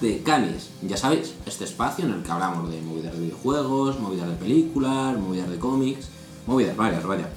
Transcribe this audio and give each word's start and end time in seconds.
de 0.00 0.22
Canis. 0.22 0.70
Ya 0.82 0.96
sabéis, 0.96 1.34
este 1.46 1.64
espacio 1.64 2.04
en 2.04 2.12
el 2.12 2.22
que 2.22 2.30
hablamos 2.30 2.70
de 2.70 2.80
movidas 2.80 3.12
de 3.12 3.20
videojuegos, 3.20 3.98
movidas 4.00 4.28
de 4.28 4.34
películas, 4.36 5.18
movidas 5.18 5.50
de 5.50 5.58
cómics, 5.58 6.08
movidas 6.46 6.76
varias, 6.76 7.04
vaya. 7.06 7.28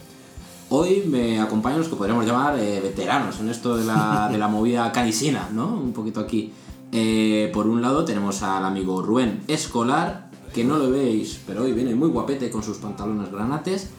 Hoy 0.70 1.04
me 1.07 1.40
acompañan 1.40 1.80
los 1.80 1.88
que 1.90 1.95
podríamos 1.95 2.26
llamar 2.26 2.57
eh, 2.57 2.80
veteranos 2.81 3.40
en 3.40 3.49
esto 3.49 3.76
de 3.77 3.85
la, 3.85 4.27
de 4.31 4.38
la 4.38 4.48
movida 4.48 4.91
canisina, 4.91 5.49
¿no? 5.52 5.68
Un 5.68 5.94
poquito 5.94 6.20
aquí. 6.20 6.52
Eh, 6.91 7.49
por 7.54 7.68
un 7.68 7.81
lado 7.81 8.05
tenemos 8.05 8.41
al 8.44 8.63
amigo 8.66 9.02
Rubén 9.02 9.43
Escolar, 9.48 10.30
que 10.54 10.63
no 10.63 10.77
lo 10.77 10.90
veis, 10.91 11.40
pero 11.48 11.63
hoy 11.63 11.73
viene 11.73 11.95
muy 11.95 12.09
guapete 12.09 12.49
con 12.49 12.63
sus 12.63 12.77
pantalones 12.77 13.32
granates. 13.32 13.90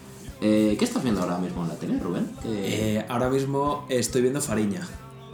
Eh, 0.40 0.76
¿Qué 0.78 0.84
estás 0.84 1.02
viendo 1.02 1.20
ahora 1.22 1.38
mismo 1.38 1.62
en 1.62 1.68
la 1.68 1.74
tele, 1.74 1.98
Rubén? 1.98 2.30
¿Qué- 2.42 2.98
Eh, 2.98 3.06
ahora 3.08 3.28
mismo 3.30 3.84
estoy 3.88 4.22
viendo 4.22 4.40
Fariña, 4.40 4.86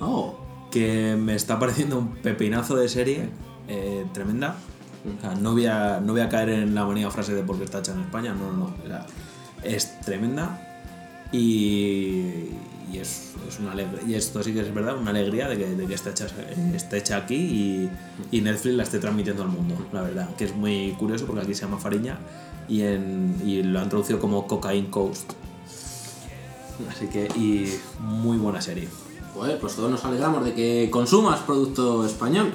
Oh, 0.02 0.34
que 0.70 1.16
me 1.16 1.34
está 1.34 1.58
pareciendo 1.58 1.98
un 1.98 2.16
pepinazo 2.16 2.76
de 2.76 2.88
serie 2.88 3.28
eh, 3.68 4.04
tremenda. 4.12 4.56
O 5.18 5.20
sea, 5.20 5.34
no 5.34 5.52
voy, 5.52 5.66
a, 5.66 6.00
no 6.00 6.12
voy 6.12 6.20
a 6.20 6.28
caer 6.28 6.50
en 6.50 6.74
la 6.74 6.84
bonita 6.84 7.10
frase 7.10 7.34
de 7.34 7.42
porque 7.42 7.64
está 7.64 7.78
hecha 7.78 7.92
en 7.92 8.00
España, 8.00 8.34
no, 8.34 8.52
no, 8.52 8.58
no. 8.58 8.74
O 8.84 8.86
sea, 8.86 9.06
es 9.62 10.00
tremenda 10.02 10.86
y, 11.32 12.50
y 12.92 12.98
es, 12.98 13.32
es 13.48 13.58
una 13.60 13.72
alegría. 13.72 14.02
Y 14.06 14.14
esto 14.14 14.42
sí 14.42 14.52
que 14.52 14.60
es 14.60 14.74
verdad, 14.74 14.98
una 14.98 15.10
alegría 15.10 15.48
de 15.48 15.56
que, 15.56 15.66
de 15.70 15.86
que 15.86 15.94
esté, 15.94 16.10
hecha, 16.10 16.26
esté 16.74 16.98
hecha 16.98 17.16
aquí 17.16 17.34
y, 17.34 17.90
y 18.30 18.40
Netflix 18.42 18.74
la 18.76 18.82
esté 18.82 18.98
transmitiendo 18.98 19.42
al 19.42 19.48
mundo, 19.48 19.74
la 19.92 20.02
verdad. 20.02 20.34
Que 20.36 20.44
es 20.44 20.54
muy 20.54 20.94
curioso 20.98 21.26
porque 21.26 21.42
aquí 21.42 21.54
se 21.54 21.62
llama 21.62 21.78
Fariña 21.78 22.18
y, 22.68 22.82
en, 22.82 23.40
y 23.44 23.62
lo 23.62 23.80
han 23.80 23.88
traducido 23.88 24.18
como 24.20 24.46
Cocaine 24.46 24.90
Coast. 24.90 25.32
Así 26.90 27.06
que, 27.06 27.26
y 27.36 27.72
muy 28.00 28.36
buena 28.36 28.60
serie. 28.60 28.88
Pues, 29.40 29.56
pues 29.58 29.74
todos 29.74 29.90
nos 29.90 30.04
alegramos 30.04 30.44
de 30.44 30.52
que 30.52 30.88
consumas 30.90 31.40
producto 31.40 32.04
español. 32.04 32.52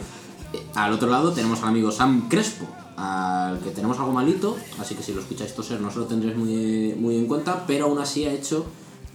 Eh, 0.53 0.64
Al 0.75 0.94
otro 0.94 1.09
lado 1.09 1.31
tenemos 1.31 1.64
al 1.64 1.69
amigo 1.69 1.91
Sam 1.91 2.30
Crespo, 2.30 2.67
al 2.95 3.58
que 3.61 3.72
tenemos 3.72 3.97
algo 3.97 4.11
malito, 4.11 4.55
así 4.80 4.94
que 4.94 5.02
si 5.02 5.11
lo 5.11 5.22
escucháis 5.22 5.56
toser 5.56 5.81
no 5.81 5.89
se 5.89 5.97
lo 5.97 6.06
tendréis 6.06 6.38
muy, 6.38 6.94
muy 6.95 7.17
en 7.17 7.25
cuenta, 7.25 7.63
pero 7.66 7.86
aún 7.86 7.97
así 7.97 8.25
ha 8.25 8.31
hecho 8.31 8.67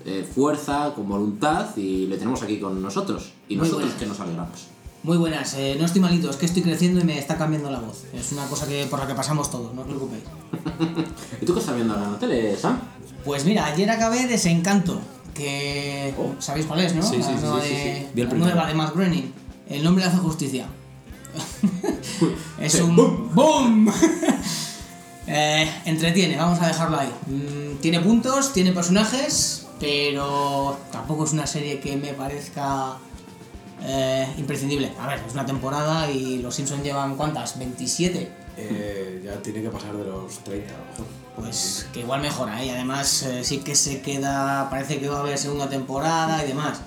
eh, 0.04 0.28
fuerza, 0.34 0.94
con 0.96 1.08
voluntad 1.08 1.76
y 1.76 2.08
le 2.08 2.16
tenemos 2.18 2.42
aquí 2.42 2.58
con 2.58 2.82
nosotros. 2.82 3.30
Y 3.48 3.54
Muy 3.54 3.68
nosotros 3.68 3.82
buenas. 3.90 4.00
que 4.00 4.06
nos 4.06 4.18
alegramos. 4.18 4.66
Muy 5.04 5.16
buenas, 5.18 5.54
eh, 5.54 5.76
no 5.78 5.86
estoy 5.86 6.00
malito, 6.00 6.28
es 6.28 6.34
que 6.36 6.46
estoy 6.46 6.62
creciendo 6.62 7.00
y 7.00 7.04
me 7.04 7.18
está 7.20 7.38
cambiando 7.38 7.70
la 7.70 7.78
voz. 7.78 8.02
Es 8.12 8.32
una 8.32 8.46
cosa 8.46 8.66
que 8.66 8.84
por 8.90 8.98
la 8.98 9.06
que 9.06 9.14
pasamos 9.14 9.48
todos, 9.48 9.72
no 9.74 9.82
os 9.82 9.86
preocupéis. 9.86 10.24
¿Y 11.40 11.46
tú 11.46 11.54
qué 11.54 11.60
estás 11.60 11.76
viendo 11.76 11.94
ahora 11.94 12.06
en 12.06 12.12
la 12.14 12.18
tele, 12.18 12.56
Sam? 12.56 12.80
Pues 13.24 13.44
mira, 13.44 13.66
ayer 13.66 13.88
acabé 13.88 14.26
Desencanto, 14.26 14.98
que 15.40 16.14
sabéis 16.38 16.66
cuál 16.66 16.80
es, 16.80 16.94
¿no? 16.94 17.02
Sí, 17.02 17.16
sí, 17.16 17.22
la 17.34 17.40
nueva, 17.40 17.62
sí, 17.62 17.68
sí, 17.68 17.74
de, 17.74 18.22
la 18.24 18.30
primero. 18.30 18.36
nueva 18.38 18.66
de 18.68 18.74
Matt 18.74 18.94
Groening. 18.94 19.32
El 19.68 19.84
nombre 19.84 20.04
le 20.04 20.10
hace 20.10 20.18
justicia. 20.18 20.66
es 22.60 22.72
Sí, 22.72 22.80
un 22.80 22.96
¡boom! 22.96 23.34
¡Boom! 23.34 23.92
Eh, 25.32 25.70
entretiene, 25.84 26.36
vamos 26.36 26.60
a 26.60 26.66
dejarlo 26.66 26.98
ahí. 26.98 27.08
Mm, 27.28 27.76
tiene 27.80 28.00
puntos, 28.00 28.52
tiene 28.52 28.72
personajes, 28.72 29.68
pero 29.78 30.76
tampoco 30.90 31.22
es 31.24 31.32
una 31.32 31.46
serie 31.46 31.78
que 31.78 31.96
me 31.96 32.14
parezca 32.14 32.96
eh, 33.84 34.26
imprescindible. 34.38 34.90
A 34.98 35.06
ver, 35.06 35.20
es 35.24 35.32
una 35.32 35.46
temporada 35.46 36.10
y 36.10 36.38
los 36.38 36.52
Simpsons 36.56 36.82
llevan 36.82 37.14
¿cuántas? 37.14 37.60
¿27? 37.60 38.26
Eh, 38.56 39.22
ya 39.24 39.40
tiene 39.40 39.62
que 39.62 39.68
pasar 39.68 39.96
de 39.96 40.04
los 40.04 40.36
30 40.40 40.74
a 40.74 40.78
lo 40.78 40.84
mejor. 40.90 41.06
Pues 41.36 41.88
que 41.92 42.00
igual 42.00 42.20
mejora, 42.20 42.62
¿eh? 42.62 42.66
Y 42.66 42.70
además 42.70 43.22
eh, 43.22 43.44
sí 43.44 43.58
que 43.58 43.74
se 43.74 44.02
queda, 44.02 44.68
parece 44.68 44.98
que 44.98 45.08
va 45.08 45.18
a 45.18 45.20
haber 45.20 45.38
segunda 45.38 45.68
temporada 45.68 46.44
y 46.44 46.48
demás. 46.48 46.80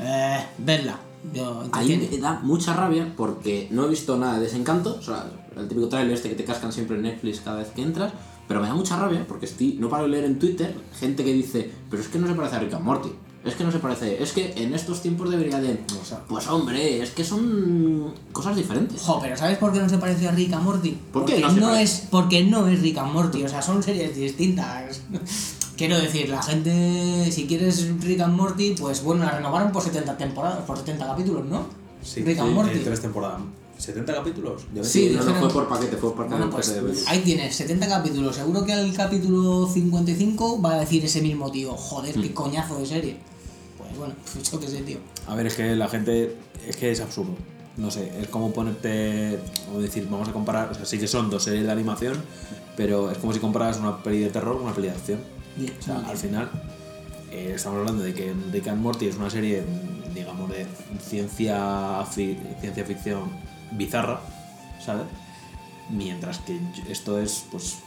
Eh, 0.00 0.44
verla, 0.58 0.98
yo 1.32 1.62
Ahí 1.72 2.10
me 2.10 2.18
da 2.18 2.40
mucha 2.42 2.74
rabia 2.74 3.12
porque 3.16 3.68
no 3.70 3.84
he 3.84 3.88
visto 3.88 4.16
nada 4.16 4.34
de 4.38 4.44
desencanto, 4.44 4.96
o 4.98 5.02
sea, 5.02 5.30
el 5.56 5.68
típico 5.68 5.88
trailer 5.88 6.14
este 6.14 6.28
que 6.28 6.34
te 6.34 6.44
cascan 6.44 6.72
siempre 6.72 6.96
en 6.96 7.02
Netflix 7.02 7.40
cada 7.40 7.58
vez 7.58 7.68
que 7.68 7.82
entras, 7.82 8.12
pero 8.48 8.60
me 8.60 8.66
da 8.66 8.74
mucha 8.74 8.96
rabia 8.96 9.24
porque 9.28 9.46
estoy, 9.46 9.74
no 9.74 9.88
paro 9.88 10.04
de 10.04 10.10
leer 10.10 10.24
en 10.24 10.38
Twitter 10.38 10.74
gente 10.98 11.22
que 11.22 11.32
dice, 11.32 11.70
pero 11.88 12.02
es 12.02 12.08
que 12.08 12.18
no 12.18 12.26
se 12.26 12.34
parece 12.34 12.56
a 12.56 12.58
Rick 12.58 12.74
and 12.74 12.84
Morty, 12.84 13.12
es 13.44 13.54
que 13.54 13.64
no 13.64 13.72
se 13.72 13.78
parece, 13.78 14.22
es 14.22 14.32
que 14.32 14.52
en 14.56 14.72
estos 14.74 15.02
tiempos 15.02 15.30
debería 15.30 15.60
de... 15.60 15.80
Pues 16.28 16.46
hombre, 16.48 17.02
es 17.02 17.10
que 17.10 17.24
son 17.24 18.14
cosas 18.32 18.54
diferentes. 18.56 19.00
Jo, 19.02 19.18
pero 19.20 19.36
¿sabes 19.36 19.58
por 19.58 19.72
qué 19.72 19.80
no 19.80 19.88
se 19.88 19.98
parece 19.98 20.28
a 20.28 20.30
Rick 20.30 20.52
and 20.52 20.64
Morty? 20.64 20.90
¿Por 21.12 21.24
qué 21.24 21.32
porque 21.34 21.40
no 21.46 21.50
se 21.54 21.60
no 21.60 21.66
parece? 21.70 21.82
es 21.82 22.08
Porque 22.10 22.44
no 22.44 22.66
es 22.68 22.80
Rick 22.80 22.98
and 22.98 23.12
Morty, 23.12 23.42
o 23.42 23.48
sea, 23.48 23.60
son 23.62 23.82
series 23.82 24.14
distintas. 24.16 25.00
Quiero 25.76 25.98
decir, 25.98 26.28
la 26.28 26.40
gente, 26.42 27.30
si 27.32 27.46
quieres 27.46 27.88
Rick 28.00 28.20
and 28.20 28.36
Morty, 28.36 28.74
pues 28.78 29.02
bueno, 29.02 29.24
la 29.24 29.32
renovaron 29.32 29.72
por 29.72 29.82
70 29.82 30.16
temporadas, 30.16 30.60
por 30.64 30.76
70 30.78 31.04
capítulos, 31.06 31.44
¿no? 31.46 31.66
Rick 32.16 32.38
and 32.38 32.52
Morty. 32.52 32.78
tres 32.80 33.00
temporadas. 33.00 33.40
¿70 33.80 34.04
capítulos? 34.14 34.62
Sí, 34.82 35.08
no, 35.08 35.14
no 35.18 35.24
dijeron- 35.24 35.40
fue 35.40 35.48
por 35.48 35.68
paquete, 35.68 35.96
fue 35.96 36.14
por 36.14 36.28
Bueno, 36.28 36.50
paquete 36.50 36.80
pues 36.82 37.04
de 37.04 37.10
ahí 37.10 37.18
tienes, 37.20 37.56
70 37.56 37.88
capítulos. 37.88 38.36
Seguro 38.36 38.64
que 38.64 38.72
al 38.74 38.92
capítulo 38.92 39.66
55 39.66 40.62
va 40.62 40.74
a 40.74 40.80
decir 40.80 41.04
ese 41.04 41.20
mismo 41.20 41.50
tío, 41.50 41.72
joder, 41.72 42.16
Mm. 42.16 42.22
qué 42.22 42.32
coñazo 42.34 42.78
de 42.78 42.86
serie. 42.86 43.16
Bueno, 43.98 44.14
pues 44.32 44.50
yo 44.50 44.60
qué 44.60 44.68
sé, 44.68 44.82
tío. 44.82 44.98
A 45.26 45.34
ver, 45.34 45.46
es 45.46 45.54
que 45.54 45.74
la 45.76 45.88
gente. 45.88 46.36
Es 46.66 46.76
que 46.76 46.90
es 46.90 47.00
absurdo. 47.00 47.34
No 47.76 47.90
sé, 47.90 48.12
es 48.20 48.28
como 48.28 48.52
ponerte. 48.52 49.38
Como 49.66 49.80
decir, 49.80 50.06
vamos 50.10 50.28
a 50.28 50.32
comparar. 50.32 50.70
O 50.70 50.74
sea, 50.74 50.84
sí 50.84 50.98
que 50.98 51.08
son 51.08 51.30
dos 51.30 51.42
series 51.44 51.64
de 51.64 51.72
animación, 51.72 52.22
pero 52.76 53.10
es 53.10 53.18
como 53.18 53.32
si 53.32 53.38
comparas 53.40 53.78
una 53.78 54.02
peli 54.02 54.20
de 54.20 54.30
terror 54.30 54.54
con 54.56 54.64
una 54.64 54.74
peli 54.74 54.88
de 54.88 54.94
acción. 54.94 55.20
O 55.78 55.82
sea, 55.82 55.98
al 56.08 56.16
final, 56.16 56.50
eh, 57.30 57.52
estamos 57.54 57.78
hablando 57.80 58.02
de 58.02 58.14
que 58.14 58.32
Rick 58.52 58.68
and 58.68 58.80
Morty 58.80 59.06
es 59.06 59.16
una 59.16 59.28
serie, 59.30 59.62
digamos, 60.14 60.48
de 60.50 60.66
ciencia, 61.00 62.04
fi- 62.10 62.38
ciencia 62.60 62.84
ficción 62.84 63.24
bizarra, 63.72 64.20
¿sabes? 64.84 65.04
Mientras 65.90 66.38
que 66.38 66.58
esto 66.88 67.18
es, 67.18 67.44
pues, 67.50 67.78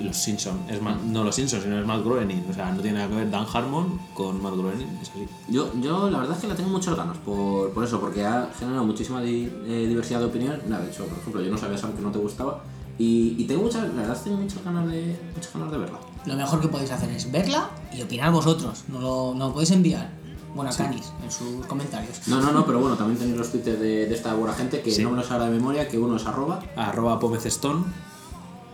Los 0.00 0.16
Simpsons. 0.16 0.58
Es 0.70 0.80
más, 0.82 1.00
no 1.02 1.22
Los 1.24 1.34
Simpsons, 1.34 1.62
sino 1.62 1.78
es 1.78 1.86
Matt 1.86 2.04
Groening. 2.04 2.44
O 2.50 2.52
sea, 2.52 2.72
no 2.72 2.80
tiene 2.80 2.98
nada 2.98 3.08
que 3.10 3.16
ver 3.16 3.30
Dan 3.30 3.46
Harmon 3.52 4.00
con 4.14 4.42
Matt 4.42 4.54
Groening, 4.54 4.98
es 5.02 5.10
así. 5.10 5.26
Yo, 5.48 5.70
yo 5.80 6.10
la 6.10 6.18
verdad 6.18 6.36
es 6.36 6.40
que 6.42 6.48
la 6.48 6.54
tengo 6.56 6.70
muchas 6.70 6.96
ganas 6.96 7.16
por, 7.18 7.70
por 7.72 7.84
eso, 7.84 8.00
porque 8.00 8.24
ha 8.24 8.48
generado 8.58 8.84
muchísima 8.84 9.20
di- 9.20 9.50
eh, 9.66 9.86
diversidad 9.88 10.20
de 10.20 10.26
opinión. 10.26 10.60
Nada, 10.68 10.84
de 10.84 10.90
hecho, 10.90 11.04
por 11.06 11.18
ejemplo, 11.18 11.42
yo 11.42 11.50
no 11.50 11.58
sabía 11.58 11.78
Sam 11.78 11.92
que 11.92 12.02
no 12.02 12.10
te 12.10 12.18
gustaba. 12.18 12.62
Y, 12.98 13.36
y 13.38 13.44
tengo 13.46 13.62
muchas, 13.62 13.82
la 13.88 13.94
verdad 14.02 14.12
es 14.16 14.18
que 14.22 14.30
tengo 14.30 14.42
muchas 14.42 14.64
ganas 14.64 14.86
de, 14.90 15.18
muchas 15.34 15.52
ganas 15.52 15.70
de 15.72 15.78
verla. 15.78 15.98
Lo 16.26 16.36
mejor 16.36 16.60
que 16.60 16.68
podéis 16.68 16.90
hacer 16.90 17.10
es 17.10 17.30
verla 17.32 17.70
y 17.96 18.02
opinar 18.02 18.30
vosotros. 18.32 18.84
No 18.88 19.00
lo, 19.00 19.34
no 19.34 19.48
lo 19.48 19.52
podéis 19.54 19.70
enviar. 19.72 20.10
Bueno, 20.54 20.70
a 20.70 20.74
Canis, 20.76 21.10
en 21.24 21.30
sus 21.32 21.64
comentarios. 21.66 22.28
No, 22.28 22.38
no, 22.42 22.52
no, 22.52 22.66
pero 22.66 22.78
bueno, 22.78 22.94
también 22.96 23.18
tenéis 23.18 23.38
los 23.38 23.50
tweets 23.50 23.64
de, 23.64 24.06
de 24.06 24.14
esta 24.14 24.34
buena 24.34 24.52
gente 24.54 24.82
que 24.82 24.90
Sí. 24.90 25.02
no 25.02 25.10
me 25.10 25.16
los 25.16 25.30
hará 25.30 25.46
de 25.46 25.50
memoria, 25.52 25.88
que 25.88 25.98
uno 25.98 26.16
es 26.16 26.26
arroba. 26.26 26.60
Arroba 26.76 27.18
Pomecestón. 27.18 27.86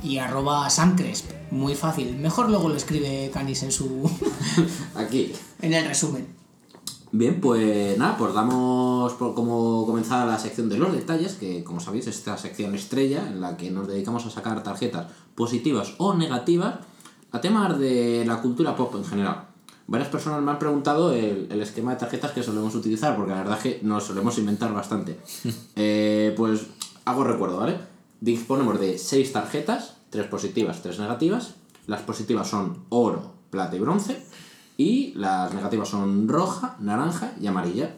Y 0.03 0.19
arroba 0.19 0.69
samcresp. 0.71 1.31
Muy 1.51 1.75
fácil. 1.75 2.17
Mejor 2.17 2.49
luego 2.49 2.69
lo 2.69 2.77
escribe 2.77 3.31
Canis 3.33 3.63
en 3.63 3.73
su. 3.73 4.11
Aquí. 4.95 5.33
en 5.61 5.75
el 5.75 5.87
resumen. 5.87 6.39
Bien, 7.11 7.41
pues 7.41 7.97
nada, 7.97 8.19
pues 8.19 8.35
damos 8.35 9.15
por 9.15 9.35
como 9.35 9.87
comenzar 9.87 10.27
la 10.27 10.39
sección 10.39 10.69
de 10.69 10.77
los 10.77 10.93
detalles, 10.93 11.35
que 11.35 11.65
como 11.65 11.81
sabéis 11.81 12.07
es 12.07 12.17
esta 12.17 12.37
sección 12.37 12.75
estrella 12.75 13.27
en 13.27 13.41
la 13.41 13.57
que 13.57 13.71
nos 13.71 13.89
dedicamos 13.89 14.27
a 14.27 14.31
sacar 14.31 14.63
tarjetas 14.63 15.07
positivas 15.35 15.95
o 15.97 16.15
negativas 16.15 16.75
a 17.33 17.41
temas 17.41 17.79
de 17.79 18.25
la 18.27 18.43
cultura 18.43 18.77
pop 18.77 18.95
en 18.97 19.05
general. 19.05 19.49
Varias 19.87 20.11
personas 20.11 20.43
me 20.43 20.51
han 20.51 20.59
preguntado 20.59 21.15
el, 21.15 21.49
el 21.51 21.63
esquema 21.63 21.93
de 21.93 22.01
tarjetas 22.01 22.33
que 22.33 22.43
solemos 22.43 22.75
utilizar, 22.75 23.17
porque 23.17 23.33
la 23.33 23.39
verdad 23.39 23.57
es 23.57 23.63
que 23.63 23.81
nos 23.83 24.05
solemos 24.05 24.37
inventar 24.39 24.73
bastante. 24.73 25.19
Eh, 25.77 26.35
pues 26.37 26.67
hago 27.05 27.25
recuerdo, 27.25 27.59
¿vale? 27.59 27.79
Disponemos 28.21 28.81
de 28.81 28.99
seis 28.99 29.33
tarjetas, 29.33 29.95
tres 30.11 30.27
positivas, 30.27 30.83
tres 30.83 30.99
negativas. 30.99 31.55
Las 31.87 32.03
positivas 32.03 32.49
son 32.49 32.85
oro, 32.89 33.33
plata 33.51 33.77
y 33.77 33.81
bronce. 33.81 34.23
Y 34.77 35.13
las 35.15 35.53
negativas 35.55 35.89
son 35.89 36.29
roja, 36.29 36.77
naranja 36.81 37.33
y 37.41 37.47
amarilla. 37.47 37.95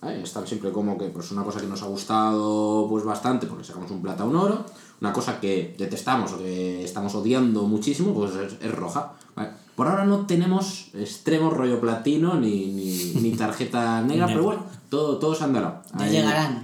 ¿Vale? 0.00 0.22
Están 0.22 0.46
siempre 0.46 0.70
como 0.70 0.98
que 0.98 1.06
pues 1.06 1.30
una 1.32 1.44
cosa 1.44 1.60
que 1.60 1.66
nos 1.66 1.82
ha 1.82 1.86
gustado 1.86 2.86
pues 2.88 3.04
bastante, 3.04 3.46
porque 3.46 3.64
sacamos 3.64 3.90
un 3.90 4.02
plata 4.02 4.24
o 4.24 4.28
un 4.28 4.36
oro. 4.36 4.64
Una 5.00 5.12
cosa 5.12 5.40
que 5.40 5.74
detestamos 5.78 6.32
o 6.32 6.38
que 6.38 6.84
estamos 6.84 7.14
odiando 7.14 7.64
muchísimo, 7.64 8.14
pues 8.14 8.34
es, 8.34 8.56
es 8.60 8.74
roja. 8.74 9.12
¿vale? 9.34 9.50
Por 9.74 9.88
ahora 9.88 10.04
no 10.04 10.26
tenemos 10.26 10.90
extremo 10.94 11.50
rollo 11.50 11.80
platino 11.80 12.34
ni, 12.34 12.66
ni, 12.66 13.14
ni 13.20 13.30
tarjeta 13.32 14.02
negra, 14.06 14.26
pero 14.26 14.44
bueno, 14.44 14.66
todo, 14.88 15.18
todo 15.18 15.34
se 15.34 15.44
andará. 15.44 15.82
Ya 15.98 16.06
llegarán. 16.06 16.63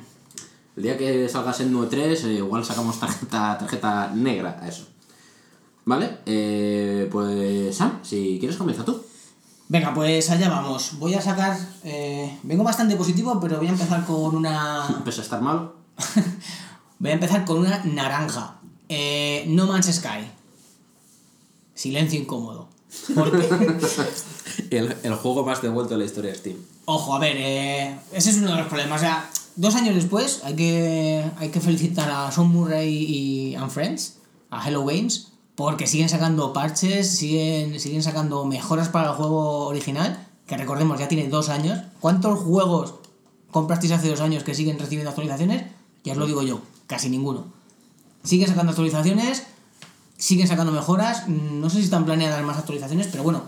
El 0.81 0.85
día 0.85 0.97
que 0.97 1.29
salgas 1.29 1.61
en 1.61 1.75
9.3, 1.75 2.25
eh, 2.25 2.33
igual 2.37 2.65
sacamos 2.65 2.99
tarjeta, 2.99 3.59
tarjeta 3.59 4.11
negra 4.15 4.59
a 4.63 4.67
eso. 4.67 4.87
¿Vale? 5.85 6.21
Eh, 6.25 7.07
pues 7.13 7.77
Sam, 7.77 7.99
si 8.03 8.39
quieres 8.39 8.57
comienza 8.57 8.83
tú. 8.83 9.05
Venga, 9.69 9.93
pues 9.93 10.31
allá 10.31 10.49
vamos. 10.49 10.93
Voy 10.99 11.13
a 11.13 11.21
sacar. 11.21 11.55
eh, 11.85 12.39
vengo 12.45 12.65
bastante 12.65 12.97
positivo, 12.97 13.39
pero 13.43 13.59
voy 13.59 13.67
a 13.67 13.73
empezar 13.73 14.07
con 14.07 14.35
una. 14.35 15.03
Pese 15.05 15.21
a 15.21 15.25
estar 15.25 15.43
malo. 15.43 15.75
Voy 16.99 17.11
a 17.11 17.15
empezar 17.15 17.45
con 17.45 17.59
una 17.59 17.83
naranja. 17.85 18.57
Eh, 18.89 19.45
no 19.49 19.67
Man's 19.67 19.87
Sky. 19.95 20.31
Silencio 21.75 22.19
incómodo. 22.19 22.69
Porque. 23.15 23.39
El, 24.71 24.97
el 25.03 25.15
juego 25.15 25.45
más 25.45 25.63
devuelto 25.63 25.95
de 25.95 25.99
la 25.99 26.05
historia 26.05 26.31
de 26.33 26.39
Steam. 26.39 26.57
Ojo, 26.85 27.15
a 27.15 27.19
ver, 27.19 27.37
eh, 27.37 27.99
ese 28.13 28.31
es 28.31 28.37
uno 28.39 28.51
de 28.53 28.59
los 28.59 28.67
problemas. 28.67 29.01
O 29.01 29.05
sea, 29.05 29.31
dos 29.57 29.75
años 29.75 29.95
después 29.95 30.41
hay 30.45 30.55
que, 30.57 31.25
hay 31.39 31.49
que 31.51 31.61
felicitar 31.61 32.11
a 32.11 32.33
Sean 32.33 32.49
Murray 32.49 32.89
y 32.89 33.55
and 33.55 33.71
Friends, 33.71 34.17
a 34.51 34.67
Hello 34.67 34.85
Games, 34.85 35.29
porque 35.55 35.87
siguen 35.87 36.09
sacando 36.09 36.53
parches, 36.53 37.17
siguen, 37.17 37.79
siguen 37.79 38.03
sacando 38.03 38.45
mejoras 38.45 38.89
para 38.89 39.11
el 39.11 39.15
juego 39.15 39.67
original, 39.67 40.27
que 40.47 40.57
recordemos 40.57 40.99
ya 40.99 41.09
tiene 41.09 41.29
dos 41.29 41.49
años. 41.49 41.79
¿Cuántos 42.01 42.41
juegos 42.41 42.95
comprasteis 43.51 43.93
hace 43.93 44.09
dos 44.09 44.21
años 44.21 44.43
que 44.43 44.55
siguen 44.55 44.79
recibiendo 44.79 45.11
actualizaciones? 45.11 45.65
Ya 46.03 46.13
os 46.13 46.19
lo 46.19 46.27
digo 46.27 46.43
yo, 46.43 46.61
casi 46.87 47.09
ninguno. 47.09 47.45
Siguen 48.25 48.49
sacando 48.49 48.71
actualizaciones, 48.71 49.45
siguen 50.17 50.49
sacando 50.49 50.73
mejoras. 50.73 51.29
No 51.29 51.69
sé 51.71 51.77
si 51.77 51.85
están 51.85 52.05
planeadas 52.05 52.43
más 52.45 52.59
actualizaciones, 52.59 53.09
pero 53.09 53.23
bueno, 53.23 53.43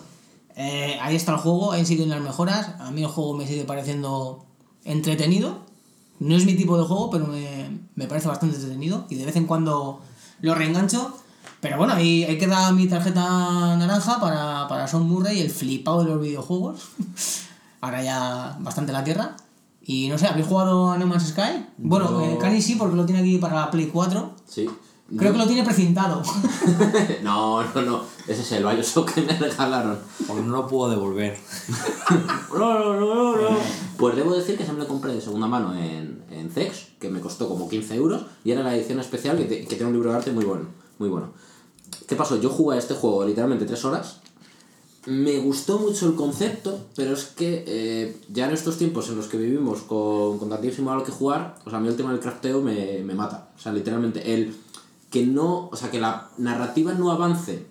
eh, 0.57 0.99
ahí 1.01 1.17
está 1.17 1.33
el 1.33 1.39
juego, 1.39 1.73
ahí 1.73 1.85
siguen 1.87 2.09
las 2.11 2.21
mejoras. 2.21 2.75
A 2.81 2.91
mí 2.91 3.03
el 3.03 3.09
juego 3.09 3.35
me 3.35 3.47
sigue 3.47 3.65
pareciendo 3.65 4.45
entretenido. 4.85 5.61
No 6.21 6.37
es 6.37 6.45
mi 6.45 6.55
tipo 6.55 6.79
de 6.79 6.85
juego, 6.85 7.11
pero 7.11 7.27
me, 7.27 7.81
me 7.97 8.07
parece 8.07 8.29
bastante 8.29 8.57
entretenido 8.57 9.07
y 9.11 9.17
de 9.17 9.27
vez 9.27 9.37
en 9.37 9.47
cuando 9.47 10.01
lo 10.41 10.55
reengancho. 10.55 11.17
Pero 11.61 11.79
bueno, 11.79 11.95
ahí, 11.95 12.25
ahí 12.25 12.39
queda 12.39 12.71
mi 12.73 12.89
tarjeta 12.89 13.77
naranja 13.77 14.21
para, 14.21 14.67
para 14.69 14.87
Son 14.89 15.09
Murray, 15.09 15.41
el 15.41 15.51
flipado 15.51 16.05
de 16.05 16.11
los 16.11 16.21
videojuegos. 16.21 16.81
Ahora 17.81 18.03
ya 18.03 18.57
bastante 18.61 18.93
la 18.93 19.03
tierra. 19.05 19.37
Y 19.85 20.09
no 20.09 20.17
sé, 20.19 20.29
¿habéis 20.29 20.47
jugado 20.47 20.93
a 20.93 20.99
No 20.99 21.07
Man's 21.07 21.29
Sky? 21.31 21.67
Bueno, 21.79 22.09
Yo- 22.11 22.21
eh, 22.23 22.39
Cani 22.41 22.63
sí, 22.63 22.77
porque 22.77 22.95
lo 22.97 23.05
tiene 23.05 23.21
aquí 23.21 23.39
para 23.39 23.57
la 23.57 23.71
Play 23.71 23.87
4. 23.89 24.33
Sí. 24.47 24.69
Creo 25.17 25.33
que 25.33 25.39
lo 25.39 25.47
tiene 25.47 25.63
precintado. 25.65 26.23
No, 27.23 27.63
no, 27.63 27.83
no. 27.83 28.03
Ese 28.27 28.43
es 28.43 28.53
el 28.53 28.65
Bioshock 28.65 29.13
que 29.13 29.21
me 29.23 29.33
regalaron. 29.39 29.99
Porque 30.27 30.43
no 30.43 30.53
lo 30.57 30.67
puedo 30.67 30.91
devolver. 30.91 31.37
No, 32.53 32.79
no, 32.79 33.01
no, 33.01 33.37
no. 33.51 33.57
Pues 33.97 34.17
debo 34.17 34.35
decir 34.35 34.57
que 34.59 34.65
se 34.67 34.73
me 34.73 34.81
lo 34.81 34.89
compré 34.89 35.15
de 35.15 35.21
segunda 35.21 35.47
mano 35.47 35.75
en, 35.75 36.23
en 36.31 36.51
Zex, 36.51 36.89
que 37.01 37.09
me 37.09 37.21
costó 37.21 37.49
como 37.49 37.69
15 37.69 37.95
euros, 37.95 38.23
y 38.45 38.51
era 38.51 38.63
la 38.63 38.77
edición 38.77 39.01
especial 39.01 39.37
que, 39.39 39.45
te- 39.45 39.61
que 39.61 39.77
tiene 39.77 39.87
un 39.87 39.93
libro 39.95 40.11
de 40.11 40.17
arte 40.17 40.33
muy 40.33 40.45
bueno. 40.45 40.67
Muy 40.99 41.09
bueno. 41.09 41.31
¿Qué 42.07 42.15
pasó? 42.17 42.41
Yo 42.41 42.51
jugué 42.51 42.77
a 42.77 42.79
este 42.79 42.95
juego 42.95 43.25
literalmente 43.25 43.65
3 43.65 43.85
horas. 43.87 44.17
Me 45.07 45.39
gustó 45.39 45.79
mucho 45.79 46.07
el 46.07 46.15
concepto, 46.15 46.79
pero 46.95 47.15
es 47.15 47.25
que 47.25 47.65
eh, 47.67 48.17
ya 48.29 48.47
en 48.47 48.53
estos 48.53 48.77
tiempos 48.79 49.09
en 49.09 49.17
los 49.17 49.27
que 49.27 49.37
vivimos 49.37 49.81
con, 49.83 50.39
con 50.39 50.49
tantísimo 50.49 50.93
algo 50.93 51.05
que 51.05 51.11
jugar, 51.13 51.57
o 51.65 51.71
sea, 51.71 51.79
a 51.79 51.83
mí 51.83 51.89
el 51.89 51.97
tema 51.97 52.11
del 52.13 52.21
crafteo 52.21 52.61
me, 52.61 53.03
me 53.03 53.15
mata. 53.15 53.49
O 53.57 53.59
sea, 53.61 53.73
literalmente, 53.73 54.33
el 54.35 54.55
que 55.13 55.27
no, 55.27 55.69
o 55.69 55.77
sea, 55.77 55.91
que 55.91 56.01
la 56.01 56.31
narrativa 56.39 56.95
no 56.95 57.13
avance 57.13 57.67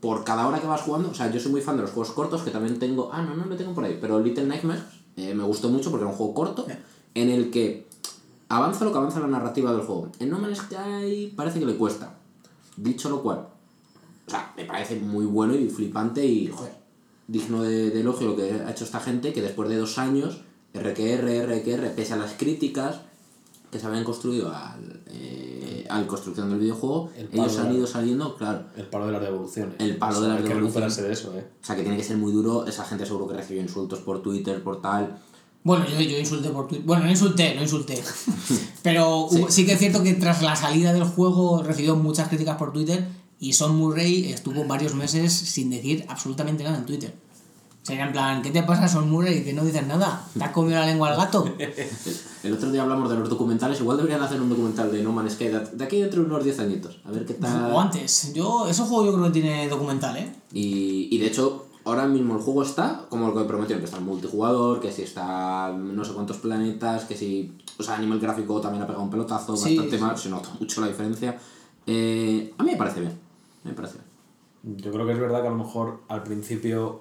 por 0.00 0.24
cada 0.24 0.46
hora 0.46 0.60
que 0.60 0.66
vas 0.66 0.80
jugando, 0.80 1.10
o 1.10 1.14
sea, 1.14 1.30
yo 1.30 1.38
soy 1.38 1.52
muy 1.52 1.60
fan 1.60 1.76
de 1.76 1.82
los 1.82 1.90
juegos 1.90 2.14
cortos, 2.14 2.42
que 2.42 2.50
también 2.50 2.78
tengo, 2.78 3.10
ah, 3.12 3.20
no, 3.20 3.34
no 3.34 3.44
lo 3.44 3.56
tengo 3.56 3.74
por 3.74 3.84
ahí, 3.84 3.98
pero 4.00 4.20
Little 4.20 4.46
Nightmares 4.46 4.82
eh, 5.16 5.34
me 5.34 5.42
gustó 5.42 5.68
mucho 5.68 5.90
porque 5.90 6.04
era 6.04 6.10
un 6.10 6.16
juego 6.16 6.32
corto 6.32 6.66
en 7.14 7.28
el 7.28 7.50
que 7.50 7.86
avanza 8.48 8.84
lo 8.84 8.92
que 8.92 8.98
avanza 8.98 9.20
la 9.20 9.26
narrativa 9.26 9.72
del 9.72 9.82
juego. 9.82 10.10
En 10.20 10.30
No 10.30 10.38
Man's 10.38 10.58
Sky 10.58 11.32
parece 11.36 11.58
que 11.58 11.66
le 11.66 11.76
cuesta. 11.76 12.14
Dicho 12.76 13.10
lo 13.10 13.22
cual, 13.22 13.48
o 14.26 14.30
sea, 14.30 14.52
me 14.56 14.64
parece 14.64 14.96
muy 14.96 15.26
bueno 15.26 15.54
y 15.54 15.68
flipante 15.68 16.24
y, 16.24 16.46
joder, 16.46 16.72
digno 17.26 17.62
de, 17.62 17.90
de 17.90 18.00
elogio 18.00 18.28
lo 18.28 18.36
que 18.36 18.52
ha 18.52 18.70
hecho 18.70 18.84
esta 18.84 19.00
gente, 19.00 19.32
que 19.32 19.42
después 19.42 19.68
de 19.68 19.76
dos 19.76 19.98
años, 19.98 20.42
RQR, 20.74 21.44
RQR, 21.46 21.94
pese 21.94 22.14
a 22.14 22.16
las 22.16 22.32
críticas 22.32 23.00
que 23.72 23.78
se 23.80 23.86
habían 23.86 24.04
construido 24.04 24.54
al, 24.54 25.00
eh, 25.06 25.86
al 25.88 26.06
construcción 26.06 26.50
del 26.50 26.58
videojuego, 26.60 27.10
El 27.16 27.28
ellos 27.32 27.58
han 27.58 27.70
de- 27.70 27.78
ido 27.78 27.86
saliendo, 27.86 28.36
claro, 28.36 28.66
El 28.76 28.86
palo 28.86 29.06
de 29.06 29.12
las 29.12 29.22
devoluciones. 29.22 29.74
El 29.78 29.96
palo 29.96 30.20
de 30.20 30.28
las 30.28 30.36
Hay 30.36 30.42
que 30.44 30.48
devoluciones. 30.50 30.94
recuperarse 30.94 31.02
de 31.02 31.12
eso, 31.12 31.38
eh. 31.38 31.46
o 31.62 31.64
sea, 31.66 31.74
que 31.74 31.82
tiene 31.82 31.96
que 31.96 32.04
ser 32.04 32.18
muy 32.18 32.30
duro. 32.32 32.66
Esa 32.66 32.84
gente 32.84 33.06
seguro 33.06 33.26
que 33.26 33.34
recibió 33.34 33.62
insultos 33.62 34.00
por 34.00 34.22
Twitter, 34.22 34.62
por 34.62 34.82
tal. 34.82 35.18
Bueno, 35.64 35.86
yo, 35.88 35.98
yo 36.00 36.18
insulté 36.18 36.50
por 36.50 36.68
Twitter. 36.68 36.84
Bueno, 36.86 37.04
no 37.04 37.10
insulté, 37.10 37.54
no 37.54 37.62
insulté. 37.62 38.02
Pero 38.82 39.20
hubo- 39.26 39.50
sí. 39.50 39.64
que 39.64 39.72
es 39.72 39.78
cierto 39.78 40.02
que 40.02 40.12
tras 40.14 40.42
la 40.42 40.54
salida 40.54 40.92
del 40.92 41.04
juego 41.04 41.62
recibió 41.62 41.96
muchas 41.96 42.28
críticas 42.28 42.56
por 42.58 42.72
Twitter 42.72 43.06
y 43.40 43.54
Son 43.54 43.74
Murray 43.76 44.32
estuvo 44.32 44.64
varios 44.66 44.94
meses 44.94 45.32
sin 45.32 45.70
decir 45.70 46.04
absolutamente 46.08 46.62
nada 46.62 46.78
en 46.78 46.84
Twitter. 46.86 47.14
Sería 47.82 48.06
en 48.06 48.12
plan, 48.12 48.42
¿qué 48.42 48.50
te 48.52 48.62
pasa, 48.62 48.86
Son 48.86 49.10
Murray? 49.10 49.42
Que 49.42 49.52
no 49.52 49.64
dices 49.64 49.84
nada. 49.86 50.24
¿Te 50.38 50.44
has 50.44 50.50
comido 50.52 50.78
la 50.78 50.86
lengua 50.86 51.08
al 51.10 51.16
gato? 51.16 51.44
El 52.44 52.52
otro 52.52 52.70
día 52.70 52.82
hablamos 52.82 53.10
de 53.10 53.16
los 53.16 53.28
documentales. 53.28 53.80
Igual 53.80 53.96
deberían 53.96 54.22
hacer 54.22 54.40
un 54.40 54.48
documental 54.48 54.92
de 54.92 55.02
No 55.02 55.10
Man's 55.12 55.32
Sky 55.32 55.48
de 55.48 55.60
de 55.60 55.84
aquí 55.84 56.00
dentro 56.00 56.20
de 56.22 56.26
unos 56.28 56.44
10 56.44 56.60
añitos. 56.60 57.00
A 57.04 57.10
ver 57.10 57.24
qué 57.26 57.34
tal. 57.34 57.72
O 57.72 57.80
antes. 57.80 58.32
Yo, 58.34 58.68
ese 58.68 58.82
juego 58.82 59.06
yo 59.06 59.12
creo 59.14 59.24
que 59.24 59.30
tiene 59.40 59.68
documental, 59.68 60.16
¿eh? 60.16 60.32
Y, 60.52 61.08
y 61.10 61.18
de 61.18 61.26
hecho, 61.26 61.66
ahora 61.84 62.06
mismo 62.06 62.36
el 62.36 62.40
juego 62.42 62.62
está 62.62 63.06
como 63.08 63.28
lo 63.28 63.34
que 63.36 63.48
prometieron: 63.48 63.80
que 63.80 63.86
está 63.86 63.98
el 63.98 64.04
multijugador, 64.04 64.78
que 64.80 64.92
si 64.92 65.02
está 65.02 65.72
no 65.76 66.04
sé 66.04 66.12
cuántos 66.12 66.36
planetas, 66.36 67.04
que 67.06 67.16
si. 67.16 67.56
O 67.78 67.82
sea, 67.82 67.96
a 67.96 67.98
nivel 67.98 68.20
gráfico 68.20 68.60
también 68.60 68.82
ha 68.84 68.86
pegado 68.86 69.02
un 69.04 69.10
pelotazo 69.10 69.56
Sí, 69.56 69.76
bastante 69.76 69.96
sí. 69.98 70.02
mal. 70.04 70.16
Se 70.18 70.28
nota 70.28 70.50
mucho 70.60 70.80
la 70.82 70.86
diferencia. 70.86 71.36
Eh, 71.86 72.54
a 72.58 72.62
mí 72.62 72.70
me 72.70 72.76
parece 72.76 73.00
bien. 73.00 73.18
Me 73.64 73.72
parece 73.72 73.94
bien. 74.62 74.78
Yo 74.78 74.92
creo 74.92 75.04
que 75.04 75.12
es 75.12 75.18
verdad 75.18 75.40
que 75.42 75.48
a 75.48 75.50
lo 75.50 75.56
mejor 75.56 76.02
al 76.08 76.22
principio, 76.22 77.00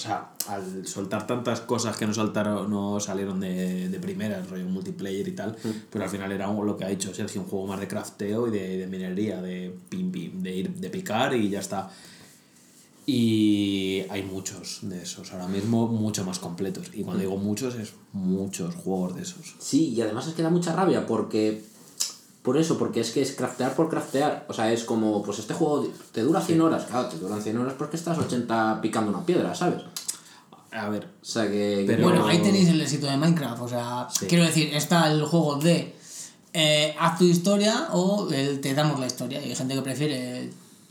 o 0.00 0.02
sea, 0.02 0.30
al 0.48 0.86
soltar 0.86 1.26
tantas 1.26 1.60
cosas 1.60 1.94
que 1.94 2.06
no 2.06 2.14
saltaron, 2.14 2.70
no 2.70 2.98
salieron 3.00 3.38
de, 3.38 3.90
de 3.90 4.00
primeras, 4.00 4.48
rollo 4.48 4.64
multiplayer 4.64 5.28
y 5.28 5.32
tal, 5.32 5.54
pero 5.90 6.04
al 6.04 6.10
final 6.10 6.32
era 6.32 6.50
lo 6.50 6.74
que 6.74 6.86
ha 6.86 6.88
dicho 6.88 7.12
Sergio, 7.12 7.42
un 7.42 7.46
juego 7.46 7.66
más 7.66 7.80
de 7.80 7.86
crafteo 7.86 8.48
y 8.48 8.50
de, 8.50 8.78
de 8.78 8.86
minería, 8.86 9.42
de 9.42 9.76
pim, 9.90 10.10
pim, 10.10 10.42
de 10.42 10.56
ir, 10.56 10.70
de 10.70 10.88
picar 10.88 11.34
y 11.34 11.50
ya 11.50 11.60
está. 11.60 11.90
Y 13.04 14.04
hay 14.08 14.22
muchos 14.22 14.78
de 14.82 15.02
esos, 15.02 15.34
ahora 15.34 15.48
mismo 15.48 15.86
mucho 15.86 16.24
más 16.24 16.38
completos. 16.38 16.90
Y 16.94 17.02
cuando 17.02 17.20
digo 17.20 17.36
muchos, 17.36 17.74
es 17.74 17.92
muchos 18.14 18.74
juegos 18.74 19.16
de 19.16 19.22
esos. 19.22 19.56
Sí, 19.58 19.90
y 19.90 20.00
además 20.00 20.28
es 20.28 20.34
que 20.34 20.42
da 20.42 20.48
mucha 20.50 20.74
rabia 20.74 21.06
porque. 21.06 21.62
Por 22.42 22.56
eso, 22.56 22.78
porque 22.78 23.00
es 23.00 23.10
que 23.10 23.20
es 23.20 23.32
craftear 23.32 23.74
por 23.74 23.88
craftear. 23.90 24.46
O 24.48 24.54
sea, 24.54 24.72
es 24.72 24.84
como, 24.84 25.22
pues 25.22 25.38
este 25.38 25.52
juego 25.54 25.86
te 26.12 26.22
dura 26.22 26.40
100 26.40 26.60
horas. 26.62 26.84
Claro, 26.86 27.08
te 27.08 27.18
duran 27.18 27.42
100 27.42 27.58
horas 27.58 27.74
porque 27.76 27.96
estás 27.96 28.16
80 28.18 28.80
picando 28.80 29.10
una 29.12 29.26
piedra, 29.26 29.54
¿sabes? 29.54 29.82
A 30.72 30.88
ver, 30.88 31.04
O 31.20 31.24
sea 31.24 31.48
que. 31.50 31.84
Pero- 31.86 32.04
Bueno, 32.04 32.26
ahí 32.26 32.38
tenéis 32.38 32.68
el 32.68 32.80
éxito 32.80 33.06
de 33.06 33.16
Minecraft. 33.16 33.60
O 33.62 33.68
sea, 33.68 34.06
Sí. 34.10 34.26
quiero 34.26 34.44
decir, 34.44 34.74
está 34.74 35.10
el 35.10 35.24
juego 35.24 35.56
de 35.56 35.94
eh, 36.52 36.96
haz 36.98 37.18
tu 37.18 37.24
historia 37.24 37.88
o 37.92 38.28
el 38.32 38.60
te 38.60 38.72
damos 38.74 38.98
la 38.98 39.06
historia. 39.06 39.40
Y 39.44 39.50
hay 39.50 39.56
gente 39.56 39.74
que 39.74 39.82
prefiere 39.82 40.50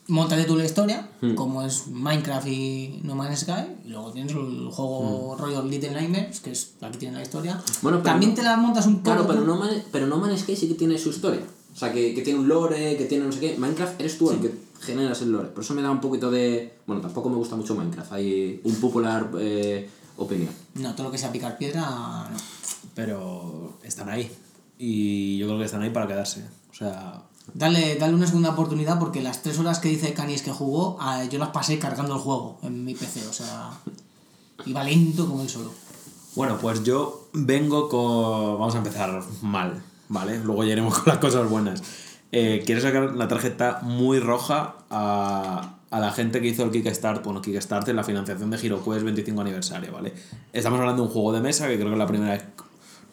montate 0.09 0.43
tú 0.43 0.55
la 0.57 0.65
historia, 0.65 1.09
Hmm. 1.21 1.35
como 1.35 1.63
es 1.63 1.87
Minecraft 1.87 2.47
y 2.47 2.99
No 3.03 3.15
Man's 3.15 3.39
Sky. 3.41 3.63
Y 3.85 3.89
luego 3.89 4.11
tienes 4.11 4.33
el 4.33 4.69
juego 4.71 5.35
rollo 5.39 5.63
Little 5.63 5.91
Nightmares, 5.91 6.39
que 6.41 6.51
es 6.51 6.73
la 6.81 6.91
que 6.91 6.97
tiene 6.97 7.17
la 7.17 7.23
historia. 7.23 7.55
Hmm. 7.55 7.71
Bueno, 7.83 7.97
pero 7.99 8.11
También 8.11 8.31
no- 8.31 8.35
te 8.37 8.43
la 8.43 8.57
montas 8.57 8.85
un 8.87 8.95
poco. 8.97 9.03
Claro, 9.03 9.27
pero 9.27 9.41
no, 9.41 9.55
Man, 9.57 9.69
pero 9.91 10.07
no 10.07 10.17
Man's 10.17 10.41
Sky 10.41 10.55
sí 10.55 10.67
que 10.67 10.73
tiene 10.75 10.97
su 10.97 11.09
historia. 11.09 11.41
O 11.73 11.75
sea, 11.77 11.93
que, 11.93 12.13
que 12.13 12.21
tiene 12.21 12.39
un 12.39 12.47
lore, 12.47 12.97
que 12.97 13.05
tiene 13.05 13.25
no 13.25 13.31
sé 13.31 13.39
qué. 13.39 13.55
Minecraft 13.57 13.99
eres 14.01 14.17
tú 14.17 14.31
el 14.31 14.39
que 14.39 14.51
generas 14.81 15.21
el 15.21 15.31
lore. 15.31 15.49
Por 15.49 15.63
eso 15.63 15.73
me 15.73 15.81
da 15.81 15.91
un 15.91 16.01
poquito 16.01 16.29
de. 16.31 16.73
Bueno, 16.87 17.01
tampoco 17.01 17.29
me 17.29 17.35
gusta 17.37 17.55
mucho 17.55 17.75
Minecraft. 17.75 18.11
Hay 18.13 18.59
un 18.63 18.75
popular 18.75 19.29
eh, 19.39 19.89
opinión. 20.17 20.49
No, 20.75 20.93
todo 20.95 21.05
lo 21.07 21.11
que 21.11 21.17
sea 21.17 21.31
picar 21.31 21.57
piedra, 21.57 21.81
no. 22.31 22.37
pero 22.95 23.73
están 23.83 24.09
ahí. 24.09 24.29
Y 24.77 25.37
yo 25.37 25.47
creo 25.47 25.59
que 25.59 25.65
están 25.65 25.81
ahí 25.81 25.89
para 25.91 26.07
quedarse. 26.07 26.43
O 26.71 26.73
sea, 26.73 27.21
Dale, 27.53 27.95
dale 27.95 28.13
una 28.13 28.27
segunda 28.27 28.51
oportunidad 28.51 28.99
porque 28.99 29.21
las 29.21 29.41
tres 29.41 29.59
horas 29.59 29.79
que 29.79 29.89
dice 29.89 30.13
Canis 30.13 30.41
que 30.41 30.51
jugó, 30.51 30.97
yo 31.29 31.39
las 31.39 31.49
pasé 31.49 31.79
cargando 31.79 32.15
el 32.15 32.21
juego 32.21 32.59
en 32.63 32.85
mi 32.85 32.93
PC, 32.93 33.27
o 33.27 33.33
sea. 33.33 33.71
Iba 34.65 34.83
lento 34.83 35.27
como 35.27 35.41
el 35.41 35.49
solo. 35.49 35.71
Bueno, 36.35 36.57
pues 36.57 36.83
yo 36.83 37.29
vengo 37.33 37.89
con... 37.89 38.59
Vamos 38.59 38.75
a 38.75 38.79
empezar 38.79 39.23
mal, 39.41 39.81
¿vale? 40.09 40.39
Luego 40.39 40.63
ya 40.63 40.73
iremos 40.73 40.93
con 40.99 41.05
las 41.07 41.17
cosas 41.17 41.49
buenas. 41.49 41.81
Eh, 42.31 42.63
quiero 42.65 42.81
sacar 42.81 43.15
la 43.15 43.27
tarjeta 43.27 43.79
muy 43.81 44.19
roja 44.19 44.75
a, 44.89 45.77
a 45.89 45.99
la 45.99 46.11
gente 46.11 46.41
que 46.41 46.47
hizo 46.47 46.63
el 46.63 46.71
Kickstarter, 46.71 47.23
bueno, 47.23 47.41
Kickstarter, 47.41 47.95
la 47.95 48.03
financiación 48.03 48.51
de 48.51 48.57
HeroQuest 48.57 49.03
25 49.03 49.41
aniversario, 49.41 49.91
¿vale? 49.91 50.13
Estamos 50.53 50.79
hablando 50.79 51.01
de 51.01 51.07
un 51.07 51.13
juego 51.13 51.33
de 51.33 51.41
mesa 51.41 51.67
que 51.67 51.75
creo 51.75 51.87
que 51.87 51.93
es 51.93 51.99
la 51.99 52.07
primera 52.07 52.33
vez... 52.33 52.45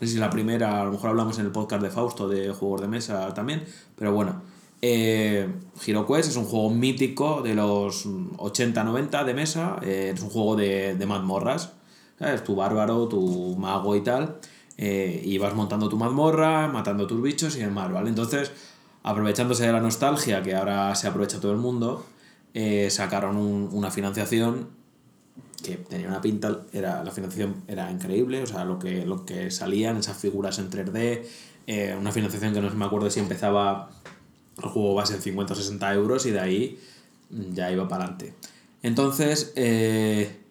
No 0.00 0.06
sé 0.06 0.12
si 0.14 0.18
la 0.18 0.28
primera, 0.30 0.80
a 0.82 0.84
lo 0.84 0.92
mejor 0.92 1.10
hablamos 1.10 1.38
en 1.38 1.46
el 1.46 1.52
podcast 1.52 1.82
de 1.82 1.90
Fausto 1.90 2.28
de 2.28 2.50
juegos 2.52 2.80
de 2.82 2.88
mesa 2.88 3.32
también, 3.34 3.64
pero 3.96 4.12
bueno. 4.12 4.42
Eh, 4.82 5.48
es 5.86 6.36
un 6.36 6.44
juego 6.44 6.68
mítico 6.68 7.40
de 7.40 7.54
los 7.54 8.04
80-90 8.06 9.24
de 9.24 9.32
mesa, 9.34 9.76
eh, 9.82 10.12
es 10.14 10.22
un 10.22 10.28
juego 10.28 10.54
de, 10.54 10.94
de 10.94 11.06
mazmorras, 11.06 11.72
¿sabes? 12.18 12.44
Tu 12.44 12.54
bárbaro, 12.54 13.08
tu 13.08 13.56
mago 13.58 13.96
y 13.96 14.02
tal, 14.02 14.36
eh, 14.76 15.22
y 15.24 15.38
vas 15.38 15.54
montando 15.54 15.88
tu 15.88 15.96
mazmorra, 15.96 16.68
matando 16.68 17.06
tus 17.06 17.22
bichos 17.22 17.56
y 17.56 17.60
demás, 17.60 17.90
¿vale? 17.90 18.10
Entonces, 18.10 18.52
aprovechándose 19.02 19.66
de 19.66 19.72
la 19.72 19.80
nostalgia 19.80 20.42
que 20.42 20.54
ahora 20.54 20.94
se 20.94 21.08
aprovecha 21.08 21.40
todo 21.40 21.52
el 21.52 21.58
mundo, 21.58 22.04
eh, 22.52 22.88
sacaron 22.90 23.38
un- 23.38 23.70
una 23.72 23.90
financiación 23.90 24.68
que 25.66 25.76
tenía 25.76 26.08
una 26.08 26.20
pinta, 26.20 26.62
era, 26.72 27.02
la 27.02 27.10
financiación 27.10 27.62
era 27.66 27.90
increíble, 27.90 28.42
o 28.42 28.46
sea, 28.46 28.64
lo 28.64 28.78
que, 28.78 29.04
lo 29.04 29.24
que 29.24 29.50
salían, 29.50 29.96
esas 29.96 30.16
figuras 30.16 30.58
en 30.58 30.70
3D, 30.70 31.22
eh, 31.66 31.96
una 31.98 32.12
financiación 32.12 32.54
que 32.54 32.60
no 32.60 32.70
me 32.70 32.84
acuerdo 32.84 33.10
si 33.10 33.20
empezaba 33.20 33.90
el 34.62 34.68
juego 34.68 34.94
base 34.94 35.14
en 35.14 35.22
50 35.22 35.52
o 35.52 35.56
60 35.56 35.94
euros 35.94 36.26
y 36.26 36.30
de 36.30 36.40
ahí 36.40 36.78
mm, 37.30 37.52
ya 37.52 37.70
iba 37.70 37.88
para 37.88 38.04
adelante. 38.04 38.34
Entonces, 38.82 39.52
eh, 39.56 40.46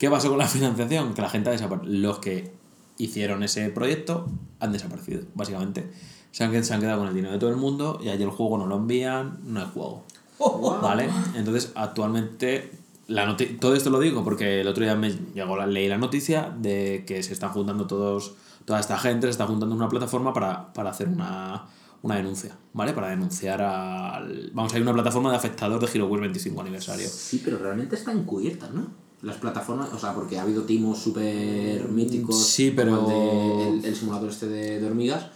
¿Qué 0.00 0.08
pasó 0.08 0.30
con 0.30 0.38
la 0.38 0.48
financiación? 0.48 1.12
Que 1.12 1.20
la 1.20 1.28
gente 1.28 1.50
ha 1.50 1.52
desaparecido. 1.52 1.92
Los 1.92 2.18
que 2.20 2.50
hicieron 2.96 3.42
ese 3.42 3.68
proyecto 3.68 4.26
han 4.58 4.72
desaparecido, 4.72 5.24
básicamente. 5.34 5.92
Se 6.32 6.42
han, 6.42 6.64
se 6.64 6.72
han 6.72 6.80
quedado 6.80 7.00
con 7.00 7.08
el 7.08 7.14
dinero 7.14 7.34
de 7.34 7.38
todo 7.38 7.50
el 7.50 7.56
mundo 7.56 8.00
y 8.02 8.08
allí 8.08 8.22
el 8.22 8.30
juego 8.30 8.56
no 8.56 8.66
lo 8.66 8.76
envían, 8.76 9.40
no 9.44 9.60
hay 9.60 9.66
juego. 9.66 10.04
¿Vale? 10.82 11.10
Entonces, 11.34 11.72
actualmente, 11.74 12.72
la 13.10 13.36
todo 13.60 13.74
esto 13.74 13.90
lo 13.90 13.98
digo 14.00 14.22
porque 14.24 14.60
el 14.60 14.68
otro 14.68 14.84
día 14.84 14.94
me 14.94 15.10
llegó 15.34 15.56
la, 15.56 15.66
leí 15.66 15.88
la 15.88 15.98
noticia 15.98 16.54
de 16.58 17.04
que 17.06 17.22
se 17.22 17.32
están 17.32 17.50
juntando 17.50 17.86
todos, 17.86 18.34
toda 18.64 18.78
esta 18.80 18.98
gente, 18.98 19.26
se 19.26 19.30
está 19.32 19.46
juntando 19.46 19.74
en 19.74 19.80
una 19.80 19.88
plataforma 19.88 20.32
para, 20.32 20.72
para 20.72 20.90
hacer 20.90 21.08
una, 21.08 21.66
una 22.02 22.16
denuncia, 22.16 22.56
¿vale? 22.72 22.92
Para 22.92 23.08
denunciar 23.10 23.60
al... 23.62 24.50
Vamos, 24.54 24.72
hay 24.74 24.82
una 24.82 24.92
plataforma 24.92 25.30
de 25.30 25.36
afectados 25.36 25.80
de 25.80 25.86
HeroQuest 25.88 26.20
25 26.22 26.60
aniversario. 26.60 27.08
Sí, 27.08 27.42
pero 27.44 27.58
realmente 27.58 27.96
están 27.96 28.24
cubiertas, 28.24 28.70
¿no? 28.72 28.86
Las 29.22 29.36
plataformas, 29.36 29.92
o 29.92 29.98
sea, 29.98 30.14
porque 30.14 30.38
ha 30.38 30.42
habido 30.42 30.62
timos 30.62 30.98
súper 30.98 31.88
míticos. 31.88 32.42
Sí, 32.46 32.72
pero- 32.74 33.04
como 33.04 33.10
El, 33.10 33.18
de- 33.18 33.78
el- 33.80 33.84
el 33.86 33.96
simulador 33.96 34.30
este 34.30 34.46
de, 34.48 34.80
de 34.80 34.86
hormigas, 34.86 35.26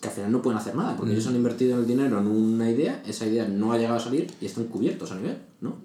que 0.00 0.08
al 0.08 0.14
final 0.14 0.32
no 0.32 0.42
pueden 0.42 0.58
hacer 0.58 0.74
nada, 0.74 0.94
porque 0.96 1.12
ellos 1.12 1.26
han 1.28 1.36
invertido 1.36 1.78
el 1.78 1.86
dinero 1.86 2.18
en 2.18 2.26
una 2.26 2.68
idea, 2.70 3.02
esa 3.06 3.24
idea 3.26 3.46
no 3.48 3.72
ha 3.72 3.78
llegado 3.78 3.96
a 3.96 4.00
salir 4.00 4.30
y 4.40 4.44
están 4.46 4.64
cubiertos 4.64 5.10
a 5.12 5.14
nivel, 5.14 5.38
¿no? 5.62 5.76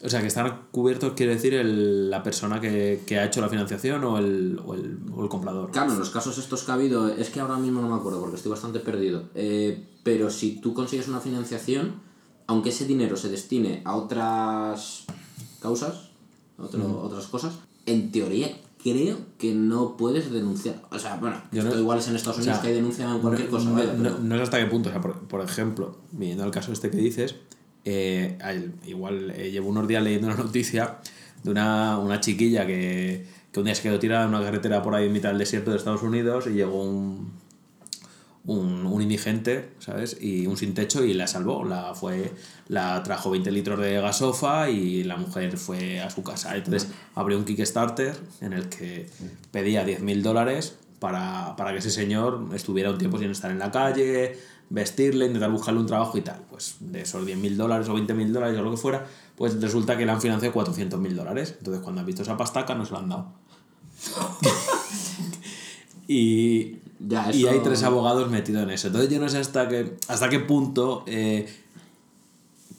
O 0.00 0.08
sea, 0.08 0.20
que 0.20 0.28
están 0.28 0.62
cubiertos 0.70 1.14
quiere 1.14 1.34
decir 1.34 1.54
el, 1.54 2.08
la 2.08 2.22
persona 2.22 2.60
que, 2.60 3.02
que 3.04 3.18
ha 3.18 3.24
hecho 3.24 3.40
la 3.40 3.48
financiación 3.48 4.04
o 4.04 4.18
el, 4.18 4.60
o 4.64 4.74
el, 4.74 4.96
o 5.12 5.22
el 5.24 5.28
comprador. 5.28 5.70
Claro, 5.72 5.92
en 5.92 5.98
los 5.98 6.10
casos 6.10 6.38
estos 6.38 6.62
que 6.62 6.70
ha 6.70 6.74
habido, 6.74 7.08
es 7.08 7.30
que 7.30 7.40
ahora 7.40 7.56
mismo 7.56 7.80
no 7.80 7.88
me 7.88 7.96
acuerdo 7.96 8.20
porque 8.20 8.36
estoy 8.36 8.50
bastante 8.50 8.78
perdido, 8.78 9.24
eh, 9.34 9.84
pero 10.04 10.30
si 10.30 10.60
tú 10.60 10.72
consigues 10.72 11.08
una 11.08 11.18
financiación, 11.20 11.94
aunque 12.46 12.68
ese 12.68 12.86
dinero 12.86 13.16
se 13.16 13.28
destine 13.28 13.82
a 13.84 13.96
otras 13.96 15.04
causas, 15.60 16.10
a 16.58 16.62
otro- 16.62 17.00
otras 17.02 17.26
cosas, 17.26 17.54
en 17.86 18.12
teoría 18.12 18.56
creo 18.82 19.16
que 19.38 19.52
no 19.54 19.96
puedes 19.96 20.30
denunciar. 20.30 20.80
O 20.92 20.98
sea, 21.00 21.16
bueno, 21.16 21.42
Yo 21.50 21.62
esto 21.62 21.74
no- 21.74 21.80
igual 21.80 21.98
es 21.98 22.06
en 22.08 22.14
Estados 22.16 22.38
o 22.38 22.42
Unidos 22.42 22.60
sea, 22.60 22.68
que 22.70 22.74
denuncian 22.76 23.18
cualquier 23.20 23.48
cosa, 23.48 23.68
no, 23.70 23.74
vaya, 23.74 23.92
no- 23.94 24.02
pero- 24.04 24.18
no 24.20 24.36
sé 24.36 24.42
hasta 24.42 24.58
qué 24.58 24.66
punto. 24.66 24.88
O 24.90 24.92
sea, 24.92 25.00
por, 25.00 25.14
por 25.26 25.40
ejemplo, 25.40 25.96
viendo 26.12 26.44
el 26.44 26.52
caso 26.52 26.70
este 26.72 26.88
que 26.90 26.96
dices, 26.98 27.34
eh, 27.90 28.36
al- 28.40 28.72
igual 28.86 29.30
eh, 29.36 29.50
llevo 29.50 29.68
unos 29.70 29.86
días 29.88 30.02
leyendo 30.02 30.26
una 30.28 30.36
noticia 30.36 30.98
de 31.42 31.50
una, 31.50 31.98
una 31.98 32.20
chiquilla 32.20 32.66
que, 32.66 33.24
que 33.52 33.60
un 33.60 33.64
día 33.66 33.74
se 33.74 33.82
quedó 33.82 33.98
tirada 33.98 34.24
en 34.24 34.30
una 34.34 34.42
carretera 34.42 34.82
por 34.82 34.94
ahí 34.94 35.06
en 35.06 35.12
mitad 35.12 35.30
del 35.30 35.38
desierto 35.38 35.70
de 35.70 35.76
Estados 35.78 36.02
Unidos 36.02 36.46
y 36.48 36.50
llegó 36.50 36.82
un, 36.82 37.32
un, 38.44 38.86
un 38.86 39.02
indigente, 39.02 39.70
¿sabes? 39.78 40.16
Y 40.20 40.46
un 40.46 40.56
sin 40.56 40.74
techo 40.74 41.04
y 41.04 41.12
la 41.14 41.26
salvó. 41.26 41.64
La, 41.64 41.94
fue, 41.94 42.32
la 42.68 43.02
trajo 43.02 43.30
20 43.30 43.50
litros 43.52 43.78
de 43.80 44.00
gasofa 44.00 44.70
y 44.70 45.04
la 45.04 45.16
mujer 45.16 45.56
fue 45.58 46.00
a 46.00 46.08
su 46.10 46.22
casa. 46.22 46.56
Entonces 46.56 46.88
abrió 47.14 47.36
un 47.38 47.44
Kickstarter 47.44 48.16
en 48.40 48.52
el 48.54 48.68
que 48.68 49.06
pedía 49.50 49.84
10.000 49.86 50.22
dólares 50.22 50.76
para, 50.98 51.54
para 51.56 51.72
que 51.72 51.78
ese 51.78 51.90
señor 51.90 52.46
estuviera 52.54 52.90
un 52.90 52.98
tiempo 52.98 53.18
sin 53.18 53.30
estar 53.30 53.50
en 53.50 53.58
la 53.60 53.70
calle, 53.70 54.36
vestirle, 54.70 55.26
intentar 55.26 55.50
buscarle 55.50 55.80
un 55.80 55.86
trabajo 55.86 56.18
y 56.18 56.22
tal. 56.22 56.40
Pues 56.50 56.76
de 56.80 57.02
esos 57.02 57.26
10.000 57.26 57.56
dólares 57.56 57.88
o 57.88 57.96
20.000 57.96 58.32
dólares 58.32 58.58
o 58.58 58.62
lo 58.62 58.70
que 58.70 58.76
fuera, 58.76 59.06
pues 59.36 59.60
resulta 59.60 59.96
que 59.96 60.04
le 60.04 60.12
han 60.12 60.20
financiado 60.20 60.54
400.000 60.54 61.14
dólares. 61.14 61.54
Entonces 61.58 61.82
cuando 61.82 62.00
han 62.00 62.06
visto 62.06 62.22
esa 62.22 62.36
pastaca 62.36 62.74
no 62.74 62.84
se 62.84 62.92
la 62.92 62.98
han 62.98 63.08
dado. 63.08 63.26
y, 66.08 66.76
Ya, 67.00 67.32
y 67.32 67.46
hay 67.46 67.60
tres 67.60 67.82
abogados 67.82 68.30
metidos 68.30 68.62
en 68.62 68.70
eso. 68.70 68.88
Entonces 68.88 69.10
yo 69.10 69.20
no 69.20 69.28
sé 69.28 69.38
hasta 69.38 69.68
qué, 69.68 69.96
hasta 70.08 70.28
qué 70.28 70.40
punto, 70.40 71.04
eh, 71.06 71.48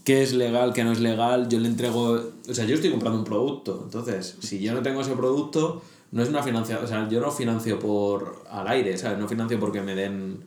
qué 0.03 0.23
es 0.23 0.33
legal, 0.33 0.73
qué 0.73 0.83
no 0.83 0.91
es 0.91 0.99
legal. 0.99 1.49
Yo 1.49 1.59
le 1.59 1.67
entrego, 1.67 2.21
o 2.47 2.53
sea, 2.53 2.65
yo 2.65 2.75
estoy 2.75 2.91
comprando 2.91 3.19
un 3.19 3.25
producto. 3.25 3.81
Entonces, 3.83 4.37
si 4.39 4.59
yo 4.59 4.73
no 4.73 4.81
tengo 4.81 5.01
ese 5.01 5.15
producto, 5.15 5.81
no 6.11 6.23
es 6.23 6.29
una 6.29 6.43
financiación, 6.43 6.85
o 6.85 6.87
sea, 6.87 7.07
yo 7.07 7.21
no 7.21 7.31
financio 7.31 7.79
por 7.79 8.43
al 8.49 8.67
aire, 8.67 8.97
¿sabes? 8.97 9.19
No 9.19 9.27
financio 9.27 9.59
porque 9.59 9.81
me 9.81 9.95
den 9.95 10.43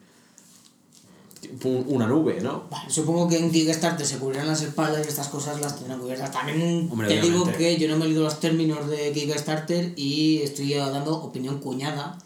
una 1.64 2.06
nube, 2.06 2.40
¿no? 2.40 2.64
Supongo 2.88 3.28
que 3.28 3.38
en 3.38 3.50
Kickstarter 3.50 4.06
se 4.06 4.18
cubrirán 4.18 4.46
las 4.46 4.62
espaldas 4.62 5.04
y 5.04 5.08
estas 5.08 5.28
cosas 5.28 5.61
las 5.61 5.76
tendrán 5.76 5.99
cubiertas. 6.00 6.30
También 6.30 6.88
Hombre, 6.90 7.08
te 7.08 7.20
digo 7.20 7.44
que 7.58 7.76
yo 7.78 7.88
no 7.88 7.96
me 7.96 8.04
he 8.04 8.08
leído 8.08 8.22
los 8.22 8.38
términos 8.40 8.88
de 8.88 9.12
Kickstarter 9.12 9.92
y 9.96 10.38
estoy 10.42 10.75
dando 10.75 11.16
opinión 11.22 11.58
cuñada, 11.58 12.18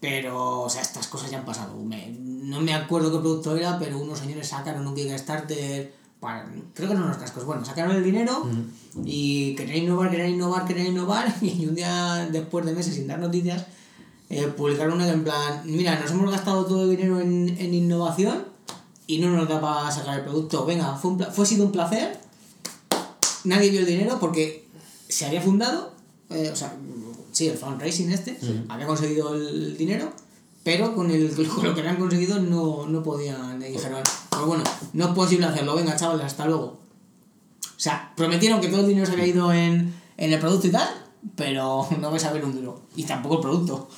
pero 0.00 0.60
o 0.62 0.68
sea, 0.70 0.82
estas 0.82 1.06
cosas 1.08 1.30
ya 1.30 1.38
han 1.38 1.44
pasado. 1.44 1.74
Me- 1.82 2.14
no 2.18 2.60
me 2.60 2.72
acuerdo 2.74 3.10
qué 3.12 3.18
producto 3.18 3.56
era, 3.56 3.78
pero 3.78 3.98
unos 3.98 4.18
señores 4.20 4.48
sacaron 4.48 4.86
un 4.86 4.94
Kickstarter 4.94 5.92
para, 6.20 6.46
creo 6.74 6.88
que 6.88 6.94
no 6.94 7.04
unos 7.04 7.16
cascos, 7.18 7.44
bueno, 7.44 7.64
sacaron 7.64 7.94
el 7.96 8.02
dinero 8.04 8.46
y 9.04 9.54
querían 9.54 9.84
innovar, 9.84 10.10
querían 10.10 10.30
innovar, 10.30 10.66
querían 10.66 10.88
innovar 10.88 11.32
y 11.42 11.64
un 11.66 11.74
día 11.74 12.28
después 12.30 12.66
de 12.66 12.72
meses 12.72 12.94
sin 12.94 13.06
dar 13.06 13.18
noticias 13.20 13.66
eh, 14.30 14.46
publicaron 14.56 14.94
una 14.94 15.06
que 15.06 15.12
en 15.12 15.24
plan, 15.24 15.62
mira, 15.64 15.98
nos 16.00 16.10
hemos 16.10 16.30
gastado 16.30 16.64
todo 16.66 16.82
el 16.84 16.90
dinero 16.96 17.20
en, 17.20 17.56
en 17.58 17.72
innovación 17.72 18.44
y 19.08 19.18
no 19.18 19.30
nos 19.30 19.48
da 19.48 19.60
para 19.60 19.90
sacar 19.90 20.18
el 20.20 20.24
producto. 20.24 20.64
Venga, 20.64 20.94
fue, 20.94 21.10
un 21.10 21.16
pla- 21.18 21.30
fue 21.32 21.44
sido 21.44 21.64
un 21.64 21.72
placer. 21.72 22.20
Nadie 23.44 23.70
vio 23.70 23.80
el 23.80 23.86
dinero 23.86 24.18
porque 24.20 24.68
se 25.08 25.26
había 25.26 25.40
fundado, 25.40 25.92
eh, 26.30 26.50
o 26.52 26.56
sea, 26.56 26.74
sí, 27.32 27.48
el 27.48 27.56
fundraising 27.56 28.12
este, 28.12 28.38
había 28.68 28.86
conseguido 28.86 29.34
el 29.34 29.76
dinero, 29.76 30.12
pero 30.64 30.94
con, 30.94 31.10
el, 31.10 31.34
con 31.54 31.64
lo 31.64 31.74
que 31.74 31.80
habían 31.80 31.96
conseguido 31.96 32.38
no, 32.40 32.86
no 32.86 33.02
podían. 33.02 33.60
Y 33.62 33.66
dijeron, 33.72 34.02
pues 34.30 34.42
bueno, 34.44 34.64
no 34.92 35.06
es 35.08 35.14
posible 35.14 35.46
hacerlo, 35.46 35.74
venga, 35.76 35.96
chavales, 35.96 36.26
hasta 36.26 36.46
luego. 36.46 36.78
O 37.64 37.80
sea, 37.80 38.12
prometieron 38.16 38.60
que 38.60 38.68
todo 38.68 38.80
el 38.82 38.88
dinero 38.88 39.06
se 39.06 39.12
había 39.12 39.26
ido 39.26 39.52
en, 39.52 39.94
en 40.16 40.32
el 40.32 40.40
producto 40.40 40.66
y 40.66 40.70
tal, 40.70 40.88
pero 41.36 41.86
no 42.00 42.10
vais 42.10 42.24
a 42.24 42.32
ver 42.32 42.44
un 42.44 42.52
duro. 42.54 42.82
Y 42.96 43.04
tampoco 43.04 43.36
el 43.36 43.40
producto. 43.40 43.88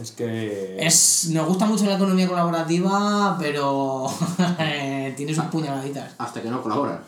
Es 0.00 0.12
que... 0.12 0.76
Es, 0.84 1.28
nos 1.32 1.46
gusta 1.46 1.66
mucho 1.66 1.84
la 1.84 1.96
economía 1.96 2.26
colaborativa, 2.28 3.36
pero 3.38 4.06
eh, 4.58 5.12
tiene 5.16 5.34
sus 5.34 5.44
puñaladitas. 5.44 6.14
Hasta 6.18 6.42
que 6.42 6.48
no 6.50 6.62
colaboran. 6.62 7.00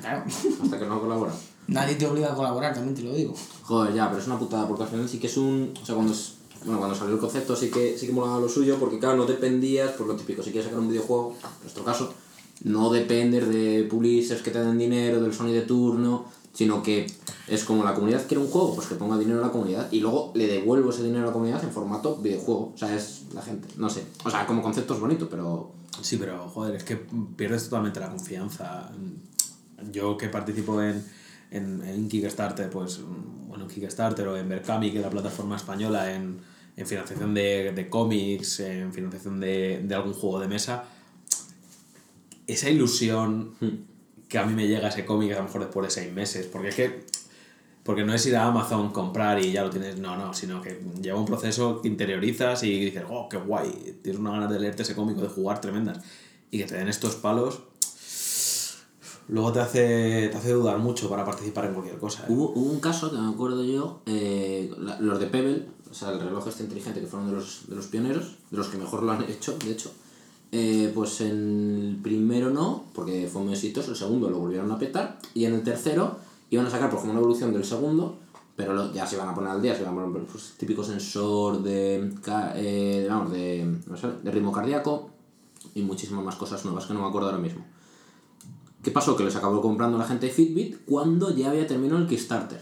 Claro, 0.00 0.22
Hasta 0.62 0.78
que 0.78 0.86
no 0.86 1.00
colaboran. 1.00 1.34
nadie 1.66 1.94
te 1.96 2.06
obliga 2.06 2.32
a 2.32 2.34
colaborar, 2.34 2.74
también 2.74 2.94
te 2.94 3.02
lo 3.02 3.14
digo. 3.14 3.34
Joder, 3.62 3.94
ya, 3.94 4.08
pero 4.08 4.20
es 4.20 4.26
una 4.26 4.38
putada, 4.38 4.68
porque 4.68 4.82
al 4.84 4.88
final 4.90 5.08
sí 5.08 5.18
que 5.18 5.26
es 5.28 5.36
un. 5.38 5.72
O 5.82 5.84
sea, 5.86 5.94
cuando, 5.94 6.12
es- 6.12 6.34
bueno, 6.64 6.78
cuando 6.78 6.94
salió 6.96 7.14
el 7.14 7.20
concepto 7.20 7.56
sí 7.56 7.70
que, 7.70 7.96
sí 7.96 8.06
que 8.06 8.12
molaba 8.12 8.38
lo 8.38 8.48
suyo, 8.48 8.76
porque 8.78 8.98
claro, 8.98 9.16
no 9.16 9.24
dependías, 9.24 9.92
por 9.92 10.06
lo 10.06 10.14
típico, 10.14 10.42
si 10.42 10.50
quieres 10.50 10.66
sacar 10.66 10.80
un 10.80 10.88
videojuego, 10.90 11.34
en 11.42 11.62
nuestro 11.62 11.84
caso, 11.84 12.12
no 12.64 12.90
dependes 12.90 13.48
de 13.48 13.86
publishers 13.88 14.42
que 14.42 14.50
te 14.50 14.58
den 14.62 14.76
dinero, 14.76 15.20
del 15.22 15.32
Sony 15.32 15.52
de 15.52 15.62
turno, 15.62 16.26
sino 16.58 16.82
que 16.82 17.06
es 17.46 17.62
como 17.62 17.84
la 17.84 17.94
comunidad 17.94 18.26
quiere 18.26 18.42
un 18.42 18.50
juego, 18.50 18.74
pues 18.74 18.88
que 18.88 18.96
ponga 18.96 19.16
dinero 19.16 19.38
a 19.38 19.46
la 19.46 19.52
comunidad 19.52 19.92
y 19.92 20.00
luego 20.00 20.32
le 20.34 20.48
devuelvo 20.48 20.90
ese 20.90 21.04
dinero 21.04 21.22
a 21.22 21.26
la 21.26 21.32
comunidad 21.32 21.62
en 21.62 21.70
formato 21.70 22.16
videojuego. 22.16 22.72
O 22.74 22.76
sea, 22.76 22.92
es 22.96 23.26
la 23.32 23.42
gente, 23.42 23.68
no 23.76 23.88
sé. 23.88 24.02
O 24.24 24.30
sea, 24.30 24.44
como 24.44 24.60
concepto 24.60 24.94
es 24.94 24.98
bonito, 24.98 25.28
pero. 25.30 25.70
Sí, 26.02 26.16
pero 26.16 26.48
joder, 26.48 26.74
es 26.74 26.82
que 26.82 26.96
pierdes 27.36 27.62
totalmente 27.62 28.00
la 28.00 28.10
confianza. 28.10 28.90
Yo 29.92 30.16
que 30.16 30.28
participo 30.30 30.82
en, 30.82 31.04
en, 31.52 31.80
en 31.80 32.08
Kickstarter, 32.08 32.68
pues, 32.70 33.02
bueno, 33.46 33.62
en 33.62 33.70
Kickstarter 33.70 34.26
o 34.26 34.36
en 34.36 34.48
Berkami, 34.48 34.90
que 34.90 34.98
es 34.98 35.04
la 35.04 35.10
plataforma 35.10 35.54
española 35.54 36.12
en, 36.12 36.40
en 36.76 36.86
financiación 36.88 37.34
de, 37.34 37.70
de 37.72 37.88
cómics, 37.88 38.58
en 38.58 38.92
financiación 38.92 39.38
de, 39.38 39.84
de 39.84 39.94
algún 39.94 40.12
juego 40.12 40.40
de 40.40 40.48
mesa, 40.48 40.86
esa 42.48 42.68
ilusión 42.68 43.54
que 44.28 44.38
a 44.38 44.44
mí 44.44 44.54
me 44.54 44.68
llega 44.68 44.88
ese 44.88 45.04
cómic 45.04 45.32
a 45.32 45.36
lo 45.36 45.44
mejor 45.44 45.62
después 45.62 45.86
de 45.86 46.02
seis 46.02 46.12
meses, 46.12 46.46
porque 46.46 46.68
es 46.68 46.74
que 46.74 47.04
porque 47.88 48.04
no 48.04 48.12
es 48.12 48.26
ir 48.26 48.36
a 48.36 48.44
Amazon, 48.44 48.92
comprar 48.92 49.42
y 49.42 49.50
ya 49.50 49.64
lo 49.64 49.70
tienes, 49.70 49.98
no, 49.98 50.14
no, 50.14 50.34
sino 50.34 50.60
que 50.60 50.78
lleva 51.00 51.18
un 51.18 51.24
proceso 51.24 51.80
que 51.80 51.88
interiorizas 51.88 52.62
y 52.62 52.78
dices, 52.80 53.02
oh, 53.08 53.30
qué 53.30 53.38
guay, 53.38 53.98
tienes 54.02 54.20
una 54.20 54.32
ganas 54.32 54.50
de 54.50 54.60
leerte 54.60 54.82
ese 54.82 54.94
cómico, 54.94 55.22
de 55.22 55.28
jugar 55.28 55.62
tremendas. 55.62 56.04
Y 56.50 56.58
que 56.58 56.64
te 56.64 56.74
den 56.74 56.88
estos 56.88 57.14
palos, 57.14 57.60
luego 59.28 59.52
te 59.52 59.60
hace, 59.60 60.28
te 60.30 60.36
hace 60.36 60.52
dudar 60.52 60.76
mucho 60.80 61.08
para 61.08 61.24
participar 61.24 61.64
en 61.64 61.72
cualquier 61.72 61.96
cosa. 61.96 62.24
¿eh? 62.24 62.26
Hubo, 62.28 62.50
hubo 62.50 62.70
un 62.70 62.80
caso 62.80 63.10
que 63.10 63.16
me 63.16 63.30
acuerdo 63.30 63.64
yo, 63.64 64.02
eh, 64.04 64.70
los 65.00 65.18
de 65.18 65.26
Pebble, 65.28 65.64
o 65.90 65.94
sea, 65.94 66.10
el 66.10 66.20
reloj 66.20 66.46
este 66.46 66.64
inteligente 66.64 67.00
que 67.00 67.06
fueron 67.06 67.30
de 67.30 67.36
los, 67.36 67.70
de 67.70 67.74
los 67.74 67.86
pioneros, 67.86 68.36
de 68.50 68.58
los 68.58 68.68
que 68.68 68.76
mejor 68.76 69.02
lo 69.02 69.12
han 69.12 69.24
hecho, 69.24 69.56
de 69.64 69.72
hecho. 69.72 69.90
Eh, 70.50 70.90
pues 70.94 71.20
en 71.20 71.28
el 71.28 71.98
primero 72.02 72.50
no, 72.50 72.84
porque 72.94 73.28
fue 73.30 73.42
muy 73.42 73.52
exitoso, 73.52 73.90
el 73.90 73.96
segundo 73.96 74.30
lo 74.30 74.38
volvieron 74.38 74.70
a 74.70 74.78
petar, 74.78 75.18
y 75.34 75.44
en 75.44 75.54
el 75.54 75.62
tercero 75.62 76.16
iban 76.50 76.66
a 76.66 76.70
sacar 76.70 76.90
pues, 76.90 77.00
como 77.00 77.12
una 77.12 77.20
evolución 77.20 77.52
del 77.52 77.64
segundo, 77.64 78.16
pero 78.56 78.92
ya 78.92 79.06
se 79.06 79.16
iban 79.16 79.28
a 79.28 79.34
poner 79.34 79.50
al 79.50 79.62
día, 79.62 79.74
se 79.74 79.82
iban 79.82 79.96
a 79.96 80.04
poner 80.04 80.26
pues, 80.26 80.54
típico 80.58 80.82
sensor 80.82 81.62
de, 81.62 82.12
eh, 82.56 83.08
de, 83.30 83.78
no 83.86 83.96
sé, 83.96 84.08
de 84.22 84.30
ritmo 84.30 84.50
cardíaco 84.50 85.10
y 85.74 85.82
muchísimas 85.82 86.24
más 86.24 86.36
cosas 86.36 86.64
nuevas 86.64 86.86
que 86.86 86.94
no 86.94 87.02
me 87.02 87.06
acuerdo 87.06 87.28
ahora 87.28 87.40
mismo. 87.40 87.64
¿Qué 88.82 88.90
pasó? 88.90 89.16
Que 89.16 89.24
les 89.24 89.36
acabó 89.36 89.60
comprando 89.60 89.98
la 89.98 90.04
gente 90.04 90.26
de 90.26 90.32
Fitbit 90.32 90.84
cuando 90.86 91.34
ya 91.34 91.50
había 91.50 91.66
terminado 91.66 92.00
el 92.00 92.08
Kickstarter. 92.08 92.60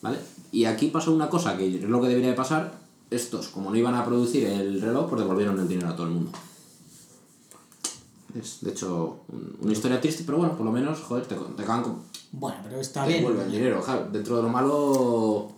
¿Vale? 0.00 0.18
Y 0.52 0.66
aquí 0.66 0.88
pasó 0.88 1.12
una 1.12 1.28
cosa 1.28 1.56
que 1.56 1.66
es 1.66 1.82
lo 1.82 2.00
que 2.00 2.08
debería 2.08 2.30
de 2.30 2.36
pasar. 2.36 2.78
Estos, 3.10 3.48
como 3.48 3.70
no 3.70 3.76
iban 3.76 3.94
a 3.94 4.04
producir 4.04 4.46
el 4.46 4.80
reloj, 4.80 5.08
pues 5.08 5.22
devolvieron 5.22 5.58
el 5.58 5.68
dinero 5.68 5.88
a 5.88 5.96
todo 5.96 6.06
el 6.06 6.12
mundo. 6.12 6.30
Es, 8.34 8.58
de 8.62 8.70
hecho, 8.72 9.20
un- 9.28 9.56
una 9.60 9.72
historia 9.72 10.00
triste, 10.00 10.24
pero 10.26 10.38
bueno, 10.38 10.56
por 10.56 10.66
lo 10.66 10.72
menos, 10.72 11.00
joder, 11.00 11.24
te, 11.26 11.34
te 11.36 11.62
acaban 11.62 11.82
con- 11.84 11.98
Bueno, 12.32 12.56
pero 12.64 12.80
está 12.80 13.02
te 13.04 13.08
bien. 13.10 13.20
devuelven 13.22 13.46
el 13.46 13.52
dinero. 13.52 13.80
Claro, 13.82 14.08
dentro 14.12 14.36
de 14.36 14.42
lo 14.42 14.48
malo, 14.48 15.52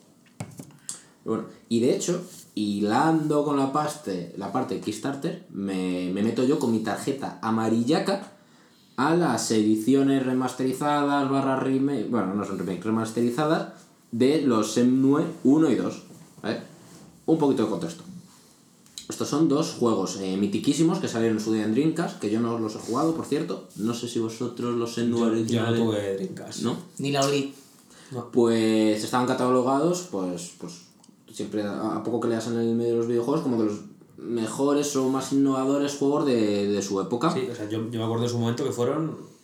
bueno, 1.25 1.45
y 1.68 1.80
de 1.80 1.97
hecho, 1.97 2.23
hilando 2.54 3.45
con 3.45 3.56
la 3.56 3.73
parte, 3.73 4.35
la 4.37 4.52
parte 4.52 4.75
de 4.76 4.80
Kickstarter, 4.80 5.47
me, 5.50 6.11
me 6.12 6.23
meto 6.23 6.45
yo 6.45 6.59
con 6.59 6.71
mi 6.73 6.80
tarjeta 6.80 7.38
amarillaca 7.42 8.33
a 8.97 9.14
las 9.16 9.50
ediciones 9.50 10.25
remasterizadas, 10.25 11.28
barra 11.30 11.56
remake, 11.59 12.09
bueno, 12.09 12.35
no 12.35 12.45
son 12.45 12.59
remake, 12.59 12.83
remasterizadas 12.85 13.73
de 14.12 14.42
los 14.42 14.73
Semnue 14.73 15.25
1 15.45 15.71
y 15.71 15.75
2. 15.75 16.02
¿vale? 16.42 16.61
Un 17.26 17.38
poquito 17.38 17.64
de 17.64 17.71
contexto. 17.71 18.04
Estos 19.08 19.28
son 19.28 19.48
dos 19.48 19.76
juegos 19.78 20.18
eh, 20.20 20.36
mitiquísimos 20.36 20.98
que 20.98 21.06
salieron 21.06 21.38
en 21.38 21.44
su 21.44 21.52
día 21.52 21.64
en 21.64 21.72
Dreamcast, 21.72 22.18
que 22.18 22.30
yo 22.30 22.40
no 22.40 22.58
los 22.58 22.75
he 22.75 22.78
jugado, 22.78 23.14
por 23.14 23.25
cierto. 23.25 23.68
No 23.76 23.94
sé 23.94 24.08
si 24.08 24.18
vosotros 24.18 24.75
los 24.75 24.94
Semnue 24.94 25.44
Yo, 25.44 25.54
yo 25.54 25.70
no 25.70 25.75
tuve 25.75 26.14
Dreamcast. 26.16 26.62
¿No? 26.62 26.76
Ni 26.98 27.12
la 27.12 27.25
olí. 27.25 27.54
Pues 28.32 29.02
estaban 29.02 29.26
catalogados, 29.26 30.08
pues, 30.10 30.52
pues 30.58 30.72
siempre 31.32 31.62
a 31.62 31.96
a 31.96 32.02
poco 32.02 32.20
que 32.20 32.28
leas 32.28 32.46
en 32.48 32.58
el 32.58 32.75
medio 32.75 32.92
de 32.92 32.98
los 32.98 33.06
videojuegos, 33.06 33.42
como 33.42 33.62
de 33.62 33.66
los 33.66 33.80
mejores 34.16 34.94
o 34.96 35.08
más 35.08 35.32
innovadores 35.32 35.96
juegos 35.96 36.26
de, 36.26 36.68
de 36.68 36.82
su 36.82 37.00
época. 37.00 37.32
Sí, 37.32 37.46
o 37.50 37.54
sea, 37.54 37.68
yo, 37.68 37.90
yo 37.90 37.98
me 37.98 38.04
acuerdo 38.04 38.25
de 38.25 38.30
su 38.30 38.38
momento 38.38 38.64
que 38.64 38.72
fueron. 38.72 39.36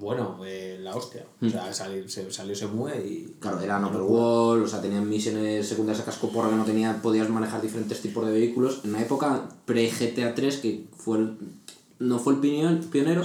Mm, 0.00 0.02
Bueno, 0.02 0.38
eh, 0.44 0.78
la 0.80 0.94
hostia. 0.96 1.24
O 1.42 1.48
sea, 1.48 1.72
salir, 1.72 2.10
se, 2.10 2.30
salió 2.32 2.54
Semue 2.54 2.96
y. 3.06 3.36
Claro, 3.38 3.60
eran 3.60 3.84
open 3.84 4.00
world, 4.02 4.64
o 4.64 4.68
sea, 4.68 4.80
tenían 4.80 5.08
misiones 5.08 5.68
secundarias 5.68 6.02
a 6.02 6.06
casco 6.06 6.28
porra 6.30 6.50
que 6.50 6.56
no 6.56 6.64
tenía, 6.64 7.00
podías 7.02 7.28
manejar 7.28 7.60
diferentes 7.62 8.00
tipos 8.00 8.24
de 8.26 8.32
vehículos. 8.32 8.80
En 8.84 8.90
una 8.90 9.02
época 9.02 9.48
pre-GTA 9.66 10.34
3, 10.34 10.56
que 10.58 10.86
fue 10.96 11.18
el- 11.18 11.38
no 11.98 12.18
fue 12.18 12.34
el 12.34 12.40
pionero, 12.40 12.80
pionero, 12.90 13.22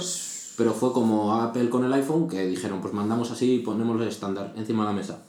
pero 0.56 0.72
fue 0.72 0.92
como 0.92 1.34
Apple 1.34 1.68
con 1.70 1.84
el 1.84 1.92
iPhone, 1.92 2.28
que 2.28 2.46
dijeron, 2.46 2.80
pues 2.80 2.92
mandamos 2.94 3.30
así 3.30 3.54
y 3.54 3.58
ponemos 3.60 4.00
el 4.00 4.08
estándar 4.08 4.52
encima 4.56 4.84
de 4.84 4.90
la 4.90 4.96
mesa. 4.96 5.22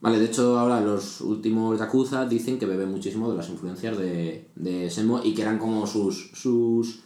Vale, 0.00 0.18
de 0.18 0.24
hecho 0.26 0.58
ahora 0.58 0.80
los 0.80 1.20
últimos 1.20 1.78
Yakuza 1.78 2.24
dicen 2.24 2.58
que 2.58 2.64
beben 2.66 2.90
muchísimo 2.90 3.30
de 3.30 3.36
las 3.36 3.48
influencias 3.50 3.98
de, 3.98 4.46
de 4.56 4.88
Shenmue 4.88 5.20
y 5.24 5.34
que 5.34 5.42
eran 5.42 5.58
como 5.58 5.86
sus, 5.86 6.30
sus, 6.34 7.00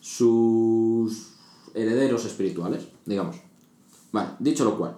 sus 0.00 1.28
herederos 1.74 2.24
espirituales, 2.26 2.82
digamos. 3.06 3.36
Vale, 4.12 4.30
dicho 4.38 4.64
lo 4.64 4.78
cual, 4.78 4.96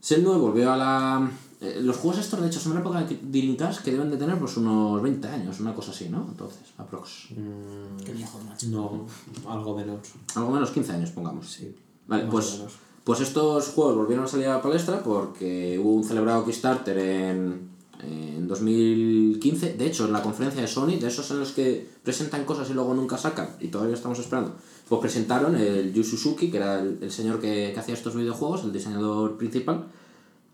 Shenmue 0.00 0.36
volvió 0.36 0.72
a 0.72 0.76
la... 0.76 1.30
eh, 1.60 1.80
los 1.82 1.96
juegos 1.96 2.20
estos, 2.20 2.40
de 2.40 2.48
hecho, 2.48 2.60
son 2.60 2.72
una 2.72 2.80
época 2.80 3.02
de 3.02 3.18
Dreamcast 3.22 3.82
que 3.82 3.92
deben 3.92 4.10
de 4.10 4.16
tener 4.16 4.38
pues 4.38 4.56
unos 4.56 5.00
20 5.02 5.28
años, 5.28 5.60
una 5.60 5.74
cosa 5.74 5.90
así, 5.92 6.08
¿no? 6.08 6.26
Entonces, 6.28 6.62
aprox. 6.78 7.28
Qué 8.04 8.12
viejo, 8.12 8.38
macho. 8.48 8.66
No, 8.68 9.06
algo 9.48 9.76
menos. 9.76 10.00
Algo 10.34 10.50
menos 10.50 10.70
15 10.70 10.92
años, 10.92 11.10
pongamos. 11.10 11.50
Sí. 11.50 11.74
Vale, 12.06 12.24
pues, 12.24 12.62
pues 13.04 13.20
estos 13.20 13.68
juegos 13.68 13.96
volvieron 13.96 14.24
a 14.24 14.28
salir 14.28 14.46
a 14.46 14.56
la 14.56 14.62
palestra 14.62 15.02
porque 15.02 15.78
hubo 15.78 15.92
un 15.94 16.04
celebrado 16.04 16.44
Kickstarter 16.44 16.98
en, 16.98 17.70
en 18.02 18.48
2015. 18.48 19.74
De 19.74 19.86
hecho, 19.86 20.06
en 20.06 20.12
la 20.12 20.22
conferencia 20.22 20.62
de 20.62 20.68
Sony, 20.68 20.98
de 20.98 21.06
esos 21.06 21.30
en 21.30 21.40
los 21.40 21.52
que 21.52 21.88
presentan 22.02 22.44
cosas 22.44 22.68
y 22.70 22.74
luego 22.74 22.92
nunca 22.94 23.16
sacan, 23.16 23.50
y 23.60 23.68
todavía 23.68 23.94
estamos 23.94 24.18
esperando, 24.18 24.56
pues 24.92 25.00
presentaron 25.00 25.56
el 25.56 25.90
Yu 25.94 26.04
Suzuki, 26.04 26.50
que 26.50 26.58
era 26.58 26.78
el, 26.80 27.10
señor 27.10 27.40
que, 27.40 27.70
que 27.72 27.80
hacía 27.80 27.94
estos 27.94 28.14
videojuegos, 28.14 28.62
el 28.64 28.74
diseñador 28.74 29.38
principal, 29.38 29.86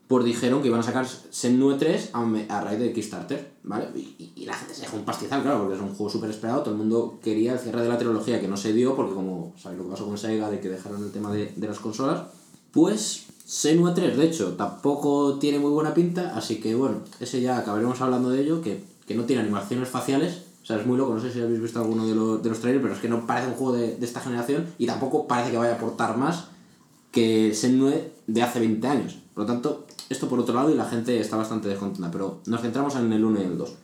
pues 0.06 0.24
dijeron 0.24 0.62
que 0.62 0.68
iban 0.68 0.78
a 0.78 0.84
sacar 0.84 1.08
Shenmue 1.32 1.74
3 1.76 2.10
a, 2.12 2.22
a 2.48 2.60
raíz 2.60 2.78
de 2.78 2.92
Kickstarter, 2.92 3.50
¿vale? 3.64 3.88
Y, 3.96 4.30
y- 4.36 4.44
la 4.46 4.54
gente 4.54 4.74
se 4.74 4.82
dejó 4.82 4.96
un 4.96 5.04
pastizal, 5.04 5.42
claro, 5.42 5.62
porque 5.62 5.74
es 5.74 5.80
un 5.80 5.88
juego 5.88 6.08
súper 6.08 6.30
esperado, 6.30 6.60
todo 6.62 6.70
el 6.74 6.78
mundo 6.78 7.18
quería 7.20 7.54
el 7.54 7.58
cierre 7.58 7.82
de 7.82 7.88
la 7.88 7.98
trilogía, 7.98 8.40
que 8.40 8.46
no 8.46 8.56
se 8.56 8.72
dio, 8.72 8.94
porque 8.94 9.12
como 9.14 9.54
sabéis 9.60 9.78
lo 9.80 9.86
que 9.86 9.90
pasó 9.90 10.06
con 10.06 10.16
Sega, 10.16 10.48
de 10.50 10.60
que 10.60 10.68
dejaron 10.68 11.02
el 11.02 11.10
tema 11.10 11.32
de, 11.32 11.52
de 11.56 11.66
las 11.66 11.80
consolas, 11.80 12.28
pues 12.70 13.24
Shenmue 13.44 13.92
3, 13.92 14.16
de 14.16 14.24
hecho, 14.24 14.52
tampoco 14.54 15.40
tiene 15.40 15.58
muy 15.58 15.72
buena 15.72 15.94
pinta, 15.94 16.36
así 16.36 16.60
que 16.60 16.76
bueno, 16.76 16.98
ese 17.18 17.40
ya 17.40 17.58
acabaremos 17.58 18.00
hablando 18.00 18.30
de 18.30 18.42
ello, 18.42 18.62
que, 18.62 18.84
que 19.04 19.16
no 19.16 19.24
tiene 19.24 19.42
animaciones 19.42 19.88
faciales, 19.88 20.42
sea, 20.68 20.76
es 20.76 20.86
muy 20.86 20.98
loco, 20.98 21.14
no 21.14 21.20
sé 21.20 21.32
si 21.32 21.40
habéis 21.40 21.62
visto 21.62 21.80
alguno 21.80 22.06
de 22.06 22.14
los, 22.14 22.42
de 22.42 22.50
los 22.50 22.60
trailers, 22.60 22.82
pero 22.82 22.94
es 22.94 23.00
que 23.00 23.08
no 23.08 23.26
parece 23.26 23.48
un 23.48 23.54
juego 23.54 23.72
de, 23.72 23.96
de 23.96 24.04
esta 24.04 24.20
generación 24.20 24.66
y 24.76 24.86
tampoco 24.86 25.26
parece 25.26 25.50
que 25.50 25.56
vaya 25.56 25.72
a 25.72 25.76
aportar 25.76 26.16
más 26.18 26.48
que 27.10 27.52
Shenmue 27.54 28.12
de 28.26 28.42
hace 28.42 28.60
20 28.60 28.86
años. 28.86 29.18
Por 29.34 29.44
lo 29.44 29.46
tanto, 29.46 29.86
esto 30.10 30.28
por 30.28 30.38
otro 30.38 30.54
lado 30.54 30.70
y 30.70 30.74
la 30.74 30.84
gente 30.84 31.18
está 31.20 31.36
bastante 31.36 31.68
descontenta, 31.68 32.10
pero 32.10 32.40
nos 32.46 32.60
centramos 32.60 32.96
en 32.96 33.12
el 33.12 33.24
1 33.24 33.40
y 33.40 33.44
el 33.44 33.58
2. 33.58 33.74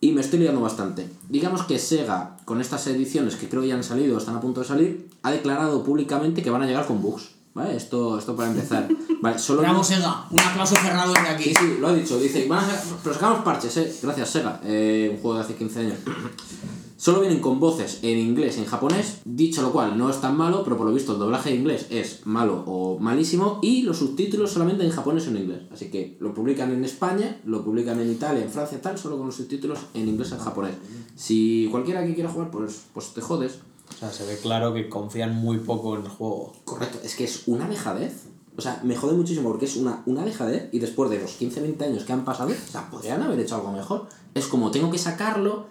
Y 0.00 0.12
me 0.12 0.20
estoy 0.20 0.40
liando 0.40 0.60
bastante. 0.60 1.08
Digamos 1.28 1.62
que 1.64 1.78
Sega, 1.78 2.36
con 2.44 2.60
estas 2.60 2.86
ediciones 2.88 3.36
que 3.36 3.48
creo 3.48 3.64
ya 3.64 3.74
han 3.74 3.84
salido 3.84 4.16
o 4.16 4.18
están 4.18 4.36
a 4.36 4.40
punto 4.40 4.60
de 4.60 4.66
salir, 4.66 5.08
ha 5.22 5.30
declarado 5.30 5.84
públicamente 5.84 6.42
que 6.42 6.50
van 6.50 6.62
a 6.62 6.66
llegar 6.66 6.86
con 6.86 7.00
bugs. 7.00 7.35
¿Vale? 7.56 7.74
Esto, 7.74 8.18
esto 8.18 8.36
para 8.36 8.50
empezar. 8.50 8.86
Vale, 9.22 9.38
solo 9.38 9.62
Bravo, 9.62 9.82
Sega. 9.82 10.26
Un 10.30 10.40
aplauso 10.40 10.74
cerrado 10.74 11.14
desde 11.14 11.28
aquí. 11.28 11.44
Sí, 11.44 11.54
sí, 11.58 11.76
lo 11.80 11.88
ha 11.88 11.94
dicho. 11.94 12.18
Dice, 12.18 12.46
van 12.46 12.62
a 12.62 12.82
pero 13.02 13.14
sacamos 13.14 13.42
parches, 13.44 13.74
eh. 13.78 13.96
Gracias, 14.02 14.28
Sega. 14.28 14.60
Eh, 14.62 15.08
un 15.10 15.22
juego 15.22 15.38
de 15.38 15.42
hace 15.42 15.54
15 15.54 15.80
años. 15.80 15.98
Solo 16.98 17.20
vienen 17.20 17.40
con 17.40 17.58
voces 17.58 18.00
en 18.02 18.18
inglés 18.18 18.58
y 18.58 18.60
en 18.60 18.66
japonés, 18.66 19.20
dicho 19.24 19.62
lo 19.62 19.72
cual 19.72 19.96
no 19.96 20.10
es 20.10 20.20
tan 20.20 20.36
malo, 20.36 20.64
pero 20.64 20.76
por 20.76 20.86
lo 20.86 20.92
visto 20.92 21.14
el 21.14 21.18
doblaje 21.18 21.50
en 21.50 21.60
inglés 21.60 21.86
es 21.88 22.26
malo 22.26 22.62
o 22.66 22.98
malísimo 22.98 23.58
y 23.62 23.82
los 23.82 23.98
subtítulos 23.98 24.50
solamente 24.50 24.84
en 24.84 24.90
japonés 24.90 25.26
o 25.26 25.30
en 25.30 25.38
inglés. 25.38 25.60
Así 25.72 25.90
que 25.90 26.18
lo 26.20 26.34
publican 26.34 26.72
en 26.72 26.84
España, 26.84 27.40
lo 27.44 27.64
publican 27.64 28.00
en 28.00 28.10
Italia, 28.10 28.42
en 28.42 28.50
Francia, 28.50 28.80
tal, 28.82 28.98
solo 28.98 29.16
con 29.16 29.26
los 29.26 29.34
subtítulos 29.34 29.78
en 29.94 30.08
inglés 30.08 30.30
y 30.30 30.34
en 30.34 30.40
japonés. 30.40 30.74
Si 31.14 31.68
cualquiera 31.70 32.04
que 32.04 32.14
quiera 32.14 32.28
jugar, 32.28 32.50
pues, 32.50 32.82
pues 32.92 33.14
te 33.14 33.22
jodes. 33.22 33.60
O 33.94 33.98
sea, 33.98 34.12
se 34.12 34.26
ve 34.26 34.38
claro 34.38 34.74
que 34.74 34.88
confían 34.88 35.34
muy 35.34 35.58
poco 35.58 35.96
en 35.96 36.04
el 36.04 36.08
juego. 36.08 36.52
Correcto, 36.64 36.98
es 37.02 37.14
que 37.14 37.24
es 37.24 37.44
una 37.46 37.68
dejadez. 37.68 38.24
O 38.56 38.62
sea, 38.62 38.80
me 38.82 38.96
jode 38.96 39.14
muchísimo 39.14 39.50
porque 39.50 39.66
es 39.66 39.76
una, 39.76 40.02
una 40.06 40.24
y 40.72 40.78
después 40.78 41.10
de 41.10 41.20
los 41.20 41.38
15-20 41.38 41.82
años 41.82 42.04
que 42.04 42.12
han 42.12 42.24
pasado, 42.24 42.52
podrían 42.90 43.22
haber 43.22 43.38
hecho 43.40 43.56
algo 43.56 43.70
mejor. 43.70 44.06
Es 44.34 44.46
como 44.46 44.70
tengo 44.70 44.90
que 44.90 44.98
sacarlo 44.98 45.66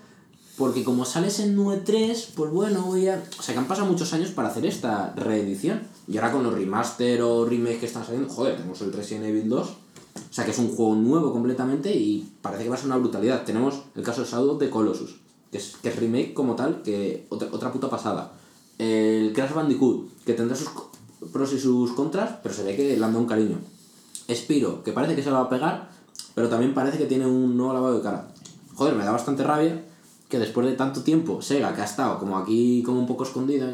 porque 0.58 0.84
como 0.84 1.04
sales 1.04 1.39
en 1.39 1.58
9.3, 1.58 2.28
pues 2.36 2.51
bueno, 2.51 2.84
voy 2.84 3.08
a... 3.08 3.21
O 3.38 3.41
sea, 3.41 3.54
que 3.54 3.60
han 3.60 3.67
pasado 3.67 3.88
muchos 3.88 4.13
años 4.13 4.30
para 4.30 4.49
hacer 4.49 4.65
esta 4.65 5.13
reedición. 5.15 5.82
Y 6.08 6.17
ahora 6.17 6.32
con 6.32 6.43
los 6.43 6.54
remaster 6.54 7.21
o 7.23 7.45
remake 7.45 7.80
que 7.80 7.86
están 7.88 8.06
saliendo, 8.06 8.30
joder, 8.30 8.56
tenemos 8.56 8.80
el 8.82 8.93
Resident 8.93 9.25
Evil 9.25 9.49
2. 9.49 9.67
O 9.67 10.34
sea, 10.34 10.45
que 10.45 10.51
es 10.51 10.60
un 10.60 10.69
juego 10.69 10.95
nuevo 10.95 11.34
completamente 11.34 11.93
y 11.93 12.32
parece 12.41 12.63
que 12.63 12.69
va 12.69 12.75
a 12.75 12.78
ser 12.78 12.88
una 12.88 12.97
brutalidad. 12.97 13.43
Tenemos 13.43 13.82
el 13.95 14.04
caso 14.04 14.21
de 14.21 14.28
Shadow 14.30 14.58
the 14.58 14.69
Colossus, 14.69 15.17
que 15.55 15.61
es, 15.61 15.77
que 15.81 15.89
remake 15.89 16.33
como 16.33 16.55
tal, 16.55 16.81
que 16.81 17.27
otra, 17.29 17.47
otra 17.49 17.71
puta 17.71 17.89
pasada. 17.89 18.33
El 18.77 19.31
Crash 19.33 19.53
Bandicoot, 19.53 20.09
que 20.25 20.33
tendrá 20.33 20.53
sus 20.53 20.67
pros 21.31 21.53
y 21.53 21.59
sus 21.59 21.93
contras, 21.93 22.39
pero 22.43 22.53
se 22.53 22.63
ve 22.63 22.75
que 22.75 22.97
le 22.97 23.05
han 23.05 23.11
dado 23.11 23.19
un 23.19 23.25
cariño. 23.25 23.57
Spiro, 24.29 24.83
que 24.83 24.91
parece 24.91 25.15
que 25.15 25.23
se 25.23 25.31
va 25.31 25.41
a 25.41 25.49
pegar, 25.49 25.89
pero 26.33 26.49
también 26.49 26.73
parece 26.73 26.97
que 26.97 27.05
tiene 27.05 27.25
un 27.25 27.55
nuevo 27.55 27.73
lavado 27.73 27.95
de 27.95 28.01
cara. 28.01 28.27
Joder, 28.75 28.95
me 28.95 29.05
da 29.05 29.11
bastante 29.11 29.43
rabia 29.43 29.81
que 30.27 30.39
después 30.39 30.67
de 30.67 30.73
tanto 30.73 31.03
tiempo, 31.03 31.41
Sega, 31.41 31.73
que 31.73 31.81
ha 31.81 31.85
estado 31.85 32.19
como 32.19 32.37
aquí, 32.37 32.83
como 32.83 32.99
un 32.99 33.07
poco 33.07 33.23
escondido, 33.23 33.67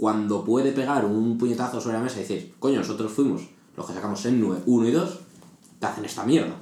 cuando 0.00 0.44
puede 0.44 0.72
pegar 0.72 1.04
un 1.04 1.38
puñetazo 1.38 1.80
sobre 1.80 1.98
la 1.98 2.02
mesa 2.02 2.16
y 2.16 2.22
decir, 2.22 2.54
coño, 2.58 2.80
nosotros 2.80 3.12
fuimos 3.12 3.42
los 3.76 3.86
que 3.86 3.92
sacamos 3.92 4.24
en 4.26 4.40
9, 4.40 4.62
1 4.66 4.88
y 4.88 4.90
2, 4.90 5.18
te 5.78 5.86
hacen 5.86 6.04
esta 6.04 6.24
mierda. 6.24 6.56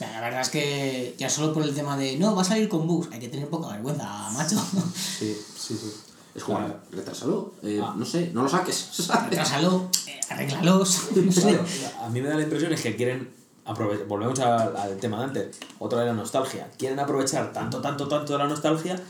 La 0.00 0.20
verdad 0.20 0.40
es 0.42 0.48
que 0.50 1.14
ya 1.18 1.28
solo 1.28 1.52
por 1.52 1.62
el 1.64 1.74
tema 1.74 1.96
de 1.96 2.16
no, 2.18 2.34
va 2.36 2.42
a 2.42 2.44
salir 2.44 2.68
con 2.68 2.86
bugs, 2.86 3.08
hay 3.12 3.18
que 3.18 3.28
tener 3.28 3.48
poca 3.48 3.68
vergüenza, 3.72 4.30
macho. 4.30 4.56
Sí, 4.94 5.36
sí, 5.56 5.76
sí. 5.76 5.92
Es 6.34 6.44
como, 6.44 6.58
Claro. 6.58 6.76
retrasalo, 6.92 7.52
eh, 7.64 7.80
Ah. 7.82 7.94
no 7.96 8.04
sé, 8.04 8.30
no 8.32 8.42
lo 8.44 8.48
saques, 8.48 8.76
¿sabes? 8.92 9.30
Retrásalo, 9.30 9.88
eh, 10.06 10.20
arréglalos. 10.30 11.08
No 11.16 11.32
sé. 11.32 11.40
Claro, 11.40 11.64
a 12.02 12.08
mí 12.10 12.20
me 12.20 12.28
da 12.28 12.36
la 12.36 12.42
impresión 12.42 12.72
es 12.72 12.80
que 12.82 12.94
quieren 12.94 13.28
aprovechar, 13.64 14.06
volvemos 14.06 14.38
al, 14.40 14.76
al 14.76 14.96
tema 14.98 15.18
de 15.18 15.24
antes, 15.24 15.56
otra 15.80 16.00
de 16.00 16.06
la 16.06 16.12
nostalgia, 16.12 16.68
quieren 16.78 17.00
aprovechar 17.00 17.52
tanto, 17.52 17.80
tanto, 17.80 18.06
tanto 18.06 18.32
de 18.34 18.38
la 18.38 18.46
nostalgia 18.46 19.00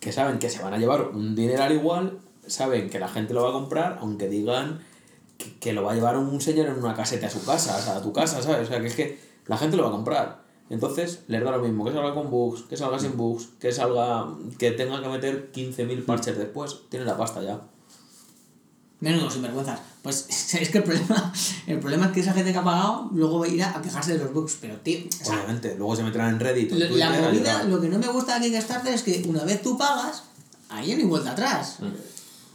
que 0.00 0.12
saben 0.12 0.38
que 0.40 0.50
se 0.50 0.60
van 0.60 0.74
a 0.74 0.78
llevar 0.78 1.02
un 1.10 1.36
dineral 1.36 1.70
igual, 1.72 2.18
saben 2.48 2.90
que 2.90 2.98
la 2.98 3.08
gente 3.08 3.32
lo 3.32 3.44
va 3.44 3.50
a 3.50 3.52
comprar, 3.52 3.98
aunque 4.00 4.28
digan 4.28 4.80
que, 5.38 5.56
que 5.60 5.72
lo 5.72 5.84
va 5.84 5.92
a 5.92 5.94
llevar 5.94 6.16
un 6.18 6.40
señor 6.40 6.66
en 6.66 6.74
una 6.78 6.94
caseta 6.94 7.28
a 7.28 7.30
su 7.30 7.44
casa, 7.44 7.76
o 7.76 7.80
sea, 7.80 7.96
a 7.98 8.02
tu 8.02 8.12
casa, 8.12 8.42
¿sabes? 8.42 8.66
O 8.66 8.70
sea, 8.70 8.80
que 8.80 8.86
es 8.88 8.94
que 8.96 9.31
la 9.52 9.58
gente 9.58 9.76
lo 9.76 9.82
va 9.84 9.90
a 9.90 9.92
comprar. 9.92 10.42
Entonces, 10.70 11.20
les 11.28 11.44
da 11.44 11.50
lo 11.50 11.58
mismo, 11.62 11.84
que 11.84 11.92
salga 11.92 12.14
con 12.14 12.30
bugs, 12.30 12.62
que 12.62 12.76
salga 12.78 12.98
sin 12.98 13.14
bugs, 13.18 13.48
que 13.60 13.70
salga, 13.70 14.26
que 14.58 14.70
tenga 14.70 15.02
que 15.02 15.08
meter 15.10 15.52
15.000 15.52 16.06
parches 16.06 16.38
después, 16.38 16.78
tiene 16.88 17.04
la 17.04 17.18
pasta 17.18 17.42
ya. 17.42 17.60
Menudo 19.00 19.28
sinvergüenzas. 19.30 19.80
Pues 20.02 20.26
es 20.54 20.70
que 20.70 20.78
el 20.78 20.84
problema, 20.84 21.32
el 21.66 21.78
problema 21.80 22.06
es 22.06 22.12
que 22.12 22.20
esa 22.20 22.32
gente 22.32 22.52
que 22.52 22.58
ha 22.58 22.64
pagado 22.64 23.10
luego 23.12 23.44
irá 23.44 23.76
a 23.76 23.82
quejarse 23.82 24.16
de 24.16 24.24
los 24.24 24.32
bugs. 24.32 24.56
Pero, 24.62 24.76
tío, 24.78 25.00
o 25.08 25.24
sea, 25.24 25.34
Obviamente, 25.34 25.74
luego 25.76 25.94
se 25.96 26.04
meterán 26.04 26.30
en 26.34 26.40
Reddit. 26.40 26.72
en 26.72 26.78
lo- 26.80 26.86
Twitter 26.88 27.10
la 27.10 27.18
a 27.18 27.20
movida, 27.30 27.64
lo 27.64 27.78
que 27.80 27.88
no 27.90 27.98
me 27.98 28.08
gusta 28.08 28.38
de 28.38 28.50
Kickstarter 28.50 28.94
es 28.94 29.02
que 29.02 29.22
una 29.28 29.44
vez 29.44 29.60
tú 29.60 29.76
pagas, 29.76 30.22
ahí 30.70 30.92
hay 30.92 31.02
vuelta 31.04 31.32
atrás. 31.32 31.78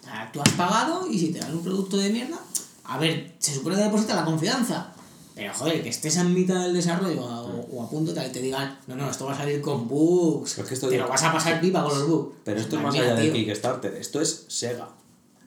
Sea, 0.03 0.31
tú 0.33 0.41
has 0.41 0.49
pagado 0.53 1.05
y 1.07 1.19
si 1.19 1.31
te 1.31 1.39
dan 1.39 1.53
un 1.53 1.62
producto 1.63 1.97
de 1.97 2.10
mierda, 2.10 2.39
a 2.86 2.97
ver, 2.97 3.36
se 3.38 3.53
supone 3.53 3.75
que 3.75 3.83
deposita 3.83 4.15
la 4.15 4.25
confianza. 4.25 4.93
Pero 5.38 5.54
joder, 5.54 5.84
que 5.84 5.89
estés 5.89 6.17
en 6.17 6.34
mitad 6.34 6.60
del 6.63 6.73
desarrollo 6.73 7.23
o, 7.23 7.78
o 7.78 7.84
a 7.84 7.89
punto 7.89 8.13
tal 8.13 8.28
y 8.28 8.32
te 8.32 8.41
digan, 8.41 8.78
no, 8.88 8.95
no, 8.95 9.10
esto 9.10 9.26
va 9.26 9.34
a 9.34 9.38
salir 9.38 9.62
con 9.62 9.88
bugs, 9.88 10.56
que 10.56 10.73
esto 10.73 10.88
te 10.88 10.93
digo- 10.95 11.06
lo 11.06 11.10
vas 11.12 11.23
a 11.23 11.32
pasar 11.32 11.62
pipa 11.62 11.84
con 11.84 11.93
los 11.97 12.08
bugs. 12.10 12.36
Pero 12.43 12.60
esto 12.60 12.76
es 12.78 12.82
más 12.82 12.95
allá 12.95 13.13
de 13.15 13.21
tío. 13.23 13.34
Kickstarter, 13.34 13.93
esto 13.93 14.19
es 14.19 14.45
Sega. 14.47 14.89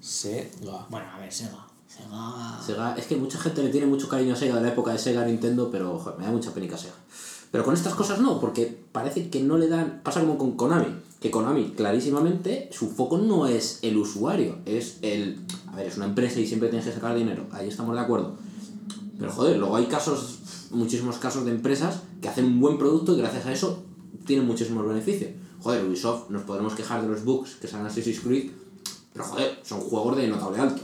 Sega. 0.00 0.87
Bueno, 0.88 1.07
a 1.12 1.18
ver, 1.18 1.33
Sega. 1.33 1.66
Sega... 1.88 2.61
Sega, 2.64 2.94
es 2.96 3.07
que 3.07 3.16
mucha 3.16 3.38
gente 3.38 3.62
le 3.62 3.70
tiene 3.70 3.87
mucho 3.87 4.09
cariño 4.09 4.35
a 4.35 4.37
Sega 4.37 4.57
de 4.57 4.62
la 4.62 4.68
época 4.68 4.92
de 4.92 4.98
Sega 4.98 5.24
Nintendo, 5.24 5.70
pero 5.70 5.98
joder, 5.98 6.18
me 6.18 6.24
da 6.26 6.31
mucha 6.31 6.53
penica 6.55 6.79
Sega. 6.79 6.94
Pero 7.50 7.64
con 7.64 7.74
estas 7.74 7.94
cosas 7.94 8.20
no, 8.20 8.40
porque 8.40 8.79
parece 8.92 9.29
que 9.29 9.40
no 9.42 9.59
le 9.59 9.66
dan. 9.68 10.00
Pasa 10.05 10.20
como 10.20 10.38
con 10.38 10.53
Konami, 10.57 10.87
que 11.20 11.33
Konami 11.33 11.72
clarísimamente 11.76 12.68
su 12.72 12.88
foco 12.90 13.18
no 13.18 13.46
es 13.48 13.81
el 13.83 13.96
usuario, 13.96 14.59
es 14.66 14.98
el. 15.03 15.40
A 15.72 15.74
ver, 15.74 15.87
es 15.88 15.96
una 15.96 16.07
empresa 16.07 16.38
y 16.38 16.46
siempre 16.46 16.68
tienes 16.68 16.87
que 16.87 16.92
sacar 16.94 17.14
dinero, 17.16 17.46
ahí 17.50 17.66
estamos 17.68 17.96
de 17.96 18.00
acuerdo. 18.03 18.37
Pero 19.20 19.30
joder, 19.30 19.59
luego 19.59 19.76
hay 19.76 19.85
casos, 19.87 20.38
muchísimos 20.72 21.18
casos 21.18 21.44
de 21.44 21.52
empresas 21.52 22.00
que 22.20 22.28
hacen 22.28 22.46
un 22.46 22.59
buen 22.59 22.78
producto 22.78 23.14
y 23.14 23.18
gracias 23.18 23.46
a 23.46 23.52
eso 23.52 23.85
tienen 24.26 24.46
muchísimos 24.46 24.87
beneficios. 24.87 25.30
Joder, 25.61 25.85
Ubisoft, 25.85 26.30
nos 26.30 26.42
podremos 26.42 26.74
quejar 26.74 27.02
de 27.02 27.09
los 27.09 27.22
bugs 27.24 27.56
que 27.56 27.68
salen 27.68 27.87
Assassin's 27.87 28.20
Creed, 28.20 28.50
pero 29.12 29.26
joder, 29.26 29.61
son 29.62 29.80
juegos 29.80 30.16
de 30.16 30.26
notable 30.28 30.59
alto. 30.59 30.83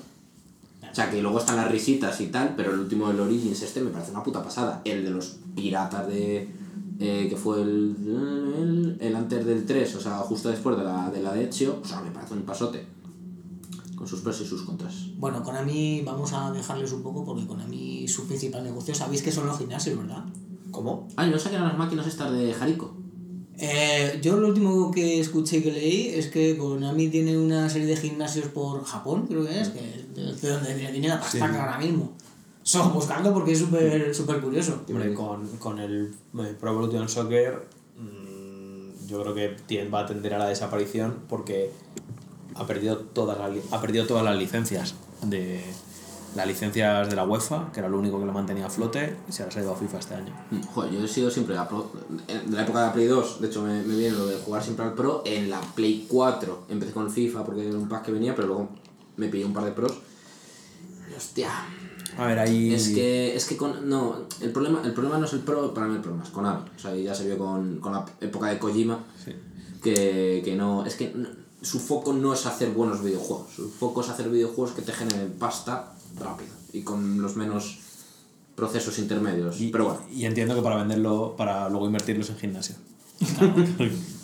O 0.82 0.94
sea, 0.94 1.10
que 1.10 1.20
luego 1.22 1.38
están 1.38 1.56
las 1.56 1.70
risitas 1.70 2.20
y 2.20 2.26
tal, 2.26 2.54
pero 2.56 2.72
el 2.72 2.80
último 2.80 3.08
del 3.08 3.20
Origins 3.20 3.62
este 3.62 3.80
me 3.80 3.90
parece 3.90 4.10
una 4.12 4.22
puta 4.22 4.42
pasada. 4.42 4.82
El 4.84 5.02
de 5.04 5.10
los 5.10 5.36
piratas 5.54 6.06
de... 6.06 6.48
eh, 6.98 7.26
que 7.28 7.36
fue 7.36 7.60
el, 7.62 7.94
el, 8.58 8.96
el 9.00 9.16
antes 9.16 9.44
del 9.44 9.64
3, 9.66 9.94
o 9.96 10.00
sea, 10.00 10.18
justo 10.18 10.48
después 10.50 10.76
de 10.76 10.84
la 10.84 11.10
de, 11.10 11.22
la 11.22 11.32
de 11.32 11.48
Ezio, 11.48 11.80
o 11.82 11.86
sea, 11.86 12.00
me 12.00 12.10
parece 12.10 12.34
un 12.34 12.42
pasote. 12.42 12.86
Con 13.96 14.06
sus 14.06 14.20
pros 14.20 14.40
y 14.42 14.46
sus 14.46 14.62
contras. 14.62 14.94
Bueno, 15.16 15.42
Konami 15.42 16.02
vamos 16.02 16.32
a 16.32 16.52
dejarles 16.52 16.92
un 16.92 17.02
poco 17.02 17.24
porque 17.24 17.46
Konami 17.46 18.06
su 18.06 18.26
principal 18.26 18.62
negocio, 18.62 18.94
sabéis 18.94 19.22
que 19.22 19.32
son 19.32 19.46
los 19.46 19.58
gimnasios, 19.58 19.98
¿verdad? 19.98 20.24
¿Cómo? 20.70 21.08
Ah, 21.16 21.26
¿y 21.26 21.30
no 21.30 21.38
sacan 21.38 21.64
las 21.64 21.78
máquinas 21.78 22.06
estas 22.06 22.30
de 22.32 22.52
Jarico? 22.52 22.94
Eh, 23.58 24.18
yo 24.22 24.36
lo 24.36 24.48
último 24.48 24.90
que 24.90 25.18
escuché 25.18 25.58
y 25.58 25.62
que 25.62 25.72
leí 25.72 26.08
es 26.08 26.26
que 26.26 26.58
Konami 26.58 27.08
tiene 27.08 27.38
una 27.38 27.70
serie 27.70 27.86
de 27.86 27.96
gimnasios 27.96 28.48
por 28.48 28.84
Japón, 28.84 29.26
creo 29.26 29.46
que 29.46 29.60
es, 29.60 29.70
que 29.70 30.04
es 30.14 30.42
de 30.42 30.48
donde 30.50 30.74
viene 30.74 31.08
la 31.08 31.18
pasta 31.18 31.50
que 31.50 31.56
ahora 31.56 31.78
mismo. 31.78 32.12
Solo 32.62 32.90
buscando 32.90 33.32
porque 33.32 33.52
es 33.52 33.60
súper 33.60 34.14
súper 34.14 34.40
curioso. 34.40 34.82
Hombre, 34.88 35.14
con, 35.14 35.46
con 35.58 35.78
el 35.78 36.12
eh, 36.40 36.54
Pro 36.60 36.72
Evolution 36.72 37.08
Soccer 37.08 37.66
mm, 37.96 39.06
yo 39.06 39.22
creo 39.22 39.34
que 39.34 39.88
va 39.88 40.00
a 40.00 40.06
tender 40.06 40.34
a 40.34 40.38
la 40.38 40.48
desaparición 40.48 41.20
porque 41.28 41.70
ha 42.56 42.66
perdido 42.66 42.96
todas 42.98 43.38
las, 43.38 43.50
ha 43.72 43.80
perdido 43.80 44.06
todas 44.06 44.24
las 44.24 44.36
licencias 44.36 44.94
de 45.22 45.62
las 46.34 46.46
licencias 46.46 47.08
de 47.08 47.16
la 47.16 47.24
UEFA, 47.24 47.72
que 47.72 47.80
era 47.80 47.88
lo 47.88 47.98
único 47.98 48.20
que 48.20 48.26
lo 48.26 48.32
mantenía 48.32 48.66
a 48.66 48.70
flote, 48.70 49.16
y 49.26 49.32
se 49.32 49.44
las 49.46 49.56
ha 49.56 49.60
ido 49.62 49.72
a 49.72 49.76
FIFA 49.76 49.98
este 49.98 50.14
año. 50.16 50.34
Mm, 50.50 50.60
Joder, 50.74 50.92
yo 50.92 51.04
he 51.04 51.08
sido 51.08 51.30
siempre 51.30 51.54
la 51.54 51.66
pro. 51.66 51.90
En 52.28 52.54
la 52.54 52.62
época 52.62 52.80
de 52.80 52.86
la 52.88 52.92
Play 52.92 53.06
2, 53.06 53.40
de 53.40 53.46
hecho 53.46 53.62
me, 53.62 53.82
me 53.82 53.96
viene 53.96 54.14
lo 54.16 54.26
de 54.26 54.36
jugar 54.36 54.62
siempre 54.62 54.84
al 54.84 54.92
pro. 54.92 55.22
En 55.24 55.48
la 55.48 55.60
Play 55.74 56.04
4 56.08 56.66
empecé 56.68 56.92
con 56.92 57.06
el 57.06 57.10
FIFA 57.10 57.42
porque 57.44 57.66
era 57.66 57.78
un 57.78 57.88
pack 57.88 58.04
que 58.04 58.12
venía, 58.12 58.34
pero 58.34 58.48
luego 58.48 58.68
me 59.16 59.28
pillé 59.28 59.46
un 59.46 59.54
par 59.54 59.64
de 59.64 59.72
pros. 59.72 59.92
Y 61.10 61.14
hostia. 61.16 61.48
A 62.18 62.26
ver, 62.26 62.38
ahí... 62.38 62.74
Es 62.74 62.88
que, 62.90 63.34
es 63.34 63.46
que 63.46 63.56
con, 63.56 63.88
no, 63.88 64.16
el 64.42 64.50
problema, 64.52 64.82
el 64.84 64.92
problema 64.92 65.16
no 65.18 65.24
es 65.24 65.32
el 65.32 65.40
pro, 65.40 65.72
para 65.72 65.86
mí 65.86 65.94
el 65.96 66.00
problema 66.02 66.22
es 66.24 66.30
Konami. 66.30 66.64
O 66.76 66.78
sea, 66.78 66.94
ya 66.94 67.14
se 67.14 67.26
vio 67.26 67.38
con, 67.38 67.78
con 67.80 67.92
la 67.92 68.04
época 68.20 68.48
de 68.48 68.58
Kojima 68.58 68.98
Sí. 69.24 69.32
que, 69.82 70.42
que 70.44 70.54
no. 70.54 70.84
Es 70.84 70.96
que 70.96 71.12
no- 71.14 71.28
su 71.62 71.80
foco 71.80 72.12
no 72.12 72.32
es 72.34 72.46
hacer 72.46 72.70
buenos 72.70 73.02
videojuegos. 73.02 73.46
Su 73.54 73.70
foco 73.70 74.02
es 74.02 74.08
hacer 74.08 74.28
videojuegos 74.28 74.72
que 74.74 74.82
te 74.82 74.92
generen 74.92 75.32
pasta 75.38 75.94
rápido 76.18 76.50
y 76.72 76.82
con 76.82 77.20
los 77.22 77.36
menos 77.36 77.78
procesos 78.54 78.98
intermedios. 78.98 79.60
Y, 79.60 79.68
pero 79.68 79.84
bueno. 79.86 80.00
y 80.10 80.24
entiendo 80.24 80.54
que 80.54 80.62
para 80.62 80.76
venderlo, 80.76 81.34
para 81.36 81.68
luego 81.68 81.86
invertirlos 81.86 82.30
en 82.30 82.38
gimnasio. 82.38 82.76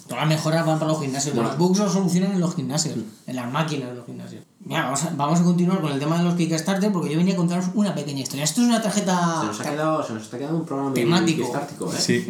Todas 0.09 0.25
las 0.25 0.29
mejoras 0.29 0.67
van 0.67 0.79
para 0.79 0.91
los 0.93 1.01
gimnasios. 1.01 1.35
Bueno. 1.35 1.51
Los 1.51 1.59
bugs 1.59 1.79
los 1.79 1.93
solucionan 1.93 2.33
en 2.33 2.41
los 2.41 2.55
gimnasios, 2.55 2.97
en 3.27 3.37
las 3.37 3.51
máquinas 3.51 3.91
de 3.91 3.95
los 3.95 4.05
gimnasios. 4.05 4.45
Mira, 4.61 4.85
vamos 4.85 5.05
a, 5.05 5.11
vamos 5.17 5.41
a 5.41 5.45
continuar 5.45 5.81
con 5.81 5.93
el 5.93 5.99
tema 5.99 6.19
de 6.19 6.25
los 6.25 6.35
Kickstarter 6.35 6.93
porque 6.93 7.11
yo 7.11 7.19
venía 7.19 7.35
a 7.35 7.37
contaros 7.37 7.67
una 7.75 7.95
pequeña 7.95 8.21
historia. 8.23 8.45
Esto 8.45 8.61
es 8.63 8.67
una 8.67 8.77
Se 8.79 8.83
tarjeta. 8.83 9.45
nos 9.45 9.61
ha 9.61 9.71
quedado, 9.71 10.05
se 10.07 10.13
nos 10.13 10.25
está 10.25 10.39
quedando 10.39 10.59
un 10.59 10.67
programa 10.67 10.91
muy 10.91 11.01
Temático. 11.01 11.43
quistártico, 11.43 11.93
¿eh? 11.93 11.99
Sí. 11.99 12.27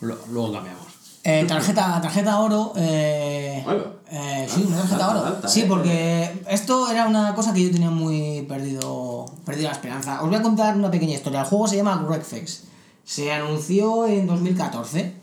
Luego 0.00 0.52
cambiamos. 0.52 0.85
Eh, 1.28 1.44
tarjeta, 1.48 2.00
tarjeta 2.00 2.38
oro. 2.38 2.72
Eh, 2.76 3.64
eh, 4.10 4.48
sí, 4.48 4.64
una 4.68 4.76
tarjeta 4.76 5.06
Alta, 5.06 5.10
oro. 5.18 5.26
alta, 5.26 5.48
sí, 5.48 5.60
eh. 5.62 5.66
porque 5.68 6.42
esto 6.48 6.88
era 6.88 7.06
una 7.08 7.34
cosa 7.34 7.52
que 7.52 7.64
yo 7.64 7.70
tenía 7.72 7.90
muy 7.90 8.42
perdido, 8.42 9.26
perdido 9.44 9.68
la 9.68 9.74
esperanza. 9.74 10.22
Os 10.22 10.28
voy 10.28 10.36
a 10.38 10.42
contar 10.42 10.76
una 10.76 10.88
pequeña 10.90 11.14
historia. 11.14 11.40
El 11.40 11.46
juego 11.46 11.66
se 11.66 11.76
llama 11.76 11.96
Wreckfest. 12.06 12.66
Se 13.04 13.32
anunció 13.32 14.06
en 14.06 14.26
2014. 14.28 15.14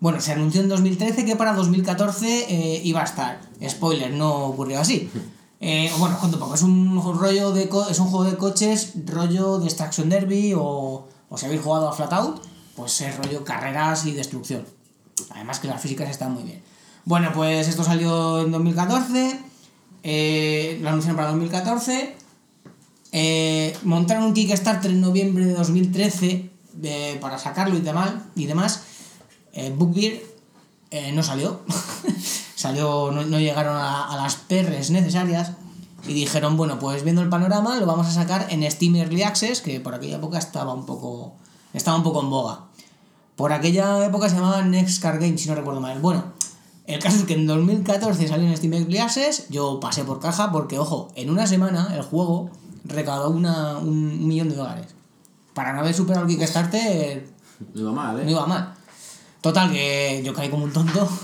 Bueno, 0.00 0.20
se 0.20 0.32
anunció 0.32 0.60
en 0.60 0.68
2013 0.68 1.24
que 1.24 1.36
para 1.36 1.54
2014 1.54 2.46
eh, 2.50 2.80
iba 2.84 3.00
a 3.00 3.04
estar. 3.04 3.40
Spoiler, 3.66 4.12
no 4.12 4.34
ocurrió 4.46 4.80
así. 4.80 5.10
Eh, 5.64 5.92
bueno, 6.00 6.18
cuento 6.18 6.40
poco. 6.40 6.56
Es 6.56 6.62
un 6.62 7.00
rollo 7.20 7.52
de 7.52 7.68
co- 7.68 7.88
es 7.88 8.00
un 8.00 8.08
juego 8.08 8.24
de 8.24 8.36
coches, 8.36 8.94
rollo 9.06 9.60
Destruction 9.60 10.08
Derby 10.08 10.54
o, 10.56 11.06
o 11.28 11.38
si 11.38 11.46
habéis 11.46 11.62
jugado 11.62 11.88
a 11.88 11.92
Flatout, 11.92 12.42
pues 12.74 13.00
es 13.02 13.16
rollo 13.16 13.44
carreras 13.44 14.04
y 14.06 14.10
destrucción. 14.10 14.64
Además 15.30 15.60
que 15.60 15.68
las 15.68 15.80
físicas 15.80 16.10
están 16.10 16.32
muy 16.32 16.42
bien. 16.44 16.62
Bueno, 17.04 17.30
pues 17.34 17.68
esto 17.68 17.84
salió 17.84 18.40
en 18.42 18.50
2014. 18.52 19.38
eh, 20.04 20.78
lo 20.82 20.88
anunciaron 20.88 21.16
para 21.16 21.28
2014. 21.30 22.16
eh, 23.12 23.76
montaron 23.84 24.24
un 24.24 24.34
Kickstarter 24.34 24.90
en 24.90 25.00
noviembre 25.00 25.44
de 25.46 25.52
2013 25.54 26.50
de- 26.74 27.18
para 27.20 27.38
sacarlo 27.38 27.76
y 27.76 27.80
demás. 27.80 28.12
Y 28.34 28.46
demás. 28.46 28.82
Eh, 29.52 29.72
Bookbeer 29.76 30.22
eh, 30.90 31.12
no 31.12 31.22
salió. 31.22 31.60
salió 32.54 33.10
no, 33.10 33.24
no 33.24 33.38
llegaron 33.38 33.76
a, 33.76 34.12
a 34.12 34.16
las 34.16 34.36
perres 34.36 34.90
necesarias. 34.90 35.52
Y 36.06 36.14
dijeron, 36.14 36.56
bueno, 36.56 36.78
pues 36.80 37.04
viendo 37.04 37.22
el 37.22 37.28
panorama, 37.28 37.76
lo 37.78 37.86
vamos 37.86 38.06
a 38.08 38.12
sacar 38.12 38.46
en 38.50 38.68
Steam 38.68 38.96
Early 38.96 39.22
Access, 39.22 39.60
que 39.60 39.78
por 39.78 39.94
aquella 39.94 40.16
época 40.16 40.38
estaba 40.38 40.74
un 40.74 40.84
poco. 40.84 41.34
estaba 41.74 41.96
un 41.96 42.02
poco 42.02 42.20
en 42.22 42.30
boga. 42.30 42.64
Por 43.36 43.52
aquella 43.52 44.04
época 44.04 44.28
se 44.28 44.36
llamaba 44.36 44.62
Next 44.62 45.02
Car 45.02 45.18
Game, 45.18 45.38
si 45.38 45.48
no 45.48 45.54
recuerdo 45.54 45.80
mal. 45.80 45.98
Bueno, 46.00 46.24
el 46.86 46.98
caso 46.98 47.16
es 47.16 47.24
que 47.24 47.34
en 47.34 47.46
2014 47.46 48.28
salió 48.28 48.46
en 48.46 48.56
Steam 48.56 48.72
Early 48.74 48.98
Access, 48.98 49.48
yo 49.48 49.80
pasé 49.80 50.04
por 50.04 50.20
caja 50.20 50.50
porque, 50.52 50.78
ojo, 50.78 51.10
en 51.14 51.30
una 51.30 51.46
semana 51.46 51.92
el 51.94 52.02
juego 52.02 52.50
recaudó 52.84 53.30
una, 53.30 53.78
un 53.78 54.26
millón 54.26 54.48
de 54.48 54.56
dólares. 54.56 54.86
Para 55.54 55.72
no 55.72 55.80
haber 55.80 55.94
superado 55.94 56.26
el 56.26 56.36
Kickstarter, 56.36 57.28
No 57.74 57.80
iba 57.80 57.92
mal, 57.92 58.20
¿eh? 58.20 58.24
no 58.24 58.30
iba 58.30 58.46
mal. 58.46 58.74
Total, 59.40 59.72
que 59.72 60.22
yo 60.24 60.32
caí 60.34 60.48
como 60.48 60.64
un 60.64 60.72
tonto. 60.72 61.08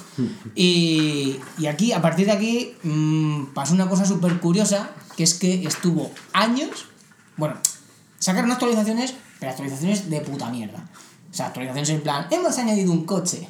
Y, 0.57 1.39
y 1.59 1.67
aquí, 1.67 1.93
a 1.93 2.03
partir 2.03 2.27
de 2.27 2.33
aquí, 2.33 2.75
mm, 2.83 3.53
pasó 3.55 3.75
una 3.75 3.89
cosa 3.89 4.05
súper 4.05 4.41
curiosa, 4.41 4.91
que 5.17 5.23
es 5.23 5.35
que 5.35 5.63
estuvo 5.65 6.11
años... 6.33 6.87
Bueno, 7.37 7.55
sacaron 8.19 8.51
actualizaciones, 8.51 9.15
pero 9.39 9.53
actualizaciones 9.53 10.11
de 10.11 10.21
puta 10.23 10.51
mierda. 10.51 10.89
O 11.31 11.35
sea, 11.35 11.47
actualizaciones 11.47 11.91
en 11.91 12.01
plan, 12.03 12.27
hemos 12.31 12.57
añadido 12.59 12.93
un 12.93 13.05
coche. 13.05 13.49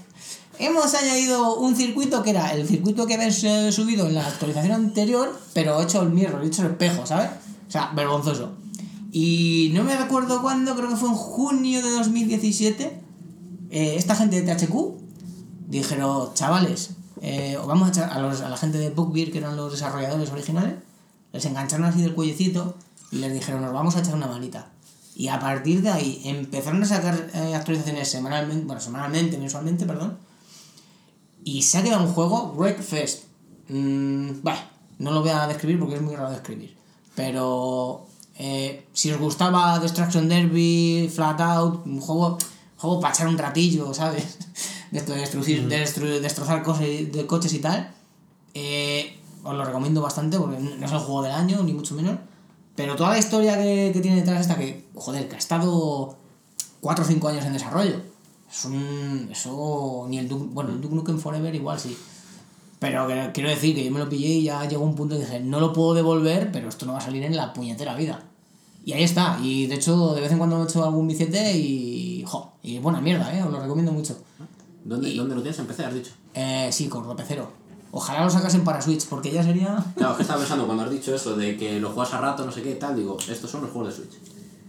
Hemos 0.59 0.93
añadido 0.95 1.57
un 1.57 1.77
circuito 1.77 2.23
que 2.23 2.31
era 2.31 2.53
el 2.53 2.67
circuito 2.67 3.07
que 3.07 3.15
habéis 3.15 3.43
eh, 3.45 3.71
subido 3.71 4.07
en 4.09 4.15
la 4.17 4.27
actualización 4.27 4.73
anterior, 4.73 5.39
pero 5.55 5.81
hecho 5.81 6.03
el 6.03 6.11
mirror, 6.11 6.45
hecho 6.45 6.63
el 6.63 6.73
espejo, 6.73 7.07
¿sabes? 7.07 7.31
O 7.69 7.71
sea, 7.71 7.93
vergonzoso. 7.95 8.53
Y 9.13 9.71
no 9.75 9.85
me 9.85 9.97
recuerdo 9.97 10.43
cuándo, 10.43 10.75
creo 10.75 10.89
que 10.89 10.97
fue 10.97 11.09
en 11.11 11.15
junio 11.15 11.81
de 11.83 11.91
2017, 11.93 13.01
eh, 13.71 13.95
esta 13.97 14.17
gente 14.17 14.43
de 14.43 14.55
THQ 14.55 14.75
dijeron, 15.69 16.35
chavales, 16.35 16.91
eh, 17.23 17.57
os 17.61 17.67
vamos 17.67 17.89
a 17.89 17.91
echar 17.93 18.11
a, 18.13 18.19
los- 18.21 18.41
a 18.41 18.49
la 18.49 18.57
gente 18.57 18.79
de 18.79 18.91
Bookbeer, 18.91 19.31
que 19.31 19.39
eran 19.39 19.57
los 19.57 19.71
desarrolladores 19.73 20.31
originales, 20.31 20.75
les 21.33 21.45
engancharon 21.45 21.87
así 21.87 22.01
del 22.03 22.15
cuellecito 22.15 22.75
y 23.13 23.17
les 23.17 23.33
dijeron, 23.33 23.63
nos 23.63 23.73
vamos 23.73 23.97
a 23.97 24.01
echar 24.01 24.15
una 24.15 24.27
manita. 24.27 24.71
Y 25.19 25.27
a 25.29 25.39
partir 25.41 25.83
de 25.83 25.91
ahí 25.91 26.23
empezaron 26.25 26.81
a 26.83 26.87
sacar 26.87 27.29
eh, 27.35 27.55
actualizaciones 27.55 28.09
semanalmente, 28.09 28.65
bueno, 28.65 28.81
semanalmente, 28.81 29.37
mensualmente, 29.37 29.85
perdón. 29.85 30.17
Y 31.45 31.63
se 31.63 31.79
ha 31.79 31.83
quedado 31.83 32.05
un 32.05 32.13
juego, 32.13 32.55
Wreckfest. 32.57 33.25
Mm, 33.69 34.43
vale, 34.43 34.61
no 34.99 35.11
lo 35.11 35.21
voy 35.23 35.31
a 35.31 35.47
describir 35.49 35.79
porque 35.81 35.97
es 35.97 36.03
muy 36.03 36.15
raro 36.15 36.31
de 36.31 36.37
escribir. 36.37 36.77
Pero 37.17 38.07
eh, 38.39 38.87
si 38.93 39.11
os 39.11 39.19
gustaba 39.21 39.79
Destruction 39.81 40.29
Derby, 40.29 41.11
Flatout, 41.13 41.85
un 41.85 42.01
juego, 42.01 42.39
juego 42.77 43.01
para 43.01 43.13
echar 43.13 43.27
un 43.27 43.39
ratillo, 43.39 43.93
¿sabes? 43.93 44.39
De 44.93 45.01
esto 45.01 45.13
de 45.13 45.19
destruir, 45.21 45.69
de 45.69 45.85
destru- 45.85 46.19
destrozar 46.21 46.63
cosas 46.63 46.87
de 46.87 47.25
coches 47.27 47.53
y 47.53 47.59
tal. 47.59 47.93
eh, 48.55 49.19
os 49.45 49.55
lo 49.55 49.63
recomiendo 49.65 50.01
bastante 50.01 50.39
porque 50.39 50.59
no 50.59 50.87
es 50.87 50.93
el 50.93 50.99
juego 50.99 51.23
del 51.23 51.33
año, 51.33 51.63
ni 51.63 51.73
mucho 51.75 51.95
menos. 51.95 52.19
Pero 52.79 52.95
toda 52.95 53.11
la 53.11 53.19
historia 53.19 53.59
que, 53.59 53.91
que 53.93 54.01
tiene 54.01 54.19
detrás 54.19 54.41
esta 54.41 54.57
que, 54.57 54.85
joder, 54.95 55.29
que 55.29 55.35
ha 55.35 55.39
estado 55.39 56.17
4 56.81 57.05
o 57.05 57.09
5 57.09 57.29
años 57.29 57.45
en 57.45 57.53
desarrollo. 57.53 58.01
Es 58.51 58.65
un. 58.65 59.29
Eso. 59.33 60.07
Ni 60.09 60.19
el 60.19 60.29
Duke. 60.29 60.47
Bueno, 60.53 60.71
el 60.71 60.81
Duke 60.81 60.95
Nukem 60.95 61.19
Forever 61.19 61.53
igual 61.53 61.79
sí. 61.81 61.97
Pero 62.79 63.09
que- 63.09 63.31
quiero 63.35 63.51
decir 63.51 63.75
que 63.75 63.85
yo 63.85 63.91
me 63.91 63.99
lo 63.99 64.09
pillé 64.09 64.29
y 64.29 64.45
ya 64.45 64.65
llegó 64.69 64.85
un 64.85 64.95
punto 64.95 65.17
y 65.17 65.19
dije, 65.19 65.41
no 65.41 65.59
lo 65.59 65.73
puedo 65.73 65.93
devolver, 65.95 66.53
pero 66.53 66.69
esto 66.69 66.87
no 66.87 66.93
va 66.93 66.99
a 66.99 67.03
salir 67.03 67.25
en 67.25 67.35
la 67.37 67.53
puñetera 67.53 67.97
vida. 67.97 68.23
Y 68.85 68.93
ahí 68.93 69.03
está. 69.03 69.39
Y 69.43 69.67
de 69.67 69.75
hecho, 69.75 70.15
de 70.15 70.21
vez 70.21 70.31
en 70.31 70.39
cuando 70.39 70.63
he 70.63 70.65
hecho 70.65 70.85
algún 70.85 71.09
bicete 71.09 71.59
y. 71.59 72.23
Jo, 72.27 72.53
y 72.63 72.79
buena 72.79 73.01
mierda, 73.01 73.37
¿eh? 73.37 73.43
Os 73.43 73.51
lo 73.51 73.61
recomiendo 73.61 73.91
mucho. 73.93 74.17
¿Dónde, 74.85 75.13
¿Dónde 75.15 75.35
lo 75.35 75.43
tienes? 75.43 75.59
Empecé, 75.59 75.85
has 75.85 75.93
dicho. 75.95 76.13
Eh, 76.33 76.69
sí, 76.71 76.89
con 76.89 77.05
Ropecero. 77.05 77.51
Ojalá 77.91 78.25
lo 78.25 78.31
sacasen 78.31 78.65
para 78.65 78.83
Switch, 78.83 79.07
porque 79.07 79.31
ya 79.31 79.43
sería. 79.43 79.83
Claro, 79.97 80.13
es 80.13 80.17
que 80.19 80.23
estaba 80.23 80.39
pensando 80.41 80.67
cuando 80.67 80.85
has 80.85 80.91
dicho 80.91 81.15
eso 81.15 81.35
de 81.37 81.57
que 81.57 81.81
lo 81.81 81.91
juegas 81.91 82.13
a 82.15 82.21
rato, 82.21 82.45
no 82.45 82.53
sé 82.53 82.63
qué, 82.63 82.75
tal, 82.75 82.97
digo, 82.97 83.17
estos 83.29 83.51
son 83.51 83.63
los 83.63 83.71
juegos 83.71 83.97
de 83.97 84.03
Switch. 84.05 84.19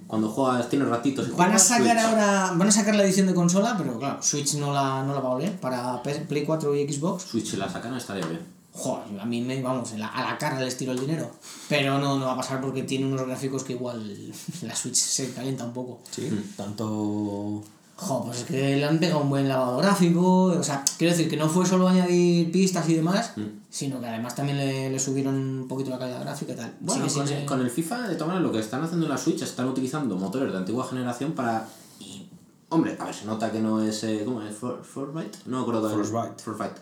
Cuando 0.07 0.29
juegas, 0.29 0.67
tienes 0.69 0.87
ratitos 0.87 1.27
y 1.27 1.31
Van 1.31 1.41
a 1.41 1.43
juegas, 1.45 1.63
sacar 1.63 1.85
Switch. 1.99 2.05
ahora. 2.05 2.53
Van 2.55 2.67
a 2.67 2.71
sacar 2.71 2.95
la 2.95 3.03
edición 3.03 3.27
de 3.27 3.33
consola, 3.35 3.75
pero 3.77 3.99
claro, 3.99 4.23
Switch 4.23 4.55
no 4.55 4.73
la, 4.73 5.03
no 5.03 5.13
la 5.13 5.19
va 5.19 5.29
a 5.29 5.33
oler 5.33 5.59
para 5.59 6.01
PS 6.01 6.21
Play 6.27 6.45
4 6.45 6.75
y 6.75 6.91
Xbox. 6.91 7.23
Switch 7.23 7.53
la 7.55 7.69
sacan 7.69 7.93
estaría 7.95 8.25
bien. 8.25 8.57
Joder, 8.71 9.19
a 9.19 9.25
mí 9.25 9.41
me, 9.41 9.61
vamos, 9.61 9.91
en 9.91 9.99
la- 9.99 10.07
a 10.07 10.23
la 10.31 10.37
cara 10.37 10.59
les 10.59 10.77
tiro 10.77 10.93
el 10.93 10.99
dinero. 10.99 11.29
Pero 11.67 11.99
no, 11.99 12.17
no 12.17 12.25
va 12.25 12.33
a 12.33 12.37
pasar 12.37 12.61
porque 12.61 12.83
tiene 12.83 13.05
unos 13.07 13.27
gráficos 13.27 13.63
que 13.63 13.73
igual 13.73 14.31
la 14.61 14.75
Switch 14.75 14.95
se 14.95 15.31
calienta 15.33 15.65
un 15.65 15.73
poco. 15.73 15.99
Sí, 16.09 16.29
tanto. 16.55 17.61
Jo, 18.01 18.23
pues 18.23 18.39
es 18.39 18.45
que 18.45 18.77
le 18.77 18.85
han 18.85 18.97
pegado 18.97 19.21
un 19.21 19.29
buen 19.29 19.49
lavado 19.49 19.77
gráfico. 19.77 20.43
O 20.45 20.63
sea, 20.63 20.85
quiero 20.97 21.11
decir 21.13 21.29
que 21.29 21.35
no 21.35 21.49
fue 21.49 21.65
solo 21.65 21.87
añadir 21.87 22.49
pistas 22.51 22.87
y 22.87 22.93
demás, 22.93 23.33
sino 23.69 23.99
que 23.99 24.07
además 24.07 24.35
también 24.35 24.57
le, 24.57 24.89
le 24.89 24.99
subieron 24.99 25.35
un 25.35 25.67
poquito 25.67 25.89
la 25.89 25.99
calidad 25.99 26.21
gráfica 26.21 26.53
y 26.53 26.55
tal. 26.55 26.73
Bueno, 26.79 27.05
con, 27.13 27.21
el, 27.23 27.27
ser- 27.27 27.45
con 27.45 27.59
el 27.59 27.69
FIFA, 27.69 28.07
de 28.07 28.15
todas 28.15 28.27
maneras, 28.29 28.43
lo 28.47 28.51
que 28.53 28.59
están 28.59 28.81
haciendo 28.83 29.05
en 29.05 29.11
la 29.11 29.17
Switch, 29.17 29.41
están 29.41 29.67
utilizando 29.67 30.15
motores 30.15 30.51
de 30.51 30.57
antigua 30.57 30.87
generación 30.87 31.33
para... 31.33 31.67
Y, 31.99 32.25
hombre, 32.69 32.95
a 32.99 33.05
ver, 33.05 33.13
se 33.13 33.25
nota 33.25 33.51
que 33.51 33.59
no 33.59 33.81
es... 33.83 34.01
eh, 34.05 34.21
¿Cómo 34.23 34.41
es? 34.43 34.55
For- 34.55 34.81
Frostbite? 34.81 35.37
No 35.45 35.57
me 35.57 35.61
acuerdo 35.63 35.87
de... 35.89 35.93
Frostbite. 35.95 36.41
Frostbite. 36.41 36.75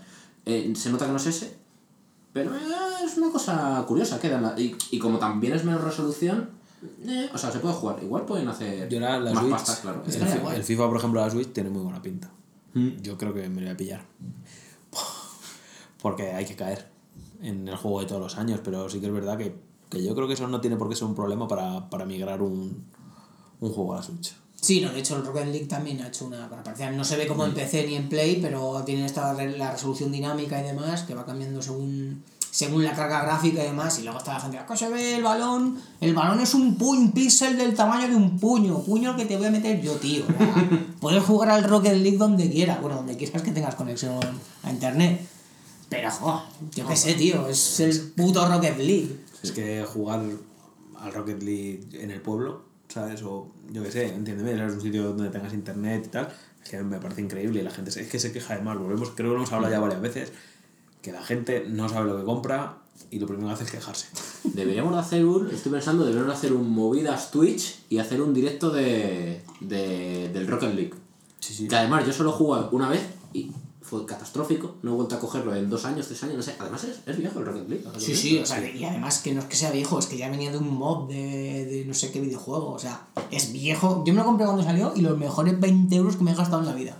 Eh, 0.45 0.73
se 0.75 0.91
nota 0.91 1.05
que 1.07 1.11
no 1.11 1.17
es 1.17 1.25
ese, 1.25 1.57
pero 2.31 2.53
eh, 2.55 2.59
es 3.03 3.17
una 3.17 3.31
cosa 3.31 3.83
curiosa. 3.87 4.19
Queda 4.19 4.39
la- 4.39 4.53
y, 4.59 4.75
y 4.91 4.99
como 4.99 5.17
también 5.17 5.53
es 5.53 5.65
menos 5.65 5.83
resolución, 5.83 6.51
eh, 7.05 7.29
o 7.33 7.37
sea, 7.37 7.51
se 7.51 7.59
puede 7.59 7.73
jugar. 7.75 7.97
Igual 8.03 8.25
pueden 8.25 8.47
hacer 8.47 8.87
Yo 8.89 8.99
la, 8.99 9.19
la 9.19 9.31
más 9.33 9.41
Switch. 9.43 9.51
pasta, 9.55 9.81
claro. 9.81 10.03
el, 10.55 10.63
FIFA, 10.63 10.87
por 10.87 10.97
ejemplo, 10.97 11.21
la 11.21 11.29
Switch 11.29 11.51
tiene 11.53 11.69
muy 11.69 11.81
buena 11.83 12.01
pinta. 12.01 12.29
Yo 13.01 13.17
creo 13.17 13.33
que 13.33 13.49
me 13.49 13.61
lo 13.61 13.67
voy 13.67 13.73
a 13.73 13.77
pillar. 13.77 14.01
Porque 16.01 16.31
hay 16.31 16.45
que 16.45 16.55
caer 16.55 16.87
en 17.41 17.67
el 17.67 17.75
juego 17.75 18.01
de 18.01 18.05
todos 18.05 18.21
los 18.21 18.37
años, 18.37 18.59
pero 18.63 18.87
sí 18.89 18.99
que 18.99 19.07
es 19.07 19.13
verdad 19.13 19.37
que, 19.37 19.55
que 19.89 20.03
yo 20.03 20.13
creo 20.15 20.27
que 20.27 20.33
eso 20.35 20.47
no 20.47 20.61
tiene 20.61 20.75
por 20.77 20.87
qué 20.89 20.95
ser 20.95 21.05
un 21.07 21.15
problema 21.15 21.47
para, 21.47 21.89
para 21.89 22.05
migrar 22.05 22.41
un, 22.41 22.85
un 23.59 23.71
juego 23.71 23.93
a 23.93 23.97
la 23.97 24.03
Switch. 24.03 24.35
Sí, 24.59 24.81
no, 24.81 24.91
de 24.91 24.99
hecho 24.99 25.15
el 25.15 25.25
Rocket 25.25 25.45
League 25.47 25.65
también 25.67 26.01
ha 26.01 26.07
hecho 26.07 26.25
una 26.25 26.49
para 26.49 26.63
parecer- 26.63 26.93
No 26.95 27.03
se 27.03 27.15
ve 27.15 27.27
como 27.27 27.45
en 27.45 27.51
Mm. 27.51 27.55
PC 27.55 27.87
ni 27.87 27.95
en 27.95 28.09
Play, 28.09 28.39
pero 28.41 28.83
tiene 28.85 29.05
esta 29.05 29.33
re- 29.33 29.57
la 29.57 29.71
resolución 29.71 30.11
dinámica 30.11 30.59
y 30.59 30.63
demás, 30.63 31.03
que 31.03 31.13
va 31.15 31.25
cambiando 31.25 31.61
según 31.61 32.23
según 32.57 32.83
la 32.83 32.93
carga 32.95 33.21
gráfica 33.21 33.61
y 33.63 33.67
demás. 33.67 33.99
Y 33.99 34.01
luego 34.01 34.17
está 34.17 34.33
la 34.33 34.39
gente, 34.39 34.57
¿qué 34.67 34.75
se 34.77 34.89
ve 34.89 35.17
el 35.17 35.21
balón? 35.23 35.77
El 36.01 36.15
balón 36.15 36.39
es 36.39 36.55
un, 36.55 36.75
pu- 36.75 36.97
un 36.97 37.11
píxel 37.11 37.55
del 37.55 37.75
tamaño 37.75 38.07
de 38.07 38.15
un 38.15 38.39
puño. 38.39 38.81
Puño 38.81 39.15
que 39.15 39.25
te 39.25 39.37
voy 39.37 39.45
a 39.45 39.51
meter 39.51 39.79
yo, 39.79 39.93
tío. 39.97 40.23
Puedes 40.99 41.23
jugar 41.23 41.49
al 41.51 41.63
Rocket 41.65 41.93
League 41.97 42.17
donde 42.17 42.49
quieras. 42.49 42.81
Bueno, 42.81 42.95
donde 42.95 43.15
quieras 43.15 43.43
que 43.43 43.51
tengas 43.51 43.75
conexión 43.75 44.17
a 44.63 44.71
internet. 44.71 45.21
Pero, 45.87 46.09
jo, 46.09 46.41
yo 46.73 46.87
qué 46.87 46.95
sé, 46.95 47.13
tío. 47.13 47.47
Es 47.47 47.79
el 47.79 48.11
puto 48.15 48.47
Rocket 48.47 48.77
League. 48.79 49.19
Es 49.43 49.51
que 49.51 49.85
jugar 49.85 50.21
al 50.99 51.13
Rocket 51.13 51.43
League 51.43 51.81
en 51.93 52.09
el 52.09 52.21
pueblo, 52.21 52.63
¿sabes? 52.87 53.21
O 53.21 53.51
yo 53.71 53.83
qué 53.83 53.91
sé, 53.91 54.07
entiéndeme, 54.15 54.53
es 54.65 54.73
un 54.73 54.81
sitio 54.81 55.03
donde 55.13 55.29
tengas 55.29 55.53
internet 55.53 56.05
y 56.07 56.09
tal, 56.09 56.33
que 56.67 56.81
me 56.81 56.97
parece 56.97 57.21
increíble 57.21 57.59
y 57.59 57.63
la 57.63 57.69
gente 57.69 57.91
es 57.91 58.07
que 58.09 58.17
se 58.19 58.31
queja 58.31 58.55
de 58.55 58.63
mal. 58.63 58.79
Volvemos, 58.79 59.11
creo 59.11 59.29
que 59.29 59.33
lo 59.33 59.35
hemos 59.35 59.51
hablado 59.53 59.71
ya 59.71 59.79
varias 59.79 60.01
veces, 60.01 60.31
que 61.07 61.13
la 61.13 61.23
gente 61.23 61.65
no 61.69 61.87
sabe 61.87 62.09
lo 62.09 62.17
que 62.17 62.25
compra 62.25 62.79
y 63.09 63.17
lo 63.19 63.27
primero 63.27 63.47
que 63.47 63.53
hace 63.53 63.63
es 63.63 63.71
quejarse. 63.71 64.07
Deberíamos 64.43 64.93
de 64.93 64.99
hacer 64.99 65.25
un, 65.25 65.49
estoy 65.49 65.71
pensando, 65.71 66.03
deberíamos 66.03 66.33
de 66.33 66.37
hacer 66.37 66.51
un 66.51 66.69
movidas 66.69 67.31
Twitch 67.31 67.79
y 67.87 67.99
hacer 67.99 68.21
un 68.21 68.33
directo 68.33 68.71
de, 68.71 69.41
de 69.61 70.29
del 70.33 70.47
Rocket 70.47 70.75
League. 70.75 70.93
Sí, 71.39 71.53
sí. 71.53 71.67
Que 71.69 71.77
además 71.77 72.05
yo 72.05 72.11
solo 72.11 72.33
jugué 72.33 72.59
una 72.71 72.89
vez 72.89 73.07
y 73.31 73.49
fue 73.81 74.05
catastrófico, 74.05 74.75
no 74.81 74.91
he 74.91 74.95
vuelto 74.95 75.15
a 75.15 75.19
cogerlo 75.21 75.55
en 75.55 75.69
dos 75.69 75.85
años, 75.85 76.07
tres 76.07 76.21
años, 76.23 76.35
no 76.35 76.43
sé. 76.43 76.55
Además 76.59 76.83
es, 76.83 76.99
es 77.05 77.17
viejo 77.17 77.39
el 77.39 77.45
Rocket 77.45 77.69
League. 77.69 77.85
Sí, 77.99 78.13
sí, 78.13 78.39
o 78.39 78.45
sea, 78.45 78.69
y 78.69 78.83
además 78.83 79.19
que 79.19 79.33
no 79.33 79.39
es 79.39 79.45
que 79.45 79.55
sea 79.55 79.71
viejo, 79.71 79.99
es 79.99 80.07
que 80.07 80.17
ya 80.17 80.29
venía 80.29 80.51
de 80.51 80.57
un 80.57 80.75
mod 80.77 81.07
de, 81.07 81.65
de 81.65 81.85
no 81.85 81.93
sé 81.93 82.11
qué 82.11 82.19
videojuego, 82.19 82.73
o 82.73 82.79
sea, 82.79 83.07
es 83.31 83.53
viejo. 83.53 84.03
Yo 84.05 84.13
me 84.13 84.19
lo 84.19 84.25
compré 84.25 84.45
cuando 84.45 84.63
salió 84.63 84.91
y 84.93 84.99
los 84.99 85.17
mejores 85.17 85.57
20 85.57 85.95
euros 85.95 86.17
que 86.17 86.25
me 86.25 86.31
he 86.31 86.35
gastado 86.35 86.59
en 86.59 86.67
la 86.67 86.75
vida. 86.75 86.97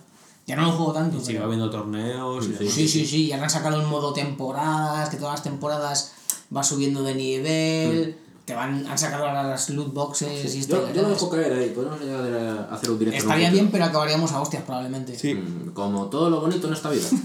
Ya 0.47 0.55
no 0.55 0.63
lo 0.63 0.71
juego 0.71 0.93
tanto. 0.93 1.19
Sigue 1.19 1.33
pero- 1.33 1.45
habiendo 1.45 1.69
torneos 1.69 2.47
y. 2.47 2.69
Sí, 2.69 2.87
sí, 2.87 3.05
sí, 3.05 3.25
y 3.27 3.31
ahora 3.33 3.43
han 3.43 3.49
sacado 3.49 3.79
un 3.79 3.89
modo 3.89 4.13
temporadas, 4.13 5.09
que 5.09 5.17
todas 5.17 5.33
las 5.33 5.43
temporadas 5.43 6.13
va 6.55 6.63
subiendo 6.63 7.03
de 7.03 7.13
nivel, 7.15 8.17
te 8.45 8.55
van, 8.55 8.87
han 8.87 8.97
sacado 8.97 9.25
ahora 9.27 9.43
las 9.43 9.69
loot 9.71 9.93
boxes 9.93 10.55
y 10.55 10.61
Yo, 10.65 10.77
esto. 10.77 10.93
yo 10.93 11.01
lo 11.01 11.09
dejo 11.09 11.29
caer 11.29 11.51
ahí, 11.51 11.69
podemos 11.71 11.99
llegar 11.99 12.21
a 12.33 12.73
hacer 12.73 12.89
un 12.91 12.97
directo. 12.99 13.19
Estaría 13.19 13.51
bien, 13.51 13.69
pero 13.69 13.83
acabaríamos 13.83 14.31
a 14.31 14.41
hostias 14.41 14.63
probablemente. 14.63 15.19
Sí. 15.19 15.33
Mm, 15.33 15.71
Como 15.73 16.05
todo 16.05 16.29
lo 16.29 16.39
bonito 16.39 16.67
en 16.67 16.73
esta 16.73 16.89
vida. 16.89 17.07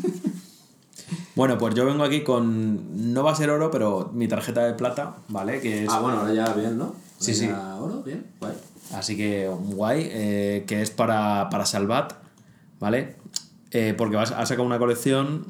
Bueno, 1.34 1.56
pues 1.56 1.74
yo 1.74 1.86
vengo 1.86 2.04
aquí 2.04 2.22
con, 2.22 3.12
no 3.14 3.24
va 3.24 3.32
a 3.32 3.34
ser 3.34 3.48
oro, 3.48 3.70
pero 3.70 4.10
mi 4.12 4.28
tarjeta 4.28 4.64
de 4.66 4.74
plata, 4.74 5.16
¿vale? 5.28 5.60
Que 5.62 5.84
es 5.84 5.90
ah, 5.90 5.98
bueno, 6.00 6.18
ahora 6.20 6.34
ya 6.34 6.52
bien, 6.52 6.76
¿no? 6.76 6.94
Sí, 7.18 7.30
Ahora 7.32 7.38
sí. 7.40 7.46
ya 7.46 7.76
Oro, 7.76 8.02
bien, 8.02 8.26
guay. 8.38 8.52
Así 8.92 9.16
que 9.16 9.48
guay, 9.48 10.08
eh, 10.10 10.64
que 10.66 10.82
es 10.82 10.90
para, 10.90 11.48
para 11.48 11.64
Salvat, 11.64 12.12
¿vale? 12.82 13.14
Eh, 13.70 13.94
porque 13.96 14.18
ha 14.18 14.26
sacado 14.26 14.64
una 14.64 14.78
colección, 14.78 15.46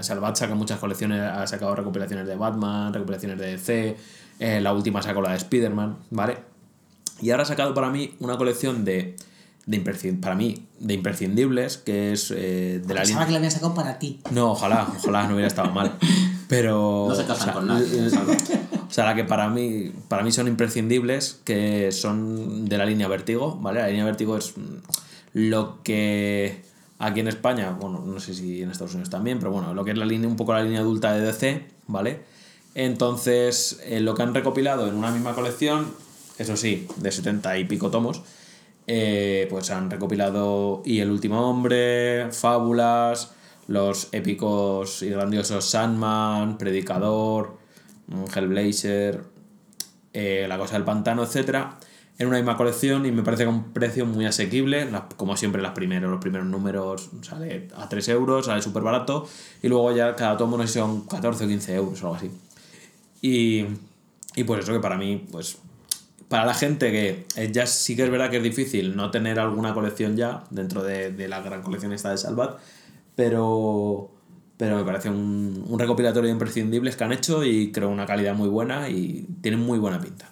Salvat 0.00 0.34
saca 0.34 0.54
muchas 0.54 0.78
colecciones, 0.80 1.20
ha 1.20 1.46
sacado 1.46 1.74
recopilaciones 1.76 2.26
de 2.26 2.34
Batman, 2.34 2.92
recopilaciones 2.94 3.38
de 3.38 3.46
DC, 3.52 3.96
eh, 4.40 4.60
la 4.62 4.72
última 4.72 5.02
sacó 5.02 5.20
la 5.20 5.32
de 5.32 5.36
Spider-Man, 5.36 5.98
¿vale? 6.10 6.38
Y 7.20 7.30
ahora 7.30 7.42
ha 7.42 7.46
sacado 7.46 7.74
para 7.74 7.90
mí 7.90 8.14
una 8.18 8.38
colección 8.38 8.86
de, 8.86 9.14
de 9.66 10.16
para 10.22 10.34
mí, 10.34 10.66
de 10.78 10.94
imprescindibles, 10.94 11.76
que 11.76 12.12
es 12.12 12.32
eh, 12.34 12.80
de 12.84 12.94
la 12.94 13.04
línea... 13.04 13.26
que 13.26 13.32
la 13.32 13.36
habían 13.36 13.52
sacado 13.52 13.74
para 13.74 13.98
ti. 13.98 14.20
No, 14.30 14.52
ojalá, 14.52 14.88
ojalá 14.96 15.28
no 15.28 15.34
hubiera 15.34 15.48
estado 15.48 15.70
mal. 15.70 15.92
Pero. 16.48 17.06
No 17.10 17.14
se 17.14 17.26
casan 17.26 17.40
o 17.40 17.44
sea, 17.44 17.52
con 17.52 17.66
nadie, 17.68 17.98
l- 17.98 18.10
Salva. 18.10 18.32
O 18.88 18.92
sea, 18.92 19.04
la 19.04 19.14
que 19.14 19.22
para 19.24 19.48
mí, 19.50 19.92
para 20.08 20.24
mí 20.24 20.32
son 20.32 20.48
imprescindibles, 20.48 21.40
que 21.44 21.92
son 21.92 22.64
de 22.64 22.78
la 22.78 22.86
línea 22.86 23.06
Vertigo, 23.06 23.56
¿vale? 23.60 23.80
La 23.82 23.88
línea 23.88 24.04
Vertigo 24.06 24.36
es 24.38 24.54
lo 25.32 25.82
que 25.84 26.69
aquí 27.00 27.20
en 27.20 27.28
España, 27.28 27.76
bueno, 27.80 28.04
no 28.06 28.20
sé 28.20 28.34
si 28.34 28.62
en 28.62 28.70
Estados 28.70 28.92
Unidos 28.92 29.10
también, 29.10 29.38
pero 29.38 29.50
bueno, 29.50 29.74
lo 29.74 29.84
que 29.84 29.90
es 29.90 29.98
la 29.98 30.04
línea, 30.04 30.28
un 30.28 30.36
poco 30.36 30.52
la 30.52 30.62
línea 30.62 30.80
adulta 30.80 31.12
de 31.14 31.22
DC, 31.22 31.66
¿vale? 31.86 32.20
Entonces, 32.74 33.80
eh, 33.84 34.00
lo 34.00 34.14
que 34.14 34.22
han 34.22 34.34
recopilado 34.34 34.86
en 34.86 34.94
una 34.94 35.10
misma 35.10 35.34
colección, 35.34 35.92
eso 36.38 36.56
sí, 36.56 36.86
de 36.96 37.10
70 37.10 37.58
y 37.58 37.64
pico 37.64 37.90
tomos, 37.90 38.22
eh, 38.86 39.46
pues 39.50 39.70
han 39.70 39.90
recopilado 39.90 40.82
Y 40.84 41.00
el 41.00 41.10
último 41.10 41.48
hombre, 41.48 42.30
Fábulas, 42.32 43.32
los 43.66 44.08
épicos 44.12 45.02
y 45.02 45.10
grandiosos 45.10 45.64
Sandman, 45.64 46.58
Predicador, 46.58 47.56
mm, 48.08 48.24
Hellblazer, 48.34 49.22
eh, 50.12 50.46
La 50.48 50.58
Cosa 50.58 50.74
del 50.74 50.84
Pantano, 50.84 51.24
etc. 51.24 51.76
En 52.20 52.26
una 52.26 52.36
misma 52.36 52.54
colección 52.58 53.06
y 53.06 53.12
me 53.12 53.22
parece 53.22 53.44
que 53.44 53.48
a 53.48 53.52
un 53.52 53.72
precio 53.72 54.04
muy 54.04 54.26
asequible. 54.26 54.86
Como 55.16 55.38
siempre, 55.38 55.62
las 55.62 55.72
primeros, 55.72 56.10
los 56.10 56.20
primeros 56.20 56.46
números 56.46 57.08
sale 57.22 57.68
a 57.74 57.88
3 57.88 58.08
euros, 58.10 58.44
sale 58.44 58.60
súper 58.60 58.82
barato. 58.82 59.26
Y 59.62 59.68
luego 59.68 59.90
ya 59.96 60.14
cada 60.14 60.36
tomo 60.36 60.58
no 60.58 60.64
sé 60.64 60.74
si 60.74 60.78
son 60.80 61.06
14 61.06 61.46
o 61.46 61.48
15 61.48 61.74
euros 61.74 62.02
o 62.02 62.06
algo 62.08 62.16
así. 62.16 62.30
Y, 63.22 63.64
y 64.36 64.44
pues 64.44 64.62
eso 64.62 64.74
que 64.74 64.80
para 64.80 64.98
mí, 64.98 65.26
pues 65.32 65.56
para 66.28 66.44
la 66.44 66.52
gente 66.52 66.92
que 66.92 67.24
eh, 67.36 67.50
ya 67.50 67.64
sí 67.64 67.96
que 67.96 68.04
es 68.04 68.10
verdad 68.10 68.28
que 68.28 68.36
es 68.36 68.42
difícil 68.42 68.94
no 68.96 69.10
tener 69.10 69.40
alguna 69.40 69.72
colección 69.72 70.14
ya 70.14 70.44
dentro 70.50 70.82
de, 70.82 71.26
la 71.26 71.40
gran 71.40 71.62
colección 71.62 71.94
esta 71.94 72.10
de 72.10 72.18
Salvat, 72.18 72.58
pero, 73.16 74.10
pero 74.58 74.76
me 74.76 74.84
parece 74.84 75.08
un, 75.08 75.64
un 75.66 75.78
recopilatorio 75.78 76.26
de 76.26 76.32
imprescindibles 76.32 76.96
que 76.96 77.04
han 77.04 77.12
hecho 77.12 77.44
y 77.44 77.72
creo 77.72 77.88
una 77.88 78.04
calidad 78.04 78.34
muy 78.34 78.50
buena 78.50 78.90
y 78.90 79.26
tienen 79.40 79.60
muy 79.60 79.78
buena 79.78 79.98
pinta. 80.00 80.30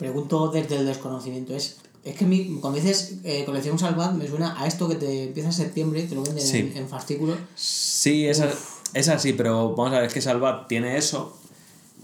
Pregunto 0.00 0.48
desde 0.48 0.76
el 0.78 0.86
desconocimiento. 0.86 1.54
Es, 1.54 1.76
es 2.04 2.16
que 2.16 2.24
mi, 2.24 2.56
cuando 2.58 2.80
dices 2.80 3.18
eh, 3.22 3.44
colección 3.44 3.78
Salvat 3.78 4.14
me 4.14 4.26
suena 4.26 4.58
a 4.60 4.66
esto 4.66 4.88
que 4.88 4.94
te 4.94 5.24
empieza 5.24 5.50
en 5.50 5.52
septiembre, 5.52 6.02
te 6.04 6.14
lo 6.14 6.22
venden 6.22 6.42
Sí. 6.44 6.58
en, 6.58 6.76
en 6.78 6.88
fascículos. 6.88 7.36
Sí, 7.54 8.26
es, 8.26 8.40
a- 8.40 8.50
es 8.94 9.08
así, 9.10 9.34
pero 9.34 9.74
vamos 9.76 9.92
a 9.92 9.96
ver, 9.96 10.04
es 10.06 10.14
que 10.14 10.22
Salvat 10.22 10.66
tiene 10.68 10.96
eso 10.96 11.36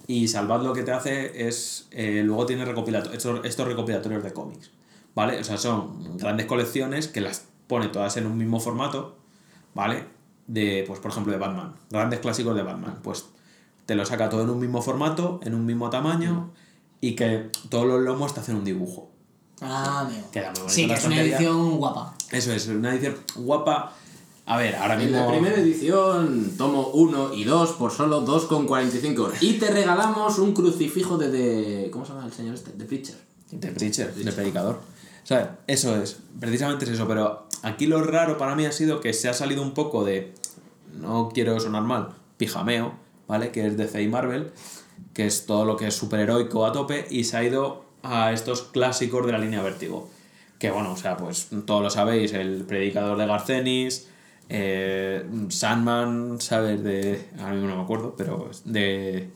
y 0.06 0.28
Salvat 0.28 0.62
lo 0.62 0.74
que 0.74 0.82
te 0.82 0.92
hace 0.92 1.48
es, 1.48 1.88
eh, 1.90 2.22
luego 2.22 2.44
tiene 2.44 2.64
estos, 3.14 3.44
estos 3.46 3.66
recopilatorios 3.66 4.22
de 4.22 4.32
cómics, 4.34 4.70
¿vale? 5.14 5.40
O 5.40 5.44
sea, 5.44 5.56
son 5.56 6.18
grandes 6.18 6.44
colecciones 6.46 7.08
que 7.08 7.22
las 7.22 7.44
pone 7.66 7.88
todas 7.88 8.16
en 8.18 8.26
un 8.26 8.36
mismo 8.36 8.60
formato, 8.60 9.16
¿vale? 9.74 10.04
De, 10.46 10.84
pues 10.86 11.00
por 11.00 11.10
ejemplo, 11.12 11.32
de 11.32 11.38
Batman, 11.38 11.74
grandes 11.90 12.20
clásicos 12.20 12.54
de 12.54 12.62
Batman, 12.62 12.98
pues 13.02 13.24
te 13.86 13.94
lo 13.94 14.04
saca 14.04 14.28
todo 14.28 14.42
en 14.42 14.50
un 14.50 14.60
mismo 14.60 14.82
formato, 14.82 15.40
en 15.42 15.54
un 15.54 15.64
mismo 15.64 15.88
tamaño 15.90 16.52
y 17.00 17.14
que 17.14 17.50
todos 17.68 17.86
los 17.86 18.00
lomos 18.00 18.34
te 18.34 18.40
hacen 18.40 18.56
un 18.56 18.64
dibujo. 18.64 19.10
Ah, 19.60 20.08
meo. 20.10 20.30
Queda 20.30 20.50
muy 20.50 20.60
bonito 20.60 20.74
Sí, 20.74 20.86
que 20.86 20.94
es 20.94 21.04
una 21.04 21.20
edición 21.20 21.78
guapa. 21.78 22.14
Eso 22.30 22.52
es, 22.52 22.66
una 22.68 22.94
edición 22.94 23.16
guapa. 23.36 23.92
A 24.44 24.56
ver, 24.58 24.76
ahora 24.76 24.94
En 24.94 25.00
mismo... 25.00 25.18
la 25.18 25.28
primera 25.28 25.56
edición, 25.56 26.52
tomo 26.56 26.88
1 26.88 27.34
y 27.34 27.44
2 27.44 27.72
por 27.72 27.90
solo 27.90 28.24
2,45 28.24 29.14
euros. 29.16 29.42
Y 29.42 29.54
te 29.54 29.70
regalamos 29.70 30.38
un 30.38 30.52
crucifijo 30.52 31.18
de, 31.18 31.30
de. 31.30 31.90
¿Cómo 31.90 32.04
se 32.04 32.12
llama 32.12 32.26
el 32.26 32.32
señor 32.32 32.54
este? 32.54 32.72
De 32.72 32.84
Preacher. 32.84 33.26
De 33.50 33.68
preacher, 33.68 34.12
de 34.12 34.32
predicador. 34.32 34.80
O 35.22 35.26
sea, 35.26 35.58
eso 35.66 36.00
es, 36.00 36.18
precisamente 36.40 36.84
es 36.84 36.92
eso, 36.92 37.06
pero 37.06 37.46
aquí 37.62 37.86
lo 37.86 38.02
raro 38.02 38.38
para 38.38 38.54
mí 38.54 38.64
ha 38.64 38.72
sido 38.72 39.00
que 39.00 39.12
se 39.12 39.28
ha 39.28 39.34
salido 39.34 39.62
un 39.62 39.72
poco 39.72 40.04
de, 40.04 40.32
no 41.00 41.30
quiero 41.32 41.58
sonar 41.60 41.82
mal, 41.82 42.10
pijameo, 42.36 42.94
¿vale? 43.28 43.50
Que 43.50 43.66
es 43.66 43.76
DC 43.76 44.02
y 44.02 44.08
Marvel, 44.08 44.52
que 45.16 45.24
es 45.26 45.46
todo 45.46 45.64
lo 45.64 45.78
que 45.78 45.86
es 45.86 45.94
superheroico 45.94 46.66
a 46.66 46.72
tope, 46.72 47.06
y 47.10 47.24
se 47.24 47.38
ha 47.38 47.42
ido 47.42 47.86
a 48.02 48.32
estos 48.32 48.62
clásicos 48.62 49.24
de 49.24 49.32
la 49.32 49.38
línea 49.38 49.62
Vértigo. 49.62 50.10
Que 50.58 50.70
bueno, 50.70 50.92
o 50.92 50.96
sea, 50.96 51.16
pues 51.16 51.48
todos 51.66 51.82
lo 51.82 51.88
sabéis, 51.90 52.34
el 52.34 52.64
predicador 52.64 53.16
de 53.16 53.26
Garcenis, 53.26 54.08
eh, 54.50 55.24
Sandman, 55.48 56.40
¿sabes? 56.40 56.84
De. 56.84 57.18
Ahora 57.38 57.52
mismo 57.54 57.68
no 57.68 57.76
me 57.76 57.82
acuerdo, 57.82 58.14
pero 58.16 58.50
de. 58.66 59.28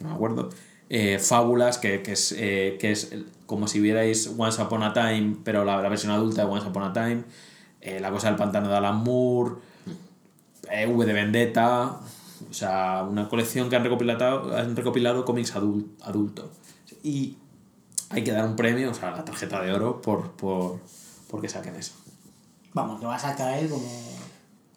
No 0.00 0.10
me 0.10 0.14
acuerdo. 0.14 0.50
Eh, 0.90 1.18
Fábulas, 1.18 1.78
que, 1.78 2.02
que 2.02 2.12
es, 2.12 2.32
eh, 2.36 2.76
que 2.78 2.92
es 2.92 3.14
como 3.46 3.66
si 3.66 3.80
vierais 3.80 4.30
Once 4.36 4.60
Upon 4.62 4.82
a 4.82 4.92
Time, 4.92 5.36
pero 5.42 5.64
la, 5.64 5.80
la 5.80 5.88
versión 5.88 6.12
adulta 6.12 6.44
de 6.44 6.50
Once 6.52 6.68
Upon 6.68 6.82
a 6.82 6.92
Time. 6.92 7.24
eh, 7.80 8.00
la 8.00 8.10
cosa 8.10 8.28
del 8.28 8.36
pantano 8.36 8.68
de 8.68 8.76
Alan 8.76 8.96
Moore. 9.02 9.56
v 10.70 11.06
de 11.06 11.12
Vendetta. 11.12 12.00
O 12.54 12.56
sea, 12.56 13.02
una 13.02 13.28
colección 13.28 13.68
que 13.68 13.74
han 13.74 13.82
recopilado, 13.82 14.56
han 14.56 14.76
recopilado 14.76 15.24
cómics 15.24 15.56
adul- 15.56 15.88
adultos. 16.02 16.50
Y 17.02 17.36
hay 18.10 18.22
que 18.22 18.30
dar 18.30 18.44
un 18.46 18.54
premio, 18.54 18.92
o 18.92 18.94
sea, 18.94 19.10
la 19.10 19.24
tarjeta 19.24 19.60
de 19.60 19.72
oro, 19.72 20.00
por, 20.00 20.30
por, 20.36 20.78
porque 21.28 21.48
saquen 21.48 21.74
eso. 21.74 21.94
Vamos, 22.72 23.00
que 23.00 23.06
vas 23.06 23.24
a 23.24 23.34
caer 23.34 23.68
como. 23.68 23.84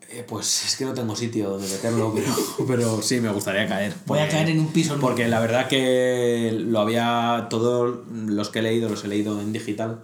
Eh, 0.09 0.25
pues 0.27 0.65
es 0.65 0.75
que 0.75 0.85
no 0.85 0.95
tengo 0.95 1.15
sitio 1.15 1.51
donde 1.51 1.67
meterlo, 1.67 2.11
pero, 2.15 2.33
pero 2.67 3.01
sí 3.03 3.21
me 3.21 3.29
gustaría 3.31 3.67
caer. 3.67 3.93
Voy 4.07 4.17
a 4.17 4.27
caer 4.27 4.49
en 4.49 4.59
un 4.59 4.69
piso 4.73 4.93
nuevo. 4.95 5.07
Porque 5.09 5.27
la 5.27 5.39
verdad 5.39 5.67
que 5.67 6.51
lo 6.59 6.79
había. 6.79 7.45
Todos 7.51 7.99
los 8.09 8.49
que 8.49 8.57
he 8.57 8.61
leído 8.63 8.89
los 8.89 9.03
he 9.03 9.07
leído 9.07 9.39
en 9.39 9.53
digital. 9.53 10.01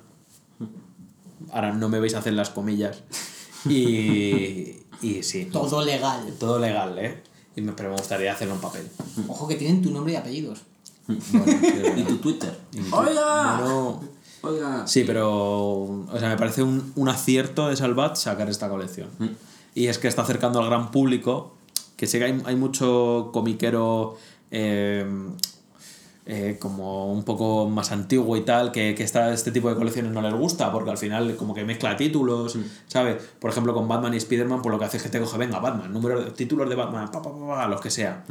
Ahora 1.52 1.74
no 1.74 1.90
me 1.90 2.00
vais 2.00 2.14
a 2.14 2.20
hacer 2.20 2.34
las 2.34 2.52
comillas. 2.52 3.02
Y. 3.68 4.78
Y 5.02 5.24
sí. 5.24 5.46
Todo 5.52 5.84
legal. 5.84 6.34
Todo 6.40 6.60
legal, 6.60 6.98
¿eh? 7.00 7.24
Y 7.56 7.62
me, 7.62 7.72
pero 7.74 7.90
me 7.90 7.98
gustaría 7.98 8.34
hacerlo 8.34 8.56
en 8.56 8.62
papel. 8.62 8.88
Ojo 9.28 9.48
que 9.48 9.56
tienen 9.56 9.82
tu 9.82 9.92
nombre 9.92 10.14
y 10.14 10.16
apellidos. 10.16 10.62
Bueno, 11.08 11.22
pero- 11.62 11.98
Y 12.00 12.04
tu 12.04 12.18
Twitter. 12.18 12.58
y 12.74 12.80
tu- 12.82 12.96
¡Oiga! 12.96 13.58
bueno, 13.62 14.02
Oiga. 14.42 14.88
Sí, 14.88 15.04
pero. 15.06 15.30
O 15.84 16.16
sea, 16.20 16.30
me 16.30 16.38
parece 16.38 16.64
un, 16.64 16.92
un 16.96 17.10
acierto 17.10 17.70
de 17.70 17.76
Salvat 17.78 18.16
sacar 18.18 18.50
esta 18.50 18.68
colección. 18.70 19.08
Y 19.76 19.88
es 19.88 19.98
que 19.98 20.08
está 20.08 20.24
acercando 20.24 20.60
al 20.60 20.66
gran 20.68 20.92
público. 20.92 21.56
Que 21.96 22.08
sé 22.08 22.20
que 22.20 22.26
hay, 22.26 22.42
hay 22.46 22.56
mucho 22.56 23.30
comiquero. 23.34 24.18
eh, 24.52 25.06
eh, 26.26 26.58
como 26.58 27.12
un 27.12 27.24
poco 27.24 27.68
más 27.68 27.92
antiguo 27.92 28.38
y 28.38 28.42
tal, 28.42 28.72
que, 28.72 28.96
que 28.96 29.04
esta, 29.04 29.34
este 29.34 29.52
tipo 29.52 29.70
de 29.70 29.76
colecciones 29.76 30.14
no 30.14 30.22
les 30.22 30.34
gusta, 30.34 30.72
porque 30.72 30.90
al 30.90 30.98
final 30.98 31.36
como 31.36 31.54
que 31.54 31.66
mezcla 31.66 31.98
títulos, 31.98 32.58
¿sabes? 32.88 33.22
Por 33.40 33.52
ejemplo, 33.52 33.74
con 33.74 33.90
Batman 33.90 34.14
y 34.14 34.18
Spider-Man, 34.18 34.62
pues 34.62 34.72
lo 34.72 34.80
que 34.80 34.86
hace 34.86 34.98
es 34.98 35.04
que 35.04 35.10
te 35.10 35.20
coge, 35.20 35.38
venga, 35.38 35.60
Batman, 35.60 35.92
número 35.92 36.24
de 36.24 36.32
títulos 36.32 36.70
de 36.70 36.76
Batman, 36.76 37.12
pa, 37.12 37.22
pa, 37.22 37.30
pa, 37.30 37.48
pa, 37.48 37.68
los 37.68 37.82
que 37.82 37.90
sea. 37.90 38.24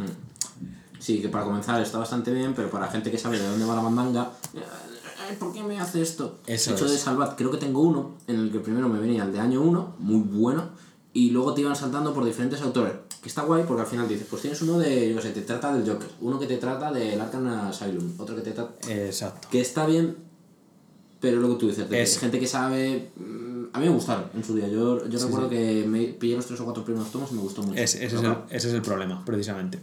Sí, 0.98 1.20
que 1.20 1.28
para 1.28 1.44
comenzar 1.44 1.82
está 1.82 1.98
bastante 1.98 2.32
bien, 2.32 2.54
pero 2.54 2.70
para 2.70 2.88
gente 2.88 3.10
que 3.10 3.18
sabe 3.18 3.38
de 3.38 3.46
dónde 3.46 3.66
va 3.66 3.74
la 3.74 3.82
mandanga, 3.82 4.30
eh, 4.54 5.36
¿por 5.38 5.52
qué 5.52 5.62
me 5.62 5.78
hace 5.78 6.00
esto? 6.00 6.38
Eso 6.46 6.70
de 6.70 6.76
hecho, 6.76 6.86
es. 6.86 6.92
de 6.92 6.98
Salvat, 6.98 7.36
creo 7.36 7.50
que 7.50 7.58
tengo 7.58 7.82
uno, 7.82 8.12
en 8.26 8.36
el 8.36 8.52
que 8.52 8.60
primero 8.60 8.88
me 8.88 8.98
venía 9.00 9.24
el 9.24 9.32
de 9.32 9.40
año 9.40 9.60
1, 9.60 9.96
muy 9.98 10.20
bueno, 10.20 10.70
y 11.12 11.30
luego 11.30 11.52
te 11.52 11.60
iban 11.60 11.76
saltando 11.76 12.14
por 12.14 12.24
diferentes 12.24 12.62
autores, 12.62 12.94
que 13.22 13.28
está 13.28 13.42
guay 13.42 13.62
porque 13.66 13.82
al 13.82 13.86
final 13.88 14.08
dices, 14.08 14.26
pues 14.28 14.42
tienes 14.42 14.60
uno 14.62 14.78
de, 14.78 15.10
yo 15.10 15.16
qué 15.16 15.22
sé, 15.22 15.30
te 15.30 15.42
trata 15.42 15.72
del 15.72 15.88
Joker, 15.88 16.08
uno 16.20 16.38
que 16.40 16.46
te 16.46 16.56
trata 16.56 16.90
del 16.92 17.20
Arkham 17.20 17.46
Asylum, 17.46 18.12
otro 18.18 18.34
que 18.34 18.42
te 18.42 18.50
trata... 18.50 18.72
Exacto. 18.92 19.46
Que 19.50 19.60
está 19.60 19.86
bien, 19.86 20.16
pero 21.20 21.40
lo 21.40 21.50
que 21.50 21.54
tú 21.60 21.68
dices, 21.68 21.88
de 21.88 22.02
Es- 22.02 22.18
gente 22.18 22.40
que 22.40 22.46
sabe... 22.48 23.10
mm, 23.16 23.52
A 23.74 23.78
mí 23.78 23.86
me 23.86 23.92
gustaron 23.94 24.24
en 24.34 24.42
su 24.42 24.56
día, 24.56 24.66
yo, 24.68 25.08
yo 25.08 25.18
recuerdo 25.24 25.48
que 25.48 25.84
me 25.86 26.04
pillé 26.08 26.34
los 26.36 26.46
tres 26.46 26.60
o 26.60 26.64
cuatro 26.64 26.84
primeros 26.84 27.10
tomos 27.12 27.30
y 27.30 27.34
me 27.36 27.42
gustó 27.42 27.62
mucho. 27.62 27.80
Es- 27.80 27.94
ese, 27.94 28.06
es 28.06 28.12
el, 28.22 28.34
ese 28.50 28.68
es 28.68 28.74
el 28.74 28.82
problema, 28.82 29.24
precisamente. 29.24 29.78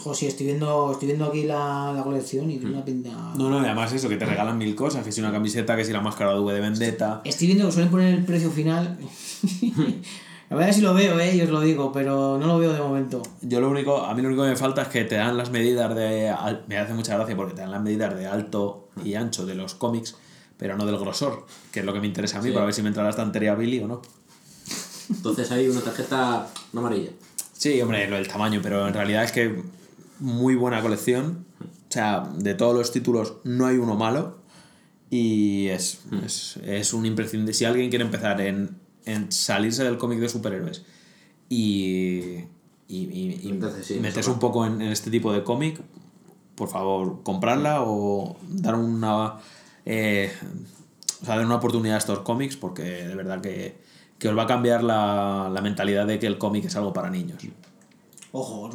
Ojo, 0.00 0.14
sí, 0.14 0.26
estoy 0.26 0.46
viendo, 0.46 0.92
estoy 0.92 1.08
viendo 1.08 1.26
aquí 1.26 1.42
la, 1.44 1.92
la 1.94 2.02
colección 2.02 2.50
y 2.50 2.58
tiene 2.58 2.74
una 2.74 2.84
pinta. 2.84 3.10
No, 3.36 3.50
no, 3.50 3.58
además 3.58 3.92
eso, 3.92 4.08
que 4.08 4.16
te 4.16 4.24
regalan 4.24 4.56
mil 4.56 4.74
cosas, 4.74 5.04
que 5.04 5.12
si 5.12 5.20
una 5.20 5.30
camiseta, 5.32 5.76
que 5.76 5.84
si 5.84 5.92
la 5.92 6.00
máscara 6.00 6.32
de 6.34 6.40
V 6.40 6.54
de 6.54 6.60
Vendetta. 6.60 7.20
Estoy 7.24 7.48
viendo 7.48 7.66
que 7.66 7.72
suelen 7.72 7.90
poner 7.90 8.14
el 8.14 8.24
precio 8.24 8.50
final. 8.50 8.98
a 10.50 10.54
ver 10.56 10.74
si 10.74 10.80
lo 10.80 10.92
veo, 10.94 11.18
eh, 11.20 11.36
y 11.36 11.40
os 11.42 11.48
lo 11.48 11.60
digo, 11.60 11.92
pero 11.92 12.36
no 12.38 12.46
lo 12.46 12.58
veo 12.58 12.72
de 12.72 12.80
momento. 12.80 13.22
Yo 13.40 13.60
lo 13.60 13.70
único, 13.70 13.98
a 14.04 14.14
mí 14.14 14.20
lo 14.22 14.28
único 14.28 14.42
que 14.42 14.50
me 14.50 14.56
falta 14.56 14.82
es 14.82 14.88
que 14.88 15.04
te 15.04 15.14
dan 15.14 15.36
las 15.36 15.50
medidas 15.50 15.94
de. 15.94 16.28
al- 16.28 16.64
Me 16.66 16.76
hace 16.78 16.92
mucha 16.92 17.16
gracia 17.16 17.36
porque 17.36 17.54
te 17.54 17.60
dan 17.62 17.70
las 17.70 17.80
medidas 17.82 18.14
de 18.16 18.26
alto 18.26 18.88
y 19.04 19.14
ancho 19.14 19.46
de 19.46 19.54
los 19.54 19.74
cómics, 19.74 20.16
pero 20.56 20.76
no 20.76 20.84
del 20.86 20.98
grosor, 20.98 21.46
que 21.72 21.80
es 21.80 21.86
lo 21.86 21.92
que 21.92 22.00
me 22.00 22.06
interesa 22.08 22.38
a 22.38 22.42
mí, 22.42 22.48
Sí. 22.48 22.52
para 22.54 22.64
ver 22.66 22.74
si 22.74 22.82
me 22.82 22.88
entra 22.88 23.02
la 23.04 23.10
estantería 23.10 23.54
Billy 23.54 23.80
o 23.80 23.88
no. 23.88 24.02
Entonces 25.08 25.50
hay 25.50 25.68
una 25.68 25.80
tarjeta 25.80 26.48
no 26.72 26.80
amarilla. 26.80 27.10
Sí, 27.52 27.80
hombre, 27.82 28.08
lo 28.08 28.16
del 28.16 28.28
tamaño, 28.28 28.60
pero 28.62 28.86
en 28.86 28.94
realidad 28.94 29.24
es 29.24 29.32
que 29.32 29.62
muy 30.18 30.54
buena 30.54 30.80
colección. 30.82 31.44
O 31.60 31.92
sea, 31.92 32.28
de 32.36 32.54
todos 32.54 32.74
los 32.76 32.92
títulos 32.92 33.34
no 33.44 33.66
hay 33.66 33.76
uno 33.76 33.96
malo. 33.96 34.38
Y 35.10 35.66
es, 35.68 36.02
es, 36.24 36.58
es 36.64 36.92
un 36.94 37.04
imprescindible. 37.06 37.52
Si 37.52 37.64
alguien 37.64 37.90
quiere 37.90 38.04
empezar 38.04 38.40
en, 38.40 38.76
en 39.12 39.30
salirse 39.32 39.84
del 39.84 39.98
cómic 39.98 40.18
de 40.20 40.28
superhéroes 40.28 40.82
y, 41.48 42.44
y, 42.88 42.96
y- 42.96 43.40
y 43.42 43.48
Entonces 43.50 43.86
sí, 43.86 43.94
meterse 44.00 44.30
un 44.30 44.38
poco 44.38 44.64
en, 44.66 44.80
en 44.80 44.88
este 44.92 45.10
tipo 45.10 45.32
de 45.32 45.42
cómic, 45.44 45.80
por 46.54 46.68
favor, 46.68 47.22
comprarla 47.22 47.82
o 47.82 48.36
dar 48.48 48.74
una. 48.74 49.34
eh, 49.86 50.32
o 51.22 51.24
sea, 51.26 51.36
dar 51.36 51.44
una 51.44 51.56
oportunidad 51.56 51.96
a 51.96 51.98
estos 51.98 52.20
cómics 52.20 52.56
porque 52.56 52.82
de 52.82 53.14
verdad 53.14 53.40
que, 53.40 53.78
que 54.18 54.28
os 54.28 54.36
va 54.38 54.44
a 54.44 54.46
cambiar 54.46 54.82
la, 54.82 55.50
la 55.52 55.60
mentalidad 55.60 56.06
de 56.06 56.18
que 56.18 56.26
el 56.26 56.38
cómic 56.38 56.64
es 56.64 56.76
algo 56.76 56.92
para 56.92 57.10
niños. 57.10 57.42
Ojo, 58.32 58.70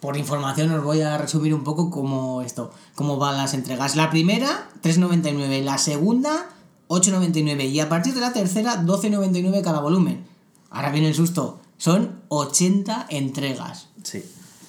por 0.00 0.16
información 0.18 0.70
os 0.72 0.84
voy 0.84 1.00
a 1.00 1.16
resumir 1.16 1.54
un 1.54 1.64
poco 1.64 1.90
cómo 1.90 2.42
esto, 2.42 2.70
cómo 2.94 3.16
van 3.16 3.38
las 3.38 3.54
entregas. 3.54 3.96
La 3.96 4.10
primera, 4.10 4.68
3.99, 4.82 5.62
la 5.62 5.78
segunda, 5.78 6.50
8.99 6.94 7.70
y 7.70 7.80
a 7.80 7.88
partir 7.88 8.14
de 8.14 8.20
la 8.20 8.32
tercera, 8.32 8.82
12.99 8.84 9.62
cada 9.62 9.80
volumen. 9.80 10.24
Ahora 10.70 10.90
viene 10.90 11.08
el 11.08 11.14
susto, 11.14 11.60
son 11.76 12.20
80 12.28 13.06
entregas. 13.10 13.88
Sí. 14.02 14.22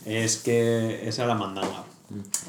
Es 0.05 0.37
que 0.37 1.07
esa 1.07 1.23
es 1.23 1.27
la 1.27 1.35
mandanga. 1.35 1.83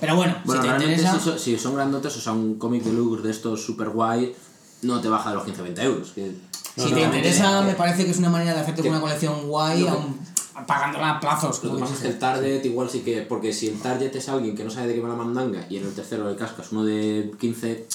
Pero 0.01 0.17
bueno, 0.17 0.37
Bueno, 0.45 0.63
si 0.63 0.69
te 0.69 0.75
interesa... 0.75 1.15
si, 1.19 1.21
son, 1.25 1.39
si 1.39 1.59
son 1.59 1.75
grandotes, 1.75 2.15
o 2.17 2.21
sea, 2.21 2.33
un 2.33 2.57
cómic 2.59 2.83
de 2.83 2.93
Lux 2.93 3.23
de 3.23 3.31
estos 3.31 3.65
super 3.65 3.89
guay, 3.89 4.35
no 4.83 5.01
te 5.01 5.09
baja 5.09 5.31
de 5.31 5.37
los 5.37 5.47
15-20 5.47 5.83
euros. 5.83 6.11
Que, 6.15 6.33
Si 6.77 6.83
No, 6.83 6.89
te 6.89 6.95
no, 6.97 7.01
interesa, 7.07 7.63
me 7.63 7.73
parece 7.73 8.05
que 8.05 8.11
es 8.11 8.19
una 8.19 8.29
manera 8.29 8.53
de 8.53 8.61
hacerte 8.61 8.83
que- 8.83 8.91
una 8.91 9.01
colección 9.01 9.49
guay, 9.49 9.85
que- 9.85 9.89
aun- 9.89 10.19
pagándola 10.67 11.13
a 11.13 11.21
plazos. 11.21 11.63
Lo 11.65 11.71
como 11.71 11.77
que 11.77 11.81
pasa 11.83 11.95
es 11.95 12.01
que 12.01 12.09
el 12.09 12.19
target 12.19 12.65
igual 12.67 12.91
sí 12.91 13.01
que... 13.01 13.23
Porque 13.23 13.53
si 13.55 13.69
el 13.69 13.79
target 13.81 14.15
es 14.15 14.29
alguien 14.29 14.55
que 14.55 14.65
no 14.65 14.71
sabe 14.71 14.89
de 14.89 14.95
qué 14.95 15.01
va 15.01 15.09
la 15.09 15.15
mandanga 15.15 15.67
y 15.71 15.79
en 15.79 15.85
el 15.87 15.95
tercero 15.95 16.29
le 16.31 16.37
cascas 16.37 16.73
uno 16.73 16.85
de 16.85 17.33
15... 17.41 17.87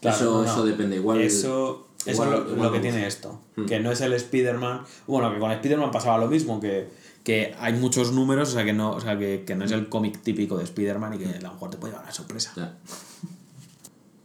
Claro, 0.00 0.16
eso, 0.16 0.42
no, 0.42 0.44
eso 0.44 0.64
depende. 0.64 0.96
Igual, 0.96 1.20
Eso, 1.20 1.88
eso 2.04 2.24
es 2.24 2.30
lo, 2.30 2.50
igual 2.50 2.62
lo 2.68 2.72
que 2.72 2.80
tiene 2.80 3.06
esto. 3.06 3.40
Mm. 3.56 3.66
Que 3.66 3.80
no 3.80 3.90
es 3.90 4.00
el 4.00 4.12
Spider-Man. 4.12 4.82
Bueno, 5.06 5.32
que 5.32 5.38
con 5.38 5.50
Spider-Man 5.50 5.90
pasaba 5.90 6.18
lo 6.18 6.28
mismo, 6.28 6.60
que, 6.60 6.88
que 7.24 7.54
hay 7.58 7.72
muchos 7.72 8.12
números, 8.12 8.50
o 8.50 8.52
sea, 8.52 8.64
que 8.64 8.72
no, 8.72 8.90
o 8.90 9.00
sea, 9.00 9.18
que, 9.18 9.44
que 9.46 9.54
no 9.54 9.64
es 9.64 9.72
el 9.72 9.88
cómic 9.88 10.22
típico 10.22 10.58
de 10.58 10.64
Spider-Man 10.64 11.14
y 11.14 11.18
que 11.18 11.26
a 11.26 11.40
lo 11.40 11.52
mejor 11.52 11.70
te 11.70 11.76
puede 11.76 11.92
llevar 11.92 12.06
la 12.06 12.12
sorpresa. 12.12 12.52
Ya. 12.56 12.76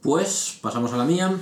Pues 0.00 0.58
pasamos 0.60 0.92
a 0.92 0.96
la 0.96 1.04
mía. 1.04 1.36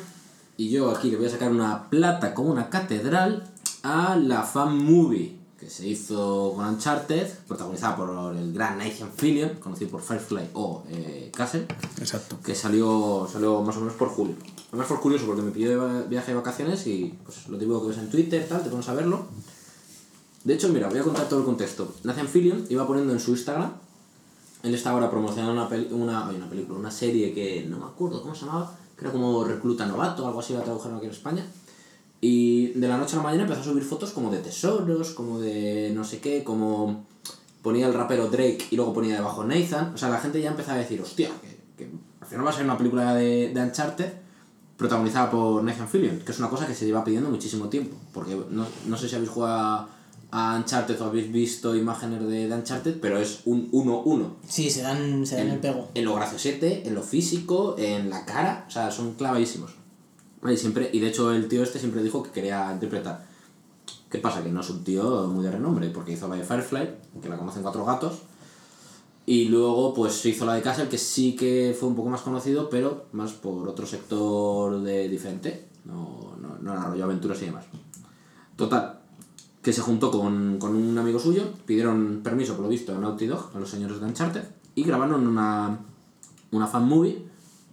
Y 0.57 0.69
yo 0.69 0.91
aquí 0.91 1.11
le 1.11 1.17
voy 1.17 1.27
a 1.27 1.31
sacar 1.31 1.51
una 1.51 1.89
plata 1.89 2.35
como 2.35 2.51
una 2.51 2.69
catedral 2.69 3.45
a 3.83 4.17
la 4.17 4.43
fan 4.43 4.77
movie 4.77 5.40
que 5.61 5.69
se 5.69 5.87
hizo 5.87 6.55
con 6.57 6.67
Uncharted, 6.67 7.29
protagonizada 7.47 7.95
por 7.97 8.35
el 8.35 8.53
gran 8.55 8.79
Nathan 8.79 9.11
Fillion, 9.15 9.51
conocido 9.61 9.91
por 9.91 10.01
Firefly 10.01 10.49
o 10.55 10.83
eh, 10.89 11.31
Castle, 11.35 11.67
Exacto. 11.99 12.39
que 12.43 12.55
salió, 12.55 13.29
salió 13.31 13.61
más 13.63 13.77
o 13.77 13.81
menos 13.81 13.95
por 13.95 14.09
julio. 14.09 14.35
Además 14.69 14.87
fue 14.89 14.99
curioso 15.01 15.27
porque 15.27 15.43
me 15.43 15.51
pidió 15.51 15.87
de 15.87 16.09
viaje 16.09 16.31
de 16.31 16.37
vacaciones 16.39 16.87
y 16.87 17.15
pues 17.25 17.47
lo 17.49 17.59
típico 17.59 17.83
que 17.83 17.89
ves 17.89 17.99
en 17.99 18.09
Twitter, 18.11 18.47
tal, 18.49 18.63
te 18.65 18.71
pones 18.71 18.89
a 18.89 18.95
verlo. 18.95 19.27
De 20.45 20.55
hecho, 20.55 20.69
mira, 20.71 20.89
voy 20.89 20.99
a 20.99 21.03
contar 21.03 21.29
todo 21.29 21.41
el 21.41 21.45
contexto. 21.45 21.93
Nathan 22.05 22.27
Fillion 22.29 22.65
iba 22.71 22.87
poniendo 22.87 23.13
en 23.13 23.21
su 23.21 23.33
Instagram 23.33 23.73
él 24.63 24.75
está 24.75 24.91
ahora 24.91 25.11
promocionando 25.11 25.53
una, 25.55 25.71
peli- 25.71 25.89
una, 25.91 26.29
una 26.29 26.49
película, 26.51 26.79
una 26.79 26.91
serie 26.91 27.33
que 27.33 27.65
no 27.67 27.79
me 27.79 27.87
acuerdo 27.87 28.21
cómo 28.21 28.35
se 28.35 28.45
llamaba, 28.45 28.77
que 28.95 29.05
era 29.07 29.11
como 29.13 29.43
Recluta 29.43 29.87
Novato, 29.87 30.27
algo 30.27 30.41
así 30.41 30.53
la 30.53 30.63
tradujeron 30.63 30.99
aquí 30.99 31.07
en 31.07 31.13
España. 31.13 31.47
Y 32.21 32.69
de 32.79 32.89
la 32.89 32.99
noche 32.99 33.15
a 33.15 33.19
la 33.19 33.23
mañana 33.23 33.45
empezó 33.45 33.61
a 33.61 33.65
subir 33.65 33.83
fotos 33.83 34.11
como 34.11 34.31
de 34.31 34.39
tesoros, 34.39 35.11
como 35.11 35.41
de 35.41 35.91
no 35.95 36.05
sé 36.05 36.21
qué, 36.21 36.45
como 36.45 37.07
ponía 37.63 37.87
el 37.87 37.95
rapero 37.95 38.29
Drake 38.29 38.67
y 38.71 38.77
luego 38.77 38.93
ponía 38.93 39.15
debajo 39.15 39.45
Nathan. 39.45 39.95
O 39.95 39.99
sea, 39.99 40.11
la 40.11 40.19
gente 40.19 40.41
ya 40.41 40.51
empezaba 40.51 40.77
a 40.77 40.81
decir, 40.81 41.01
hostia, 41.01 41.31
que, 41.41 41.85
que 41.85 41.91
al 42.21 42.27
final 42.27 42.47
va 42.47 42.51
a 42.51 42.53
ser 42.53 42.65
una 42.65 42.77
película 42.77 43.15
de, 43.15 43.53
de 43.55 43.61
Uncharted 43.63 44.13
protagonizada 44.81 45.31
por 45.31 45.63
Nathan 45.63 45.89
Fillion, 45.89 46.21
que 46.21 46.33
es 46.33 46.39
una 46.39 46.49
cosa 46.49 46.67
que 46.67 46.75
se 46.75 46.87
lleva 46.87 47.05
pidiendo 47.05 47.29
muchísimo 47.29 47.69
tiempo. 47.69 47.97
Porque 48.15 48.35
no, 48.51 48.67
no 48.87 48.97
sé 48.97 49.09
si 49.11 49.15
habéis 49.15 49.31
jugado 49.31 49.89
a, 50.33 50.57
Uncharted 50.57 50.99
o 51.03 51.05
habéis 51.05 51.31
visto 51.31 51.77
imágenes 51.77 52.27
de, 52.27 52.49
de 52.49 52.55
Uncharted, 52.55 52.99
pero 53.01 53.19
es 53.19 53.41
un 53.45 53.71
1-1 53.73 54.37
Sí, 54.49 54.71
se 54.71 54.81
dan, 54.81 55.27
se 55.27 55.37
dan 55.37 55.49
el 55.49 55.59
pego. 55.59 55.91
en 55.95 56.05
lo 56.05 56.15
graciosete, 56.15 56.89
en 56.89 56.95
lo 56.95 57.03
físico, 57.03 57.75
en 57.79 58.09
la 58.09 58.25
cara, 58.25 58.65
o 58.69 58.71
sea, 58.71 58.91
son 58.91 59.15
clavadísimos. 59.15 59.73
Y, 60.49 60.57
siempre, 60.57 60.91
y 60.93 61.01
de 61.01 61.09
hecho 61.09 61.33
el 61.33 61.49
tío 61.49 61.63
este 61.63 61.79
siempre 61.79 62.03
dijo 62.03 62.23
que 62.23 62.31
quería 62.31 62.73
interpretar 62.73 63.31
¿Qué 64.11 64.19
pasa? 64.19 64.43
Que 64.43 64.51
no 64.51 64.61
es 64.61 64.71
un 64.71 64.83
tío 64.83 65.29
muy 65.29 65.45
de 65.45 65.53
renombre, 65.53 65.89
porque 65.91 66.13
hizo 66.13 66.27
la 66.27 66.35
de 66.35 66.43
Firefly, 66.43 66.89
que 67.23 67.29
la 67.29 67.39
conocen 67.39 67.63
cuatro 67.63 67.85
gatos, 67.85 68.19
y 69.25 69.45
luego 69.45 69.95
pues 69.95 70.27
hizo 70.27 70.45
la 70.45 70.55
de 70.55 70.63
Castle, 70.63 70.89
que 70.89 70.99
sí 70.99 71.37
que 71.37 71.77
fue 71.79 71.89
un 71.89 71.95
poco 71.95 72.09
más 72.09 72.23
conocido, 72.23 72.69
pero 72.69 73.07
más 73.13 73.33
por 73.33 73.69
otro 73.69 73.87
sector 73.87 74.83
de 74.83 75.09
diferente, 75.09 75.69
no, 75.85 76.35
no, 76.41 76.59
no 76.61 76.73
era 76.73 76.87
rollo 76.87 77.05
aventuras 77.05 77.41
y 77.43 77.47
demás. 77.47 77.67
Total, 78.57 78.99
que 79.63 79.73
se 79.73 79.81
juntó 79.81 80.11
con, 80.11 80.59
con 80.59 80.75
un 80.75 80.99
amigo 80.99 81.21
suyo, 81.21 81.45
pidieron 81.65 82.21
permiso, 82.25 82.55
por 82.55 82.65
lo 82.65 82.69
visto, 82.69 82.93
a 82.93 82.99
Naughty 82.99 83.27
Dog, 83.29 83.53
a 83.55 83.61
los 83.61 83.71
señores 83.71 84.01
de 84.01 84.07
Uncharted, 84.07 84.45
y 84.75 84.83
grabaron 84.83 85.25
una, 85.25 85.79
una 86.51 86.67
fan 86.67 86.89
movie 86.89 87.25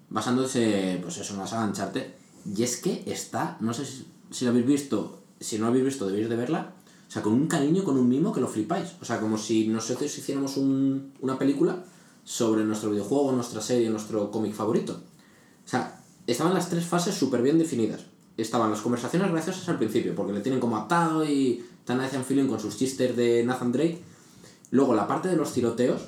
basándose, 0.09 0.99
pues 1.01 1.17
eso, 1.17 1.33
en 1.33 1.39
la 1.39 1.47
saga 1.47 1.65
Uncharted. 1.65 2.16
Y 2.55 2.63
es 2.63 2.77
que 2.77 3.03
está, 3.05 3.57
no 3.59 3.73
sé 3.73 3.85
si, 3.85 4.05
si 4.31 4.45
lo 4.45 4.51
habéis 4.51 4.65
visto, 4.65 5.19
si 5.39 5.57
no 5.57 5.63
lo 5.63 5.69
habéis 5.69 5.85
visto, 5.85 6.07
debéis 6.07 6.29
de 6.29 6.35
verla, 6.35 6.73
o 7.07 7.11
sea, 7.11 7.21
con 7.21 7.33
un 7.33 7.47
cariño, 7.47 7.83
con 7.83 7.97
un 7.97 8.09
mimo 8.09 8.33
que 8.33 8.41
lo 8.41 8.47
flipáis. 8.47 8.95
O 9.01 9.05
sea, 9.05 9.19
como 9.19 9.37
si 9.37 9.67
nosotros 9.67 10.15
hiciéramos 10.17 10.57
un, 10.57 11.13
una 11.21 11.39
película 11.39 11.83
sobre 12.23 12.65
nuestro 12.65 12.89
videojuego, 12.89 13.31
nuestra 13.31 13.61
serie, 13.61 13.89
nuestro 13.89 14.29
cómic 14.29 14.53
favorito. 14.53 14.93
O 15.65 15.69
sea, 15.69 16.01
estaban 16.25 16.53
las 16.53 16.69
tres 16.69 16.85
fases 16.85 17.15
súper 17.15 17.41
bien 17.41 17.57
definidas. 17.57 18.01
Estaban 18.35 18.69
las 18.69 18.81
conversaciones 18.81 19.31
graciosas 19.31 19.67
al 19.69 19.77
principio, 19.77 20.13
porque 20.15 20.33
le 20.33 20.41
tienen 20.41 20.59
como 20.59 20.77
atado 20.77 21.25
y 21.25 21.65
tan 21.85 21.97
Nathan 21.97 22.25
Fillion 22.25 22.47
con 22.47 22.59
sus 22.59 22.77
chistes 22.77 23.15
de 23.15 23.43
Nathan 23.45 23.71
Drake. 23.71 24.01
Luego, 24.71 24.93
la 24.93 25.07
parte 25.07 25.29
de 25.29 25.37
los 25.37 25.53
tiroteos, 25.53 26.01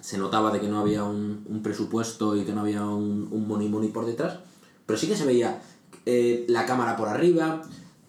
se 0.00 0.16
notaba 0.16 0.50
de 0.50 0.60
que 0.60 0.68
no 0.68 0.80
había 0.80 1.04
un, 1.04 1.44
un 1.46 1.62
presupuesto 1.62 2.34
y 2.34 2.44
que 2.44 2.52
no 2.52 2.62
había 2.62 2.84
un, 2.86 3.28
un 3.30 3.46
money 3.46 3.68
money 3.68 3.90
por 3.90 4.06
detrás, 4.06 4.38
pero 4.86 4.98
sí 4.98 5.06
que 5.06 5.16
se 5.16 5.24
veía 5.24 5.62
eh, 6.06 6.44
la 6.48 6.66
cámara 6.66 6.96
por 6.96 7.08
arriba, 7.08 7.62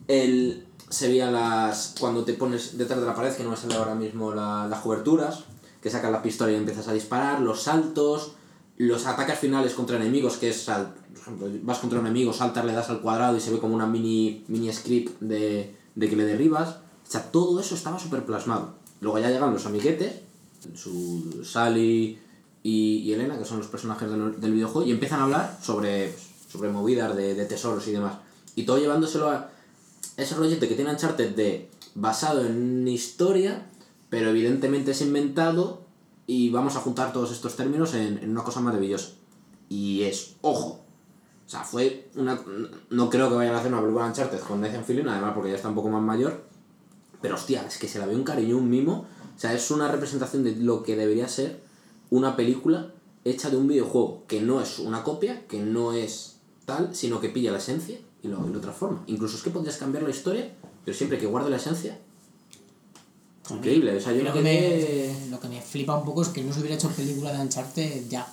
el, 0.07 0.65
se 0.89 1.07
veía 1.07 1.31
las 1.31 1.95
cuando 1.99 2.23
te 2.23 2.33
pones 2.33 2.77
detrás 2.77 2.99
de 2.99 3.05
la 3.05 3.15
pared, 3.15 3.33
que 3.35 3.43
no 3.43 3.51
me 3.51 3.57
sale 3.57 3.75
ahora 3.75 3.95
mismo 3.95 4.33
la- 4.33 4.67
las 4.67 4.79
coberturas, 4.81 5.43
que 5.81 5.89
sacas 5.89 6.11
la 6.11 6.21
pistola 6.21 6.51
y 6.51 6.55
empiezas 6.55 6.87
a 6.87 6.93
disparar, 6.93 7.41
los 7.41 7.61
saltos, 7.63 8.33
los 8.77 9.05
ataques 9.05 9.37
finales 9.37 9.73
contra 9.73 9.97
enemigos, 9.97 10.37
que 10.37 10.49
es, 10.49 10.63
por 10.65 11.21
ejemplo, 11.21 11.47
vas 11.63 11.79
contra 11.79 11.99
un 11.99 12.05
enemigo, 12.07 12.33
saltas, 12.33 12.65
le 12.65 12.73
das 12.73 12.89
al 12.89 13.01
cuadrado 13.01 13.37
y 13.37 13.39
se 13.39 13.51
ve 13.51 13.59
como 13.59 13.75
una 13.75 13.85
mini, 13.85 14.43
mini 14.47 14.71
script 14.73 15.19
de, 15.21 15.75
de 15.95 16.09
que 16.09 16.15
le 16.15 16.25
derribas. 16.25 16.69
O 16.69 17.11
sea, 17.13 17.31
todo 17.31 17.59
eso 17.59 17.75
estaba 17.75 17.99
súper 17.99 18.25
plasmado. 18.25 18.75
Luego 19.01 19.19
ya 19.19 19.29
llegan 19.29 19.53
los 19.53 19.65
amiguetes, 19.65 20.21
su 20.73 21.41
Sally 21.43 22.17
y, 22.63 23.11
Elena, 23.11 23.37
que 23.37 23.45
son 23.45 23.57
los 23.59 23.67
personajes 23.67 24.09
del, 24.09 24.39
del 24.39 24.53
videojuego, 24.53 24.87
y 24.87 24.91
empiezan 24.91 25.19
a 25.19 25.23
hablar 25.25 25.59
sobre, 25.61 26.15
sobre 26.53 26.69
movidas 26.69 27.15
de, 27.15 27.33
de 27.33 27.45
tesoros 27.45 27.87
y 27.87 27.91
demás. 27.91 28.17
Y 28.55 28.63
todo 28.63 28.77
llevándoselo 28.77 29.29
a 29.29 29.49
ese 30.17 30.35
rollete 30.35 30.69
que 30.69 30.75
tiene 30.75 30.91
Uncharted 30.91 31.35
de 31.35 31.71
basado 31.95 32.45
en 32.45 32.87
historia, 32.87 33.65
pero 34.09 34.29
evidentemente 34.29 34.91
es 34.91 35.01
inventado 35.01 35.81
y 36.27 36.51
vamos 36.51 36.75
a 36.75 36.79
juntar 36.79 37.11
todos 37.11 37.31
estos 37.31 37.55
términos 37.55 37.95
en, 37.95 38.19
en 38.19 38.29
una 38.29 38.43
cosa 38.43 38.59
maravillosa. 38.59 39.13
Y 39.67 40.03
es, 40.03 40.35
ojo, 40.41 40.83
o 41.45 41.49
sea, 41.49 41.63
fue 41.63 42.09
una... 42.15 42.39
No 42.91 43.09
creo 43.09 43.29
que 43.29 43.35
vayan 43.35 43.55
a 43.55 43.59
hacer 43.59 43.71
una 43.71 43.81
película 43.81 44.05
de 44.05 44.11
Uncharted 44.11 44.39
con 44.41 44.61
Nathan 44.61 44.85
Fillion, 44.85 45.09
además 45.09 45.33
porque 45.33 45.49
ya 45.49 45.55
está 45.55 45.69
un 45.69 45.75
poco 45.75 45.89
más 45.89 46.03
mayor, 46.03 46.43
pero 47.21 47.35
hostia, 47.35 47.65
es 47.65 47.79
que 47.79 47.87
se 47.87 47.97
la 47.97 48.05
ve 48.05 48.15
un 48.15 48.23
cariño, 48.23 48.57
un 48.57 48.69
mimo. 48.69 49.07
O 49.35 49.39
sea, 49.39 49.53
es 49.53 49.71
una 49.71 49.91
representación 49.91 50.43
de 50.43 50.55
lo 50.55 50.83
que 50.83 50.95
debería 50.95 51.27
ser 51.27 51.61
una 52.11 52.35
película 52.35 52.93
hecha 53.25 53.49
de 53.49 53.57
un 53.57 53.67
videojuego, 53.67 54.23
que 54.27 54.41
no 54.41 54.61
es 54.61 54.77
una 54.77 55.03
copia, 55.03 55.47
que 55.47 55.59
no 55.59 55.93
es 55.93 56.37
tal, 56.65 56.95
sino 56.95 57.19
que 57.19 57.29
pilla 57.29 57.51
la 57.51 57.57
esencia 57.57 57.97
y 58.21 58.27
lo, 58.27 58.47
y 58.47 58.53
lo 58.53 58.59
transforma. 58.59 59.03
Incluso 59.07 59.37
es 59.37 59.43
que 59.43 59.49
podrías 59.49 59.77
cambiar 59.77 60.03
la 60.03 60.09
historia, 60.09 60.51
pero 60.85 60.95
siempre 60.97 61.17
que 61.17 61.25
guarde 61.25 61.49
la 61.49 61.57
esencia. 61.57 61.97
Increíble, 63.49 63.97
o 63.97 63.99
sea, 63.99 64.13
yo 64.13 64.23
lo, 64.23 64.31
que 64.31 64.41
quedé... 64.41 65.15
me, 65.21 65.29
lo 65.29 65.39
que 65.39 65.49
me 65.49 65.61
flipa 65.61 65.97
un 65.97 66.05
poco 66.05 66.21
es 66.21 66.29
que 66.29 66.43
no 66.43 66.53
se 66.53 66.59
hubiera 66.59 66.75
hecho 66.75 66.89
película 66.89 67.33
de 67.33 67.39
Uncharted 67.39 68.07
ya. 68.07 68.25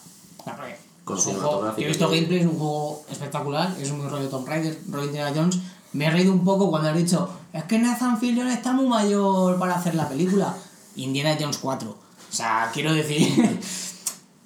Con 1.05 1.19
es 1.19 1.27
un 1.27 1.35
juego 1.35 1.75
que 1.75 1.85
he 1.85 1.89
visto 1.89 2.09
gameplay, 2.09 2.41
es 2.41 2.47
un 2.47 2.59
juego 2.59 3.05
espectacular, 3.11 3.77
es 3.81 3.91
un 3.91 4.09
rollo 4.09 4.29
Tomb 4.29 4.47
Raider, 4.47 4.79
rollo 4.89 5.07
Indiana 5.07 5.33
Jones. 5.35 5.59
Me 5.93 6.07
he 6.07 6.11
reído 6.11 6.33
un 6.33 6.45
poco 6.45 6.71
cuando 6.71 6.91
has 6.91 6.97
dicho, 6.97 7.29
es 7.53 7.65
que 7.65 7.79
Nathan 7.81 8.21
Fillion 8.21 8.47
está 8.47 8.73
muy 8.73 8.87
mayor 8.87 9.59
para 9.59 9.75
hacer 9.75 9.97
la 9.97 10.09
película. 10.09 10.57
Indiana 10.95 11.37
Jones 11.39 11.59
4. 11.59 11.91
O 11.91 12.33
sea, 12.33 12.71
quiero 12.73 12.93
decir, 12.95 13.29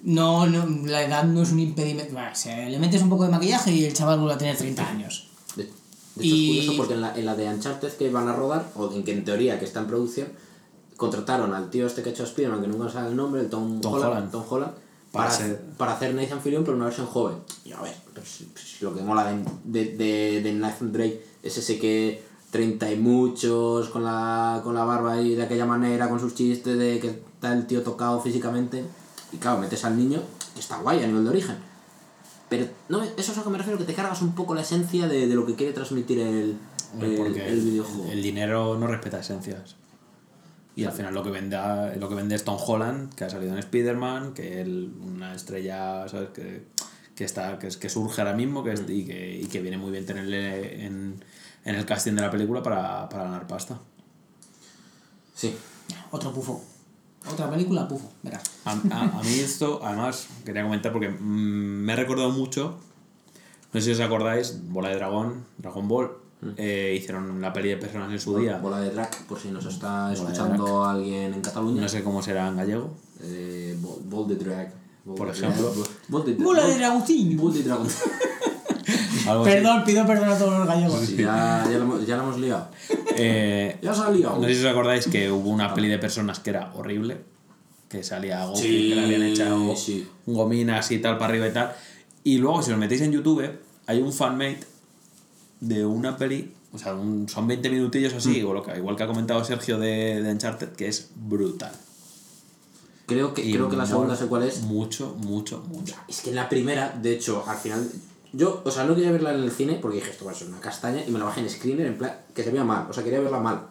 no, 0.05 0.45
no, 0.47 0.65
la 0.87 1.03
edad 1.03 1.23
no 1.25 1.41
es 1.41 1.51
un 1.51 1.59
impedimento. 1.59 2.13
Bueno, 2.13 2.29
se- 2.33 2.69
le 2.69 2.79
metes 2.79 3.01
un 3.01 3.09
poco 3.09 3.23
de 3.25 3.29
maquillaje 3.31 3.71
y 3.71 3.85
el 3.85 3.93
chaval 3.93 4.19
vuelve 4.19 4.35
a 4.35 4.37
tener 4.37 4.55
30 4.57 4.87
años. 4.87 5.27
De, 5.55 5.63
de 5.63 5.69
hecho, 5.69 6.35
Y- 6.35 6.59
es 6.59 6.65
curioso 6.65 6.77
porque 6.77 6.93
en 6.93 7.01
la, 7.01 7.17
en 7.17 7.25
la 7.25 7.35
de 7.35 7.47
Uncharted 7.49 7.91
que 7.93 8.09
van 8.09 8.27
a 8.29 8.33
rodar, 8.35 8.69
o 8.75 8.91
en 8.93 9.03
que 9.03 9.11
en 9.11 9.25
teoría 9.25 9.59
que 9.59 9.65
está 9.65 9.81
en 9.81 9.87
producción, 9.87 10.27
contrataron 10.97 11.53
al 11.53 11.69
tío 11.69 11.87
este 11.87 12.01
que 12.03 12.09
ha 12.09 12.11
hecho 12.13 12.23
Spider-Man, 12.23 12.61
que 12.61 12.67
nunca 12.67 12.89
sabe 12.89 13.09
el 13.09 13.15
nombre, 13.15 13.41
el 13.41 13.49
Tom, 13.49 13.81
Tom 13.81 13.93
Holland, 13.93 14.11
Holland. 14.13 14.31
Tom 14.31 14.43
Holland, 14.49 14.71
para, 15.11 15.27
Para 15.29 15.31
ser- 15.37 15.61
para 15.77 15.93
hacer 15.93 16.13
Nathan 16.13 16.41
Fillion, 16.41 16.63
pero 16.63 16.75
una 16.77 16.85
versión 16.85 17.07
joven. 17.07 17.37
Y 17.65 17.71
a 17.73 17.81
ver, 17.81 17.93
pero 18.13 18.25
si- 18.25 18.47
si 18.55 18.83
lo 18.83 18.93
que 18.95 19.01
mola 19.01 19.25
de, 19.31 19.43
de, 19.65 19.95
de, 19.97 20.41
de 20.41 20.53
Nathan 20.53 20.91
Drake 20.93 21.21
es 21.43 21.57
ese 21.57 21.79
que 21.79 22.23
30 22.51 22.91
y 22.91 22.97
muchos, 22.97 23.89
con 23.89 24.03
la, 24.03 24.61
con 24.63 24.73
la 24.75 24.83
barba 24.85 25.13
ahí 25.13 25.35
de 25.35 25.43
aquella 25.43 25.65
manera, 25.65 26.07
con 26.09 26.19
sus 26.19 26.35
chistes 26.35 26.77
de 26.77 26.99
que 26.99 27.07
está 27.09 27.53
el 27.53 27.65
tío 27.67 27.81
tocado 27.81 28.21
físicamente. 28.21 28.83
Y 29.35 29.37
claro, 29.37 29.59
metes 29.59 29.83
al 29.85 29.97
niño, 29.97 30.21
que 30.53 30.59
está 30.61 30.77
guay 30.79 31.03
a 31.03 31.07
nivel 31.07 31.23
de 31.25 31.29
origen. 31.29 31.57
Pero 32.49 32.67
no, 32.89 33.03
eso 33.03 33.13
es 33.17 33.29
a 33.31 33.35
lo 33.37 33.43
que 33.43 33.49
me 33.49 33.57
refiero, 33.57 33.77
que 33.77 33.85
te 33.85 33.93
cargas 33.93 34.21
un 34.21 34.33
poco 34.33 34.55
la 34.55 34.61
esencia 34.61 35.07
de, 35.07 35.27
de 35.27 35.35
lo 35.35 35.45
que 35.45 35.55
quiere 35.55 35.73
transmitir 35.73 36.19
el, 36.19 36.57
el, 37.01 37.61
videojuego. 37.61 38.11
el 38.11 38.21
dinero 38.23 38.77
no 38.77 38.87
respeta 38.87 39.19
esencias. 39.19 39.75
Y 40.75 40.83
al 40.83 40.91
final 40.91 41.13
lo 41.13 41.23
que 41.23 41.31
vende, 41.31 41.57
lo 41.99 42.09
que 42.09 42.15
vende 42.15 42.35
es 42.35 42.43
Tom 42.43 42.57
Holland, 42.63 43.13
que 43.15 43.23
ha 43.23 43.29
salido 43.29 43.53
en 43.53 43.59
Spider-Man, 43.59 44.33
que 44.33 44.61
es 44.61 44.67
una 44.67 45.33
estrella, 45.33 46.07
¿sabes? 46.07 46.29
Que, 46.29 46.67
que, 47.15 47.23
está, 47.23 47.57
que, 47.59 47.67
es- 47.67 47.77
que 47.77 47.89
surge 47.89 48.21
ahora 48.21 48.33
mismo 48.35 48.63
que 48.63 48.73
es- 48.73 48.83
y, 48.89 49.05
que, 49.05 49.39
y 49.41 49.45
que 49.45 49.61
viene 49.61 49.77
muy 49.77 49.91
bien 49.91 50.05
tenerle 50.05 50.85
en, 50.85 51.23
en 51.63 51.75
el 51.75 51.85
casting 51.85 52.13
de 52.13 52.21
la 52.21 52.29
película 52.29 52.61
para, 52.61 53.07
para 53.09 53.23
ganar 53.23 53.47
pasta. 53.47 53.79
Sí. 55.33 55.55
Otro 56.11 56.31
pufo. 56.33 56.61
Otra 57.31 57.49
película, 57.49 57.87
pufo, 57.87 58.09
verás. 58.23 58.43
A, 58.65 58.71
a- 58.71 59.19
a 59.19 59.23
mí 59.23 59.33
esto, 59.39 59.79
además, 59.83 60.27
quería 60.45 60.63
comentar 60.63 60.91
porque 60.91 61.09
mm, 61.09 61.83
me 61.85 61.93
ha 61.93 61.95
recordado 61.95 62.29
mucho, 62.31 62.77
no 63.73 63.79
sé 63.81 63.85
si 63.87 63.91
os 63.91 63.99
acordáis, 63.99 64.59
Bola 64.69 64.89
de 64.89 64.95
Dragón, 64.95 65.43
Dragon 65.57 65.87
Ball, 65.87 66.11
eh, 66.57 66.95
hicieron 66.99 67.41
la 67.41 67.51
peli 67.53 67.69
de 67.69 67.77
personas 67.77 68.11
en 68.11 68.19
su 68.19 68.37
día, 68.37 68.57
Bola 68.59 68.79
de 68.79 68.91
drag, 68.91 69.25
por 69.27 69.39
si 69.39 69.49
nos 69.49 69.65
está 69.65 70.09
de 70.09 70.13
escuchando 70.15 70.85
alguien 70.85 71.33
en 71.33 71.41
Cataluña. 71.41 71.81
no 71.81 71.89
sé 71.89 72.03
cómo 72.03 72.21
será 72.21 72.47
en 72.47 72.57
gallego, 72.57 72.93
Eh, 73.21 73.75
Bol 73.81 73.99
Bol 74.05 74.27
de 74.27 74.35
drag. 74.35 74.73
Bol 75.05 75.15
Por 75.15 75.27
de 75.31 75.33
ejemplo. 75.33 75.71
drag. 75.73 75.87
Bol 76.09 76.25
de 76.25 76.33
Bola 76.35 76.65
de 76.67 76.75
dragoncín. 76.77 77.37
Bol 77.37 77.53
de 77.53 77.63
dragón. 77.63 77.87
algo 79.29 79.43
así. 79.45 79.53
Perdón, 79.55 79.83
pido 79.85 80.05
perdón 80.05 80.29
a 80.29 80.37
todos 80.37 80.57
los 80.59 80.67
gallegos. 80.67 80.99
Sí, 81.05 81.15
ya, 81.17 81.63
ya, 81.69 81.77
lo, 81.77 81.83
hemos- 81.83 82.05
ya 82.05 82.17
lo 82.17 82.23
hemos 82.23 82.39
liado. 82.39 82.67
Eh, 83.17 83.77
Ya 83.81 83.93
se 83.93 84.01
ha 84.01 84.09
liado. 84.11 84.37
no 84.39 84.47
sé 84.47 84.53
si 84.55 84.59
os 84.65 84.71
acordáis 84.71 85.07
que 85.07 85.31
hubo 85.31 85.49
una 85.49 85.73
peli 85.73 85.87
de 85.87 85.97
personas 85.99 86.39
que 86.39 86.49
era 86.51 86.71
horrible, 86.73 87.21
que 87.89 88.03
salía 88.03 88.45
Goku, 88.45 88.57
Sí, 88.59 88.89
que 88.89 88.95
le 88.95 89.05
habían 89.05 89.23
echado 89.23 89.75
sí. 89.75 90.07
gominas 90.25 90.91
y 90.91 90.99
tal 90.99 91.17
para 91.17 91.29
arriba 91.31 91.47
y 91.47 91.51
tal. 91.53 91.73
Y 92.23 92.37
luego, 92.39 92.61
si 92.61 92.71
os 92.71 92.77
metéis 92.77 93.01
en 93.01 93.11
YouTube, 93.11 93.49
hay 93.87 94.01
un 94.01 94.11
fanmate 94.11 94.61
de 95.61 95.85
una 95.85 96.17
peli, 96.17 96.53
o 96.73 96.77
sea, 96.77 96.93
un- 96.95 97.29
son 97.29 97.47
20 97.47 97.69
minutillos 97.69 98.13
así, 98.13 98.41
Mm. 98.43 98.47
o 98.47 98.53
lo 98.53 98.63
que, 98.63 98.75
igual 98.77 98.95
que 98.95 99.03
ha 99.03 99.07
comentado 99.07 99.43
Sergio 99.45 99.77
de, 99.77 100.21
de 100.21 100.31
Uncharted, 100.31 100.69
que 100.69 100.87
es 100.87 101.09
brutal. 101.15 101.71
Creo 103.05 103.35
que, 103.35 103.45
Y 103.45 103.53
creo 103.53 103.69
que 103.69 103.77
la 103.77 103.85
segunda 103.85 104.15
sé 104.15 104.25
cuál 104.25 104.43
es. 104.43 104.61
Mucho, 104.61 105.15
mucho, 105.19 105.63
mucho. 105.69 105.95
Es 106.07 106.21
que 106.21 106.31
en 106.31 106.35
la 106.37 106.49
primera, 106.49 106.89
de 106.99 107.13
hecho, 107.13 107.43
al 107.47 107.57
final. 107.57 107.87
Yo, 108.35 108.61
o 108.65 108.71
sea, 108.71 108.83
no 108.83 108.95
quería 108.95 109.11
verla 109.11 109.33
en 109.33 109.43
el 109.43 109.51
cine 109.51 109.79
porque 109.81 109.97
dije 109.97 110.11
esto 110.11 110.25
va 110.25 110.31
a 110.31 110.35
ser 110.35 110.49
una 110.49 110.59
castaña 110.59 111.05
y 111.07 111.11
me 111.11 111.19
la 111.19 111.25
bajé 111.25 111.39
en 111.39 111.49
screener 111.49 111.87
en 111.87 111.97
plan 111.97 112.19
que 112.33 112.43
se 112.43 112.51
veía 112.51 112.65
mal, 112.65 112.87
o 112.89 112.93
sea, 112.93 113.03
quería 113.03 113.21
verla 113.21 113.39
mal. 113.39 113.67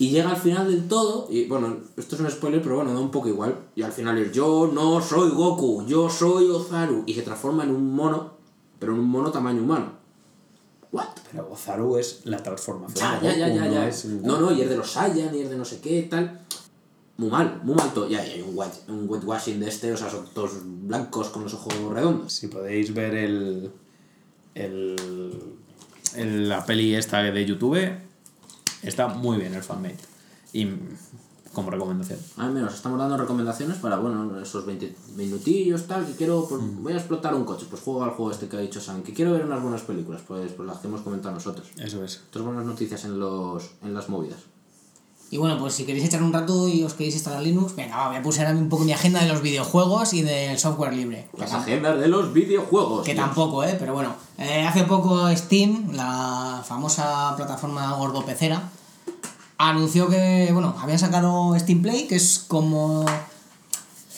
Y 0.00 0.10
llega 0.10 0.30
al 0.30 0.36
final 0.36 0.68
del 0.68 0.86
todo, 0.86 1.26
y 1.28 1.46
bueno, 1.46 1.76
esto 1.96 2.14
es 2.14 2.20
un 2.20 2.30
spoiler, 2.30 2.62
pero 2.62 2.76
bueno, 2.76 2.92
da 2.92 3.00
un 3.00 3.10
poco 3.10 3.28
igual. 3.28 3.56
Y 3.74 3.82
al 3.82 3.90
final 3.90 4.16
es 4.18 4.30
yo 4.32 4.70
no 4.72 5.00
soy 5.00 5.30
Goku, 5.30 5.84
yo 5.86 6.08
soy 6.08 6.48
Ozaru. 6.48 7.02
Y 7.04 7.14
se 7.14 7.22
transforma 7.22 7.64
en 7.64 7.74
un 7.74 7.96
mono, 7.96 8.34
pero 8.78 8.92
en 8.92 9.00
un 9.00 9.08
mono 9.08 9.32
tamaño 9.32 9.60
humano. 9.60 9.90
¿What? 10.92 11.08
Pero 11.32 11.50
Ozaru 11.50 11.98
es 11.98 12.20
la 12.24 12.40
transformación. 12.40 12.96
Ya, 12.96 13.18
de 13.18 13.38
ya, 13.38 13.48
ya, 13.48 13.66
ya, 13.66 13.90
No, 14.22 14.40
no, 14.40 14.52
y 14.52 14.62
es 14.62 14.68
de 14.68 14.76
los 14.76 14.88
Saiyan, 14.88 15.34
y 15.34 15.40
es 15.40 15.50
de 15.50 15.56
no 15.56 15.64
sé 15.64 15.80
qué, 15.80 16.02
tal. 16.08 16.46
Muy 17.18 17.28
mal, 17.30 17.60
muy 17.64 17.74
mal 17.74 17.92
todo. 17.92 18.08
Y 18.08 18.14
hay 18.14 18.40
un, 18.40 18.52
white, 18.56 18.76
un 18.88 19.04
whitewashing 19.08 19.58
de 19.60 19.68
este, 19.68 19.92
o 19.92 19.96
sea, 19.96 20.08
son 20.08 20.24
todos 20.32 20.52
blancos 20.64 21.28
con 21.30 21.42
los 21.42 21.52
ojos 21.54 21.74
redondos. 21.92 22.32
Si 22.32 22.46
podéis 22.46 22.94
ver 22.94 23.14
el, 23.14 23.70
el, 24.54 24.96
el- 26.14 26.48
la 26.48 26.64
peli 26.64 26.94
esta 26.94 27.20
de 27.22 27.44
YouTube, 27.44 27.76
está 28.82 29.08
muy 29.08 29.36
bien 29.38 29.54
el 29.54 29.62
fanmate. 29.62 29.98
Y 30.52 30.68
como 31.52 31.70
recomendación. 31.70 32.20
Al 32.36 32.52
menos 32.52 32.72
estamos 32.74 32.98
dando 33.00 33.16
recomendaciones 33.16 33.78
para, 33.78 33.96
bueno, 33.98 34.40
esos 34.40 34.64
20 34.64 34.94
minutillos, 35.16 35.86
tal, 35.88 36.06
que 36.06 36.12
quiero, 36.12 36.46
pues 36.48 36.62
Mm. 36.62 36.82
voy 36.84 36.92
a 36.92 36.96
explotar 36.98 37.34
un 37.34 37.44
coche, 37.44 37.66
pues 37.68 37.82
juego 37.82 38.04
al 38.04 38.10
juego 38.10 38.30
este 38.30 38.48
que 38.48 38.56
ha 38.56 38.60
dicho 38.60 38.80
Sam, 38.80 39.02
que 39.02 39.12
quiero 39.12 39.32
ver 39.32 39.44
unas 39.44 39.60
buenas 39.60 39.80
películas, 39.82 40.22
pues, 40.28 40.52
pues 40.52 40.68
las 40.68 40.78
que 40.78 40.86
hemos 40.86 41.00
comentado 41.00 41.34
nosotros. 41.34 41.66
Eso 41.78 42.04
es. 42.04 42.22
Otras 42.28 42.44
buenas 42.44 42.64
noticias 42.64 43.04
en, 43.06 43.18
los, 43.18 43.70
en 43.82 43.92
las 43.92 44.08
movidas. 44.08 44.38
Y 45.30 45.36
bueno, 45.36 45.58
pues 45.58 45.74
si 45.74 45.84
queréis 45.84 46.06
echar 46.06 46.22
un 46.22 46.32
rato 46.32 46.68
y 46.68 46.82
os 46.84 46.94
queréis 46.94 47.14
instalar 47.14 47.42
Linux, 47.42 47.76
venga, 47.76 47.96
va, 47.96 48.08
voy 48.08 48.16
a 48.16 48.22
pulsar 48.22 48.54
un 48.54 48.70
poco 48.70 48.84
mi 48.84 48.92
agenda 48.92 49.20
de 49.20 49.28
los 49.28 49.42
videojuegos 49.42 50.14
y 50.14 50.22
del 50.22 50.58
software 50.58 50.94
libre. 50.94 51.28
Las 51.36 51.52
agendas 51.52 51.98
de 52.00 52.08
los 52.08 52.32
videojuegos. 52.32 53.04
Que 53.04 53.12
Dios. 53.12 53.26
tampoco, 53.26 53.62
¿eh? 53.62 53.76
Pero 53.78 53.92
bueno, 53.92 54.14
eh, 54.38 54.64
hace 54.66 54.84
poco 54.84 55.28
Steam, 55.36 55.92
la 55.92 56.62
famosa 56.66 57.34
plataforma 57.36 57.92
gordopecera, 57.92 58.70
anunció 59.58 60.08
que, 60.08 60.48
bueno, 60.52 60.74
habían 60.80 60.98
sacado 60.98 61.58
Steam 61.58 61.82
Play, 61.82 62.06
que 62.06 62.16
es 62.16 62.44
como... 62.48 63.04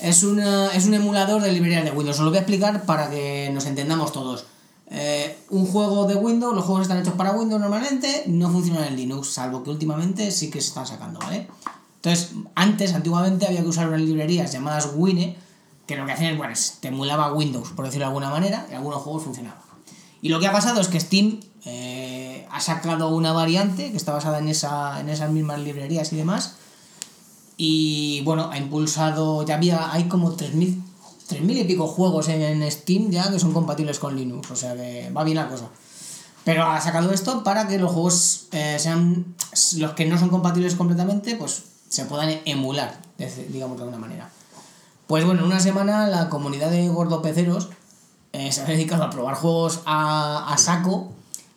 Es, 0.00 0.22
una, 0.22 0.68
es 0.68 0.86
un 0.86 0.94
emulador 0.94 1.42
de 1.42 1.52
librerías 1.52 1.84
de 1.84 1.90
Windows. 1.90 2.18
Os 2.18 2.24
lo 2.24 2.30
voy 2.30 2.38
a 2.38 2.42
explicar 2.42 2.84
para 2.84 3.10
que 3.10 3.50
nos 3.52 3.66
entendamos 3.66 4.12
todos. 4.12 4.46
Eh, 4.92 5.38
un 5.50 5.66
juego 5.66 6.06
de 6.06 6.16
Windows, 6.16 6.52
los 6.54 6.64
juegos 6.64 6.82
están 6.82 6.98
hechos 6.98 7.14
para 7.14 7.30
Windows 7.30 7.60
normalmente, 7.60 8.24
no 8.26 8.50
funcionan 8.50 8.84
en 8.84 8.96
Linux, 8.96 9.28
salvo 9.28 9.62
que 9.62 9.70
últimamente 9.70 10.32
sí 10.32 10.50
que 10.50 10.60
se 10.60 10.68
están 10.68 10.86
sacando, 10.86 11.20
¿vale? 11.20 11.46
Entonces, 11.96 12.32
antes, 12.56 12.92
antiguamente, 12.92 13.46
había 13.46 13.62
que 13.62 13.68
usar 13.68 13.86
unas 13.86 14.00
librerías 14.00 14.50
llamadas 14.52 14.90
Wine, 14.96 15.36
que 15.86 15.96
lo 15.96 16.06
que 16.06 16.12
hacían 16.12 16.32
es, 16.32 16.38
bueno, 16.38 16.54
te 16.80 16.88
emulaba 16.88 17.32
Windows, 17.32 17.70
por 17.70 17.84
decirlo 17.84 18.06
de 18.06 18.08
alguna 18.08 18.30
manera, 18.30 18.66
y 18.70 18.74
algunos 18.74 19.02
juegos 19.02 19.22
funcionaban. 19.22 19.60
Y 20.22 20.28
lo 20.28 20.40
que 20.40 20.48
ha 20.48 20.52
pasado 20.52 20.80
es 20.80 20.88
que 20.88 20.98
Steam 20.98 21.40
eh, 21.64 22.46
ha 22.50 22.60
sacado 22.60 23.14
una 23.14 23.32
variante 23.32 23.90
que 23.90 23.96
está 23.96 24.12
basada 24.12 24.38
en, 24.38 24.48
esa, 24.48 25.00
en 25.00 25.08
esas 25.08 25.30
mismas 25.30 25.60
librerías 25.60 26.12
y 26.12 26.16
demás. 26.16 26.56
Y 27.56 28.22
bueno, 28.24 28.50
ha 28.50 28.58
impulsado, 28.58 29.44
ya 29.44 29.54
había, 29.54 29.92
hay 29.92 30.04
como 30.04 30.36
3.000 30.36 30.82
3.000 31.30 31.60
y 31.60 31.64
pico 31.64 31.86
juegos 31.86 32.28
en 32.28 32.68
Steam 32.70 33.10
ya 33.10 33.30
que 33.30 33.38
son 33.38 33.52
compatibles 33.52 33.98
con 33.98 34.16
Linux, 34.16 34.50
o 34.50 34.56
sea 34.56 34.74
que 34.74 35.10
va 35.16 35.24
bien 35.24 35.36
la 35.36 35.48
cosa. 35.48 35.66
Pero 36.44 36.64
ha 36.64 36.80
sacado 36.80 37.12
esto 37.12 37.44
para 37.44 37.68
que 37.68 37.78
los 37.78 37.92
juegos 37.92 38.48
eh, 38.52 38.76
sean 38.78 39.34
los 39.76 39.92
que 39.92 40.06
no 40.06 40.18
son 40.18 40.30
compatibles 40.30 40.74
completamente, 40.74 41.36
pues 41.36 41.62
se 41.88 42.04
puedan 42.06 42.40
emular, 42.44 43.00
digamos 43.48 43.76
de 43.76 43.84
alguna 43.84 43.98
manera. 43.98 44.30
Pues 45.06 45.24
bueno, 45.24 45.40
en 45.40 45.46
una 45.46 45.60
semana 45.60 46.06
la 46.06 46.28
comunidad 46.28 46.70
de 46.70 46.88
gordopeceros 46.88 47.68
eh, 48.32 48.52
se 48.52 48.62
ha 48.62 48.64
dedicado 48.64 49.04
a 49.04 49.10
probar 49.10 49.34
juegos 49.34 49.80
a, 49.84 50.52
a 50.52 50.56
saco 50.56 51.12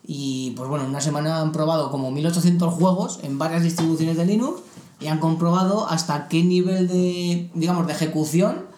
y 0.06 0.52
pues 0.52 0.68
bueno, 0.68 0.84
en 0.84 0.90
una 0.90 1.02
semana 1.02 1.40
han 1.40 1.52
probado 1.52 1.92
como 1.92 2.12
1800 2.12 2.74
juegos 2.74 3.20
en 3.24 3.38
varias 3.38 3.64
distribuciones 3.64 4.18
de 4.18 4.26
Linux 4.26 4.62
y 5.00 5.08
han 5.08 5.20
comprobado 5.20 5.88
hasta 5.88 6.28
qué 6.28 6.44
nivel 6.44 6.88
de, 6.88 7.50
digamos, 7.54 7.88
de 7.88 7.94
ejecución 7.94 8.73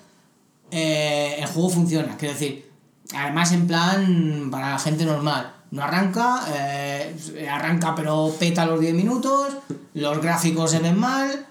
eh, 0.72 1.38
el 1.40 1.46
juego 1.48 1.70
funciona. 1.70 2.18
Quiero 2.18 2.34
decir, 2.34 2.70
además 3.14 3.52
en 3.52 3.68
plan 3.68 4.50
para 4.52 4.72
la 4.72 4.80
gente 4.80 5.06
normal. 5.06 5.54
No 5.72 5.84
arranca, 5.84 6.46
eh, 6.56 7.48
arranca 7.52 7.96
pero 7.96 8.34
peta 8.40 8.66
los 8.66 8.80
10 8.80 8.94
minutos, 8.94 9.58
los 9.94 10.22
gráficos 10.22 10.72
se 10.72 10.80
ven 10.80 10.98
mal, 10.98 11.48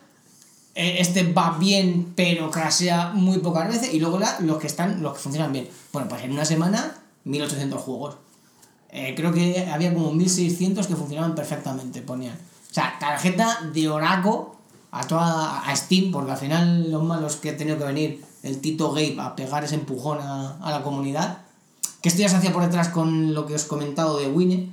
eh, 0.75 0.97
este 0.99 1.33
va 1.33 1.57
bien 1.59 2.15
pero 2.17 2.51
crasea 2.51 3.11
muy 3.11 3.39
pocas 3.39 3.69
veces 3.69 3.95
y 3.95 4.01
luego 4.01 4.19
los 4.41 4.59
que 4.59 4.67
están, 4.67 5.03
los 5.03 5.15
que 5.15 5.21
funcionan 5.21 5.53
bien. 5.53 5.69
Bueno, 5.93 6.09
pues 6.09 6.23
en 6.23 6.33
una 6.33 6.45
semana 6.45 6.95
1800 7.25 7.81
juegos. 7.81 8.17
Eh, 8.91 9.15
creo 9.17 9.33
que 9.33 9.69
había 9.73 9.93
como 9.93 10.12
1600 10.12 10.87
que 10.87 10.97
funcionaban 10.97 11.35
perfectamente, 11.35 12.03
ponían. 12.03 12.35
O 12.35 12.75
sea, 12.75 12.97
tarjeta 12.99 13.59
de 13.73 13.89
Oraco 13.89 14.57
a 14.91 15.07
toda 15.07 15.61
a 15.61 15.77
Steam, 15.77 16.12
porque 16.12 16.33
al 16.33 16.39
final 16.39 16.91
los 16.91 17.03
malos 17.03 17.37
que 17.37 17.51
ha 17.51 17.57
tenido 17.57 17.79
que 17.79 17.85
venir 17.85 18.25
el 18.45 18.61
Tito 18.61 18.92
Gabe 18.92 19.16
a 19.18 19.34
pegar 19.34 19.64
ese 19.64 19.74
empujón 19.74 20.18
a, 20.20 20.59
a 20.59 20.70
la 20.70 20.82
comunidad. 20.82 21.38
Que 22.01 22.11
esto 22.11 22.20
ya 22.20 22.28
se 22.28 22.36
hacía 22.36 22.53
por 22.53 22.62
detrás 22.62 22.88
con 22.88 23.34
lo 23.34 23.47
que 23.47 23.55
os 23.55 23.64
he 23.64 23.68
comentado 23.68 24.18
de 24.18 24.28
Wine. 24.28 24.70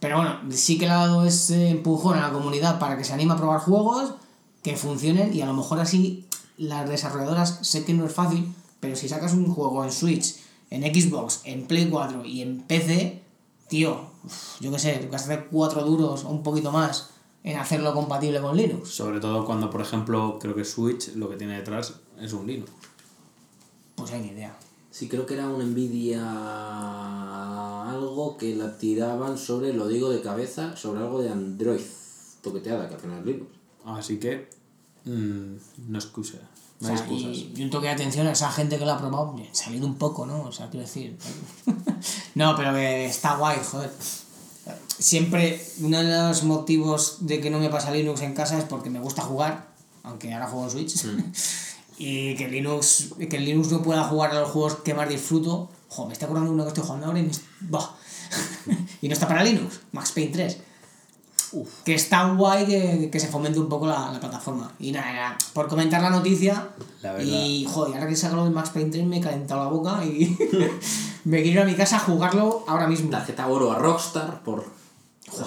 Pero 0.00 0.16
bueno, 0.16 0.38
sí 0.50 0.76
que 0.76 0.86
le 0.86 0.92
ha 0.92 1.06
dado 1.06 1.24
ese 1.24 1.70
empujón 1.70 2.18
a 2.18 2.28
la 2.28 2.32
comunidad 2.32 2.78
para 2.78 2.98
que 2.98 3.04
se 3.04 3.14
anime 3.14 3.32
a 3.32 3.36
probar 3.36 3.60
juegos 3.60 4.14
que 4.62 4.76
funcionen 4.76 5.32
y 5.34 5.40
a 5.40 5.46
lo 5.46 5.54
mejor 5.54 5.78
así 5.80 6.26
las 6.56 6.88
desarrolladoras, 6.88 7.58
sé 7.62 7.84
que 7.84 7.94
no 7.94 8.06
es 8.06 8.12
fácil, 8.12 8.52
pero 8.80 8.96
si 8.96 9.08
sacas 9.08 9.34
un 9.34 9.46
juego 9.52 9.84
en 9.84 9.92
Switch, 9.92 10.36
en 10.70 10.82
Xbox, 10.82 11.40
en 11.44 11.66
Play 11.66 11.88
4 11.88 12.24
y 12.24 12.42
en 12.42 12.60
PC, 12.62 13.22
tío, 13.68 14.00
yo 14.60 14.70
qué 14.72 14.78
sé, 14.78 15.08
gastar 15.10 15.48
cuatro 15.50 15.84
duros 15.84 16.24
o 16.24 16.30
un 16.30 16.42
poquito 16.42 16.72
más 16.72 17.10
en 17.42 17.58
hacerlo 17.58 17.92
compatible 17.92 18.40
con 18.40 18.56
Linux. 18.56 18.88
Sobre 18.88 19.20
todo 19.20 19.44
cuando, 19.44 19.70
por 19.70 19.82
ejemplo, 19.82 20.38
creo 20.40 20.54
que 20.54 20.64
Switch 20.64 21.14
lo 21.14 21.28
que 21.28 21.36
tiene 21.36 21.56
detrás 21.56 21.94
es 22.20 22.32
un 22.32 22.46
Linux. 22.46 22.70
Pues 23.96 24.10
hay 24.12 24.20
ni 24.22 24.28
idea. 24.28 24.56
Sí, 24.90 25.08
creo 25.08 25.26
que 25.26 25.34
era 25.34 25.48
una 25.48 25.64
Nvidia 25.64 26.22
algo 27.90 28.36
que 28.36 28.54
la 28.54 28.76
tiraban 28.78 29.38
sobre, 29.38 29.72
lo 29.72 29.88
digo 29.88 30.10
de 30.10 30.20
cabeza, 30.22 30.76
sobre 30.76 31.00
algo 31.00 31.20
de 31.20 31.30
Android 31.30 31.80
toqueteada, 32.42 32.88
que 32.88 32.94
al 32.94 33.00
final 33.00 33.20
es 33.20 33.26
Linux. 33.26 33.50
Así 33.84 34.18
que. 34.18 34.48
mm, 35.04 35.54
no 35.88 35.98
excusa. 35.98 36.38
No 36.80 36.88
O 36.88 36.90
hay 36.90 36.96
sea, 36.98 37.06
excusas. 37.06 37.36
y, 37.36 37.52
y 37.56 37.62
un 37.62 37.70
toque 37.70 37.86
de 37.86 37.92
atención 37.92 38.26
a 38.26 38.32
esa 38.32 38.50
gente 38.50 38.78
que 38.78 38.84
lo 38.84 38.92
ha 38.92 38.98
probado, 38.98 39.32
bien, 39.32 39.48
salido 39.52 39.86
un 39.86 39.96
poco, 39.96 40.26
¿no? 40.26 40.42
O 40.42 40.52
sea, 40.52 40.68
quiero 40.70 40.86
decir. 40.86 41.16
no, 42.34 42.54
pero 42.56 42.72
que 42.72 43.06
está 43.06 43.36
guay, 43.36 43.58
joder. 43.64 43.90
Siempre, 44.98 45.60
uno 45.80 45.98
de 46.02 46.28
los 46.28 46.44
motivos 46.44 47.18
de 47.26 47.40
que 47.40 47.50
no 47.50 47.58
me 47.58 47.68
pasa 47.68 47.90
Linux 47.90 48.20
en 48.22 48.34
casa 48.34 48.58
es 48.58 48.64
porque 48.64 48.90
me 48.90 49.00
gusta 49.00 49.22
jugar, 49.22 49.68
aunque 50.02 50.32
ahora 50.32 50.46
juego 50.46 50.64
en 50.66 50.70
Switch. 50.70 50.94
y 51.96 52.34
que 52.34 52.48
Linux, 52.48 53.14
que 53.30 53.38
Linux 53.38 53.70
no 53.70 53.82
pueda 53.82 54.04
jugar 54.04 54.32
a 54.32 54.40
los 54.40 54.50
juegos 54.50 54.76
que 54.76 54.94
más 54.94 55.08
disfruto. 55.08 55.70
Joder, 55.88 56.08
me 56.08 56.12
está 56.12 56.26
acordando 56.26 56.50
de 56.50 56.54
uno 56.54 56.64
que 56.64 56.68
estoy 56.68 56.84
jugando 56.84 57.06
ahora 57.06 57.18
y 57.20 57.22
me. 57.22 57.30
y 59.02 59.08
no 59.08 59.12
está 59.12 59.28
para 59.28 59.44
Linux, 59.44 59.80
Max 59.92 60.12
Payne 60.12 60.32
3 60.32 60.58
que 61.84 61.94
está 61.94 62.28
guay 62.32 62.66
que, 62.66 63.10
que 63.10 63.20
se 63.20 63.28
fomente 63.28 63.58
un 63.60 63.68
poco 63.68 63.86
la, 63.86 64.10
la 64.12 64.20
plataforma. 64.20 64.72
Y 64.78 64.92
nada, 64.92 65.12
nada, 65.12 65.38
por 65.52 65.68
comentar 65.68 66.02
la 66.02 66.10
noticia. 66.10 66.70
La 67.02 67.12
verdad. 67.12 67.26
Y 67.26 67.66
joder, 67.68 67.94
ahora 67.94 68.08
que 68.08 68.14
ha 68.14 68.28
hablado 68.28 68.44
del 68.44 68.54
Max 68.54 68.70
Payne 68.70 68.90
3 68.90 69.06
me 69.06 69.18
he 69.18 69.20
calentado 69.20 69.62
la 69.62 69.70
boca 69.70 70.04
y 70.04 70.36
me 71.24 71.42
quiero 71.42 71.60
ir 71.60 71.60
a 71.60 71.64
mi 71.64 71.74
casa 71.74 71.96
a 71.96 72.00
jugarlo 72.00 72.64
ahora 72.66 72.86
mismo. 72.86 73.10
Tarjeta 73.10 73.46
oro 73.46 73.72
a 73.72 73.78
Rockstar 73.78 74.42
por 74.42 74.64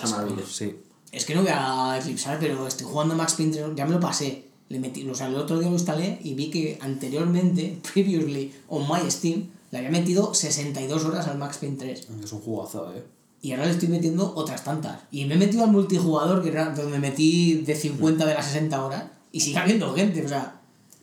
maravillosas. 0.09 0.51
Sí. 0.51 0.79
Es 1.11 1.25
que 1.25 1.35
no 1.35 1.41
voy 1.41 1.51
a 1.53 1.97
eclipsar, 1.97 2.37
pero 2.39 2.67
estoy 2.67 2.85
jugando 2.85 3.15
Max 3.15 3.33
Payne 3.33 3.53
3, 3.53 3.65
ya 3.75 3.85
me 3.85 3.91
lo 3.91 3.99
pasé. 3.99 4.46
Le 4.69 4.79
metí, 4.79 5.07
o 5.07 5.15
sea, 5.15 5.27
el 5.27 5.35
otro 5.35 5.59
día 5.59 5.69
lo 5.69 5.75
instalé 5.75 6.19
y 6.23 6.33
vi 6.33 6.49
que 6.49 6.77
anteriormente, 6.81 7.79
previously, 7.93 8.53
on 8.67 8.87
my 8.87 9.09
Steam, 9.09 9.47
le 9.71 9.77
había 9.79 9.91
metido 9.91 10.33
62 10.33 11.05
horas 11.05 11.27
al 11.27 11.37
Max 11.37 11.57
Payne 11.57 11.77
3. 11.77 12.07
Es 12.23 12.31
un 12.31 12.41
jugazo, 12.41 12.93
eh. 12.93 13.03
Y 13.41 13.51
ahora 13.51 13.65
le 13.65 13.71
estoy 13.71 13.89
metiendo 13.89 14.33
otras 14.35 14.63
tantas. 14.63 15.01
Y 15.11 15.25
me 15.25 15.35
he 15.35 15.37
metido 15.37 15.63
al 15.63 15.71
multijugador, 15.71 16.41
que 16.41 16.49
era 16.49 16.71
donde 16.71 16.99
metí 16.99 17.55
de 17.65 17.75
50 17.75 18.25
de 18.25 18.33
las 18.33 18.45
60 18.45 18.85
horas. 18.85 19.05
Y 19.31 19.41
sigue 19.41 19.57
habiendo 19.57 19.93
gente, 19.93 20.25
o 20.25 20.27
sea. 20.27 20.56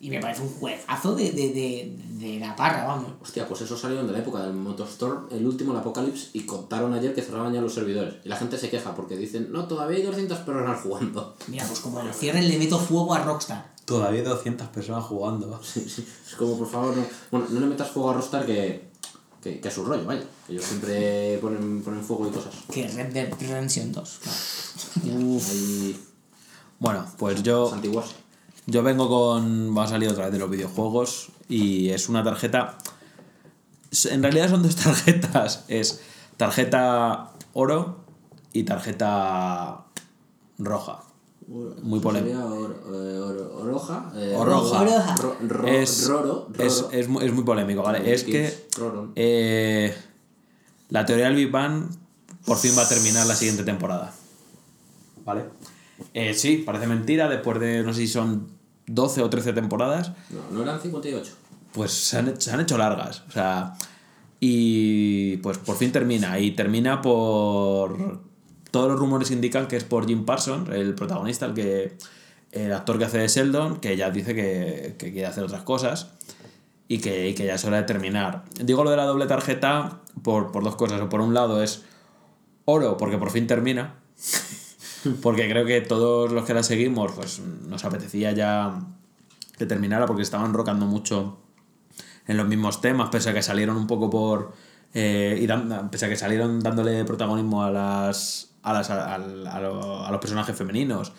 Y 0.05 0.11
me 0.11 0.21
parece 0.21 0.43
un 0.43 0.51
juegazo 0.51 1.15
de, 1.15 1.33
de, 1.33 1.49
de, 1.53 1.97
de 2.19 2.39
la 2.39 2.55
parra, 2.55 2.85
vamos. 2.85 3.13
Hostia, 3.23 3.49
pues 3.49 3.63
eso 3.63 3.75
salieron 3.77 4.07
de 4.07 4.13
la 4.13 4.19
época 4.19 4.43
del 4.43 4.53
Motostorm, 4.53 5.29
el 5.31 5.47
último, 5.47 5.73
el 5.73 5.79
Apocalypse, 5.79 6.29
y 6.35 6.41
contaron 6.45 6.93
ayer 6.93 7.15
que 7.15 7.23
cerraban 7.23 7.55
ya 7.55 7.63
los 7.63 7.73
servidores. 7.73 8.17
Y 8.23 8.29
la 8.29 8.37
gente 8.37 8.59
se 8.59 8.69
queja 8.69 8.95
porque 8.95 9.17
dicen, 9.17 9.49
no, 9.51 9.67
todavía 9.67 9.97
hay 9.97 10.03
200 10.03 10.39
personas 10.41 10.81
jugando. 10.83 11.35
Mira, 11.49 11.65
pues 11.67 11.81
como 11.81 12.03
lo 12.03 12.13
cierren, 12.13 12.47
le 12.49 12.59
meto 12.59 12.79
fuego 12.79 13.15
a 13.15 13.25
Rockstar. 13.25 13.73
Todavía 13.87 14.21
hay 14.21 14.27
200 14.27 14.69
personas 14.69 15.05
jugando. 15.05 15.59
Sí, 15.65 15.89
sí. 15.89 16.07
Es 16.29 16.35
como, 16.35 16.59
por 16.59 16.69
favor, 16.69 16.95
no, 16.97 17.03
bueno, 17.31 17.47
no 17.51 17.61
le 17.61 17.67
metas 17.67 17.91
fuego 17.91 18.11
a 18.11 18.15
Rockstar 18.15 18.45
que, 18.45 18.91
que, 19.43 19.59
que 19.61 19.69
es 19.69 19.75
su 19.75 19.85
rollo, 19.87 20.05
vaya. 20.05 20.23
Ellos 20.51 20.65
siempre 20.67 21.39
ponen, 21.41 21.83
ponen 21.83 22.03
fuego 22.05 22.29
y 22.29 22.31
cosas. 22.31 22.53
Que 22.71 22.87
Red 22.89 23.13
Dead 23.15 23.33
Redemption 23.41 23.91
2. 23.91 24.21
claro. 24.23 24.39
Ahí, 25.51 25.99
Bueno, 26.79 27.07
pues 27.17 27.43
yo. 27.43 27.73
antiguas. 27.73 28.15
Yo 28.67 28.83
vengo 28.83 29.09
con. 29.09 29.77
Va 29.77 29.85
a 29.85 29.89
salir 29.89 30.09
otra 30.09 30.25
vez 30.25 30.33
de 30.33 30.39
los 30.39 30.51
videojuegos. 30.51 31.29
Y 31.49 31.91
es 31.91 32.09
una 32.09 32.23
tarjeta. 32.25 32.79
En 34.11 34.23
realidad 34.23 34.49
son 34.51 34.63
dos 34.63 34.77
tarjetas. 34.85 35.65
Es 35.69 36.01
tarjeta 36.37 37.33
oro 37.53 37.99
y 38.53 38.65
tarjeta 38.65 39.85
roja. 40.59 41.01
Muy 41.47 42.01
or- 42.03 43.55
oroja. 43.61 44.11
eh, 44.17 44.35
Oroja. 44.35 44.81
Oroja. 44.81 45.17
ro- 45.17 45.37
ro- 45.47 45.67
Es, 45.69 46.11
es, 46.59 46.85
es, 46.91 47.09
mu- 47.09 47.21
es 47.21 47.33
muy 47.35 47.45
polémico, 47.45 47.83
¿vale? 47.83 48.11
Es 48.15 48.25
que 48.25 48.67
eh, 49.15 49.95
la 50.89 51.05
teoría 51.05 51.27
del 51.27 51.37
Big 51.37 51.51
Bang 51.51 51.91
por 52.47 52.57
fin 52.57 52.73
va 52.79 52.83
a 52.83 52.89
terminar 52.89 53.27
la 53.27 53.35
siguiente 53.35 53.63
temporada. 53.63 54.15
¿Vale? 55.27 55.45
Eh, 56.15 56.33
sí, 56.33 56.63
parece 56.65 56.87
mentira, 56.87 57.29
después 57.29 57.61
de 57.61 57.83
no 57.83 57.93
sé 57.93 58.01
si 58.01 58.09
son 58.09 58.49
12 58.87 59.23
o 59.23 59.31
13 59.31 59.53
temporadas, 59.53 60.13
No, 60.31 60.57
no 60.59 60.63
eran 60.63 60.81
58. 60.81 61.33
pues 61.73 61.93
se 61.93 62.19
han, 62.19 62.41
se 62.41 62.51
han 62.53 62.61
hecho 62.61 62.77
largas. 62.79 63.23
O 63.29 63.31
sea, 63.33 63.75
y 64.41 65.39
pues 65.39 65.59
por 65.59 65.77
fin 65.77 65.91
termina. 65.93 66.39
Y 66.39 66.53
termina 66.53 67.01
por. 67.03 68.21
Todos 68.71 68.91
los 68.91 68.99
rumores 68.99 69.31
indican 69.31 69.69
que 69.69 69.77
es 69.77 69.85
por 69.85 70.07
Jim 70.07 70.25
Parsons, 70.25 70.69
el 70.71 70.95
protagonista, 70.95 71.47
el 71.47 71.55
que. 71.55 71.97
el 72.53 72.73
actor 72.73 72.99
que 72.99 73.05
hace 73.05 73.19
de 73.19 73.29
Sheldon, 73.29 73.81
que 73.81 73.97
ya 73.97 74.11
dice 74.11 74.35
que, 74.35 74.97
que 74.99 75.13
quiere 75.13 75.27
hacer 75.27 75.45
otras 75.45 75.63
cosas 75.63 76.09
y 76.87 76.99
que, 76.99 77.29
y 77.29 77.35
que 77.35 77.47
ya 77.47 77.55
es 77.55 77.65
hora 77.65 77.79
de 77.79 77.85
terminar. 77.85 78.45
Digo 78.63 78.85
lo 78.85 78.91
de 78.91 78.97
la 78.97 79.05
doble 79.05 79.27
tarjeta 79.27 80.01
por, 80.23 80.53
por 80.53 80.63
dos 80.63 80.77
cosas. 80.77 81.01
O 81.01 81.09
por 81.09 81.21
un 81.21 81.33
lado 81.35 81.63
es 81.63 81.83
oro, 82.67 82.97
porque 82.97 83.17
por 83.17 83.31
fin 83.31 83.47
termina. 83.47 83.95
Porque 85.23 85.49
creo 85.49 85.65
que 85.67 85.81
todos 85.81 86.33
los 86.33 86.45
que 86.45 86.55
la 86.55 86.63
seguimos, 86.63 87.13
pues 87.13 87.41
nos 87.41 87.85
apetecía 87.85 88.33
ya 88.33 88.81
que 89.59 89.67
terminara, 89.67 90.07
porque 90.07 90.23
estaban 90.23 90.53
rocando 90.55 90.87
mucho 90.87 91.39
en 92.27 92.37
los 92.37 92.47
mismos 92.49 92.81
temas, 92.81 93.11
pese 93.11 93.31
a 93.31 93.35
que 93.35 93.43
salieron 93.43 93.77
un 93.77 93.87
poco 93.87 94.11
por. 94.11 94.53
eh, 94.95 95.39
y 95.41 95.47
dan- 95.47 95.91
pese 95.91 96.07
a 96.07 96.09
que 96.09 96.17
salieron 96.17 96.61
dándole 96.61 97.05
protagonismo 97.05 97.63
a 97.65 97.71
las. 97.71 98.51
a, 98.63 98.73
las, 98.73 98.91
a, 98.91 99.13
a- 99.13 99.15
a 99.17 99.61
lo- 99.61 100.05
a 100.07 100.11
los 100.11 100.21
personajes 100.21 100.57
femeninos 100.57 101.13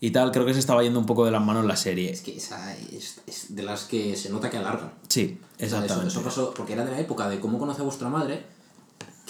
y 0.00 0.10
tal, 0.10 0.30
creo 0.32 0.44
que 0.44 0.52
se 0.52 0.58
estaba 0.60 0.82
yendo 0.82 0.98
un 0.98 1.06
poco 1.06 1.24
de 1.24 1.30
las 1.30 1.42
manos 1.44 1.64
la 1.64 1.76
serie. 1.76 2.10
Es 2.12 2.20
que 2.22 2.36
esa 2.36 2.76
es, 2.76 3.20
es 3.26 3.54
de 3.54 3.62
las 3.62 3.84
que 3.84 4.16
se 4.16 4.30
nota 4.30 4.50
que 4.50 4.56
alargan. 4.58 4.92
Sí, 5.08 5.38
O 5.40 5.58
sea, 5.58 5.64
exactamente. 5.66 6.08
Eso, 6.08 6.18
eso 6.20 6.22
pasó 6.28 6.54
porque 6.54 6.72
era 6.74 6.84
de 6.84 6.90
la 6.92 6.98
época 7.00 7.28
de 7.28 7.38
cómo 7.40 7.58
conoce 7.58 7.80
a 7.82 7.84
vuestra 7.84 8.08
madre, 8.08 8.44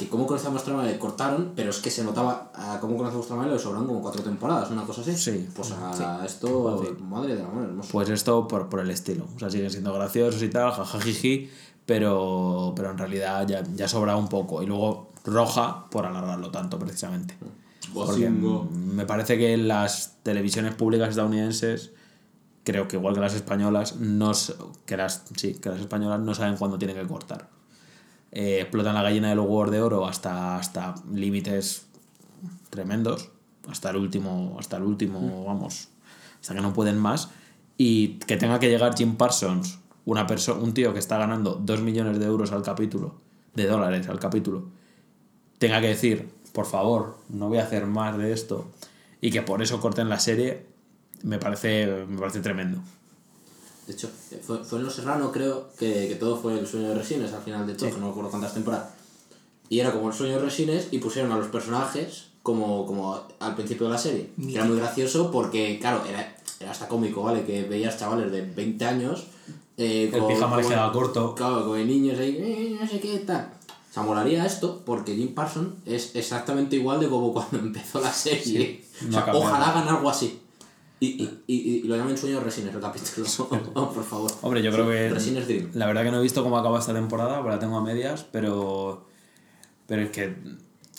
que 0.03 0.09
cómo 0.09 0.27
conoce 0.27 0.47
a 0.47 0.51
vuestra 0.51 0.75
madre 0.75 0.99
cortaron, 0.99 1.53
pero 1.55 1.71
es 1.71 1.79
que 1.79 1.91
se 1.91 2.03
notaba 2.03 2.51
a 2.55 2.79
cómo 2.81 2.97
conoce 2.97 3.15
a 3.15 3.17
vuestra 3.19 3.37
madre 3.37 3.53
le 3.53 3.59
sobraron 3.59 3.87
como 3.87 4.01
cuatro 4.01 4.23
temporadas, 4.23 4.71
una 4.71 4.85
cosa 4.85 5.03
así. 5.03 5.17
Sí. 5.17 5.49
Pues 5.55 5.73
a 5.73 6.25
esto, 6.25 6.83
madre 7.01 7.37
de 7.37 7.43
la 7.43 7.49
madre 7.49 7.69
hermosa. 7.69 7.89
Pues 7.93 8.09
esto 8.09 8.49
por, 8.49 8.69
por 8.69 8.81
el 8.81 8.91
estilo. 8.91 9.27
O 9.37 9.39
sea, 9.39 9.51
siguen 9.51 9.71
siendo 9.71 9.93
graciosos 9.93 10.43
y 10.43 10.49
tal, 10.49 10.73
jajajiji, 10.73 11.51
pero, 11.87 12.73
pero 12.75 12.91
en 12.91 12.99
realidad 12.99 13.47
ya, 13.47 13.63
ya 13.75 13.89
sobra 13.89 14.17
un 14.17 14.29
poco. 14.29 14.63
Y 14.63 14.67
luego 14.67 15.11
roja 15.25 15.87
por 15.91 16.07
alargarlo 16.07 16.51
tanto, 16.51 16.79
precisamente. 16.79 17.37
Porque 17.95 18.31
me 18.31 19.07
parece 19.07 19.39
que 19.39 19.57
las 19.57 20.19
televisiones 20.23 20.75
públicas 20.75 21.11
estadounidenses, 21.11 21.93
creo 22.65 22.89
que 22.89 22.97
igual 22.97 23.15
que 23.15 23.21
las 23.21 23.35
españolas, 23.35 23.97
no, 23.97 24.33
que 24.87 24.97
las, 24.97 25.25
sí, 25.37 25.55
que 25.55 25.69
las 25.69 25.81
españolas 25.81 26.21
no 26.21 26.35
saben 26.35 26.57
cuándo 26.57 26.79
tienen 26.79 26.97
que 26.97 27.07
cortar. 27.07 27.49
Eh, 28.33 28.61
explotan 28.63 28.95
la 28.95 29.03
gallina 29.03 29.29
de 29.29 29.35
los 29.35 29.45
huevos 29.45 29.71
de 29.71 29.83
oro 29.83 30.07
hasta, 30.07 30.57
hasta 30.57 30.95
límites 31.13 31.87
tremendos, 32.71 33.31
hasta 33.69 33.91
el 33.91 33.97
último, 33.97 34.57
hasta 34.59 34.79
el 34.79 34.85
último, 34.85 35.45
vamos, 35.45 35.89
hasta 36.41 36.55
que 36.55 36.63
no 36.63 36.73
pueden 36.73 36.99
más, 36.99 37.29
y 37.77 38.15
que 38.21 38.39
tenga 38.39 38.59
que 38.59 38.71
llegar 38.71 38.97
Jim 38.97 39.17
Parsons, 39.17 39.79
una 40.07 40.27
un 40.61 40.75
tío 40.75 40.95
que 40.95 40.99
está 40.99 41.19
ganando 41.19 41.61
2 41.63 41.83
millones 41.83 42.19
de 42.19 42.25
euros 42.25 42.53
al 42.53 42.63
capítulo, 42.63 43.17
de 43.55 43.67
dólares 43.67 44.09
al 44.09 44.19
capítulo, 44.19 44.65
tenga 45.59 45.83
que 45.83 45.89
decir, 45.89 46.31
por 46.55 46.65
favor, 46.65 47.19
no 47.29 47.49
voy 47.49 47.59
a 47.59 47.65
hacer 47.65 47.87
más 47.87 48.17
de 48.17 48.33
esto, 48.33 48.71
y 49.21 49.31
que 49.31 49.43
por 49.43 49.63
eso 49.63 49.79
corten 49.79 50.09
la 50.09 50.19
serie, 50.19 50.67
me 51.23 51.39
parece, 51.39 52.07
me 52.09 52.19
parece 52.19 52.41
tremendo. 52.41 52.81
De 53.87 53.93
hecho, 53.95 54.09
fue, 54.47 54.63
fue 54.65 54.79
en 54.79 54.85
Los 54.85 54.95
Serrano, 54.95 55.33
creo, 55.33 55.69
que, 55.79 56.09
que 56.09 56.15
todo 56.15 56.37
fue 56.37 56.59
el 56.59 56.67
sueño 56.67 56.91
de 56.91 56.95
Resines 56.95 57.33
al 57.33 57.43
final 57.43 57.67
de 57.67 57.75
todo, 57.75 57.89
Sí. 57.89 57.97
no 57.99 58.07
me 58.07 58.11
acuerdo 58.11 58.31
cuántas 58.31 58.55
temporadas. 58.55 58.91
Y 59.69 59.81
era 59.81 59.93
como 59.93 60.09
el 60.09 60.15
sueño 60.15 60.35
de 60.37 60.43
Resines 60.43 60.89
y 60.93 60.99
pusieron 60.99 61.33
a 61.33 61.37
los 61.39 61.49
personajes 61.49 62.27
como, 62.43 62.87
como 62.87 63.21
al 63.41 63.55
principio 63.55 63.87
de 63.87 63.93
la 63.93 63.99
serie. 63.99 64.31
Que 64.41 64.55
era 64.55 64.65
muy 64.65 64.77
gracioso 64.77 65.31
porque, 65.31 65.79
claro, 65.81 66.05
era, 66.09 66.37
era 66.61 66.71
hasta 66.71 66.87
cómico, 66.89 67.23
¿vale? 67.23 67.45
Que 67.45 67.65
veías 67.65 67.99
chavales 67.99 68.31
de 68.31 68.43
20 68.43 68.85
años. 68.85 69.27
eh, 69.79 70.11
El 70.13 70.25
pijama 70.27 70.59
les 70.59 70.67
quedaba 70.67 70.93
corto. 70.93 71.35
Claro, 71.35 71.65
con 71.67 71.85
niños 71.87 72.19
ahí, 72.19 72.37
"Eh, 72.39 72.77
no 72.81 72.87
sé 72.87 73.01
qué 73.01 73.19
tal. 73.21 73.53
O 73.91 73.95
sea, 73.95 74.03
molaría 74.05 74.45
esto 74.47 74.83
porque 74.87 75.15
Jim 75.17 75.35
Parsons 75.35 75.71
es 75.87 76.15
exactamente 76.15 76.77
igual 76.77 77.01
de 77.01 77.09
como 77.09 77.33
cuando 77.33 77.59
empezó 77.59 78.01
la 78.01 78.13
serie. 78.13 78.85
no 79.03 79.09
o 79.19 79.25
sea, 79.25 79.35
ojalá 79.35 79.71
hagan 79.71 79.89
algo 79.89 80.09
así. 80.11 80.41
Y, 81.03 81.07
y, 81.21 81.41
y, 81.49 81.55
y 81.79 81.83
lo 81.83 81.97
llamen 81.97 82.17
Sueño 82.17 82.39
de 82.39 82.45
Resines 82.45 82.73
el 82.73 82.81
capítulo. 82.81 83.27
Oh, 83.75 83.91
por 83.93 84.05
favor. 84.05 84.31
Hombre, 84.43 84.63
yo 84.63 84.71
creo 84.71 84.89
que. 84.89 85.11
Resines 85.11 85.49
Dream. 85.49 85.71
La 85.75 85.87
verdad 85.87 86.05
que 86.05 86.13
no 86.13 86.21
he 86.21 86.23
visto 86.23 86.45
cómo 86.45 86.57
acaba 86.57 86.79
esta 86.79 86.95
temporada, 86.95 87.39
porque 87.39 87.51
la 87.51 87.59
tengo 87.59 87.77
a 87.77 87.83
medias, 87.83 88.25
pero. 88.31 89.05
Pero 89.89 90.03
es 90.03 90.11
que. 90.11 90.37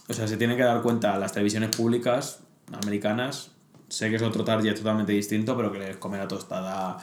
O 0.09 0.13
sea, 0.13 0.27
se 0.27 0.35
tienen 0.35 0.57
que 0.57 0.63
dar 0.63 0.81
cuenta 0.81 1.17
las 1.17 1.31
televisiones 1.31 1.73
públicas 1.73 2.39
americanas. 2.83 3.51
Sé 3.87 4.09
que 4.09 4.17
es 4.17 4.21
otro 4.21 4.43
target 4.43 4.75
totalmente 4.75 5.13
distinto, 5.13 5.55
pero 5.55 5.71
que 5.71 5.79
les 5.79 5.95
come 5.95 6.17
la 6.17 6.27
tostada 6.27 6.97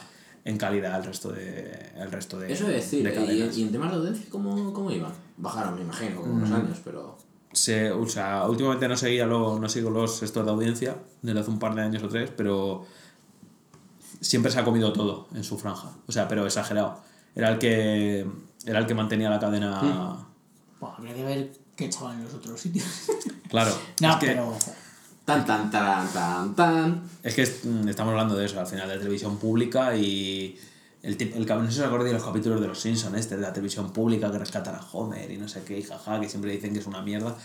en 0.45 0.57
calidad 0.59 0.93
al 0.93 1.03
resto 1.03 1.31
de. 1.31 1.71
El 1.97 2.11
resto 2.11 2.37
de. 2.39 2.53
Eso 2.53 2.67
es 2.67 2.75
decir, 2.75 3.03
de 3.03 3.09
y, 3.09 3.15
cadenas. 3.15 3.57
y 3.57 3.63
en 3.63 3.71
temas 3.71 3.89
de 3.91 3.97
audiencia, 3.97 4.25
¿cómo, 4.29 4.71
cómo 4.73 4.91
iban? 4.91 5.11
Bajaron, 5.37 5.73
me 5.73 5.81
imagino, 5.81 6.21
con 6.21 6.29
Mm. 6.31 6.35
unos 6.37 6.51
años, 6.51 6.77
pero. 6.83 7.17
Se, 7.53 7.91
o 7.91 8.07
sea, 8.07 8.45
últimamente 8.47 8.87
no 8.87 8.95
seguía 8.95 9.25
lo, 9.25 9.59
no 9.59 9.67
sigo 9.67 9.89
los 9.89 10.23
estos 10.23 10.45
de 10.45 10.51
audiencia 10.51 10.97
desde 11.21 11.39
hace 11.41 11.49
un 11.51 11.59
par 11.59 11.75
de 11.75 11.81
años 11.81 12.01
o 12.03 12.07
tres, 12.07 12.31
pero 12.35 12.85
siempre 14.19 14.51
se 14.51 14.59
ha 14.59 14.63
comido 14.63 14.93
todo 14.93 15.27
en 15.33 15.43
su 15.43 15.57
franja. 15.57 15.89
O 16.07 16.11
sea, 16.11 16.27
pero 16.27 16.45
exagerado. 16.45 16.99
Era 17.35 17.49
el 17.49 17.59
que 17.59 18.25
era 18.65 18.79
el 18.79 18.85
que 18.85 18.93
mantenía 18.93 19.29
la 19.29 19.39
cadena. 19.39 19.79
Bueno, 20.79 20.95
habría 20.97 21.13
que 21.15 21.23
ver 21.23 21.51
qué 21.75 21.85
echaban 21.85 22.17
en 22.17 22.23
los 22.25 22.33
otros 22.33 22.59
sitios. 22.59 22.85
Claro. 23.51 23.73
no, 23.99 24.11
es 24.11 24.15
que, 24.15 24.27
pero. 24.27 24.57
Tan, 25.25 25.45
tan, 25.45 25.69
tan, 25.69 26.07
tan, 26.13 26.55
tan. 26.55 27.03
es 27.21 27.35
que 27.35 27.41
es- 27.41 27.65
mm, 27.65 27.89
estamos 27.89 28.11
hablando 28.11 28.33
de 28.35 28.45
eso, 28.45 28.57
al 28.61 28.65
final 28.65 28.87
de 28.87 28.97
televisión 28.97 29.35
pública 29.37 29.93
y 29.97 30.57
el, 31.03 31.17
el, 31.19 31.45
no 31.47 31.71
sé 31.71 31.83
acordáis 31.83 32.11
de 32.11 32.17
los 32.17 32.23
capítulos 32.27 32.61
de 32.61 32.67
los 32.67 32.79
Simpsons, 32.79 33.17
este, 33.17 33.35
de 33.35 33.41
la 33.41 33.53
televisión 33.53 33.91
pública 33.91 34.31
que 34.31 34.37
rescatan 34.37 34.75
a 34.75 34.85
Homer 34.91 35.29
y 35.31 35.37
no 35.37 35.47
sé 35.47 35.63
qué, 35.63 35.79
y 35.79 35.83
jaja, 35.83 36.19
que 36.19 36.29
siempre 36.29 36.51
dicen 36.51 36.73
que 36.73 36.79
es 36.79 36.85
una 36.85 37.01
mierda. 37.01 37.35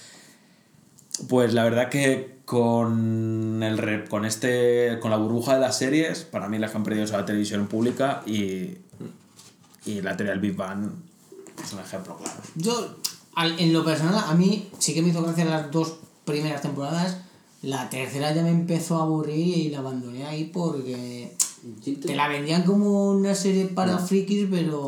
Pues 1.28 1.54
la 1.54 1.64
verdad 1.64 1.88
que 1.88 2.40
con 2.44 3.62
el 3.62 4.04
con 4.08 4.26
este 4.26 4.98
con 5.00 5.10
la 5.10 5.16
burbuja 5.16 5.54
de 5.54 5.60
las 5.60 5.78
series, 5.78 6.24
para 6.24 6.48
mí 6.48 6.58
las 6.58 6.70
que 6.72 6.76
han 6.76 6.84
perdido 6.84 7.06
son 7.06 7.18
la 7.20 7.24
televisión 7.24 7.66
pública 7.68 8.22
y, 8.26 8.76
y 9.86 10.02
la 10.02 10.14
teoría 10.16 10.32
del 10.32 10.40
Big 10.40 10.54
Bang 10.54 10.90
es 11.64 11.72
un 11.72 11.78
ejemplo 11.80 12.16
claro. 12.18 12.38
Yo, 12.56 12.96
al- 13.34 13.58
en 13.58 13.72
lo 13.72 13.82
personal, 13.82 14.22
a 14.26 14.34
mí 14.34 14.68
sí 14.78 14.92
que 14.92 15.00
me 15.00 15.08
hizo 15.08 15.22
gracia 15.22 15.46
las 15.46 15.70
dos 15.70 15.96
primeras 16.26 16.60
temporadas. 16.60 17.16
La 17.62 17.88
tercera 17.88 18.34
ya 18.34 18.42
me 18.42 18.50
empezó 18.50 18.98
a 18.98 19.04
aburrir 19.04 19.56
y 19.56 19.70
la 19.70 19.78
abandoné 19.78 20.26
ahí 20.26 20.44
porque 20.52 21.34
te 22.00 22.14
la 22.14 22.28
vendían 22.28 22.62
como 22.62 23.10
una 23.10 23.34
serie 23.34 23.66
para 23.66 23.98
frikis, 23.98 24.46
pero. 24.50 24.86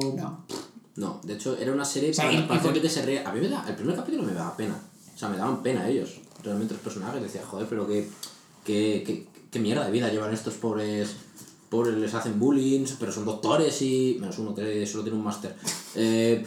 No, 0.97 1.21
de 1.23 1.35
hecho 1.35 1.57
era 1.57 1.73
una 1.73 1.85
serie 1.85 2.11
O 2.11 2.15
sea, 2.15 2.25
para, 2.25 2.49
para 2.49 2.61
gente 2.61 2.81
que 2.81 2.89
se 2.89 3.03
ríe. 3.03 3.25
A 3.25 3.33
mí 3.33 3.41
me 3.41 3.49
da, 3.49 3.65
el 3.69 3.77
primer 3.77 3.95
capítulo 3.95 4.25
me 4.25 4.33
daba 4.33 4.57
pena. 4.57 4.81
O 5.15 5.19
sea, 5.19 5.29
me 5.29 5.37
daban 5.37 5.63
pena 5.63 5.89
ellos. 5.89 6.21
Realmente 6.43 6.75
los 6.75 6.83
personajes. 6.83 7.23
Decía, 7.23 7.43
joder, 7.47 7.67
pero 7.69 7.87
qué, 7.87 8.09
qué, 8.65 9.05
qué, 9.07 9.27
qué 9.51 9.59
mierda 9.61 9.85
de 9.85 9.93
vida 9.93 10.11
llevan 10.11 10.33
estos 10.33 10.55
pobres. 10.55 11.17
Pobres, 11.71 11.95
les 11.97 12.15
hacen 12.15 12.39
bullying, 12.39 12.85
pero 12.99 13.13
son 13.13 13.25
doctores 13.25 13.81
y. 13.83 14.17
Menos 14.21 14.39
uno 14.39 14.55
que 14.55 14.87
solo 14.87 15.05
tiene 15.05 15.19
un 15.19 15.25
máster. 15.25 15.55
Eh, 15.95 16.45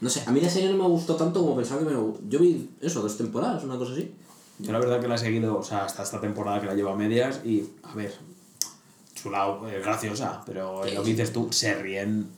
no 0.00 0.10
sé, 0.10 0.22
a 0.26 0.30
mí 0.32 0.40
la 0.40 0.50
serie 0.50 0.70
no 0.70 0.82
me 0.82 0.88
gustó 0.88 1.14
tanto 1.16 1.40
como 1.40 1.56
pensaba 1.56 1.80
que 1.80 1.86
me. 1.86 1.92
Yo 2.28 2.38
vi 2.38 2.70
eso, 2.80 3.00
dos 3.00 3.16
temporadas, 3.16 3.64
una 3.64 3.78
cosa 3.78 3.92
así. 3.92 4.12
Yo 4.58 4.72
la 4.72 4.78
verdad 4.78 5.00
que 5.00 5.08
la 5.08 5.16
he 5.16 5.18
seguido, 5.18 5.58
o 5.58 5.62
sea, 5.62 5.84
hasta 5.84 6.02
esta 6.02 6.20
temporada 6.20 6.60
que 6.60 6.66
la 6.66 6.74
llevo 6.74 6.90
a 6.90 6.96
medias 6.96 7.40
y, 7.44 7.64
a 7.82 7.94
ver, 7.94 8.14
su 9.24 9.30
lado 9.30 9.66
es 9.66 9.82
graciosa, 9.82 10.42
pero 10.44 10.84
lo 10.84 11.02
que 11.02 11.10
dices 11.10 11.32
tú, 11.32 11.50
se 11.50 11.74
ríen 11.74 12.28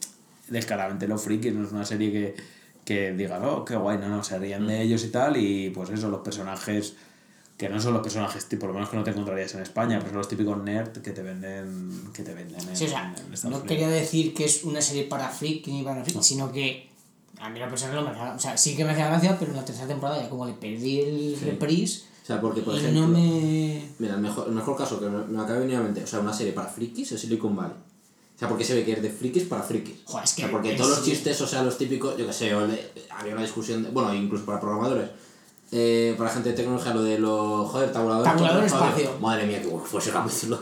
descaradamente 0.47 1.09
los 1.09 1.21
frikis, 1.21 1.53
no 1.53 1.67
es 1.67 1.73
una 1.73 1.85
serie 1.85 2.13
que, 2.13 2.37
que 2.85 3.13
digan, 3.13 3.45
oh, 3.45 3.65
qué 3.65 3.75
guay, 3.75 3.99
no, 3.99 4.09
no, 4.09 4.23
se 4.23 4.39
ríen 4.39 4.69
de 4.69 4.83
ellos 4.83 5.03
y 5.03 5.09
tal, 5.09 5.37
y 5.37 5.71
pues 5.71 5.91
eso, 5.91 6.09
los 6.09 6.21
personajes, 6.21 6.95
que 7.59 7.69
no 7.69 7.81
son 7.81 7.93
los 7.93 8.03
personajes, 8.03 8.45
por 8.45 8.69
lo 8.69 8.75
menos 8.75 8.89
que 8.89 8.97
no 8.97 9.03
te 9.03 9.11
encontrarías 9.11 9.53
en 9.57 9.63
España, 9.63 9.99
pero 9.99 10.11
son 10.11 10.19
los 10.19 10.29
típicos 10.29 10.63
nerd 10.63 11.03
que 11.03 11.11
te 11.11 11.23
venden, 11.23 12.13
que 12.15 12.23
te 12.23 12.33
venden 12.33 12.61
en, 12.69 12.77
Sí, 12.77 12.85
o 12.85 12.89
sea, 12.89 13.13
en 13.17 13.33
no 13.33 13.49
Unidos. 13.49 13.63
quería 13.67 13.89
decir 13.89 14.33
que 14.33 14.45
es 14.45 14.63
una 14.63 14.81
serie 14.81 15.07
para 15.07 15.29
frikis 15.29 15.75
ni 15.75 15.83
para 15.83 16.05
frikis, 16.05 16.25
sino 16.25 16.53
que 16.53 16.89
a 17.41 17.49
mí 17.49 17.59
la 17.59 17.69
persona 17.69 17.95
no 17.95 18.03
me 18.03 18.11
O 18.11 18.39
sea, 18.39 18.57
sí 18.57 18.77
que 18.77 18.85
me 18.85 18.93
hacía 18.93 19.09
gracia, 19.09 19.37
pero 19.41 19.51
en 19.51 19.57
la 19.57 19.65
tercera 19.65 19.89
temporada 19.89 20.23
ya 20.23 20.31
como 20.31 20.47
le 20.47 20.53
perdí 20.53 21.01
el 21.01 21.41
reprise 21.41 22.05
O 22.27 22.29
sea, 22.29 22.41
porque, 22.41 22.61
por 22.63 22.75
y 22.75 22.79
ejemplo. 22.79 23.03
no 23.03 23.07
me. 23.09 23.89
Mira, 24.01 24.15
el 24.15 24.21
mejor, 24.21 24.49
el 24.49 24.55
mejor 24.55 24.77
caso 24.77 24.99
que 24.99 25.07
me, 25.09 25.25
me 25.27 25.39
acaba 25.39 25.55
de 25.55 25.61
venir 25.61 25.77
a 25.77 25.81
mente, 25.83 26.03
o 26.03 26.07
sea, 26.09 26.19
una 26.19 26.33
serie 26.33 26.53
para 26.53 26.67
frikis 26.67 27.13
es 27.13 27.21
Silicon 27.21 27.55
Valley. 27.55 27.71
O 28.35 28.39
sea, 28.39 28.49
porque 28.49 28.65
se 28.65 28.75
ve 28.75 28.85
que 28.85 28.93
es 28.95 29.03
de 29.03 29.11
frikis 29.11 29.45
para 29.45 29.63
frikis. 29.63 29.95
Joder, 30.05 30.25
es 30.25 30.33
O 30.33 30.35
sea, 30.35 30.47
que 30.47 30.53
porque 30.53 30.71
es- 30.73 30.77
todos 30.77 30.91
los 30.91 31.05
chistes, 31.05 31.41
o 31.41 31.47
sea, 31.47 31.63
los 31.63 31.79
típicos, 31.79 32.17
yo 32.19 32.27
que 32.27 32.33
sé, 32.33 32.53
o 32.55 32.67
de- 32.67 32.91
había 33.17 33.33
una 33.33 33.43
discusión, 33.43 33.85
de, 33.85 33.91
bueno, 33.91 34.13
incluso 34.13 34.45
para 34.45 34.59
programadores, 34.61 35.09
eh, 35.71 36.15
para 36.19 36.29
gente 36.31 36.49
de 36.51 36.57
tecnología, 36.57 36.93
lo 36.95 37.03
de 37.05 37.19
los, 37.21 37.71
joder, 37.71 37.93
tabuladores. 37.93 38.33
Tabulador 38.33 38.65
espacio. 38.65 39.11
Madre 39.21 39.47
mía, 39.47 39.63
qué 39.63 39.69
bueno 39.69 39.85
fue 39.87 40.01
ese 40.01 40.11
capítulo. 40.11 40.59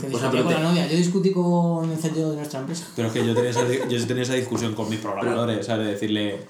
Que 0.00 0.06
O 0.14 0.18
sea, 0.18 0.30
pero 0.30 0.44
con 0.44 0.52
te- 0.52 0.60
la 0.60 0.68
novia. 0.68 0.86
Yo 0.86 0.96
discutí 0.98 1.32
con 1.32 1.90
el 1.90 1.96
CTO 1.98 2.30
de 2.32 2.36
nuestra 2.36 2.60
empresa. 2.60 2.86
Pero 2.94 3.08
es 3.08 3.14
que 3.14 3.26
yo 3.26 3.34
tenía 3.34 3.50
esa, 3.50 3.66
yo 3.88 4.06
tenía 4.06 4.22
esa 4.22 4.34
discusión 4.34 4.74
con 4.74 4.88
mis 4.90 4.98
programadores, 5.00 5.64
¿sabes? 5.64 5.86
De 5.86 5.92
decirle, 5.94 6.40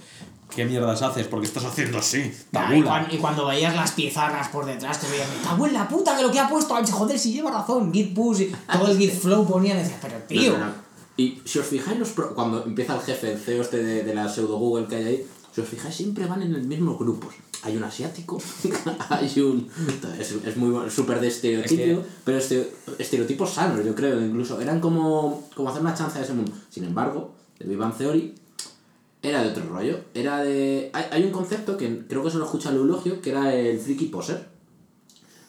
¿qué 0.55 0.65
mierdas 0.65 1.03
haces? 1.03 1.27
Porque 1.27 1.47
estás 1.47 1.65
haciendo 1.65 1.99
así, 1.99 2.19
Y 2.19 2.83
cuando, 2.83 3.15
y 3.15 3.19
cuando 3.19 3.47
veías 3.47 3.75
las 3.75 3.93
pizarras 3.93 4.49
por 4.49 4.65
detrás, 4.67 5.01
te 5.01 5.09
veías, 5.09 5.29
me 5.29 5.43
cago 5.49 5.67
en 5.67 5.75
la 5.75 5.89
puta 5.89 6.17
que 6.17 6.23
lo 6.23 6.31
que 6.31 6.39
ha 6.41 6.49
puesto, 6.49 6.75
Ay, 6.75 6.85
joder, 6.91 7.19
si 7.19 7.33
lleva 7.33 7.51
razón, 7.51 7.93
Git 7.93 8.15
push, 8.15 8.43
todo 8.73 8.89
el 8.91 8.99
Git 8.99 9.13
flow 9.13 9.47
ponía, 9.47 9.77
decías, 9.77 9.99
pero 10.01 10.15
tío. 10.27 10.53
No, 10.53 10.59
no, 10.59 10.67
no. 10.67 10.73
Y 11.17 11.43
si 11.45 11.59
os 11.59 11.67
fijáis, 11.67 11.99
los 11.99 12.11
pro- 12.11 12.35
cuando 12.35 12.65
empieza 12.65 12.95
el 12.95 13.01
jefe, 13.03 13.33
el 13.33 13.39
CEO 13.39 13.63
este 13.63 13.83
de, 13.83 14.05
de 14.05 14.15
la 14.15 14.29
pseudo 14.29 14.57
Google 14.57 14.87
que 14.87 14.97
hay 14.97 15.05
ahí, 15.05 15.27
si 15.55 15.61
os 15.61 15.69
fijáis, 15.69 15.95
siempre 15.95 16.27
van 16.27 16.43
en 16.43 16.55
el 16.55 16.63
mismo 16.67 16.97
grupo. 16.97 17.29
Hay 17.65 17.77
un 17.77 17.83
asiático, 17.83 18.41
hay 19.11 19.41
un... 19.41 19.69
Es, 20.19 20.31
es 20.45 20.57
muy 20.57 20.89
súper 20.91 21.19
de 21.21 21.27
estereotipo, 21.27 21.83
Es 21.83 21.89
que- 21.99 22.05
pero 22.25 22.39
este, 22.39 22.73
estereotipos 23.01 23.51
sanos, 23.55 23.85
yo 23.85 23.95
creo, 23.97 24.21
incluso. 24.25 24.61
Eran 24.61 24.79
como, 24.81 25.49
como 25.57 25.69
hacer 25.71 25.83
una 25.83 25.95
chanza 25.95 26.19
de 26.21 26.25
ese 26.25 26.35
mundo. 26.35 26.53
Sin 26.71 26.85
embargo, 26.85 27.35
de 27.59 27.75
Bang 27.77 27.97
Theory 27.97 28.35
era 29.23 29.43
de 29.43 29.49
otro 29.51 29.64
rollo. 29.69 29.99
Era 30.14 30.43
de... 30.45 30.91
Hay, 30.93 31.05
hay 31.11 31.23
un 31.25 31.31
concepto 31.31 31.77
que 31.77 32.07
creo 32.07 32.23
que 32.23 32.31
se 32.31 32.39
lo 32.39 32.45
escucha 32.45 32.71
el 32.71 32.77
Eulogio, 32.77 33.21
que 33.21 33.31
era 33.31 33.53
el 33.55 33.79
freaky 33.79 34.07
poser. 34.07 34.49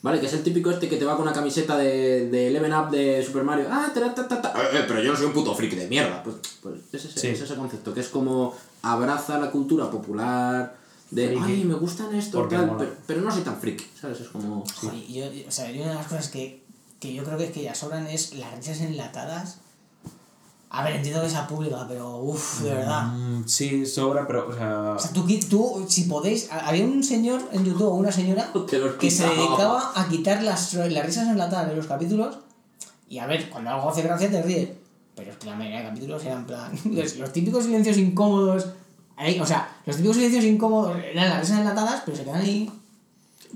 ¿Vale? 0.02 0.20
Que 0.22 0.28
es 0.28 0.34
el 0.34 0.44
típico 0.44 0.72
este 0.72 0.88
que 0.88 0.96
te 0.96 1.04
va 1.04 1.16
con 1.18 1.24
una 1.24 1.34
camiseta 1.34 1.78
de, 1.78 2.30
de 2.30 2.48
Eleven 2.48 2.74
Up 2.74 2.90
de 2.90 3.22
Super 3.22 3.44
Mario. 3.44 3.66
Ah, 3.70 3.92
ta, 3.94 4.16
ta, 4.16 4.28
ta, 4.28 4.42
ta. 4.42 4.54
Eh, 4.62 4.68
eh, 4.80 4.86
pero 4.88 5.04
yo 5.04 5.12
no 5.12 5.18
soy 5.18 5.26
un 5.28 5.34
puto 5.34 5.54
friki 5.54 5.76
de 5.76 5.88
mierda. 5.90 6.24
Pues, 6.24 6.38
pues 6.62 6.76
es, 6.94 7.04
ese, 7.06 7.20
Sí. 7.20 7.28
es 7.28 7.42
ese 7.42 7.56
concepto, 7.56 7.94
que 7.94 8.00
es 8.00 8.08
como 8.08 8.56
abraza 8.82 9.38
la 9.40 9.52
cultura 9.52 9.92
popular 9.92 10.78
de, 11.12 11.28
Friki. 11.28 11.44
ay, 11.44 11.64
me 11.66 11.74
gustan 11.74 12.16
esto, 12.16 12.48
tal, 12.48 12.78
pero, 12.78 12.96
pero 13.06 13.22
no 13.22 13.30
soy 13.30 13.42
tan 13.42 13.60
friki, 13.60 13.86
¿sabes? 14.00 14.22
Es 14.22 14.30
como... 14.30 14.64
Joder, 14.76 15.06
yo, 15.08 15.26
o 15.48 15.52
sea, 15.52 15.66
una 15.70 15.90
de 15.90 15.96
las 15.96 16.08
cosas 16.08 16.30
que, 16.30 16.64
que 17.02 17.14
yo 17.14 17.24
creo 17.26 17.38
que 17.38 17.46
es 17.46 17.52
que 17.52 17.64
ya 17.64 17.76
sobran 17.76 18.08
es 18.08 18.36
las 18.36 18.56
risas 18.56 18.80
enlatadas. 18.80 19.58
A 20.72 20.84
ver, 20.84 20.98
entiendo 20.98 21.22
que 21.24 21.30
sea 21.30 21.48
pública, 21.48 21.86
pero 21.88 22.18
uff, 22.18 22.62
de 22.62 22.76
verdad. 22.76 23.08
Mm, 23.08 23.48
sí, 23.48 23.86
sobra, 23.88 24.28
pero, 24.28 24.48
o 24.50 24.54
sea. 24.54 24.92
O 24.96 25.00
sea, 25.00 25.12
tú, 25.12 25.26
tú, 25.50 25.86
si 25.90 26.04
podéis, 26.04 26.52
a- 26.52 26.68
había 26.68 26.86
un 26.86 27.04
señor 27.04 27.42
en 27.52 27.66
YouTube 27.66 27.88
o 27.88 27.96
una 27.96 28.12
señora 28.12 28.52
Que 29.00 29.10
se 29.10 29.24
dedicaba 29.28 29.92
a 29.96 30.08
quitar 30.08 30.44
las, 30.44 30.74
las 30.76 31.06
risas 31.06 31.28
enlatadas 31.28 31.70
de 31.70 31.76
los 31.76 31.88
capítulos. 31.88 32.38
Y 33.08 33.18
a 33.18 33.26
ver, 33.26 33.50
cuando 33.50 33.72
algo 33.72 33.90
hace 33.90 34.04
gracia 34.04 34.30
te 34.30 34.42
ríes. 34.44 34.70
Pero 35.16 35.32
es 35.32 35.38
que 35.38 35.48
la 35.48 35.56
mayoría 35.56 35.80
de 35.80 35.88
capítulos 35.88 36.24
eran 36.24 36.46
plan. 36.46 36.72
Los, 36.86 37.18
los 37.18 37.34
típicos 37.34 37.64
silencios 37.66 37.98
incómodos. 37.98 38.68
ahí, 39.18 39.40
o 39.40 39.46
sea, 39.46 39.76
los 39.88 39.96
típicos 39.96 40.18
silencios 40.18 40.46
incómodos 40.46 40.96
eran 40.98 41.30
las 41.30 41.40
risas 41.40 41.60
enlatadas, 41.60 42.04
pero 42.06 42.16
se 42.16 42.24
quedan 42.24 42.42
ahí 42.42 42.72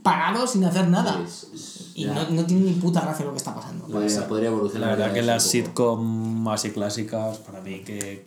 parados 0.01 0.51
sin 0.51 0.63
hacer 0.65 0.87
nada. 0.89 1.21
Es- 1.23 1.47
es- 1.53 1.91
Y 1.95 2.05
no, 2.05 2.27
no 2.29 2.43
tiene 2.45 2.63
ni 2.63 2.73
puta 2.73 3.01
gracia 3.01 3.23
lo 3.25 3.31
que 3.31 3.37
está 3.37 3.53
pasando. 3.53 3.85
Podría, 3.85 4.27
podría 4.27 4.49
evolucionar. 4.49 4.89
La 4.89 4.95
verdad 4.95 5.13
que 5.13 5.21
las 5.21 5.43
sitcom 5.43 6.47
así 6.47 6.71
clásicas, 6.71 7.37
para 7.37 7.61
mí 7.61 7.81
que 7.81 8.25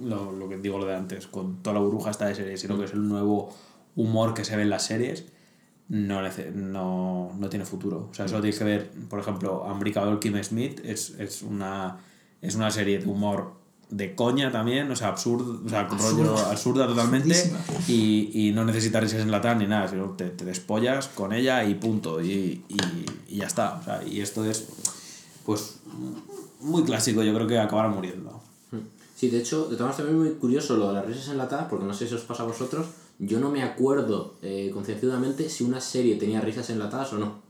lo, 0.00 0.32
lo 0.32 0.48
que 0.50 0.58
digo 0.58 0.78
lo 0.78 0.84
de 0.84 0.94
antes, 0.94 1.26
con 1.26 1.62
toda 1.62 1.74
la 1.74 1.80
burbuja 1.80 2.10
esta 2.10 2.26
de 2.26 2.34
series 2.34 2.62
lo 2.68 2.78
que 2.78 2.84
es 2.84 2.92
el 2.92 3.08
nuevo 3.08 3.54
humor 3.96 4.34
que 4.34 4.44
se 4.44 4.54
ve 4.56 4.62
en 4.62 4.70
las 4.70 4.82
series, 4.84 5.24
no, 5.88 6.20
no, 6.54 7.32
no 7.38 7.48
tiene 7.48 7.64
futuro. 7.64 8.08
O 8.10 8.14
sea, 8.14 8.26
eso 8.26 8.40
tienes 8.40 8.58
que 8.58 8.64
ver, 8.64 8.90
por 9.08 9.18
ejemplo, 9.20 9.62
Unbreakable 9.64 10.18
Kim 10.20 10.42
Smith 10.44 10.80
es, 10.84 11.10
es, 11.18 11.40
una, 11.42 11.96
es 12.42 12.54
una 12.56 12.70
serie 12.70 12.98
de 12.98 13.06
humor 13.06 13.54
de 13.90 14.14
coña 14.14 14.50
también, 14.50 14.90
o 14.90 14.96
sea, 14.96 15.08
absurdo, 15.08 15.60
o 15.64 15.68
sea, 15.68 15.84
rollo 15.84 16.36
absurda 16.36 16.86
totalmente 16.88 17.52
y, 17.86 18.48
y 18.48 18.52
no 18.52 18.64
necesitas 18.64 19.02
risas 19.02 19.20
enlatadas 19.20 19.58
ni 19.58 19.66
nada, 19.66 19.86
sino 19.86 20.10
te, 20.10 20.30
te 20.30 20.44
despollas 20.44 21.08
con 21.08 21.32
ella 21.32 21.64
y 21.64 21.74
punto, 21.76 22.20
y, 22.20 22.64
y, 22.68 22.76
y 23.28 23.36
ya 23.36 23.46
está. 23.46 23.78
O 23.80 23.84
sea, 23.84 24.02
y 24.04 24.20
esto 24.20 24.44
es, 24.44 24.66
pues, 25.44 25.76
muy 26.60 26.82
clásico, 26.82 27.22
yo 27.22 27.32
creo 27.34 27.46
que 27.46 27.58
acabará 27.58 27.88
muriendo. 27.88 28.40
Sí, 29.14 29.30
de 29.30 29.38
hecho, 29.38 29.68
de 29.68 29.76
todas 29.76 29.80
maneras 29.80 29.96
también 29.96 30.16
es 30.16 30.22
muy 30.32 30.40
curioso 30.40 30.76
lo 30.76 30.88
de 30.88 30.94
las 30.94 31.06
risas 31.06 31.28
enlatadas, 31.28 31.68
porque 31.70 31.86
no 31.86 31.94
sé 31.94 32.06
si 32.06 32.14
os 32.14 32.22
pasa 32.22 32.42
a 32.42 32.46
vosotros, 32.46 32.86
yo 33.18 33.40
no 33.40 33.50
me 33.50 33.62
acuerdo 33.62 34.34
eh, 34.42 34.70
concienzudamente 34.74 35.48
si 35.48 35.64
una 35.64 35.80
serie 35.80 36.16
tenía 36.16 36.40
risas 36.40 36.68
enlatadas 36.70 37.12
o 37.14 37.18
no. 37.18 37.45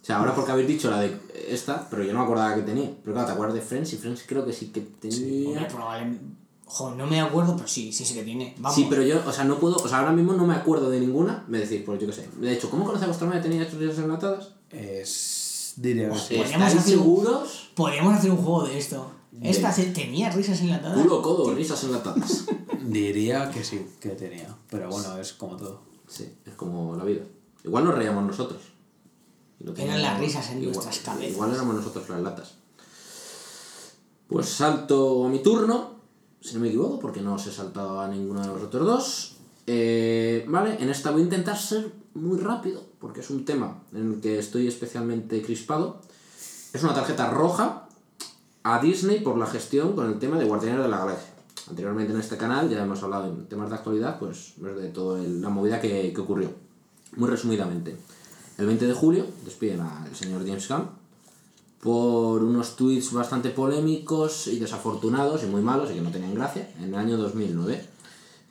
O 0.00 0.04
sea, 0.04 0.18
ahora 0.18 0.34
porque 0.34 0.52
habéis 0.52 0.68
dicho 0.68 0.90
la 0.90 1.00
de 1.00 1.14
esta, 1.48 1.86
pero 1.90 2.02
yo 2.02 2.12
no 2.12 2.20
me 2.20 2.24
acordaba 2.24 2.54
que 2.54 2.62
tenía. 2.62 2.90
Pero 3.02 3.12
claro, 3.12 3.26
te 3.26 3.32
acuerdas 3.32 3.54
de 3.54 3.60
Friends 3.60 3.92
y 3.92 3.96
Friends 3.96 4.24
creo 4.26 4.44
que 4.46 4.52
sí 4.52 4.68
que 4.68 4.80
Hombre, 4.80 4.98
tenía... 5.00 5.68
probablemente. 5.68 6.24
Joder, 6.64 6.96
no 6.96 7.06
me 7.06 7.20
acuerdo, 7.20 7.56
pero 7.56 7.68
sí, 7.68 7.92
sí, 7.92 8.04
sí 8.04 8.14
que 8.14 8.22
tiene. 8.22 8.54
Vamos. 8.58 8.76
Sí, 8.76 8.86
pero 8.88 9.02
yo, 9.02 9.20
o 9.26 9.32
sea, 9.32 9.42
no 9.44 9.58
puedo, 9.58 9.76
o 9.76 9.88
sea, 9.88 9.98
ahora 9.98 10.12
mismo 10.12 10.34
no 10.34 10.46
me 10.46 10.54
acuerdo 10.54 10.88
de 10.88 11.00
ninguna, 11.00 11.44
me 11.48 11.58
decís, 11.58 11.82
pues 11.84 12.00
yo 12.00 12.06
qué 12.06 12.12
sé. 12.12 12.28
De 12.36 12.52
hecho, 12.52 12.70
¿cómo 12.70 12.84
conoce 12.84 13.04
a 13.04 13.08
vuestra 13.08 13.26
madre 13.26 13.42
tenía 13.42 13.64
risas 13.64 13.98
enlatadas? 13.98 14.50
Es, 14.70 15.74
diría 15.76 16.08
que 16.10 16.18
sí. 16.18 16.36
Podríamos 16.36 16.68
¿Estáis 16.68 16.76
hacer 16.76 16.92
seguros? 16.92 17.70
Podríamos 17.74 18.14
hacer 18.14 18.30
un 18.30 18.36
juego 18.36 18.64
de 18.68 18.78
esto. 18.78 19.10
Esta 19.42 19.72
tenía 19.72 20.30
risas 20.30 20.60
enlatadas. 20.60 21.02
Culo, 21.02 21.22
codo, 21.22 21.54
risas 21.54 21.82
enlatadas. 21.84 22.46
Diría 22.84 23.50
que 23.50 23.62
sí, 23.64 23.86
que 24.00 24.10
tenía. 24.10 24.54
Pero 24.68 24.88
bueno, 24.90 25.18
es 25.18 25.32
como 25.32 25.56
todo. 25.56 25.82
Sí, 26.06 26.32
es 26.44 26.54
como 26.54 26.96
la 26.96 27.04
vida. 27.04 27.22
Igual 27.64 27.84
nos 27.84 27.94
reíamos 27.94 28.24
nosotros. 28.24 28.60
Lo 29.60 29.74
Eran 29.76 30.00
las 30.02 30.18
risas 30.18 30.50
en 30.50 30.58
igual- 30.62 30.74
nuestras 30.74 30.98
cabezas. 31.00 31.32
Igual 31.32 31.54
éramos 31.54 31.74
nosotros 31.76 32.08
las 32.08 32.20
latas. 32.22 32.54
Pues 34.28 34.48
salto 34.48 35.26
a 35.26 35.28
mi 35.28 35.40
turno, 35.42 35.90
si 36.40 36.54
no 36.54 36.60
me 36.60 36.68
equivoco, 36.68 36.98
porque 37.00 37.20
no 37.20 37.34
os 37.34 37.46
he 37.46 37.52
saltado 37.52 38.00
a 38.00 38.08
ninguno 38.08 38.40
de 38.40 38.46
los 38.48 38.62
otros 38.62 38.86
dos. 38.86 39.36
Eh, 39.66 40.44
vale, 40.48 40.76
en 40.80 40.88
esta 40.88 41.10
voy 41.10 41.20
a 41.22 41.24
intentar 41.24 41.58
ser 41.58 41.92
muy 42.14 42.38
rápido, 42.38 42.82
porque 43.00 43.20
es 43.20 43.30
un 43.30 43.44
tema 43.44 43.82
en 43.92 44.14
el 44.14 44.20
que 44.20 44.38
estoy 44.38 44.66
especialmente 44.68 45.42
crispado. 45.42 46.00
Es 46.72 46.82
una 46.82 46.94
tarjeta 46.94 47.28
roja 47.30 47.88
a 48.62 48.80
Disney 48.80 49.20
por 49.20 49.36
la 49.36 49.46
gestión 49.46 49.94
con 49.94 50.06
el 50.06 50.18
tema 50.18 50.38
de 50.38 50.44
Guardianes 50.44 50.82
de 50.82 50.88
la 50.88 50.98
Galaxia. 50.98 51.34
Anteriormente 51.68 52.12
en 52.12 52.20
este 52.20 52.36
canal 52.36 52.68
ya 52.68 52.82
hemos 52.82 53.02
hablado 53.02 53.26
en 53.26 53.46
temas 53.46 53.68
de 53.68 53.76
actualidad, 53.76 54.18
pues 54.18 54.54
de 54.56 54.88
toda 54.88 55.20
la 55.22 55.48
movida 55.50 55.80
que, 55.80 56.12
que 56.12 56.20
ocurrió. 56.20 56.50
Muy 57.16 57.28
resumidamente, 57.28 57.96
el 58.60 58.66
20 58.66 58.86
de 58.86 58.92
julio 58.92 59.26
despiden 59.44 59.80
al 59.80 60.14
señor 60.14 60.46
James 60.46 60.68
Gunn 60.68 61.00
por 61.80 62.42
unos 62.42 62.76
tweets 62.76 63.12
bastante 63.12 63.48
polémicos 63.48 64.48
y 64.48 64.58
desafortunados 64.58 65.42
y 65.42 65.46
muy 65.46 65.62
malos 65.62 65.90
y 65.90 65.94
que 65.94 66.02
no 66.02 66.10
tenían 66.10 66.34
gracia 66.34 66.70
en 66.78 66.84
el 66.84 66.94
año 66.94 67.16
2009. 67.16 67.88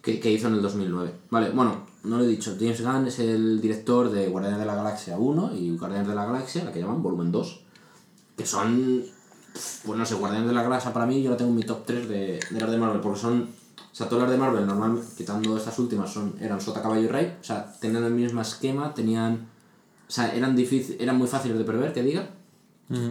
que, 0.02 0.32
hizo 0.32 0.48
en 0.48 0.56
el 0.56 0.62
2009. 0.64 1.14
Vale, 1.30 1.52
bueno, 1.52 1.86
no 2.04 2.18
lo 2.18 2.24
he 2.24 2.28
dicho. 2.28 2.56
James 2.60 2.82
Gunn 2.82 3.08
es 3.08 3.20
el 3.20 3.62
director 3.62 4.10
de 4.10 4.28
Guardianes 4.30 4.60
de 4.60 4.66
la 4.66 4.74
Galaxia 4.74 5.20
1 5.20 5.56
y 5.56 5.78
Guardianes 5.78 6.08
de 6.08 6.16
la 6.16 6.26
Galaxia, 6.26 6.64
la 6.64 6.72
que 6.72 6.80
llaman 6.80 7.04
Volumen 7.04 7.32
2. 7.32 7.60
Que 8.36 8.46
son. 8.48 9.04
Pues 9.86 10.00
no 10.00 10.06
sé, 10.06 10.16
Guardianes 10.16 10.48
de 10.48 10.56
la 10.56 10.64
Galaxia 10.64 10.92
para 10.92 11.06
mí 11.06 11.22
yo 11.22 11.30
la 11.30 11.38
tengo 11.38 11.52
en 11.52 11.58
mi 11.58 11.64
top 11.64 11.86
3 11.86 12.10
de, 12.10 12.40
de 12.50 12.60
las 12.60 12.72
de 12.72 12.78
Marvel, 12.78 13.02
porque 13.02 13.20
son. 13.20 13.42
O 13.42 13.96
sea, 13.96 14.10
todas 14.10 14.24
las 14.24 14.32
de 14.32 14.38
Marvel, 14.38 14.66
normalmente, 14.66 15.08
quitando 15.16 15.56
estas 15.56 15.78
últimas, 15.78 16.12
son, 16.12 16.34
eran 16.40 16.60
Sota, 16.62 16.82
Caballo 16.82 17.02
y 17.02 17.08
Rey. 17.08 17.38
O 17.40 17.44
sea, 17.44 17.72
tenían 17.80 18.04
el 18.06 18.14
mismo 18.14 18.42
esquema, 18.42 18.94
tenían. 18.96 19.59
O 20.10 20.12
sea, 20.12 20.34
eran, 20.36 20.56
difícil, 20.56 20.98
eran 21.00 21.18
muy 21.18 21.28
fáciles 21.28 21.58
de 21.58 21.64
prever, 21.64 21.94
que 21.94 22.02
diga. 22.04 22.30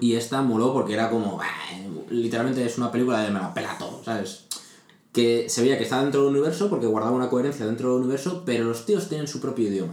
Y 0.01 0.15
esta 0.15 0.43
moló 0.43 0.73
porque 0.73 0.95
era 0.95 1.09
como. 1.09 1.41
"Ah, 1.41 1.47
Literalmente 2.11 2.65
es 2.67 2.77
una 2.79 2.91
película 2.91 3.21
de 3.21 3.31
me 3.31 3.39
la 3.39 3.55
pela 3.55 3.79
todo, 3.79 4.03
¿sabes? 4.03 4.47
Que 5.13 5.49
se 5.49 5.63
veía 5.63 5.77
que 5.79 5.85
estaba 5.85 6.03
dentro 6.03 6.23
del 6.25 6.31
universo 6.33 6.69
porque 6.71 6.87
guardaba 6.87 7.15
una 7.15 7.29
coherencia 7.31 7.65
dentro 7.67 7.93
del 7.93 8.01
universo, 8.03 8.43
pero 8.45 8.65
los 8.65 8.85
tíos 8.87 9.09
tienen 9.09 9.29
su 9.29 9.41
propio 9.41 9.69
idioma. 9.69 9.93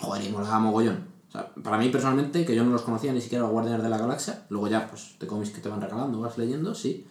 Joder, 0.00 0.24
y 0.24 0.30
molaba 0.30 0.58
mogollón. 0.58 1.04
O 1.28 1.32
sea, 1.32 1.48
para 1.62 1.78
mí 1.78 1.88
personalmente, 1.90 2.44
que 2.44 2.54
yo 2.56 2.64
no 2.64 2.70
los 2.72 2.82
conocía 2.82 3.12
ni 3.12 3.20
siquiera 3.20 3.44
los 3.44 3.52
Guardianes 3.52 3.82
de 3.82 3.88
la 3.90 3.98
Galaxia, 3.98 4.44
luego 4.48 4.66
ya, 4.68 4.88
pues, 4.88 5.14
de 5.20 5.26
cómics 5.26 5.50
que 5.50 5.60
te 5.60 5.68
van 5.68 5.80
regalando, 5.80 6.20
vas 6.20 6.36
leyendo, 6.38 6.74
sí. 6.74 7.06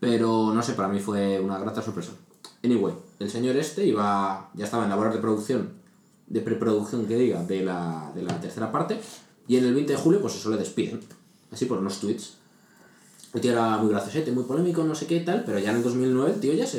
Pero 0.00 0.52
no 0.52 0.62
sé, 0.62 0.72
para 0.72 0.88
mí 0.88 0.98
fue 1.00 1.38
una 1.40 1.58
grata 1.58 1.80
sorpresa. 1.82 2.12
Anyway, 2.64 2.94
el 3.18 3.30
señor 3.30 3.56
este 3.56 3.86
iba, 3.86 4.50
ya 4.54 4.64
estaba 4.64 4.84
en 4.84 4.90
labores 4.90 5.14
de 5.14 5.20
producción, 5.20 5.70
de 6.26 6.40
preproducción 6.40 7.06
que 7.06 7.16
diga, 7.16 7.44
de 7.44 7.64
la, 7.64 8.12
de 8.14 8.22
la 8.22 8.40
tercera 8.40 8.72
parte, 8.72 9.00
y 9.48 9.56
en 9.56 9.64
el 9.64 9.74
20 9.74 9.92
de 9.92 9.98
julio, 9.98 10.20
pues 10.20 10.34
eso 10.34 10.50
le 10.50 10.56
despiden, 10.56 11.00
así 11.50 11.66
por 11.66 11.78
unos 11.78 12.00
tweets. 12.00 12.34
El 13.34 13.40
tío 13.40 13.52
era 13.52 13.76
muy 13.78 13.90
graciosete, 13.90 14.32
muy 14.32 14.44
polémico, 14.44 14.82
no 14.82 14.94
sé 14.94 15.06
qué 15.06 15.20
tal, 15.20 15.44
pero 15.44 15.58
ya 15.58 15.70
en 15.70 15.76
el 15.76 15.82
2009 15.82 16.32
el 16.34 16.40
tío 16.40 16.54
ya 16.54 16.66
se... 16.66 16.78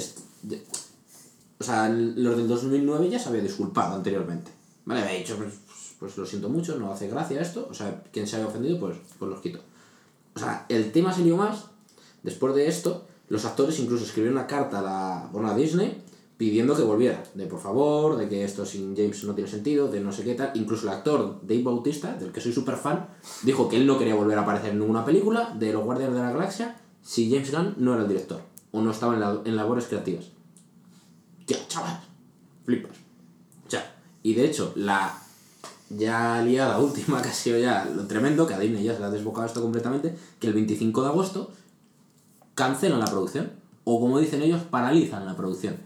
o 1.60 1.64
sea, 1.64 1.90
los 1.90 2.38
del 2.38 2.48
2009 2.48 3.10
ya 3.10 3.20
se 3.20 3.30
había 3.30 3.42
disculpado 3.42 3.96
anteriormente. 3.96 4.52
Vale, 4.86 5.02
había 5.02 5.20
dicho, 5.20 5.36
pues, 5.38 5.54
pues 6.00 6.18
lo 6.18 6.26
siento 6.26 6.50
mucho, 6.50 6.78
no 6.80 6.92
hace 6.92 7.08
gracia 7.08 7.42
esto. 7.42 7.68
O 7.70 7.74
sea, 7.74 8.04
quien 8.12 8.26
se 8.26 8.38
haya 8.38 8.48
ofendido, 8.48 8.80
pues, 8.80 8.98
pues 9.20 9.30
los 9.30 9.42
quito. 9.42 9.60
O 10.36 10.40
sea, 10.40 10.66
el 10.70 10.92
tema 10.92 11.14
se 11.14 11.24
lió 11.24 11.38
más. 11.38 11.66
Después 12.24 12.56
de 12.56 12.68
esto, 12.68 13.06
los 13.30 13.46
actores 13.46 13.80
incluso 13.80 14.06
escribieron 14.06 14.38
una 14.38 14.48
carta 14.48 14.80
a, 14.80 14.82
la, 14.82 15.52
a 15.52 15.56
Disney 15.56 16.02
pidiendo 16.38 16.76
que 16.76 16.84
volviera. 16.84 17.24
De 17.34 17.48
por 17.48 17.60
favor, 17.60 18.16
de 18.18 18.30
que 18.30 18.44
esto 18.44 18.66
sin 18.66 18.96
James 18.96 19.24
no 19.24 19.34
tiene 19.34 19.50
sentido, 19.50 19.88
de 19.88 20.00
no 20.02 20.12
sé 20.12 20.24
qué 20.24 20.36
tal. 20.36 20.52
Incluso 20.56 20.84
el 20.88 20.94
actor 20.94 21.40
Dave 21.42 21.64
Bautista, 21.64 22.14
del 22.16 22.32
que 22.32 22.42
soy 22.42 22.54
súper 22.54 22.76
fan, 22.76 23.08
dijo 23.44 23.68
que 23.68 23.78
él 23.78 23.88
no 23.88 23.98
quería 23.98 24.16
volver 24.16 24.38
a 24.38 24.42
aparecer 24.44 24.72
en 24.72 24.80
ninguna 24.80 25.04
película 25.06 25.56
de 25.58 25.74
los 25.74 25.84
Guardianes 25.84 26.16
de 26.16 26.22
la 26.22 26.32
Galaxia 26.32 26.76
si 27.02 27.32
James 27.32 27.52
Gunn 27.52 27.74
no 27.78 27.94
era 27.94 28.04
el 28.04 28.08
director 28.10 28.42
o 28.72 28.82
no 28.82 28.92
estaba 28.92 29.14
en, 29.16 29.20
la- 29.22 29.42
en 29.46 29.56
labores 29.56 29.86
creativas. 29.88 30.26
Tío, 31.46 31.58
chaval, 31.68 32.00
flipas. 32.66 32.92
O 33.66 33.70
sea, 33.72 33.96
y 34.24 34.34
de 34.34 34.46
hecho, 34.46 34.74
la 34.76 35.18
ya 35.90 36.42
liada 36.42 36.78
última 36.80 37.22
que 37.24 37.30
ha 37.30 37.34
sido 37.34 37.58
ya 37.58 37.86
lo 37.86 38.06
tremendo, 38.06 38.46
que 38.46 38.54
a 38.54 38.60
Disney 38.60 38.84
ya 38.84 38.94
se 38.94 39.00
le 39.00 39.06
ha 39.06 39.10
desbocado 39.10 39.48
esto 39.48 39.62
completamente, 39.62 40.16
que 40.40 40.48
el 40.48 40.54
25 40.54 41.02
de 41.02 41.08
agosto 41.08 41.52
cancelan 42.56 43.00
la 43.00 43.06
producción. 43.06 43.52
O 43.86 44.02
como 44.02 44.20
dicen 44.20 44.42
ellos, 44.42 44.62
paralizan 44.64 45.26
la 45.26 45.38
producción. 45.38 45.78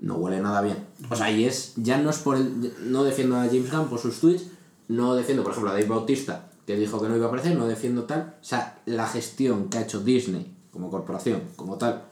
No 0.00 0.16
huele 0.16 0.40
nada 0.40 0.60
bien. 0.60 0.76
O 1.10 1.16
sea, 1.16 1.30
y 1.30 1.44
es, 1.44 1.72
ya 1.76 1.98
no 1.98 2.10
es 2.10 2.18
por 2.18 2.36
el, 2.36 2.74
no 2.90 3.04
defiendo 3.04 3.36
a 3.36 3.46
James 3.46 3.70
Gunn 3.70 3.88
por 3.88 3.98
sus 3.98 4.20
tweets, 4.20 4.44
no 4.88 5.14
defiendo, 5.14 5.42
por 5.42 5.52
ejemplo, 5.52 5.70
a 5.70 5.74
Dave 5.74 5.86
Bautista, 5.86 6.48
que 6.66 6.76
dijo 6.76 7.00
que 7.00 7.08
no 7.08 7.16
iba 7.16 7.26
a 7.26 7.28
aparecer, 7.28 7.56
no 7.56 7.66
defiendo 7.66 8.04
tal. 8.04 8.36
O 8.40 8.44
sea, 8.44 8.78
la 8.86 9.06
gestión 9.06 9.68
que 9.68 9.78
ha 9.78 9.82
hecho 9.82 10.00
Disney 10.00 10.54
como 10.72 10.90
corporación, 10.90 11.42
como 11.56 11.76
tal, 11.76 12.02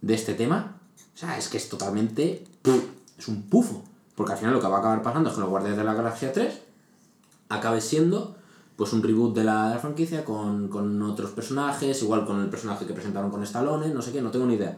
de 0.00 0.14
este 0.14 0.34
tema, 0.34 0.78
o 1.14 1.18
sea, 1.18 1.36
es 1.36 1.48
que 1.48 1.56
es 1.56 1.68
totalmente 1.68 2.44
es 3.18 3.28
un 3.28 3.42
pufo. 3.42 3.82
Porque 4.14 4.32
al 4.32 4.38
final 4.38 4.54
lo 4.54 4.60
que 4.60 4.68
va 4.68 4.76
a 4.76 4.78
acabar 4.78 5.02
pasando 5.02 5.28
es 5.28 5.34
que 5.34 5.40
los 5.40 5.50
Guardianes 5.50 5.78
de 5.78 5.84
la 5.84 5.94
Galaxia 5.94 6.32
3 6.32 6.60
acabe 7.48 7.80
siendo 7.80 8.36
pues 8.76 8.92
un 8.92 9.02
reboot 9.02 9.34
de 9.34 9.44
la, 9.44 9.68
de 9.68 9.74
la 9.74 9.80
franquicia 9.80 10.24
con, 10.24 10.68
con 10.68 11.00
otros 11.02 11.30
personajes, 11.30 12.02
igual 12.02 12.24
con 12.24 12.40
el 12.40 12.48
personaje 12.48 12.86
que 12.86 12.92
presentaron 12.92 13.30
con 13.30 13.42
Stallone, 13.42 13.88
no 13.88 14.02
sé 14.02 14.12
qué, 14.12 14.20
no 14.20 14.30
tengo 14.30 14.46
ni 14.46 14.54
idea. 14.54 14.76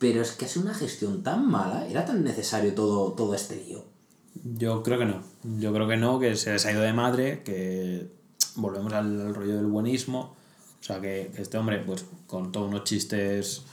Pero 0.00 0.22
es 0.22 0.32
que 0.32 0.46
es 0.46 0.56
una 0.56 0.72
gestión 0.72 1.22
tan 1.22 1.46
mala, 1.46 1.86
era 1.86 2.06
tan 2.06 2.24
necesario 2.24 2.74
todo, 2.74 3.12
todo 3.12 3.34
este 3.34 3.54
lío. 3.54 3.84
Yo 4.56 4.82
creo 4.82 4.98
que 4.98 5.04
no. 5.04 5.22
Yo 5.58 5.74
creo 5.74 5.86
que 5.86 5.98
no, 5.98 6.18
que 6.18 6.36
se 6.36 6.54
les 6.54 6.64
ha 6.64 6.72
ido 6.72 6.80
de 6.80 6.94
madre, 6.94 7.42
que 7.42 8.08
volvemos 8.56 8.94
al, 8.94 9.20
al 9.20 9.34
rollo 9.34 9.56
del 9.56 9.66
buenismo. 9.66 10.34
O 10.80 10.82
sea, 10.82 11.02
que, 11.02 11.30
que 11.36 11.42
este 11.42 11.58
hombre, 11.58 11.82
pues, 11.84 12.06
con 12.26 12.50
todos 12.50 12.68
unos 12.68 12.84
chistes 12.84 13.64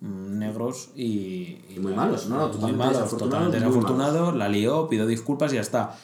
mm, 0.00 0.38
negros 0.38 0.92
y, 0.96 1.58
Y 1.68 1.78
muy 1.78 1.92
malos, 1.92 2.26
¿no? 2.26 2.38
Muy 2.38 2.52
Totalmente 2.52 2.78
malos, 2.78 2.92
desafortunados, 2.94 3.18
totalmente 3.18 3.58
desafortunado, 3.58 4.32
la 4.32 4.48
lió, 4.48 4.88
pidió 4.88 5.06
disculpas 5.06 5.52
y 5.52 5.56
ya 5.56 5.60
está. 5.60 5.98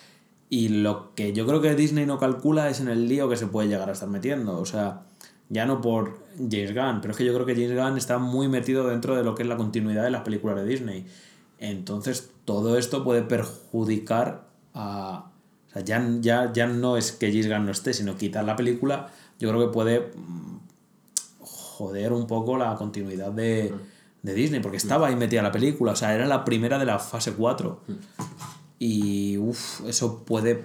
Y 0.50 0.68
lo 0.68 1.14
que 1.14 1.32
yo 1.32 1.46
creo 1.46 1.62
que 1.62 1.74
Disney 1.74 2.04
no 2.04 2.18
calcula 2.18 2.68
es 2.68 2.80
en 2.80 2.88
el 2.88 3.08
lío 3.08 3.30
que 3.30 3.38
se 3.38 3.46
puede 3.46 3.68
llegar 3.68 3.88
a 3.88 3.92
estar 3.92 4.10
metiendo. 4.10 4.58
O 4.58 4.66
sea, 4.66 5.05
ya 5.48 5.66
no 5.66 5.80
por 5.80 6.18
James 6.36 6.74
Gunn, 6.74 7.00
pero 7.00 7.12
es 7.12 7.16
que 7.16 7.24
yo 7.24 7.32
creo 7.34 7.46
que 7.46 7.54
James 7.54 7.74
Gunn 7.74 7.96
está 7.96 8.18
muy 8.18 8.48
metido 8.48 8.86
dentro 8.86 9.16
de 9.16 9.22
lo 9.22 9.34
que 9.34 9.42
es 9.42 9.48
la 9.48 9.56
continuidad 9.56 10.02
de 10.02 10.10
las 10.10 10.22
películas 10.22 10.56
de 10.56 10.64
Disney. 10.64 11.06
Entonces, 11.58 12.30
todo 12.44 12.76
esto 12.76 13.04
puede 13.04 13.22
perjudicar 13.22 14.48
a. 14.74 15.30
O 15.68 15.72
sea, 15.72 15.82
ya, 15.82 16.04
ya, 16.20 16.52
ya 16.52 16.66
no 16.66 16.96
es 16.96 17.12
que 17.12 17.30
James 17.30 17.48
Gunn 17.48 17.66
no 17.66 17.72
esté, 17.72 17.92
sino 17.92 18.16
quitar 18.16 18.44
la 18.44 18.56
película. 18.56 19.08
Yo 19.38 19.48
creo 19.50 19.66
que 19.66 19.72
puede 19.72 20.12
mm, 20.14 20.58
joder 21.40 22.12
un 22.12 22.26
poco 22.26 22.56
la 22.56 22.74
continuidad 22.76 23.32
de, 23.32 23.72
de 24.22 24.34
Disney, 24.34 24.60
porque 24.60 24.76
estaba 24.76 25.08
ahí 25.08 25.16
metida 25.16 25.42
la 25.42 25.52
película. 25.52 25.92
O 25.92 25.96
sea, 25.96 26.14
era 26.14 26.26
la 26.26 26.44
primera 26.44 26.78
de 26.78 26.86
la 26.86 26.98
fase 26.98 27.32
4. 27.32 27.80
Y 28.78 29.38
uff, 29.38 29.82
eso 29.86 30.24
puede. 30.24 30.64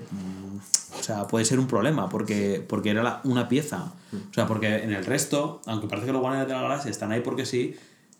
Mm, 1.02 1.12
O 1.14 1.16
sea, 1.18 1.28
puede 1.28 1.46
ser 1.46 1.60
un 1.60 1.68
problema, 1.68 2.08
porque, 2.10 2.64
porque 2.68 2.90
era 2.92 3.04
la- 3.04 3.22
una 3.24 3.48
pieza. 3.50 3.94
O 4.30 4.34
sea, 4.34 4.48
porque 4.48 4.84
en 4.84 4.92
el 4.94 5.06
resto, 5.06 5.62
aunque 5.66 5.88
parece 5.88 6.08
que 6.08 6.14
los 6.14 6.22
Guardianes 6.22 6.48
de 6.48 6.54
la 6.56 6.62
Galaxia 6.62 6.92
están 6.92 7.12
ahí 7.12 7.22
porque 7.22 7.46
sí, 7.46 7.76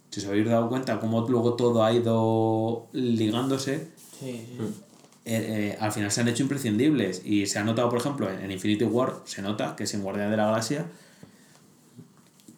si 0.10 0.20
os 0.20 0.26
habéis 0.28 0.46
dado 0.48 0.68
cuenta 0.70 1.00
cómo 1.00 1.28
luego 1.28 1.54
todo 1.56 1.84
ha 1.84 1.92
ido 1.94 2.88
ligándose, 2.94 3.88
Sí, 4.20 4.46
sí. 4.58 4.58
eh, 5.26 5.74
eh, 5.74 5.78
al 5.80 5.92
final 5.92 6.12
se 6.12 6.22
han 6.22 6.28
hecho 6.28 6.44
imprescindibles. 6.44 7.22
Y 7.26 7.46
se 7.48 7.60
ha 7.60 7.64
notado, 7.64 7.90
por 7.90 8.00
ejemplo, 8.00 8.30
en, 8.30 8.40
en 8.42 8.52
Infinity 8.52 8.84
War, 8.86 9.16
se 9.26 9.42
nota 9.42 9.76
que 9.76 9.86
sin 9.88 10.02
Guardianes 10.04 10.32
de 10.32 10.38
la 10.38 10.46
Galaxia, 10.48 10.86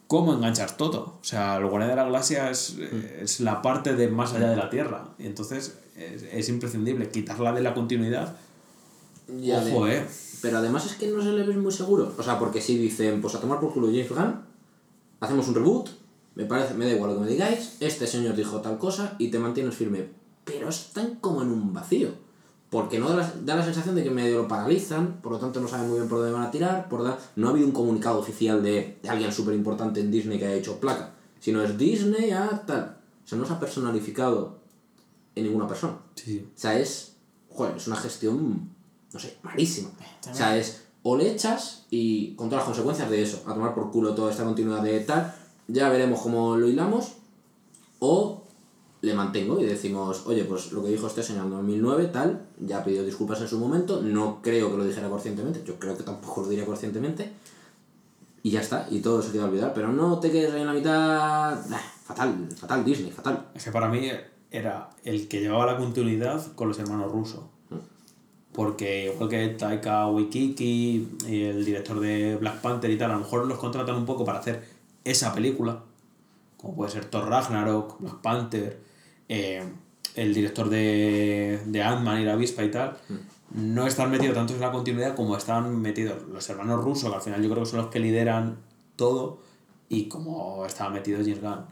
cómo 0.08 0.34
enganchar 0.34 0.78
todo. 0.78 1.18
O 1.22 1.24
sea, 1.24 1.58
el 1.58 1.66
Guardián 1.66 1.90
de 1.92 1.96
la 1.96 2.04
Galaxia 2.06 2.50
es, 2.50 2.78
es 3.22 3.40
la 3.40 3.62
parte 3.62 3.96
de 3.96 4.08
más 4.10 4.34
allá 4.34 4.50
de 4.50 4.56
la 4.56 4.70
Tierra. 4.70 5.06
Y 5.18 5.26
entonces 5.26 5.80
es, 5.98 6.24
es 6.24 6.50
imprescindible 6.50 7.10
quitarla 7.10 7.52
de 7.54 7.62
la 7.62 7.74
continuidad. 7.74 8.36
Y 9.28 9.52
Ojo, 9.52 9.88
eh. 9.88 10.06
Pero 10.42 10.58
además 10.58 10.86
es 10.86 10.96
que 10.96 11.08
no 11.08 11.22
se 11.22 11.32
le 11.32 11.44
ve 11.44 11.56
muy 11.56 11.72
seguro. 11.72 12.14
O 12.18 12.24
sea, 12.24 12.38
porque 12.40 12.62
si 12.62 12.78
dicen, 12.78 13.22
pues 13.22 13.36
a 13.36 13.40
tomar 13.40 13.60
por 13.60 13.74
culo 13.74 13.88
James 13.88 14.10
Gunn, 14.10 14.42
hacemos 15.20 15.48
un 15.48 15.56
reboot, 15.56 15.90
me 16.36 16.46
parece, 16.46 16.74
me 16.74 16.86
da 16.86 16.92
igual 16.94 17.12
lo 17.12 17.18
que 17.20 17.26
me 17.26 17.32
digáis, 17.32 17.78
este 17.80 18.08
señor 18.08 18.36
dijo 18.36 18.60
tal 18.62 18.78
cosa 18.78 19.16
y 19.20 19.30
te 19.30 19.40
mantienes 19.40 19.76
firme. 19.76 20.10
Pero 20.44 20.68
están 20.70 21.16
como 21.22 21.42
en 21.42 21.50
un 21.50 21.74
vacío. 21.74 22.10
Porque 22.70 22.98
no 22.98 23.08
da 23.08 23.18
la, 23.18 23.34
da 23.46 23.56
la 23.56 23.64
sensación 23.64 23.94
de 23.96 24.04
que 24.04 24.10
medio 24.10 24.42
lo 24.42 24.48
paralizan, 24.48 25.20
por 25.22 25.32
lo 25.32 25.38
tanto 25.38 25.62
no 25.62 25.68
saben 25.68 25.88
muy 25.90 25.98
bien 26.00 26.10
por 26.10 26.18
dónde 26.18 26.34
van 26.34 26.42
a 26.44 26.50
tirar, 26.52 26.90
por 26.90 27.04
da- 27.04 27.20
no 27.36 27.48
ha 27.48 27.52
habido 27.52 27.68
un 27.68 27.72
comunicado 27.72 28.18
oficial 28.20 28.64
de, 28.64 28.98
de 29.02 29.10
alguien 29.10 29.32
súper 29.32 29.54
importante 29.54 30.00
en 30.00 30.10
Disney 30.10 30.40
que 30.40 30.48
haya 30.48 30.56
hecho 30.56 30.80
placa, 30.80 31.12
sino 31.40 31.62
es 31.62 31.78
Disney 31.78 32.32
a 32.32 32.64
tal. 32.66 32.98
O 33.24 33.28
sea, 33.28 33.38
no 33.38 33.46
se 33.46 33.54
ha 33.54 33.60
personalificado 33.60 34.58
en 35.36 35.44
ninguna 35.44 35.68
persona. 35.68 35.98
Sí. 36.16 36.44
O 36.48 36.60
sea, 36.60 36.78
es. 36.80 37.14
Joder, 37.50 37.78
es 37.78 37.86
una 37.86 37.96
gestión. 37.96 38.70
No 39.14 39.20
sé, 39.20 39.38
malísima. 39.44 39.90
O 40.30 40.34
sea, 40.34 40.58
es. 40.58 40.84
O 41.04 41.18
le 41.18 41.32
echas 41.32 41.86
y 41.90 42.34
con 42.36 42.50
todas 42.50 42.62
las 42.62 42.68
consecuencias 42.68 43.10
de 43.10 43.22
eso, 43.22 43.44
a 43.46 43.54
tomar 43.54 43.76
por 43.76 43.92
culo 43.92 44.16
toda 44.16 44.32
esta 44.32 44.46
continuidad 44.46 44.82
de 44.82 45.02
tal, 45.02 45.36
ya 45.68 45.90
veremos 45.90 46.22
cómo 46.22 46.56
lo 46.56 46.68
hilamos. 46.68 47.14
O 48.00 48.44
le 49.04 49.14
mantengo 49.14 49.60
y 49.60 49.66
decimos, 49.66 50.24
oye, 50.28 50.46
pues 50.46 50.72
lo 50.72 50.82
que 50.82 50.90
dijo 50.90 51.08
este 51.08 51.22
señor 51.22 51.46
en 51.46 51.52
2009, 51.52 52.06
tal, 52.06 52.46
ya 52.62 52.86
pidió 52.86 53.04
disculpas 53.04 53.42
en 53.42 53.50
su 53.50 53.60
momento, 53.60 54.02
no 54.02 54.42
creo 54.42 54.72
que 54.72 54.78
lo 54.78 54.86
dijera 54.86 55.10
conscientemente, 55.10 55.62
yo 55.66 55.78
creo 55.78 55.98
que 55.98 56.04
tampoco 56.04 56.44
lo 56.44 56.48
diría 56.48 56.66
conscientemente, 56.66 57.34
y 58.44 58.52
ya 58.52 58.62
está, 58.62 58.88
y 58.90 59.02
todo 59.02 59.22
se 59.22 59.34
queda 59.34 59.44
olvidar, 59.44 59.74
pero 59.74 59.92
no 59.92 60.20
te 60.20 60.32
quedes 60.32 60.54
ahí 60.54 60.62
en 60.62 60.68
la 60.68 60.74
mitad. 60.74 61.60
Fatal, 62.06 62.48
fatal 62.56 62.86
Disney, 62.86 63.12
fatal. 63.12 63.50
Es 63.54 63.66
que 63.66 63.72
para 63.72 63.90
mí 63.90 64.10
era 64.52 64.90
el 65.04 65.28
que 65.28 65.42
llevaba 65.42 65.66
la 65.66 65.78
continuidad 65.78 66.54
con 66.54 66.70
los 66.70 66.80
hermanos 66.80 67.12
rusos. 67.12 67.42
Porque 68.54 69.12
igual 69.14 69.30
que 69.30 69.48
Taika 69.50 70.08
Waititi 70.08 71.18
el 71.28 71.66
director 71.66 72.00
de 72.00 72.36
Black 72.36 72.62
Panther 72.62 72.92
y 72.92 72.98
tal, 72.98 73.12
a 73.12 73.16
lo 73.16 73.22
mejor 73.22 73.48
los 73.48 73.58
contratan 73.58 73.96
un 73.96 74.06
poco 74.06 74.24
para 74.24 74.40
hacer 74.40 74.64
esa 75.04 75.34
película, 75.34 75.82
como 76.58 76.76
puede 76.76 76.92
ser 76.92 77.06
Thor 77.06 77.28
Ragnarok, 77.28 78.00
Black 78.00 78.22
Panther, 78.22 78.80
eh, 79.28 79.64
el 80.16 80.34
director 80.34 80.70
de, 80.70 81.62
de 81.66 81.82
Ant-Man 81.82 82.22
y 82.22 82.26
la 82.26 82.34
avispa 82.34 82.64
y 82.64 82.70
tal, 82.70 82.98
no 83.54 83.88
están 83.88 84.12
metidos 84.12 84.36
tanto 84.36 84.54
en 84.54 84.62
la 84.62 84.72
continuidad 84.72 85.16
como 85.16 85.36
están 85.36 85.82
metidos 85.82 86.22
los 86.28 86.48
hermanos 86.50 86.84
rusos, 86.84 87.10
que 87.10 87.16
al 87.16 87.22
final 87.22 87.42
yo 87.42 87.50
creo 87.50 87.64
que 87.64 87.70
son 87.70 87.80
los 87.80 87.90
que 87.90 88.00
lideran 88.00 88.58
todo, 88.96 89.40
y 89.90 90.08
como 90.08 90.66
estaba 90.66 90.90
metido 90.90 91.20
James 91.20 91.42
Gunn. 91.42 91.66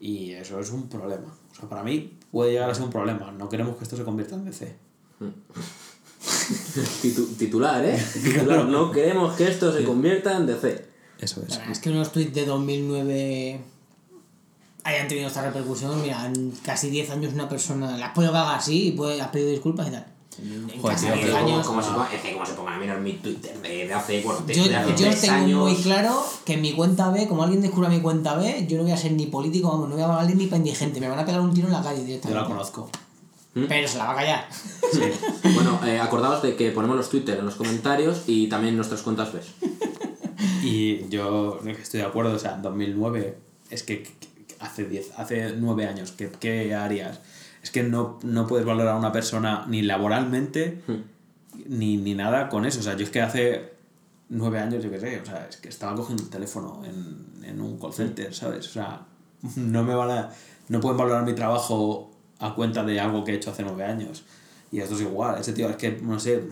Y 0.00 0.32
eso 0.32 0.60
es 0.60 0.70
un 0.70 0.88
problema. 0.88 1.34
O 1.50 1.54
sea, 1.54 1.68
para 1.68 1.82
mí 1.82 2.18
puede 2.30 2.52
llegar 2.52 2.70
a 2.70 2.74
ser 2.74 2.84
un 2.84 2.90
problema. 2.90 3.32
No 3.32 3.48
queremos 3.48 3.76
que 3.76 3.84
esto 3.84 3.96
se 3.96 4.04
convierta 4.04 4.34
en 4.34 4.44
DC. 4.44 4.76
Titu- 7.02 7.36
titular, 7.36 7.84
¿eh? 7.84 8.02
Titular. 8.22 8.64
No 8.66 8.90
queremos 8.90 9.34
que 9.36 9.48
esto 9.48 9.72
se 9.72 9.84
convierta 9.84 10.36
en 10.36 10.46
DC. 10.46 10.84
Eso 11.20 11.42
es. 11.48 11.58
Es 11.70 11.78
que 11.78 11.90
unos 11.90 12.12
tweets 12.12 12.34
de 12.34 12.44
2009 12.44 13.60
hayan 14.84 15.08
tenido 15.08 15.28
esta 15.28 15.42
repercusión. 15.42 16.00
Mira, 16.02 16.26
en 16.26 16.50
casi 16.62 16.90
10 16.90 17.10
años 17.10 17.32
una 17.32 17.48
persona 17.48 17.96
la 17.96 18.06
has 18.06 18.12
podido 18.14 18.32
cagar 18.32 18.56
así 18.58 18.88
y 18.88 18.92
puede, 18.92 19.20
has 19.20 19.28
pedido 19.28 19.50
disculpas 19.50 19.88
y 19.88 19.90
tal. 19.92 20.06
En 20.38 20.68
Joder, 20.82 20.94
casi 20.96 21.06
tío, 21.06 21.14
10 21.14 21.26
pero 21.26 21.36
años. 21.38 21.66
Como 21.66 21.82
se, 21.82 21.88
pongan- 21.88 22.12
es 22.12 22.20
que 22.20 22.32
como 22.34 22.44
se 22.44 22.52
pongan 22.52 22.74
a 22.74 22.78
mirar 22.78 23.00
mi 23.00 23.14
Twitter 23.14 23.58
de, 23.62 23.86
de 23.86 23.94
hace, 23.94 24.22
Yo, 24.22 24.64
de 24.68 24.76
hace 24.76 25.02
yo 25.04 25.10
tengo 25.18 25.34
años. 25.34 25.60
muy 25.62 25.74
claro 25.82 26.22
que 26.44 26.52
en 26.52 26.60
mi 26.60 26.72
cuenta 26.74 27.08
B, 27.10 27.26
como 27.26 27.42
alguien 27.42 27.62
descubra 27.62 27.88
mi 27.88 28.00
cuenta 28.00 28.36
B, 28.36 28.66
yo 28.68 28.76
no 28.76 28.82
voy 28.82 28.92
a 28.92 28.96
ser 28.98 29.12
ni 29.12 29.26
político, 29.26 29.70
vamos, 29.70 29.88
no 29.88 29.94
voy 29.94 30.04
a 30.04 30.08
valer 30.08 30.36
ni 30.36 30.44
para 30.46 30.58
indigente. 30.58 31.00
Me 31.00 31.08
van 31.08 31.18
a 31.18 31.24
pegar 31.24 31.40
un 31.40 31.54
tiro 31.54 31.68
en 31.68 31.72
la 31.72 31.82
calle 31.82 32.00
Yo 32.00 32.04
directamente. 32.06 32.42
la 32.42 32.46
conozco. 32.46 32.90
Pero 33.68 33.88
se 33.88 33.96
la 33.96 34.04
va 34.04 34.12
a 34.12 34.16
callar. 34.16 34.48
Bueno, 35.54 35.80
eh, 35.86 35.98
acordaos 35.98 36.42
de 36.42 36.56
que 36.56 36.70
ponemos 36.72 36.96
los 36.96 37.08
Twitter 37.08 37.38
en 37.38 37.46
los 37.46 37.54
comentarios 37.54 38.24
y 38.26 38.48
también 38.48 38.76
nuestras 38.76 39.00
cuentas 39.02 39.32
ves. 39.32 39.46
Y 40.62 41.08
yo 41.08 41.60
estoy 41.64 42.00
de 42.00 42.06
acuerdo, 42.06 42.34
o 42.34 42.38
sea, 42.38 42.56
2009 42.56 43.38
es 43.70 43.82
que 43.82 44.06
hace 44.58 44.84
10, 44.84 45.18
hace 45.18 45.54
9 45.56 45.86
años, 45.86 46.12
¿qué, 46.12 46.30
qué 46.38 46.74
harías? 46.74 47.20
Es 47.62 47.70
que 47.70 47.82
no, 47.82 48.18
no 48.22 48.46
puedes 48.46 48.66
valorar 48.66 48.94
a 48.94 48.98
una 48.98 49.12
persona 49.12 49.64
ni 49.68 49.82
laboralmente 49.82 50.82
ni, 51.66 51.96
ni 51.96 52.14
nada 52.14 52.48
con 52.48 52.66
eso. 52.66 52.80
O 52.80 52.82
sea, 52.82 52.96
yo 52.96 53.04
es 53.04 53.10
que 53.10 53.22
hace 53.22 53.72
9 54.28 54.58
años, 54.58 54.84
yo 54.84 54.90
qué 54.90 55.00
sé, 55.00 55.20
o 55.20 55.24
sea, 55.24 55.46
es 55.48 55.56
que 55.56 55.68
estaba 55.68 55.94
cogiendo 55.94 56.24
el 56.24 56.28
teléfono 56.28 56.82
en, 56.84 57.44
en 57.44 57.60
un 57.60 57.78
call 57.78 57.94
center, 57.94 58.34
¿sabes? 58.34 58.66
O 58.68 58.72
sea, 58.72 59.06
no 59.56 59.82
me 59.82 59.94
van 59.94 60.10
a, 60.10 60.30
no 60.68 60.80
pueden 60.80 60.98
valorar 60.98 61.24
mi 61.24 61.34
trabajo 61.34 62.15
a 62.38 62.54
cuenta 62.54 62.84
de 62.84 63.00
algo 63.00 63.24
que 63.24 63.32
he 63.32 63.36
hecho 63.36 63.50
hace 63.50 63.62
9 63.62 63.84
años. 63.84 64.24
Y 64.72 64.80
esto 64.80 64.94
es 64.94 65.02
igual, 65.02 65.40
ese 65.40 65.52
tío 65.52 65.68
es 65.68 65.76
que, 65.76 65.92
no 66.02 66.18
sé, 66.18 66.42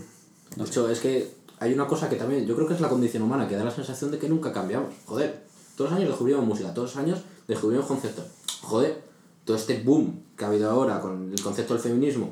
De 0.56 0.64
hecho, 0.64 0.88
es 0.88 1.00
que 1.00 1.34
hay 1.58 1.72
una 1.72 1.86
cosa 1.86 2.08
que 2.08 2.16
también, 2.16 2.46
yo 2.46 2.54
creo 2.54 2.68
que 2.68 2.74
es 2.74 2.80
la 2.80 2.88
condición 2.88 3.22
humana, 3.22 3.48
que 3.48 3.56
da 3.56 3.64
la 3.64 3.70
sensación 3.70 4.10
de 4.10 4.18
que 4.18 4.28
nunca 4.28 4.52
cambiamos. 4.52 4.94
Joder, 5.06 5.42
todos 5.76 5.90
los 5.90 5.98
años 5.98 6.10
descubrimos 6.10 6.44
música, 6.44 6.72
todos 6.72 6.94
los 6.94 7.04
años 7.04 7.20
descubrimos 7.48 7.86
conceptos. 7.86 8.24
Joder, 8.62 9.02
todo 9.44 9.56
este 9.56 9.82
boom 9.82 10.20
que 10.36 10.44
ha 10.44 10.48
habido 10.48 10.70
ahora 10.70 11.00
con 11.00 11.32
el 11.32 11.42
concepto 11.42 11.74
del 11.74 11.82
feminismo, 11.82 12.30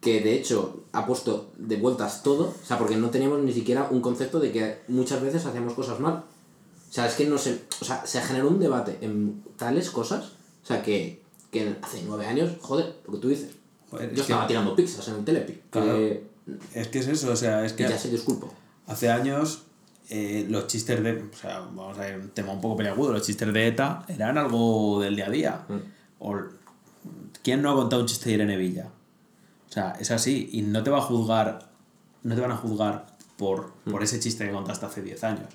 que 0.00 0.20
de 0.20 0.34
hecho 0.34 0.84
ha 0.92 1.06
puesto 1.06 1.50
de 1.56 1.76
vueltas 1.76 2.22
todo, 2.22 2.54
o 2.62 2.66
sea, 2.66 2.78
porque 2.78 2.96
no 2.96 3.10
teníamos 3.10 3.40
ni 3.40 3.52
siquiera 3.52 3.88
un 3.90 4.00
concepto 4.00 4.38
de 4.38 4.52
que 4.52 4.78
muchas 4.88 5.22
veces 5.22 5.44
hacíamos 5.46 5.74
cosas 5.74 6.00
mal. 6.00 6.24
O 6.88 6.92
sea, 6.92 7.06
es 7.06 7.14
que 7.14 7.26
no 7.26 7.38
se, 7.38 7.62
o 7.80 7.84
sea, 7.84 8.06
se 8.06 8.20
generó 8.20 8.48
un 8.48 8.60
debate 8.60 8.98
en 9.00 9.42
tales 9.56 9.90
cosas, 9.90 10.32
o 10.62 10.66
sea, 10.66 10.82
que, 10.82 11.22
que 11.58 11.76
hace 11.82 12.02
nueve 12.06 12.26
años, 12.26 12.52
joder, 12.60 12.96
lo 13.06 13.12
que 13.14 13.18
tú 13.18 13.28
dices. 13.28 13.50
Joder, 13.90 14.06
yo 14.08 14.20
es 14.20 14.26
que- 14.26 14.32
estaba 14.32 14.46
tirando 14.46 14.74
pizzas 14.76 15.06
en 15.08 15.14
el 15.16 15.24
Telepi. 15.24 15.60
Claro. 15.70 15.92
que- 15.94 16.26
es 16.74 16.88
que 16.88 16.98
es 17.00 17.08
eso, 17.08 17.32
o 17.32 17.36
sea, 17.36 17.64
es 17.64 17.72
que... 17.72 17.82
ya 17.88 17.98
se 17.98 18.08
disculpo. 18.10 18.52
Hace 18.86 19.10
años 19.10 19.62
eh, 20.08 20.46
los 20.48 20.68
chistes 20.68 21.02
de. 21.02 21.24
O 21.32 21.36
sea, 21.36 21.58
vamos 21.60 21.98
a 21.98 22.02
ver, 22.02 22.20
un 22.20 22.28
tema 22.30 22.52
un 22.52 22.60
poco 22.60 22.76
peliagudo. 22.76 23.12
Los 23.12 23.22
chistes 23.26 23.52
de 23.52 23.66
ETA 23.66 24.04
eran 24.06 24.38
algo 24.38 25.00
del 25.00 25.16
día 25.16 25.26
a 25.26 25.30
día. 25.30 25.66
O, 26.20 26.36
¿Quién 27.42 27.62
no 27.62 27.70
ha 27.72 27.74
contado 27.74 28.02
un 28.02 28.06
chiste 28.08 28.28
de 28.28 28.34
Irene 28.36 28.56
Villa? 28.56 28.88
O 29.68 29.72
sea, 29.72 29.96
es 29.98 30.12
así. 30.12 30.48
Y 30.52 30.62
no 30.62 30.82
te 30.84 30.90
va 30.90 30.98
a 30.98 31.02
juzgar. 31.02 31.68
No 32.22 32.34
te 32.36 32.40
van 32.40 32.52
a 32.52 32.56
juzgar 32.56 33.16
por, 33.36 33.72
por 33.90 34.02
ese 34.04 34.20
chiste 34.20 34.44
que 34.46 34.52
contaste 34.52 34.86
hace 34.86 35.02
10 35.02 35.24
años. 35.24 35.48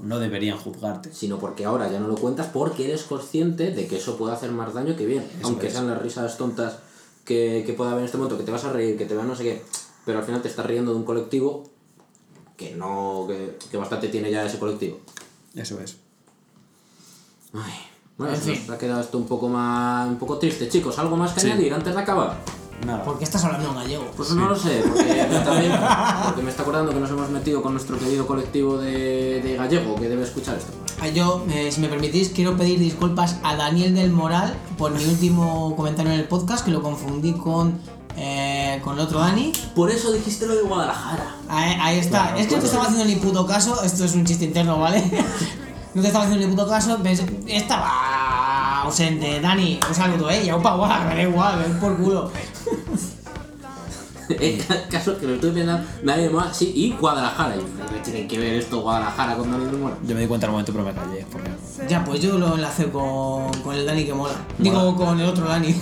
No 0.00 0.18
deberían 0.18 0.58
juzgarte. 0.58 1.12
sino 1.12 1.38
porque 1.38 1.64
ahora 1.64 1.90
ya 1.90 2.00
no 2.00 2.08
lo 2.08 2.16
cuentas 2.16 2.48
porque 2.52 2.84
eres 2.86 3.04
consciente 3.04 3.70
de 3.70 3.86
que 3.86 3.96
eso 3.96 4.16
puede 4.18 4.34
hacer 4.34 4.50
más 4.50 4.74
daño 4.74 4.96
que 4.96 5.06
bien. 5.06 5.24
Aunque 5.42 5.68
es. 5.68 5.72
sean 5.72 5.86
las 5.88 6.02
risas 6.02 6.36
tontas 6.36 6.78
que, 7.24 7.62
que 7.66 7.72
pueda 7.74 7.90
haber 7.92 8.00
en 8.00 8.06
este 8.06 8.18
momento, 8.18 8.36
que 8.36 8.44
te 8.44 8.50
vas 8.50 8.64
a 8.64 8.72
reír, 8.72 8.98
que 8.98 9.06
te 9.06 9.14
va 9.14 9.22
no 9.24 9.34
sé 9.36 9.44
qué, 9.44 9.62
pero 10.04 10.18
al 10.18 10.24
final 10.24 10.42
te 10.42 10.48
estás 10.48 10.66
riendo 10.66 10.90
de 10.92 10.98
un 10.98 11.04
colectivo 11.04 11.70
que 12.56 12.74
no, 12.74 13.24
que, 13.28 13.56
que 13.70 13.76
bastante 13.76 14.08
tiene 14.08 14.30
ya 14.30 14.44
ese 14.44 14.58
colectivo. 14.58 14.98
Eso 15.54 15.80
es. 15.80 15.96
Ay, 17.52 17.72
bueno, 18.18 18.34
En 18.34 18.40
se 18.40 18.56
nos 18.60 18.70
ha 18.70 18.78
quedado 18.78 19.00
esto 19.00 19.16
un 19.18 19.26
poco 19.26 19.48
más, 19.48 20.08
un 20.08 20.18
poco 20.18 20.38
triste, 20.38 20.68
chicos. 20.68 20.98
¿Algo 20.98 21.16
más 21.16 21.32
que 21.32 21.40
Sí. 21.40 21.50
añadir 21.50 21.72
antes 21.72 21.94
de 21.94 22.00
acabar? 22.00 22.40
Nada. 22.86 23.02
¿Por 23.02 23.18
qué 23.18 23.24
estás 23.24 23.42
hablando 23.44 23.70
en 23.70 23.74
gallego? 23.76 24.10
Pues 24.16 24.30
no 24.32 24.46
lo 24.48 24.56
sé, 24.56 24.82
porque 24.86 25.04
también 25.44 25.72
porque 26.26 26.42
me 26.42 26.50
está 26.50 26.62
acordando 26.62 26.92
que 26.92 27.00
nos 27.00 27.10
hemos 27.10 27.30
metido 27.30 27.62
con 27.62 27.72
nuestro 27.72 27.98
querido 27.98 28.26
colectivo 28.26 28.76
de, 28.76 29.40
de 29.42 29.56
gallego 29.56 29.94
que 29.96 30.08
debe 30.08 30.22
escuchar 30.24 30.56
esto. 30.58 30.72
Ah, 31.00 31.08
Yo, 31.08 31.44
eh, 31.50 31.70
si 31.72 31.80
me 31.80 31.88
permitís, 31.88 32.28
quiero 32.30 32.56
pedir 32.56 32.78
disculpas 32.78 33.36
a 33.42 33.56
Daniel 33.56 33.94
del 33.94 34.10
Moral 34.12 34.54
por 34.76 34.92
mi 34.92 35.04
último 35.04 35.74
comentario 35.76 36.12
en 36.12 36.20
el 36.20 36.28
podcast, 36.28 36.64
que 36.64 36.70
lo 36.70 36.82
confundí 36.82 37.32
con, 37.32 37.78
eh, 38.16 38.80
con 38.84 38.94
el 38.94 39.00
otro 39.00 39.18
Dani. 39.20 39.52
Por 39.74 39.90
eso 39.90 40.12
dijiste 40.12 40.46
lo 40.46 40.54
de 40.54 40.62
Guadalajara. 40.62 41.36
Ahí, 41.48 41.76
ahí 41.80 41.98
está. 41.98 42.22
Claro, 42.24 42.38
es 42.38 42.46
que 42.46 42.54
no 42.54 42.60
te 42.60 42.66
estaba 42.66 42.84
haciendo 42.84 43.04
ni 43.06 43.16
puto 43.16 43.46
caso. 43.46 43.82
Esto 43.82 44.04
es 44.04 44.14
un 44.14 44.24
chiste 44.26 44.44
interno, 44.44 44.78
¿vale? 44.78 45.02
no 45.94 46.00
te 46.02 46.06
estaba 46.08 46.26
haciendo 46.26 46.46
ni 46.46 46.52
puto 46.54 46.68
caso. 46.68 46.98
pensé- 47.02 47.26
Estaba 47.48 48.82
ausente. 48.82 49.40
Dani, 49.40 49.80
un 49.88 49.94
saludo, 49.94 50.30
¿eh? 50.30 50.44
Y 50.44 50.48
aupa, 50.50 50.74
guau, 50.76 51.04
me 51.08 51.14
da 51.16 51.22
igual, 51.22 51.58
ven 51.58 51.80
por 51.80 51.96
culo. 51.96 52.30
En 54.26 54.58
ca- 54.58 54.88
caso 54.88 55.18
que 55.18 55.26
lo 55.26 55.34
estoy 55.34 55.50
pensando, 55.50 55.86
nadie 56.02 56.30
más, 56.30 56.56
sí, 56.56 56.72
y 56.74 56.92
Guadalajara. 56.92 57.56
Y 57.56 57.60
¿qué 57.92 58.00
tiene 58.00 58.26
que 58.26 58.38
ver 58.38 58.54
esto 58.54 58.80
Guadalajara 58.80 59.36
con 59.36 59.50
Daniel 59.50 59.70
del 59.70 59.80
Moral? 59.80 59.98
Yo 60.06 60.14
me 60.14 60.22
di 60.22 60.26
cuenta 60.26 60.46
al 60.46 60.52
momento, 60.52 60.72
pero 60.72 60.82
me 60.82 60.94
callé. 60.94 61.26
Porque... 61.30 61.50
Ya, 61.88 62.02
pues 62.02 62.20
yo 62.22 62.38
lo 62.38 62.54
enlacé 62.54 62.90
con, 62.90 63.52
con 63.62 63.74
el 63.74 63.84
Dani 63.84 64.06
que 64.06 64.14
mola. 64.14 64.32
Digo, 64.58 64.96
con 64.96 65.20
el 65.20 65.26
otro 65.28 65.46
Dani. 65.46 65.74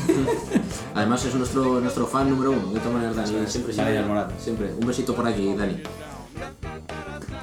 Además 0.94 1.24
es 1.24 1.36
nuestro, 1.36 1.80
nuestro 1.80 2.04
fan 2.08 2.30
número 2.30 2.50
uno, 2.50 2.72
de 2.72 2.80
todas 2.80 2.94
maneras 2.94 3.14
Dani, 3.14 3.28
siempre, 3.46 3.74
Dani 3.74 3.90
siempre, 3.90 4.02
Moral. 4.02 4.28
siempre. 4.42 4.74
Un 4.74 4.86
besito 4.88 5.14
por 5.14 5.28
aquí, 5.28 5.54
Dani. 5.54 5.80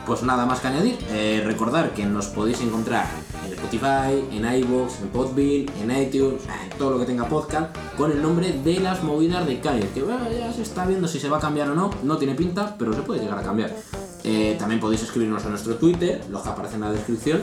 Pues 0.05 0.21
nada 0.23 0.45
más 0.45 0.59
que 0.59 0.67
añadir, 0.67 0.97
eh, 1.11 1.43
recordar 1.45 1.91
que 1.91 2.03
nos 2.05 2.25
podéis 2.27 2.59
encontrar 2.61 3.05
en 3.05 3.28
Spotify, 3.59 4.23
en 4.31 4.45
iVoox, 4.63 5.01
en 5.01 5.09
Podbean, 5.09 5.65
en 5.81 6.01
iTunes, 6.01 6.41
en 6.63 6.77
todo 6.77 6.91
lo 6.91 6.99
que 6.99 7.05
tenga 7.05 7.27
podcast, 7.27 7.75
con 7.97 8.11
el 8.11 8.21
nombre 8.21 8.51
de 8.51 8.79
las 8.79 9.03
movidas 9.03 9.45
de 9.45 9.59
Calle, 9.59 9.87
que 9.93 10.01
ya 10.01 10.53
se 10.53 10.61
está 10.61 10.85
viendo 10.85 11.07
si 11.07 11.19
se 11.19 11.29
va 11.29 11.37
a 11.37 11.39
cambiar 11.41 11.69
o 11.69 11.75
no, 11.75 11.89
no 12.03 12.17
tiene 12.17 12.35
pinta, 12.35 12.75
pero 12.79 12.93
se 12.93 13.01
puede 13.01 13.21
llegar 13.21 13.37
a 13.37 13.43
cambiar. 13.43 13.75
Eh, 14.23 14.55
también 14.57 14.79
podéis 14.79 15.03
escribirnos 15.03 15.45
a 15.45 15.49
nuestro 15.49 15.75
Twitter, 15.75 16.23
los 16.29 16.41
que 16.41 16.49
aparecen 16.49 16.75
en 16.75 16.89
la 16.89 16.91
descripción, 16.91 17.41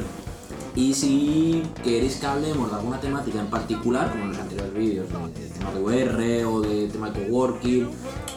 y 0.74 0.94
si 0.94 1.62
queréis 1.82 2.16
que 2.16 2.26
hablemos 2.26 2.70
de 2.70 2.76
alguna 2.76 3.00
temática 3.00 3.40
en 3.40 3.48
particular, 3.48 4.10
como 4.10 4.24
en 4.24 4.30
los 4.30 4.38
anteriores 4.38 4.74
vídeos, 4.74 5.06
de, 5.08 5.42
de 5.42 5.50
tema 5.50 5.72
de 5.72 5.80
VR 5.80 6.44
o 6.44 6.60
de 6.60 6.88
tema 6.88 7.10
de 7.10 7.26
coworking 7.26 7.88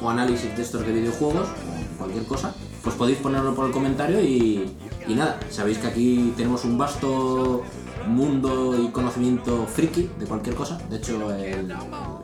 o 0.02 0.10
análisis 0.10 0.56
de 0.56 0.62
estos 0.62 0.86
de 0.86 0.92
videojuegos, 0.94 1.48
o 1.48 1.98
cualquier 1.98 2.26
cosa, 2.26 2.56
pues 2.90 2.98
podéis 2.98 3.20
ponerlo 3.20 3.54
por 3.54 3.68
el 3.68 3.72
comentario 3.72 4.20
y, 4.20 4.68
y 5.08 5.14
nada, 5.14 5.40
sabéis 5.52 5.78
que 5.78 5.88
aquí 5.88 6.34
tenemos 6.36 6.66
un 6.66 6.76
vasto 6.76 7.64
mundo 8.08 8.76
y 8.82 8.88
conocimiento 8.88 9.68
friki 9.68 10.10
de 10.18 10.26
cualquier 10.26 10.56
cosa. 10.56 10.80
De 10.90 10.98
hecho, 10.98 11.32
el, 11.36 11.72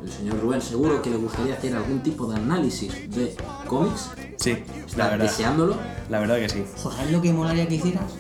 el 0.04 0.12
señor 0.12 0.40
Rubén 0.42 0.62
seguro 0.62 1.04
que 1.04 1.12
le 1.12 1.18
gustaría 1.18 1.54
hacer 1.54 1.76
algún 1.76 2.02
tipo 2.02 2.26
de 2.26 2.38
análisis 2.38 2.92
de 3.12 3.36
cómics. 3.68 4.10
Sí, 4.38 4.58
la 4.98 5.10
verdad. 5.10 5.26
deseándolo. 5.26 5.78
La 6.10 6.20
verdad 6.20 6.38
que 6.38 6.50
sí. 6.50 6.64
Joder, 6.82 6.98
¿sabes 6.98 7.12
lo 7.12 7.22
que 7.22 7.32
molaría 7.32 7.68
que 7.68 7.76
hicieras? 7.76 8.14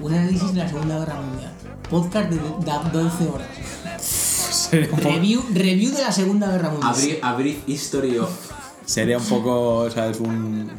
Un 0.00 0.14
análisis 0.14 0.52
de 0.52 0.58
la 0.58 0.68
Segunda 0.68 0.98
Guerra 0.98 1.20
Mundial. 1.20 1.52
Podcast 1.88 2.30
de, 2.30 2.36
de 2.36 3.02
12 3.02 3.28
horas. 3.28 3.48
Review, 4.72 5.44
review 5.52 5.92
de 5.92 6.02
la 6.02 6.10
Segunda 6.10 6.50
Guerra 6.50 6.70
Mundial. 6.70 6.92
Abrir, 6.92 7.18
abrir 7.22 7.62
History 7.68 8.18
of 8.18 8.30
sería 8.84 9.18
un 9.18 9.24
poco, 9.24 9.88
¿sabes? 9.90 10.20
Un, 10.20 10.70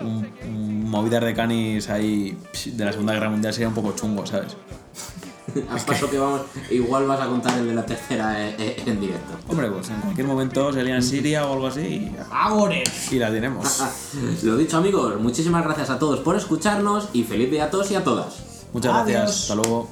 un, 0.00 0.28
un 0.44 0.90
movidas 0.90 1.24
de 1.24 1.34
canis 1.34 1.88
ahí 1.90 2.36
de 2.66 2.84
la 2.84 2.92
Segunda 2.92 3.14
Guerra 3.14 3.30
Mundial 3.30 3.52
sería 3.52 3.68
un 3.68 3.74
poco 3.74 3.92
chungo, 3.92 4.26
¿sabes? 4.26 4.56
Al 5.70 5.80
paso 5.80 6.10
que 6.10 6.18
vamos, 6.18 6.42
igual 6.70 7.06
vas 7.06 7.20
a 7.20 7.26
contar 7.26 7.58
el 7.58 7.66
de 7.66 7.74
la 7.74 7.84
tercera 7.84 8.48
eh, 8.48 8.54
eh, 8.58 8.82
en 8.84 9.00
directo. 9.00 9.32
Hombre, 9.48 9.70
pues 9.70 9.88
en 9.88 10.00
cualquier 10.00 10.26
momento 10.26 10.72
sería 10.72 10.94
en 10.94 11.02
Siria 11.02 11.46
o 11.46 11.54
algo 11.54 11.66
así 11.68 11.80
y, 11.80 12.16
¡Agores! 12.30 13.12
y 13.12 13.18
la 13.18 13.30
tenemos. 13.30 13.82
Lo 14.42 14.56
dicho 14.56 14.76
amigos, 14.76 15.18
muchísimas 15.20 15.64
gracias 15.64 15.90
a 15.90 15.98
todos 15.98 16.20
por 16.20 16.36
escucharnos 16.36 17.08
y 17.12 17.24
feliz 17.24 17.50
día 17.50 17.64
a 17.64 17.70
todos 17.70 17.90
y 17.90 17.94
a 17.94 18.04
todas. 18.04 18.42
Muchas 18.72 18.92
gracias. 18.94 19.42
Hasta 19.42 19.54
luego. 19.54 19.88